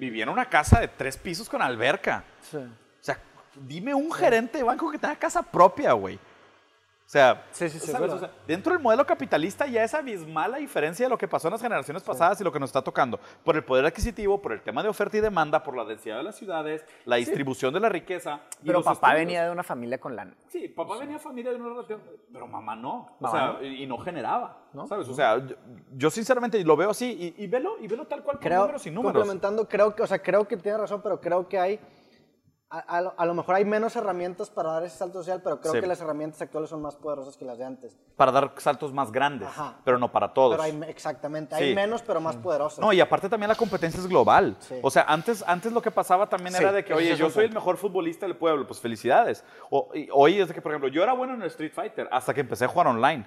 vivía 0.00 0.24
en 0.24 0.30
una 0.30 0.46
casa 0.46 0.80
de 0.80 0.88
tres 0.88 1.16
pisos 1.16 1.48
con 1.48 1.62
alberca. 1.62 2.24
Sí. 2.40 2.56
O 2.56 3.02
sea, 3.02 3.18
dime 3.54 3.94
un 3.94 4.10
gerente 4.10 4.58
de 4.58 4.64
banco 4.64 4.90
que 4.90 4.98
tenga 4.98 5.14
casa 5.14 5.42
propia, 5.42 5.92
güey. 5.92 6.18
O 7.10 7.12
sea, 7.12 7.44
Sí, 7.50 7.68
sí, 7.68 7.80
sí, 7.80 7.86
es 7.86 7.90
¿sabes? 7.90 8.00
verdad. 8.02 8.16
O 8.18 8.20
sea, 8.20 8.30
dentro 8.46 8.72
del 8.72 8.80
modelo 8.80 9.04
capitalista 9.04 9.66
ya 9.66 9.82
es 9.82 9.92
abismal 9.94 10.52
la 10.52 10.58
diferencia 10.58 11.06
de 11.06 11.10
lo 11.10 11.18
que 11.18 11.26
pasó 11.26 11.48
en 11.48 11.52
las 11.54 11.60
generaciones 11.60 12.04
pasadas 12.04 12.40
y 12.40 12.44
lo 12.44 12.52
que 12.52 12.60
nos 12.60 12.68
está 12.68 12.82
tocando. 12.82 13.18
Por 13.42 13.56
el 13.56 13.64
poder 13.64 13.84
adquisitivo, 13.84 14.40
por 14.40 14.52
el 14.52 14.62
tema 14.62 14.80
de 14.80 14.90
oferta 14.90 15.16
y 15.16 15.20
demanda, 15.20 15.60
por 15.60 15.76
la 15.76 15.84
densidad 15.84 16.18
de 16.18 16.22
las 16.22 16.36
ciudades, 16.36 16.84
la 17.06 17.16
distribución 17.16 17.74
de 17.74 17.80
la 17.80 17.88
riqueza. 17.88 18.42
y 18.62 18.66
Pero 18.68 18.80
papá 18.80 18.92
estudios. 19.08 19.18
venía 19.26 19.44
de 19.44 19.50
una 19.50 19.64
familia 19.64 19.98
con 19.98 20.14
lana. 20.14 20.34
Sí, 20.46 20.68
papá 20.68 20.98
venía 20.98 21.14
de 21.16 21.20
familia 21.20 21.50
de 21.50 21.56
una 21.56 21.70
relación, 21.70 22.00
pero 22.32 22.46
mamá 22.46 22.76
no. 22.76 23.08
O 23.18 23.24
Mamá 23.24 23.30
sea, 23.32 23.46
no. 23.54 23.62
y, 23.66 23.82
y 23.82 23.86
no 23.88 23.98
generaba. 23.98 24.58
¿No? 24.72 24.86
¿Sabes? 24.86 25.08
O 25.08 25.14
sea, 25.14 25.36
yo, 25.44 25.56
yo 25.96 26.10
sinceramente 26.10 26.62
lo 26.62 26.76
veo 26.76 26.90
así 26.90 27.34
y, 27.36 27.42
y 27.42 27.48
velo, 27.48 27.74
y 27.80 27.88
velo 27.88 28.06
tal 28.06 28.22
cual 28.22 28.36
con 28.36 28.44
creo, 28.44 28.60
números 28.60 28.86
y 28.86 28.90
números. 28.92 29.14
complementando, 29.14 29.68
creo 29.68 29.96
que, 29.96 30.04
o 30.04 30.06
sea, 30.06 30.22
creo 30.22 30.46
que 30.46 30.56
tiene 30.56 30.78
razón, 30.78 31.00
pero 31.02 31.20
creo 31.20 31.48
que 31.48 31.58
hay, 31.58 31.80
a, 32.72 32.78
a 32.78 33.00
lo- 33.00 33.14
a 33.16 33.26
lo 33.26 33.34
mejor 33.34 33.56
hay 33.56 33.64
menos 33.64 33.96
herramientas 33.96 34.48
para 34.48 34.70
dar 34.72 34.84
ese 34.84 34.96
salto 34.96 35.18
social, 35.18 35.40
pero 35.42 35.60
creo 35.60 35.72
Sí. 35.74 35.80
que 35.80 35.86
las 35.88 36.00
herramientas 36.00 36.40
actuales 36.40 36.70
son 36.70 36.80
más 36.80 36.94
poderosas 36.94 37.36
que 37.36 37.44
las 37.44 37.58
de 37.58 37.64
antes. 37.64 37.98
Para 38.16 38.30
dar 38.30 38.52
saltos 38.58 38.92
más 38.92 39.10
grandes, 39.10 39.48
Ajá. 39.48 39.74
pero 39.84 39.98
no 39.98 40.12
para 40.12 40.32
todos. 40.32 40.52
Pero 40.52 40.62
hay, 40.62 40.72
me- 40.72 40.88
exactamente, 40.88 41.56
Sí. 41.56 41.64
hay 41.64 41.74
menos, 41.74 42.02
pero 42.02 42.20
más 42.20 42.36
poderosas. 42.36 42.78
No, 42.78 42.92
y 42.92 43.00
aparte 43.00 43.28
también 43.28 43.48
la 43.48 43.56
competencia 43.56 43.98
es 43.98 44.06
global. 44.06 44.56
Sí. 44.60 44.76
O 44.82 44.90
sea, 44.90 45.02
antes, 45.08 45.42
antes 45.46 45.72
lo 45.72 45.82
que 45.82 45.90
pasaba 45.90 46.28
también 46.28 46.54
Sí, 46.54 46.62
era 46.62 46.70
de 46.70 46.84
que, 46.84 46.94
oye, 46.94 47.16
yo 47.16 47.28
soy 47.28 47.46
el 47.46 47.52
mejor 47.52 47.76
futbolista 47.76 48.24
del 48.26 48.36
pueblo, 48.36 48.66
pues 48.66 48.78
felicidades. 48.78 49.44
O, 49.70 49.88
y 49.94 50.08
hoy 50.12 50.40
es 50.40 50.46
de 50.48 50.54
que, 50.54 50.62
por 50.62 50.70
ejemplo, 50.70 50.88
yo 50.88 51.02
era 51.02 51.12
bueno 51.12 51.34
en 51.34 51.42
el 51.42 51.48
Street 51.48 51.72
Fighter 51.74 52.08
hasta 52.12 52.32
que 52.32 52.40
empecé 52.42 52.66
a 52.66 52.68
jugar 52.68 52.86
online. 52.86 53.24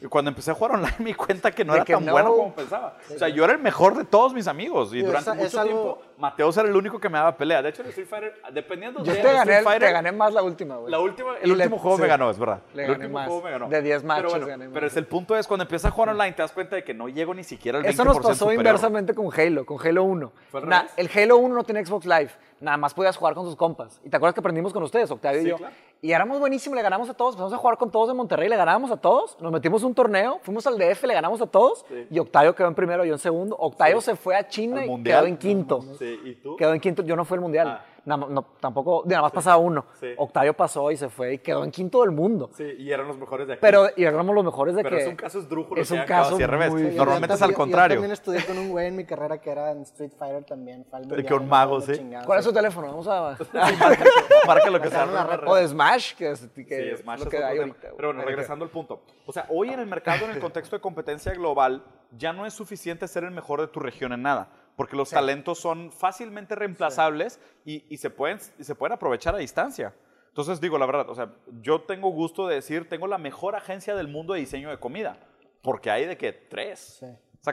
Y 0.00 0.06
cuando 0.06 0.30
empecé 0.30 0.50
a 0.50 0.54
jugar 0.54 0.72
online 0.72 0.96
me 0.98 1.04
di 1.06 1.14
cuenta 1.14 1.52
que 1.52 1.64
no 1.64 1.74
De 1.74 1.78
era 1.78 1.84
que 1.84 1.92
tan 1.94 2.04
no. 2.06 2.12
bueno 2.12 2.30
como 2.34 2.54
pensaba. 2.54 2.96
O 3.14 3.18
sea, 3.18 3.28
yo 3.28 3.44
era 3.44 3.52
el 3.52 3.60
mejor 3.60 3.96
de 3.96 4.04
todos 4.04 4.34
mis 4.34 4.48
amigos. 4.48 4.88
Y 4.92 5.00
Sí, 5.00 5.02
durante 5.06 5.30
es- 5.30 5.36
mucho 5.36 5.60
algo- 5.60 5.72
tiempo, 5.94 6.02
Mateos 6.18 6.56
era 6.58 6.68
el 6.68 6.76
único 6.76 6.98
que 6.98 7.08
me 7.08 7.16
daba 7.18 7.36
pelea. 7.36 7.62
De 7.62 7.68
hecho, 7.70 7.82
en 7.82 7.86
el 7.86 7.90
Street 7.90 8.08
Fighter, 8.08 8.34
dependiendo 8.80 9.04
Yo 9.04 9.12
de 9.12 9.20
te 9.28 9.32
gané, 9.34 9.62
Fighter, 9.62 9.88
te 9.88 9.92
gané 9.92 10.12
más 10.12 10.32
la 10.32 10.42
última, 10.42 10.76
güey. 10.76 10.90
la 10.90 10.98
última, 10.98 11.32
Y 11.42 11.44
el 11.50 11.56
le- 11.58 11.64
último 11.64 11.78
juego 11.78 11.96
sí. 11.96 12.02
me 12.02 12.08
ganó, 12.08 12.30
es 12.30 12.38
verdad. 12.38 12.60
Le 12.74 12.82
el 12.84 12.88
gané 12.92 13.04
último 13.04 13.18
más. 13.18 13.26
juego 13.28 13.42
me 13.42 13.50
ganó. 13.50 13.68
De 13.68 13.82
10 13.82 14.02
pero 14.02 14.08
matches 14.08 14.30
bueno, 14.30 14.46
gané 14.46 14.64
más. 14.66 14.74
pero 14.74 14.86
es 14.86 14.96
el 14.96 15.06
punto 15.06 15.36
es 15.36 15.46
cuando 15.46 15.62
empiezas 15.64 15.90
a 15.90 15.94
jugar 15.94 16.08
online 16.10 16.32
te 16.32 16.42
das 16.42 16.52
cuenta 16.52 16.76
de 16.76 16.84
que 16.84 16.94
no 16.94 17.08
llego 17.08 17.34
ni 17.34 17.44
siquiera 17.44 17.78
al 17.78 17.84
20% 17.84 17.88
Eso 17.90 18.04
nos 18.04 18.16
pasó 18.18 18.34
superior. 18.34 18.60
inversamente 18.66 19.14
con 19.14 19.28
Halo, 19.38 19.64
con 19.66 19.78
Halo 19.86 20.04
1. 20.04 20.32
¿Fue 20.50 20.60
al 20.60 20.68
Na- 20.68 20.78
revés? 20.82 20.92
el 20.96 21.10
Halo 21.22 21.36
1 21.38 21.54
no 21.54 21.64
tiene 21.64 21.84
Xbox 21.84 22.06
Live. 22.06 22.30
Nada 22.60 22.76
más 22.76 22.92
podías 22.92 23.16
jugar 23.16 23.32
con 23.34 23.44
tus 23.46 23.56
compas. 23.56 23.98
¿Y 24.04 24.10
te 24.10 24.16
acuerdas 24.18 24.34
que 24.34 24.40
aprendimos 24.40 24.74
con 24.74 24.82
ustedes, 24.82 25.10
Octavio 25.10 25.40
Sí, 25.40 25.46
y 25.46 25.50
yo? 25.50 25.56
claro. 25.56 25.74
Y 26.02 26.12
éramos 26.12 26.38
buenísimos, 26.40 26.76
le 26.76 26.82
ganamos 26.82 27.08
a 27.08 27.14
todos. 27.14 27.34
Empezamos 27.34 27.52
a 27.54 27.56
jugar 27.56 27.78
con 27.78 27.90
todos 27.90 28.08
de 28.08 28.14
Monterrey, 28.14 28.48
le 28.50 28.56
ganábamos 28.56 28.90
a 28.90 28.98
todos. 28.98 29.36
Nos 29.40 29.50
metimos 29.50 29.82
un 29.82 29.94
torneo, 29.94 30.40
fuimos 30.42 30.66
al 30.66 30.76
DF, 30.78 31.04
le 31.06 31.14
ganamos 31.14 31.40
a 31.40 31.46
todos. 31.46 31.84
Sí. 31.88 32.06
Y 32.10 32.18
Octavio 32.18 32.54
quedó 32.54 32.68
en 32.68 32.74
primero, 32.74 33.02
yo 33.04 33.14
en 33.14 33.18
segundo. 33.18 33.56
Octavio 33.58 34.00
se 34.02 34.14
fue 34.14 34.36
a 34.36 34.46
China 34.46 34.80
¿Al 34.80 34.86
y 34.86 34.88
mundial? 34.88 35.20
quedó 35.20 35.26
en 35.28 35.36
quinto. 35.38 35.80
Sí, 35.98 36.20
¿y 36.24 36.34
tú? 36.34 36.56
Quedó 36.56 36.74
en 36.74 36.80
quinto, 36.80 37.02
yo 37.02 37.16
no 37.16 37.24
fui 37.24 37.36
al 37.36 37.40
mundial. 37.40 37.68
Ah. 37.68 37.84
Nada, 38.04 38.26
no, 38.28 38.42
tampoco, 38.60 39.02
nada 39.06 39.22
más 39.22 39.32
pasaba 39.32 39.56
uno. 39.58 39.84
Sí. 40.00 40.08
Octavio 40.16 40.54
pasó 40.54 40.90
y 40.90 40.96
se 40.96 41.08
fue 41.10 41.34
y 41.34 41.38
quedó 41.38 41.62
en 41.64 41.70
quinto 41.70 42.00
del 42.00 42.10
mundo. 42.12 42.48
Sí, 42.54 42.64
y 42.78 42.90
eran 42.90 43.06
los 43.06 43.18
mejores 43.18 43.46
de 43.46 43.54
aquí. 43.54 43.60
Pero 43.60 43.88
y 43.96 44.04
éramos 44.04 44.34
los 44.34 44.44
mejores 44.44 44.74
de 44.74 44.82
Pero 44.82 44.96
que. 44.96 45.02
es 45.02 45.08
un 45.08 45.16
caso 45.16 45.38
esdrújulo 45.38 45.80
Es 45.80 45.90
un 45.90 46.02
caso 46.04 46.34
así 46.34 46.42
al 46.42 46.48
revés. 46.50 46.70
muy- 46.70 46.90
Sí, 46.90 46.96
Normalmente 46.96 47.34
es 47.34 47.42
al 47.42 47.52
contrario. 47.52 47.96
Yo 47.96 48.00
también 48.00 48.12
estudié 48.12 48.44
con 48.46 48.56
un 48.58 48.70
güey 48.70 48.86
en 48.86 48.96
mi 48.96 49.04
carrera 49.04 49.38
que 49.40 49.50
era 49.50 49.70
en 49.72 49.82
Street 49.82 50.12
Fighter 50.18 50.44
también. 50.44 50.86
fue 50.90 51.24
Que 51.24 51.34
un 51.34 51.48
mago, 51.48 51.80
¿sí? 51.80 51.92
chingada, 51.96 52.24
¿Cuál 52.24 52.38
es 52.38 52.44
sí. 52.44 52.50
su 52.50 52.54
teléfono? 52.54 52.86
Vamos 52.88 53.06
a. 53.08 53.36
marca, 54.46 54.70
lo 54.70 54.80
que 54.80 54.88
sea. 54.88 55.06
O 55.46 55.54
de 55.54 55.68
Smash, 55.68 56.14
que 56.14 56.30
es, 56.30 56.40
que 56.54 56.64
Sí, 56.64 56.74
es 56.94 57.00
Smash 57.00 57.20
lo 57.24 57.30
que 57.30 57.36
hay 57.42 57.58
ahorita. 57.58 57.88
Pero 57.96 58.08
bueno, 58.08 58.22
regresando 58.24 58.64
al 58.64 58.70
punto. 58.70 59.02
O 59.26 59.32
sea, 59.32 59.46
hoy 59.48 59.70
en 59.70 59.80
el 59.80 59.86
mercado, 59.86 60.24
en 60.24 60.32
el 60.32 60.38
contexto 60.40 60.76
de 60.76 60.80
competencia 60.80 61.32
global, 61.34 61.82
ya 62.16 62.32
no 62.32 62.46
es 62.46 62.54
suficiente 62.54 63.06
ser 63.08 63.24
el 63.24 63.30
mejor 63.30 63.60
de 63.60 63.68
tu 63.68 63.80
región 63.80 64.12
en 64.12 64.22
nada. 64.22 64.48
Porque 64.80 64.96
los 64.96 65.10
talentos 65.10 65.58
son 65.58 65.92
fácilmente 65.92 66.54
reemplazables 66.54 67.38
y, 67.66 67.84
y 67.90 67.98
se 67.98 68.08
pueden, 68.08 68.38
y 68.58 68.64
se 68.64 68.74
pueden 68.74 68.94
aprovechar 68.94 69.34
a 69.34 69.38
distancia. 69.38 69.94
Entonces, 70.28 70.58
digo 70.58 70.78
la 70.78 70.86
verdad, 70.86 71.10
o 71.10 71.14
sea, 71.14 71.34
yo 71.60 71.82
tengo 71.82 72.08
gusto 72.08 72.46
de 72.46 72.54
decir, 72.54 72.88
tengo 72.88 73.06
la 73.06 73.18
mejor 73.18 73.56
agencia 73.56 73.94
del 73.94 74.08
mundo 74.08 74.32
de 74.32 74.40
diseño 74.40 74.70
de 74.70 74.78
comida. 74.78 75.18
Porque 75.60 75.90
hay 75.90 76.06
de 76.06 76.16
que 76.16 76.32
tres. 76.32 76.96
Sí. 76.98 77.06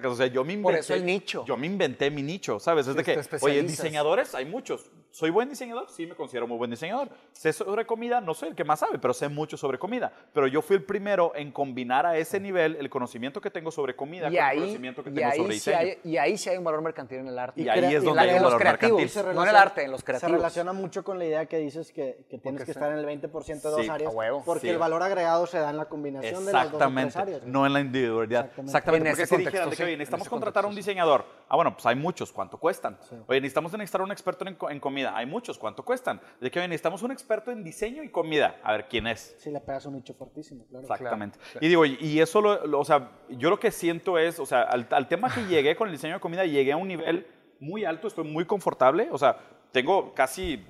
O 0.10 0.16
sea, 0.16 0.28
yo 0.28 0.46
me 0.46 0.54
inventé. 0.54 0.72
Por 0.72 0.80
eso 0.80 0.94
el 0.94 1.06
nicho. 1.06 1.44
Yo 1.46 1.58
me 1.58 1.68
inventé 1.68 2.10
mi 2.10 2.24
nicho, 2.24 2.62
¿sabes? 2.62 2.88
Es 2.88 2.94
Sí, 2.94 2.98
de 2.98 3.04
que, 3.04 3.38
oye, 3.42 3.62
diseñadores 3.62 4.34
hay 4.34 4.46
muchos. 4.46 4.90
¿Soy 5.12 5.30
buen 5.32 5.50
diseñador? 5.50 5.90
Sí, 5.90 6.06
me 6.06 6.14
considero 6.14 6.48
muy 6.48 6.58
buen 6.58 6.70
diseñador. 6.70 7.10
¿Sé 7.32 7.52
sobre 7.52 7.86
comida? 7.88 8.22
No 8.22 8.34
soy 8.36 8.50
el 8.50 8.56
que 8.56 8.64
más 8.64 8.80
sabe, 8.82 9.00
pero 9.00 9.14
sé 9.16 9.30
mucho 9.30 9.58
sobre 9.58 9.80
comida. 9.80 10.12
Pero 10.34 10.46
yo 10.48 10.62
fui 10.62 10.76
el 10.76 10.84
primero 10.84 11.32
en 11.34 11.52
combinar 11.52 12.06
a 12.06 12.18
ese 12.18 12.40
nivel 12.40 12.76
el 12.76 12.88
conocimiento 12.90 13.42
que 13.42 13.50
tengo 13.50 13.72
sobre 13.72 13.96
comida 13.96 14.28
Y 14.28 14.32
con 14.32 14.34
el 14.36 14.42
ahí, 14.42 14.60
conocimiento 14.60 15.04
que 15.04 15.10
y, 15.10 15.14
tengo 15.14 15.32
sobre 15.32 15.48
sí 15.48 15.54
diseño. 15.54 15.78
hay, 15.78 15.98
y 16.04 16.18
ahí 16.18 16.38
sí 16.38 16.50
hay 16.50 16.58
un 16.58 16.64
valor 16.66 16.82
mercantil 16.84 17.20
en 17.20 17.28
el 17.30 17.40
arte. 17.40 17.60
Y 17.62 17.68
ahí 17.68 17.96
es 17.96 18.04
donde 18.04 18.22
hay 18.22 18.30
un 18.30 18.36
en 18.36 18.42
los 18.44 18.52
valor 18.54 18.60
creativos, 18.62 18.98
mercantil. 19.02 19.10
Se 19.10 19.24
no 19.24 19.30
en 19.30 19.36
relaciona- 19.38 19.50
el 19.50 19.56
arte, 19.56 19.84
en 19.86 19.92
los 19.92 20.00
Se 20.02 20.06
creativos. 20.06 20.32
relaciona 20.34 20.74
mucho 20.74 21.04
con 21.04 21.18
la 21.18 21.26
idea 21.26 21.46
que 21.48 21.58
dices 21.58 21.92
que, 21.92 22.26
que 22.30 22.38
tienes 22.38 22.62
que 22.62 22.66
sí. 22.66 22.72
estar 22.72 22.92
en 22.92 23.00
el 23.00 23.06
20% 23.06 23.70
de 23.70 23.76
dos 23.76 23.82
Sí, 23.86 23.90
áreas. 23.90 24.14
huevo. 24.14 24.44
Porque 24.46 24.62
Sí. 24.68 24.70
el 24.70 24.78
valor 24.78 25.02
agregado 25.02 25.48
se 25.48 25.58
da 25.58 25.72
en 25.72 25.78
la 25.78 25.86
combinación 25.86 26.46
de 26.46 26.52
las 26.54 26.64
dos 26.66 26.74
Exactamente, 26.74 27.18
áreas. 27.18 27.40
güey. 27.42 27.52
no 27.52 27.66
en 27.66 27.74
la 27.74 27.80
individualidad. 27.80 28.42
Exactamente. 28.46 28.70
Exactamente, 28.70 29.08
En 29.10 29.12
porque 29.14 29.24
ese 29.24 29.30
si 29.30 29.36
contexto, 29.36 29.50
dijeran 29.52 29.70
de 29.70 29.76
que, 29.76 29.78
sí, 29.78 29.84
oye, 29.84 29.98
necesitamos 29.98 30.30
contratar 30.30 30.66
a 30.66 30.68
un 30.68 30.76
diseñador. 30.76 31.26
Ah, 31.50 31.56
bueno, 31.56 31.74
pues 31.74 31.86
hay 31.88 31.96
muchos, 31.96 32.32
¿cuánto 32.32 32.58
cuestan? 32.60 32.98
Oye, 33.28 33.42
necesitamos 33.42 33.72
necesitar 33.72 34.02
un 34.02 34.12
experto 34.12 34.46
en, 34.48 34.56
co- 34.56 34.70
en 34.70 34.80
comida. 34.98 35.16
Hay 35.16 35.26
muchos, 35.28 35.60
¿cuánto 35.60 35.84
cuestan? 35.86 36.20
De 36.42 36.50
que, 36.50 36.60
necesitamos 36.62 37.04
un 37.04 37.12
experto 37.12 37.52
en 37.52 37.64
diseño 37.64 38.02
y 38.04 38.10
comida. 38.10 38.56
A 38.64 38.72
ver, 38.72 38.88
¿quién 38.88 39.06
es? 39.06 39.36
Sí, 39.38 39.52
le 39.52 39.60
pegas 39.60 39.86
un 39.86 39.94
nicho 39.96 40.14
fortísimo, 40.16 40.66
claro. 40.66 40.88
Exactamente. 40.88 41.38
Y 41.62 41.68
digo, 41.68 41.86
y- 41.86 41.98
y 42.02 42.20
eso, 42.20 42.42
lo, 42.42 42.66
lo- 42.66 42.80
o 42.80 42.86
sea, 42.86 43.12
yo 43.30 43.50
lo 43.52 43.60
que 43.60 43.70
siento 43.72 44.18
es, 44.18 44.40
o 44.40 44.46
sea, 44.46 44.64
al, 44.64 44.88
al 44.90 45.08
tema 45.08 45.32
que 45.34 45.46
llegué 45.46 45.76
con 45.76 45.88
el 45.88 45.94
diseño 45.94 46.16
de 46.16 46.20
comida, 46.20 46.46
llegué 46.46 46.72
a 46.72 46.78
un 46.78 46.88
nivel 46.88 47.28
muy 47.60 47.86
alto, 47.86 48.08
estoy 48.08 48.24
muy 48.24 48.46
confortable, 48.46 49.08
o 49.12 49.18
sea, 49.20 49.38
tengo 49.72 50.14
casi, 50.16 50.66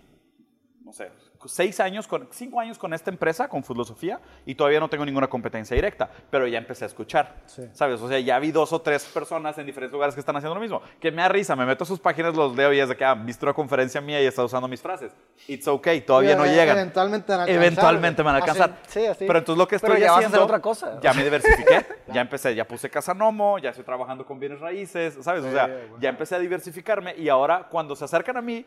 no 0.87 0.93
sé, 0.93 1.11
seis 1.47 1.81
años, 1.81 2.07
con, 2.07 2.29
cinco 2.31 2.61
años 2.61 2.77
con 2.77 2.93
esta 2.93 3.09
empresa, 3.11 3.49
con 3.49 3.61
Filosofía, 3.61 4.21
y 4.45 4.55
todavía 4.55 4.79
no 4.79 4.89
tengo 4.89 5.05
ninguna 5.05 5.27
competencia 5.27 5.75
directa, 5.75 6.09
pero 6.29 6.47
ya 6.47 6.57
empecé 6.57 6.85
a 6.85 6.87
escuchar, 6.87 7.35
Sí. 7.45 7.63
¿sabes? 7.73 8.01
O 8.01 8.07
sea, 8.07 8.19
ya 8.21 8.39
vi 8.39 8.51
dos 8.51 8.71
o 8.71 8.79
tres 8.81 9.03
personas 9.03 9.57
en 9.57 9.65
diferentes 9.65 9.91
lugares 9.91 10.15
que 10.15 10.21
están 10.21 10.35
haciendo 10.37 10.55
lo 10.55 10.61
mismo, 10.61 10.81
que 11.01 11.11
me 11.11 11.21
da 11.21 11.27
risa, 11.27 11.57
me 11.57 11.65
meto 11.65 11.83
a 11.83 11.87
sus 11.87 11.99
páginas, 11.99 12.35
los 12.35 12.55
leo 12.55 12.71
y 12.71 12.79
es 12.79 12.87
de 12.87 12.95
que, 12.95 13.03
ah, 13.03 13.13
viste 13.15 13.43
una 13.45 13.53
conferencia 13.53 13.99
mía 13.99 14.21
y 14.21 14.25
está 14.25 14.43
usando 14.45 14.65
mis 14.69 14.81
frases. 14.81 15.11
It's 15.47 15.67
okay, 15.67 15.99
todavía 16.01 16.37
no 16.37 16.45
llegan. 16.45 16.77
Eventualmente 16.77 17.31
van 17.33 17.39
a 17.41 17.43
alcanzar, 17.43 17.63
Eventualmente 17.65 18.23
me 18.23 18.25
van 18.27 18.35
a 18.35 18.39
güey. 18.39 18.49
alcanzar. 18.49 18.79
Así- 18.87 18.99
sí, 19.01 19.05
así. 19.05 19.25
Pero 19.27 19.39
entonces 19.39 19.57
lo 19.59 19.67
que 19.67 19.79
Pero 19.79 19.93
estoy 19.93 20.01
ya 20.05 20.11
vas 20.11 20.15
a 20.15 20.17
haciendo. 20.19 20.37
hacer 20.37 20.45
otra 20.45 20.61
cosa. 20.61 20.99
Ya 21.01 21.13
me 21.13 21.23
diversifiqué. 21.23 21.85
ya 22.13 22.21
empecé, 22.21 22.55
ya 22.55 22.65
puse 22.65 22.89
casa 22.89 23.13
Nomo, 23.13 23.59
ya 23.59 23.71
estoy 23.71 23.83
trabajando 23.83 24.25
con 24.25 24.39
bienes 24.39 24.61
raíces, 24.61 25.17
¿sabes? 25.21 25.43
O 25.43 25.51
sea, 25.51 25.69
ya 25.99 26.09
empecé 26.09 26.35
a 26.35 26.39
diversificarme 26.39 27.13
y 27.17 27.27
ahora 27.27 27.67
cuando 27.69 27.93
se 27.95 28.05
acercan 28.05 28.37
a 28.37 28.41
mí, 28.41 28.65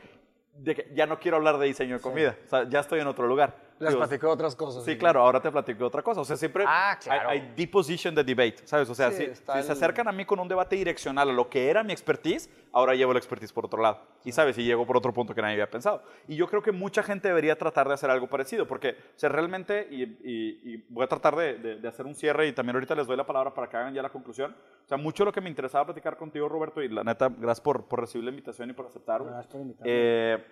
de 0.63 0.75
que 0.75 0.91
ya 0.95 1.07
no 1.07 1.19
quiero 1.19 1.37
hablar 1.39 1.59
de 1.59 1.67
diseño 1.67 1.97
de 1.97 2.01
comida. 2.01 2.37
O 2.47 2.49
sea, 2.49 2.69
ya 2.69 2.81
estoy 2.81 3.01
en 3.01 3.07
otro 3.07 3.27
lugar. 3.27 3.70
Les 3.81 3.97
platico 3.97 4.29
otras 4.29 4.55
cosas. 4.55 4.85
Sí, 4.85 4.97
claro, 4.99 5.23
ahora 5.23 5.41
te 5.41 5.51
platico 5.51 5.79
de 5.79 5.85
otra 5.87 6.03
cosa. 6.03 6.21
O 6.21 6.25
sea, 6.25 6.37
siempre 6.37 6.65
Ah, 6.67 6.99
claro. 7.03 7.31
hay, 7.31 7.39
hay 7.41 7.55
deposition 7.57 8.15
de 8.15 8.23
debate, 8.23 8.59
¿sabes? 8.67 8.89
O 8.91 8.95
sea, 8.95 9.11
Sí, 9.11 9.25
si, 9.27 9.35
si 9.35 9.43
se 9.45 9.53
el- 9.59 9.71
acercan 9.73 10.07
a 10.07 10.13
mí 10.13 10.25
con 10.27 10.39
un 10.39 10.47
debate 10.49 10.77
direccional 10.77 11.31
a 11.31 11.33
lo 11.33 11.49
que 11.49 11.71
era 11.71 11.83
mi 11.83 11.93
expertise, 11.93 12.51
ahora 12.73 12.95
llevo 12.95 13.13
la 13.15 13.19
expertise 13.19 13.53
por 13.53 13.65
otro 13.65 13.81
lado. 13.81 14.01
Y, 14.25 14.33
¿sabes? 14.33 14.59
Y 14.59 14.65
llego 14.65 14.87
por 14.87 14.97
otro 14.99 15.13
punto 15.15 15.35
que 15.35 15.41
nadie 15.41 15.55
había 15.55 15.71
pensado. 15.71 16.03
Y 16.29 16.37
yo 16.37 16.47
creo 16.47 16.63
que 16.63 16.73
mucha 16.73 17.03
gente 17.03 17.29
debería 17.29 17.57
tratar 17.57 17.89
de 17.89 17.95
hacer 17.95 18.11
algo 18.11 18.27
parecido, 18.29 18.67
porque, 18.67 18.91
o 18.91 19.19
sea, 19.19 19.31
realmente, 19.31 19.89
y, 19.91 20.03
y- 20.03 20.61
y 20.75 20.85
voy 20.91 21.05
a 21.05 21.09
tratar 21.09 21.35
de, 21.37 21.55
de- 21.55 21.77
de 21.77 21.89
hacer 21.89 22.05
un 22.05 22.15
cierre 22.15 22.47
y 22.49 22.53
también 22.53 22.77
ahorita 22.77 22.95
les 22.95 23.07
doy 23.07 23.17
la 23.17 23.25
palabra 23.25 23.55
para 23.55 23.69
que 23.69 23.79
hagan 23.79 23.95
ya 23.95 24.03
la 24.03 24.11
conclusión. 24.11 24.55
O 24.85 24.89
sea, 24.89 24.99
mucho 24.99 25.25
lo 25.25 25.33
que 25.33 25.41
me 25.41 25.49
interesaba 25.49 25.87
platicar 25.87 26.19
contigo, 26.19 26.49
Roberto, 26.51 26.83
y 26.83 26.89
la 26.89 27.03
neta, 27.03 27.29
gracias 27.31 27.63
por, 27.63 27.87
por 27.87 28.01
recibir 28.01 28.25
la 28.25 28.31
invitación 28.31 28.69
y 28.69 28.73
por 28.75 28.85
aceptar. 28.87 29.25
Gracias 29.25 29.47
por 29.47 29.61
invitarme. 29.63 29.91
Eh, 29.91 30.45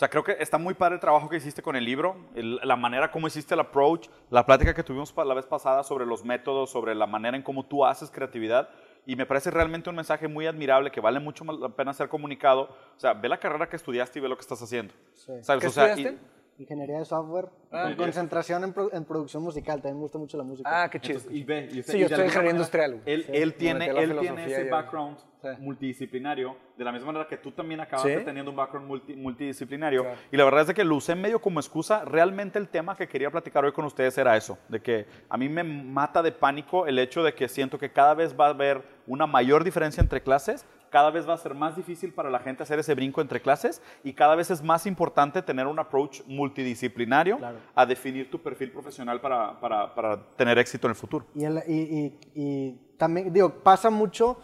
sea, 0.00 0.08
creo 0.08 0.24
que 0.24 0.36
está 0.40 0.56
muy 0.56 0.72
padre 0.74 0.94
el 0.94 1.00
trabajo 1.00 1.28
que 1.28 1.36
hiciste 1.36 1.60
con 1.62 1.76
el 1.76 1.84
libro, 1.84 2.16
el- 2.34 2.56
la 2.64 2.74
manera 2.76 3.10
como 3.10 3.26
hiciste 3.26 3.52
el 3.54 3.60
approach, 3.60 4.08
la 4.30 4.46
plática 4.46 4.72
que 4.72 4.82
tuvimos 4.82 5.14
la 5.14 5.34
vez 5.34 5.44
pasada 5.46 5.82
sobre 5.82 6.06
los 6.06 6.24
métodos, 6.24 6.70
sobre 6.70 6.94
la 6.94 7.06
manera 7.06 7.36
en 7.36 7.42
cómo 7.42 7.66
tú 7.66 7.84
haces 7.84 8.10
creatividad. 8.10 8.70
Y 9.06 9.16
me 9.16 9.26
parece 9.26 9.50
realmente 9.50 9.88
un 9.90 9.96
mensaje 9.96 10.26
muy 10.28 10.46
admirable 10.46 10.90
que 10.90 11.00
vale 11.00 11.20
mucho 11.20 11.44
la 11.44 11.68
pena 11.70 11.92
ser 11.92 12.08
comunicado. 12.08 12.62
O 12.96 12.98
sea, 12.98 13.12
ve 13.14 13.28
la 13.28 13.38
carrera 13.38 13.68
que 13.68 13.76
estudiaste 13.76 14.18
y 14.18 14.22
ve 14.22 14.28
lo 14.28 14.36
que 14.36 14.42
estás 14.42 14.62
haciendo. 14.62 14.94
Sí. 15.14 15.32
¿Sabes? 15.42 15.60
¿Qué 15.62 15.66
o 15.68 15.70
sea, 15.70 15.86
estudiaste? 15.88 16.18
y- 16.24 16.39
ingeniería 16.60 16.98
de 16.98 17.04
software, 17.04 17.48
Ah, 17.72 17.84
con 17.84 17.94
concentración 17.96 18.64
en, 18.64 18.72
pro- 18.72 18.92
en 18.92 19.04
producción 19.04 19.42
musical. 19.42 19.76
También 19.80 19.96
me 19.96 20.02
gusta 20.02 20.18
mucho 20.18 20.36
la 20.36 20.42
música. 20.44 20.68
Ah, 20.82 20.90
qué 20.90 21.00
chido. 21.00 21.18
Entonces, 21.18 21.38
y 21.40 21.44
ve, 21.44 21.68
y 21.70 21.82
Sí, 21.82 21.98
yo 22.00 22.06
estoy 22.06 22.24
ingeniería 22.24 22.50
industrial. 22.50 23.00
Él, 23.06 23.24
Sí. 23.24 23.32
él 23.32 23.54
tiene, 23.54 23.86
él 23.86 24.18
tiene 24.18 24.44
ese 24.46 24.64
background 24.68 25.18
Sí. 25.40 25.48
multidisciplinario, 25.60 26.54
de 26.76 26.84
la 26.84 26.92
misma 26.92 27.06
manera 27.06 27.26
que 27.26 27.36
tú 27.38 27.50
también 27.52 27.80
acabaste 27.80 28.18
Sí. 28.18 28.24
teniendo 28.24 28.50
un 28.50 28.56
background 28.56 28.86
multi- 28.88 29.16
multidisciplinario. 29.16 30.02
Claro. 30.02 30.18
Y 30.30 30.36
la 30.36 30.44
verdad 30.44 30.60
es 30.62 30.66
de 30.66 30.74
que 30.74 30.84
lo 30.84 30.96
usé 30.96 31.14
medio 31.14 31.40
como 31.40 31.60
excusa. 31.60 32.04
Realmente 32.04 32.58
el 32.58 32.68
tema 32.68 32.94
que 32.96 33.08
quería 33.08 33.30
platicar 33.30 33.64
hoy 33.64 33.72
con 33.72 33.84
ustedes 33.86 34.18
era 34.18 34.36
eso, 34.36 34.58
de 34.68 34.80
que 34.80 35.06
a 35.28 35.36
mí 35.38 35.48
me 35.48 35.62
mata 35.64 36.22
de 36.22 36.32
pánico 36.32 36.86
el 36.86 36.98
hecho 36.98 37.22
de 37.22 37.34
que 37.34 37.48
siento 37.48 37.78
que 37.78 37.90
cada 37.90 38.14
vez 38.14 38.38
va 38.38 38.46
a 38.46 38.50
haber 38.50 38.82
una 39.06 39.26
mayor 39.26 39.64
diferencia 39.64 40.00
entre 40.02 40.22
clases, 40.22 40.66
cada 40.90 41.10
vez 41.10 41.28
va 41.28 41.34
a 41.34 41.38
ser 41.38 41.54
más 41.54 41.76
difícil 41.76 42.12
para 42.12 42.28
la 42.30 42.40
gente 42.40 42.62
hacer 42.62 42.78
ese 42.78 42.94
brinco 42.94 43.20
entre 43.20 43.40
clases 43.40 43.80
y 44.04 44.12
cada 44.12 44.34
vez 44.34 44.50
es 44.50 44.62
más 44.62 44.86
importante 44.86 45.40
tener 45.42 45.66
un 45.66 45.78
approach 45.78 46.22
multidisciplinario 46.26 47.38
Claro. 47.38 47.58
a 47.74 47.86
definir 47.86 48.30
tu 48.30 48.40
perfil 48.42 48.70
profesional 48.72 49.20
para, 49.20 49.58
para- 49.60 49.94
para 49.94 50.22
tener 50.36 50.58
éxito 50.58 50.86
en 50.86 50.90
el 50.90 50.96
futuro. 50.96 51.24
Y, 51.34 51.44
el- 51.44 51.62
y- 51.66 51.72
y- 51.74 52.18
y 52.34 52.72
también, 52.98 53.32
digo, 53.32 53.50
pasa 53.62 53.88
mucho, 53.90 54.36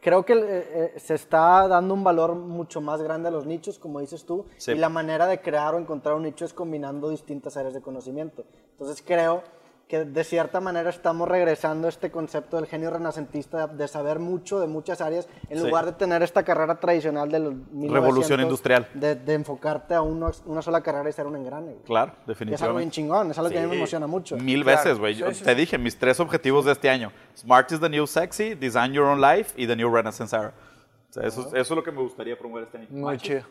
creo 0.00 0.24
que 0.24 0.32
eh, 0.34 0.44
eh, 0.46 0.92
se 0.98 1.14
está 1.14 1.66
dando 1.68 1.92
un 1.94 2.02
valor 2.04 2.34
mucho 2.34 2.80
más 2.80 3.02
grande 3.02 3.28
a 3.28 3.30
los 3.30 3.44
nichos, 3.46 3.78
como 3.78 4.00
dices 4.00 4.24
tú, 4.24 4.46
Sí. 4.56 4.72
y 4.72 4.74
la 4.76 4.88
manera 4.88 5.26
de 5.26 5.40
crear 5.40 5.74
o 5.74 5.78
encontrar 5.78 6.14
un 6.14 6.22
nicho 6.22 6.44
es 6.44 6.54
combinando 6.54 7.10
distintas 7.10 7.56
áreas 7.56 7.74
de 7.74 7.80
conocimiento. 7.82 8.44
Entonces 8.72 9.02
creo 9.06 9.42
que 9.88 10.04
de 10.04 10.24
cierta 10.24 10.60
manera 10.60 10.90
estamos 10.90 11.28
regresando 11.28 11.86
a 11.86 11.90
este 11.90 12.10
concepto 12.10 12.56
del 12.56 12.66
genio 12.66 12.90
renacentista 12.90 13.68
de, 13.68 13.86
saber 13.86 14.18
mucho 14.18 14.58
de 14.58 14.66
muchas 14.66 15.00
áreas, 15.00 15.28
en 15.48 15.58
Sí. 15.60 15.64
lugar 15.64 15.86
de 15.86 15.92
tener 15.92 16.24
esta 16.24 16.42
carrera 16.42 16.74
tradicional 16.80 17.30
de 17.30 17.38
los 17.38 17.54
1900, 17.54 17.92
Revolución 17.92 18.40
industrial. 18.40 18.88
De, 18.94 19.14
de 19.14 19.34
enfocarte 19.34 19.94
a 19.94 20.02
uno- 20.02 20.32
una 20.46 20.60
sola 20.60 20.80
carrera 20.82 21.08
y 21.08 21.12
ser 21.12 21.26
un 21.26 21.36
engrane. 21.36 21.72
güey. 21.72 21.84
Claro, 21.84 22.12
Y 22.12 22.14
es 22.14 22.18
algo 22.18 22.24
bien 22.26 22.26
definitivamente. 22.26 22.94
chingón, 22.94 23.30
es 23.30 23.38
algo 23.38 23.50
que 23.50 23.58
a 23.58 23.62
mí 23.62 23.68
me 23.68 23.76
emociona 23.76 24.06
mucho. 24.08 24.36
Mil 24.38 24.64
Claro. 24.64 24.78
veces, 24.78 24.98
güey. 24.98 25.14
Yo 25.14 25.28
Sí, 25.28 25.34
sí, 25.36 25.44
te 25.44 25.50
sí. 25.50 25.56
dije, 25.56 25.78
mis 25.78 25.96
tres 25.96 26.18
objetivos 26.18 26.64
de 26.64 26.72
este 26.72 26.90
año. 26.90 27.12
Smart 27.36 27.70
is 27.70 27.78
the 27.78 27.88
new 27.88 28.06
sexy, 28.08 28.54
design 28.56 28.92
your 28.92 29.04
own 29.06 29.20
life 29.20 29.52
y 29.56 29.68
the 29.68 29.76
new 29.76 29.88
Renaissance 29.94 30.34
era. 30.34 30.52
O 31.10 31.12
sea, 31.12 31.22
eso, 31.28 31.42
es- 31.42 31.46
eso 31.46 31.60
es 31.60 31.70
lo 31.70 31.84
que 31.84 31.92
me 31.92 32.00
gustaría 32.02 32.36
promover 32.36 32.64
este 32.64 32.78
año. 32.78 32.88
Muy 32.90 33.16
chido. 33.18 33.42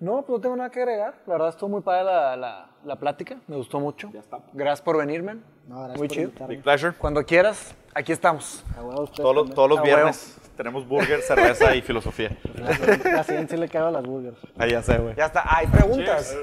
No, 0.00 0.22
pues 0.22 0.30
no 0.30 0.40
tengo 0.40 0.56
nada 0.56 0.70
que 0.70 0.80
agregar. 0.80 1.14
La 1.26 1.34
verdad 1.34 1.48
estuvo 1.50 1.68
muy 1.68 1.82
padre 1.82 2.04
la, 2.04 2.34
la, 2.34 2.70
la 2.86 2.96
plática. 2.96 3.36
Me 3.46 3.56
gustó 3.56 3.78
mucho. 3.78 4.08
Ya 4.14 4.20
está. 4.20 4.40
Gracias 4.54 4.80
por 4.80 4.96
venir, 4.96 5.22
man. 5.22 5.44
No, 5.68 5.76
gracias 5.76 5.98
muy 5.98 6.08
por 6.08 6.14
chido. 6.14 6.28
invitarme. 6.28 6.54
Big 6.54 6.62
pleasure. 6.62 6.94
Cuando 6.96 7.22
quieras, 7.24 7.74
aquí 7.94 8.12
estamos. 8.12 8.64
A 8.78 8.82
huevo, 8.82 9.02
ustedes 9.02 9.54
Todos 9.54 9.68
los, 9.68 9.78
A 9.78 9.82
viernes 9.82 10.38
tenemos 10.56 10.88
burger, 10.88 11.20
cerveza 11.20 11.74
y 11.76 11.82
filosofía. 11.82 12.34
La, 13.04 13.24
siguiente 13.24 13.56
sí 13.56 13.60
le 13.60 13.68
cago 13.68 13.88
a 13.88 13.90
las 13.90 14.02
burgers. 14.02 14.38
Ahí 14.56 14.70
ya 14.70 14.82
sé, 14.82 14.96
güey. 14.96 15.14
Ya 15.16 15.26
está. 15.26 15.42
Hay 15.44 15.66
preguntas. 15.66 16.34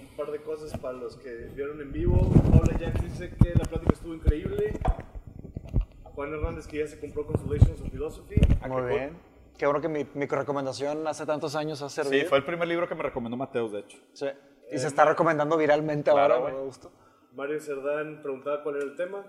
Un 0.00 0.16
par 0.16 0.32
de 0.32 0.40
cosas 0.40 0.76
para 0.76 0.94
los 0.94 1.16
que 1.16 1.30
vieron 1.54 1.80
en 1.80 1.92
vivo. 1.92 2.28
Paula 2.50 2.76
Jack 2.76 3.00
dice 3.02 3.30
que 3.40 3.50
la 3.50 3.64
plática 3.64 3.92
estuvo 3.92 4.14
increíble. 4.14 4.80
Juan 6.02 6.32
Hernández 6.32 6.66
que 6.66 6.78
ya 6.78 6.88
se 6.88 6.98
compró 6.98 7.24
Consolations 7.24 7.80
of 7.80 7.90
Philosophy. 7.90 8.40
Muy 8.66 8.82
bien. 8.82 9.35
Qué 9.58 9.66
bueno 9.66 9.80
que 9.80 9.88
mi, 9.88 10.06
mi 10.14 10.26
recomendación 10.26 11.06
hace 11.06 11.24
tantos 11.24 11.54
años 11.56 11.80
ha 11.82 11.88
servido. 11.88 12.22
Sí, 12.22 12.28
fue 12.28 12.38
el 12.38 12.44
primer 12.44 12.68
libro 12.68 12.88
que 12.88 12.94
me 12.94 13.02
recomendó 13.02 13.36
Mateus, 13.36 13.72
de 13.72 13.80
hecho. 13.80 13.98
Sí. 14.12 14.26
Y 14.70 14.78
se 14.78 14.86
está 14.88 15.04
recomendando 15.04 15.56
viralmente 15.56 16.10
Claro, 16.10 16.34
ahora. 16.34 16.54
Me 16.54 16.60
gustó. 16.60 16.90
Mario 17.32 17.60
Cerdán 17.60 18.20
preguntaba 18.22 18.62
cuál 18.62 18.76
era 18.76 18.84
el 18.84 18.96
tema. 18.96 19.24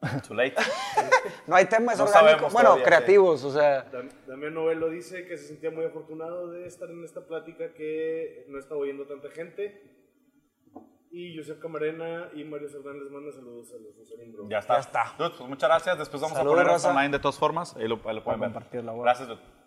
Too 0.26 0.34
late. 0.34 0.54
No 1.46 1.56
hay 1.56 1.64
tema, 1.64 1.92
es 1.92 1.98
No 1.98 2.04
orgánico. 2.04 2.48
Bueno, 2.50 2.68
todavía, 2.70 2.84
creativos, 2.84 3.42
o 3.44 3.50
sea. 3.52 3.90
Dam- 3.90 4.10
Damián 4.26 4.54
Novelo 4.54 4.90
dice 4.90 5.26
que 5.26 5.36
se 5.36 5.48
sentía 5.48 5.70
muy 5.70 5.84
afortunado 5.84 6.50
de 6.50 6.66
estar 6.66 6.88
en 6.90 7.02
esta 7.04 7.22
plática 7.26 7.72
que 7.74 8.44
no 8.48 8.58
estaba 8.58 8.80
oyendo 8.80 9.06
tanta 9.06 9.30
gente. 9.30 9.82
Y 11.10 11.36
Josep 11.36 11.58
Camarena 11.58 12.28
y 12.34 12.44
Mario 12.44 12.68
Cerdán 12.68 12.98
les 13.02 13.10
manda 13.10 13.32
saludos 13.32 13.72
a 13.72 13.76
los 13.78 13.96
dos. 13.96 14.08
Ya 14.48 14.58
está. 14.58 14.74
Ya 14.74 14.80
está. 14.80 15.14
Dude, 15.18 15.30
pues 15.38 15.48
muchas 15.48 15.68
gracias. 15.68 15.98
Después 15.98 16.20
vamos 16.20 16.36
Saludos, 16.36 16.60
a 16.60 16.64
poner 16.64 16.86
online 16.98 17.16
de 17.16 17.18
todas 17.18 17.38
formas. 17.38 17.74
Ahí 17.76 17.88
lo, 17.88 18.00
ahí 18.04 18.14
lo 18.14 18.22
pueden 18.22 18.40
ver. 18.40 18.52
compartirla, 18.52 18.92
güey. 18.92 19.04
Gracias, 19.04 19.28
dude. 19.28 19.57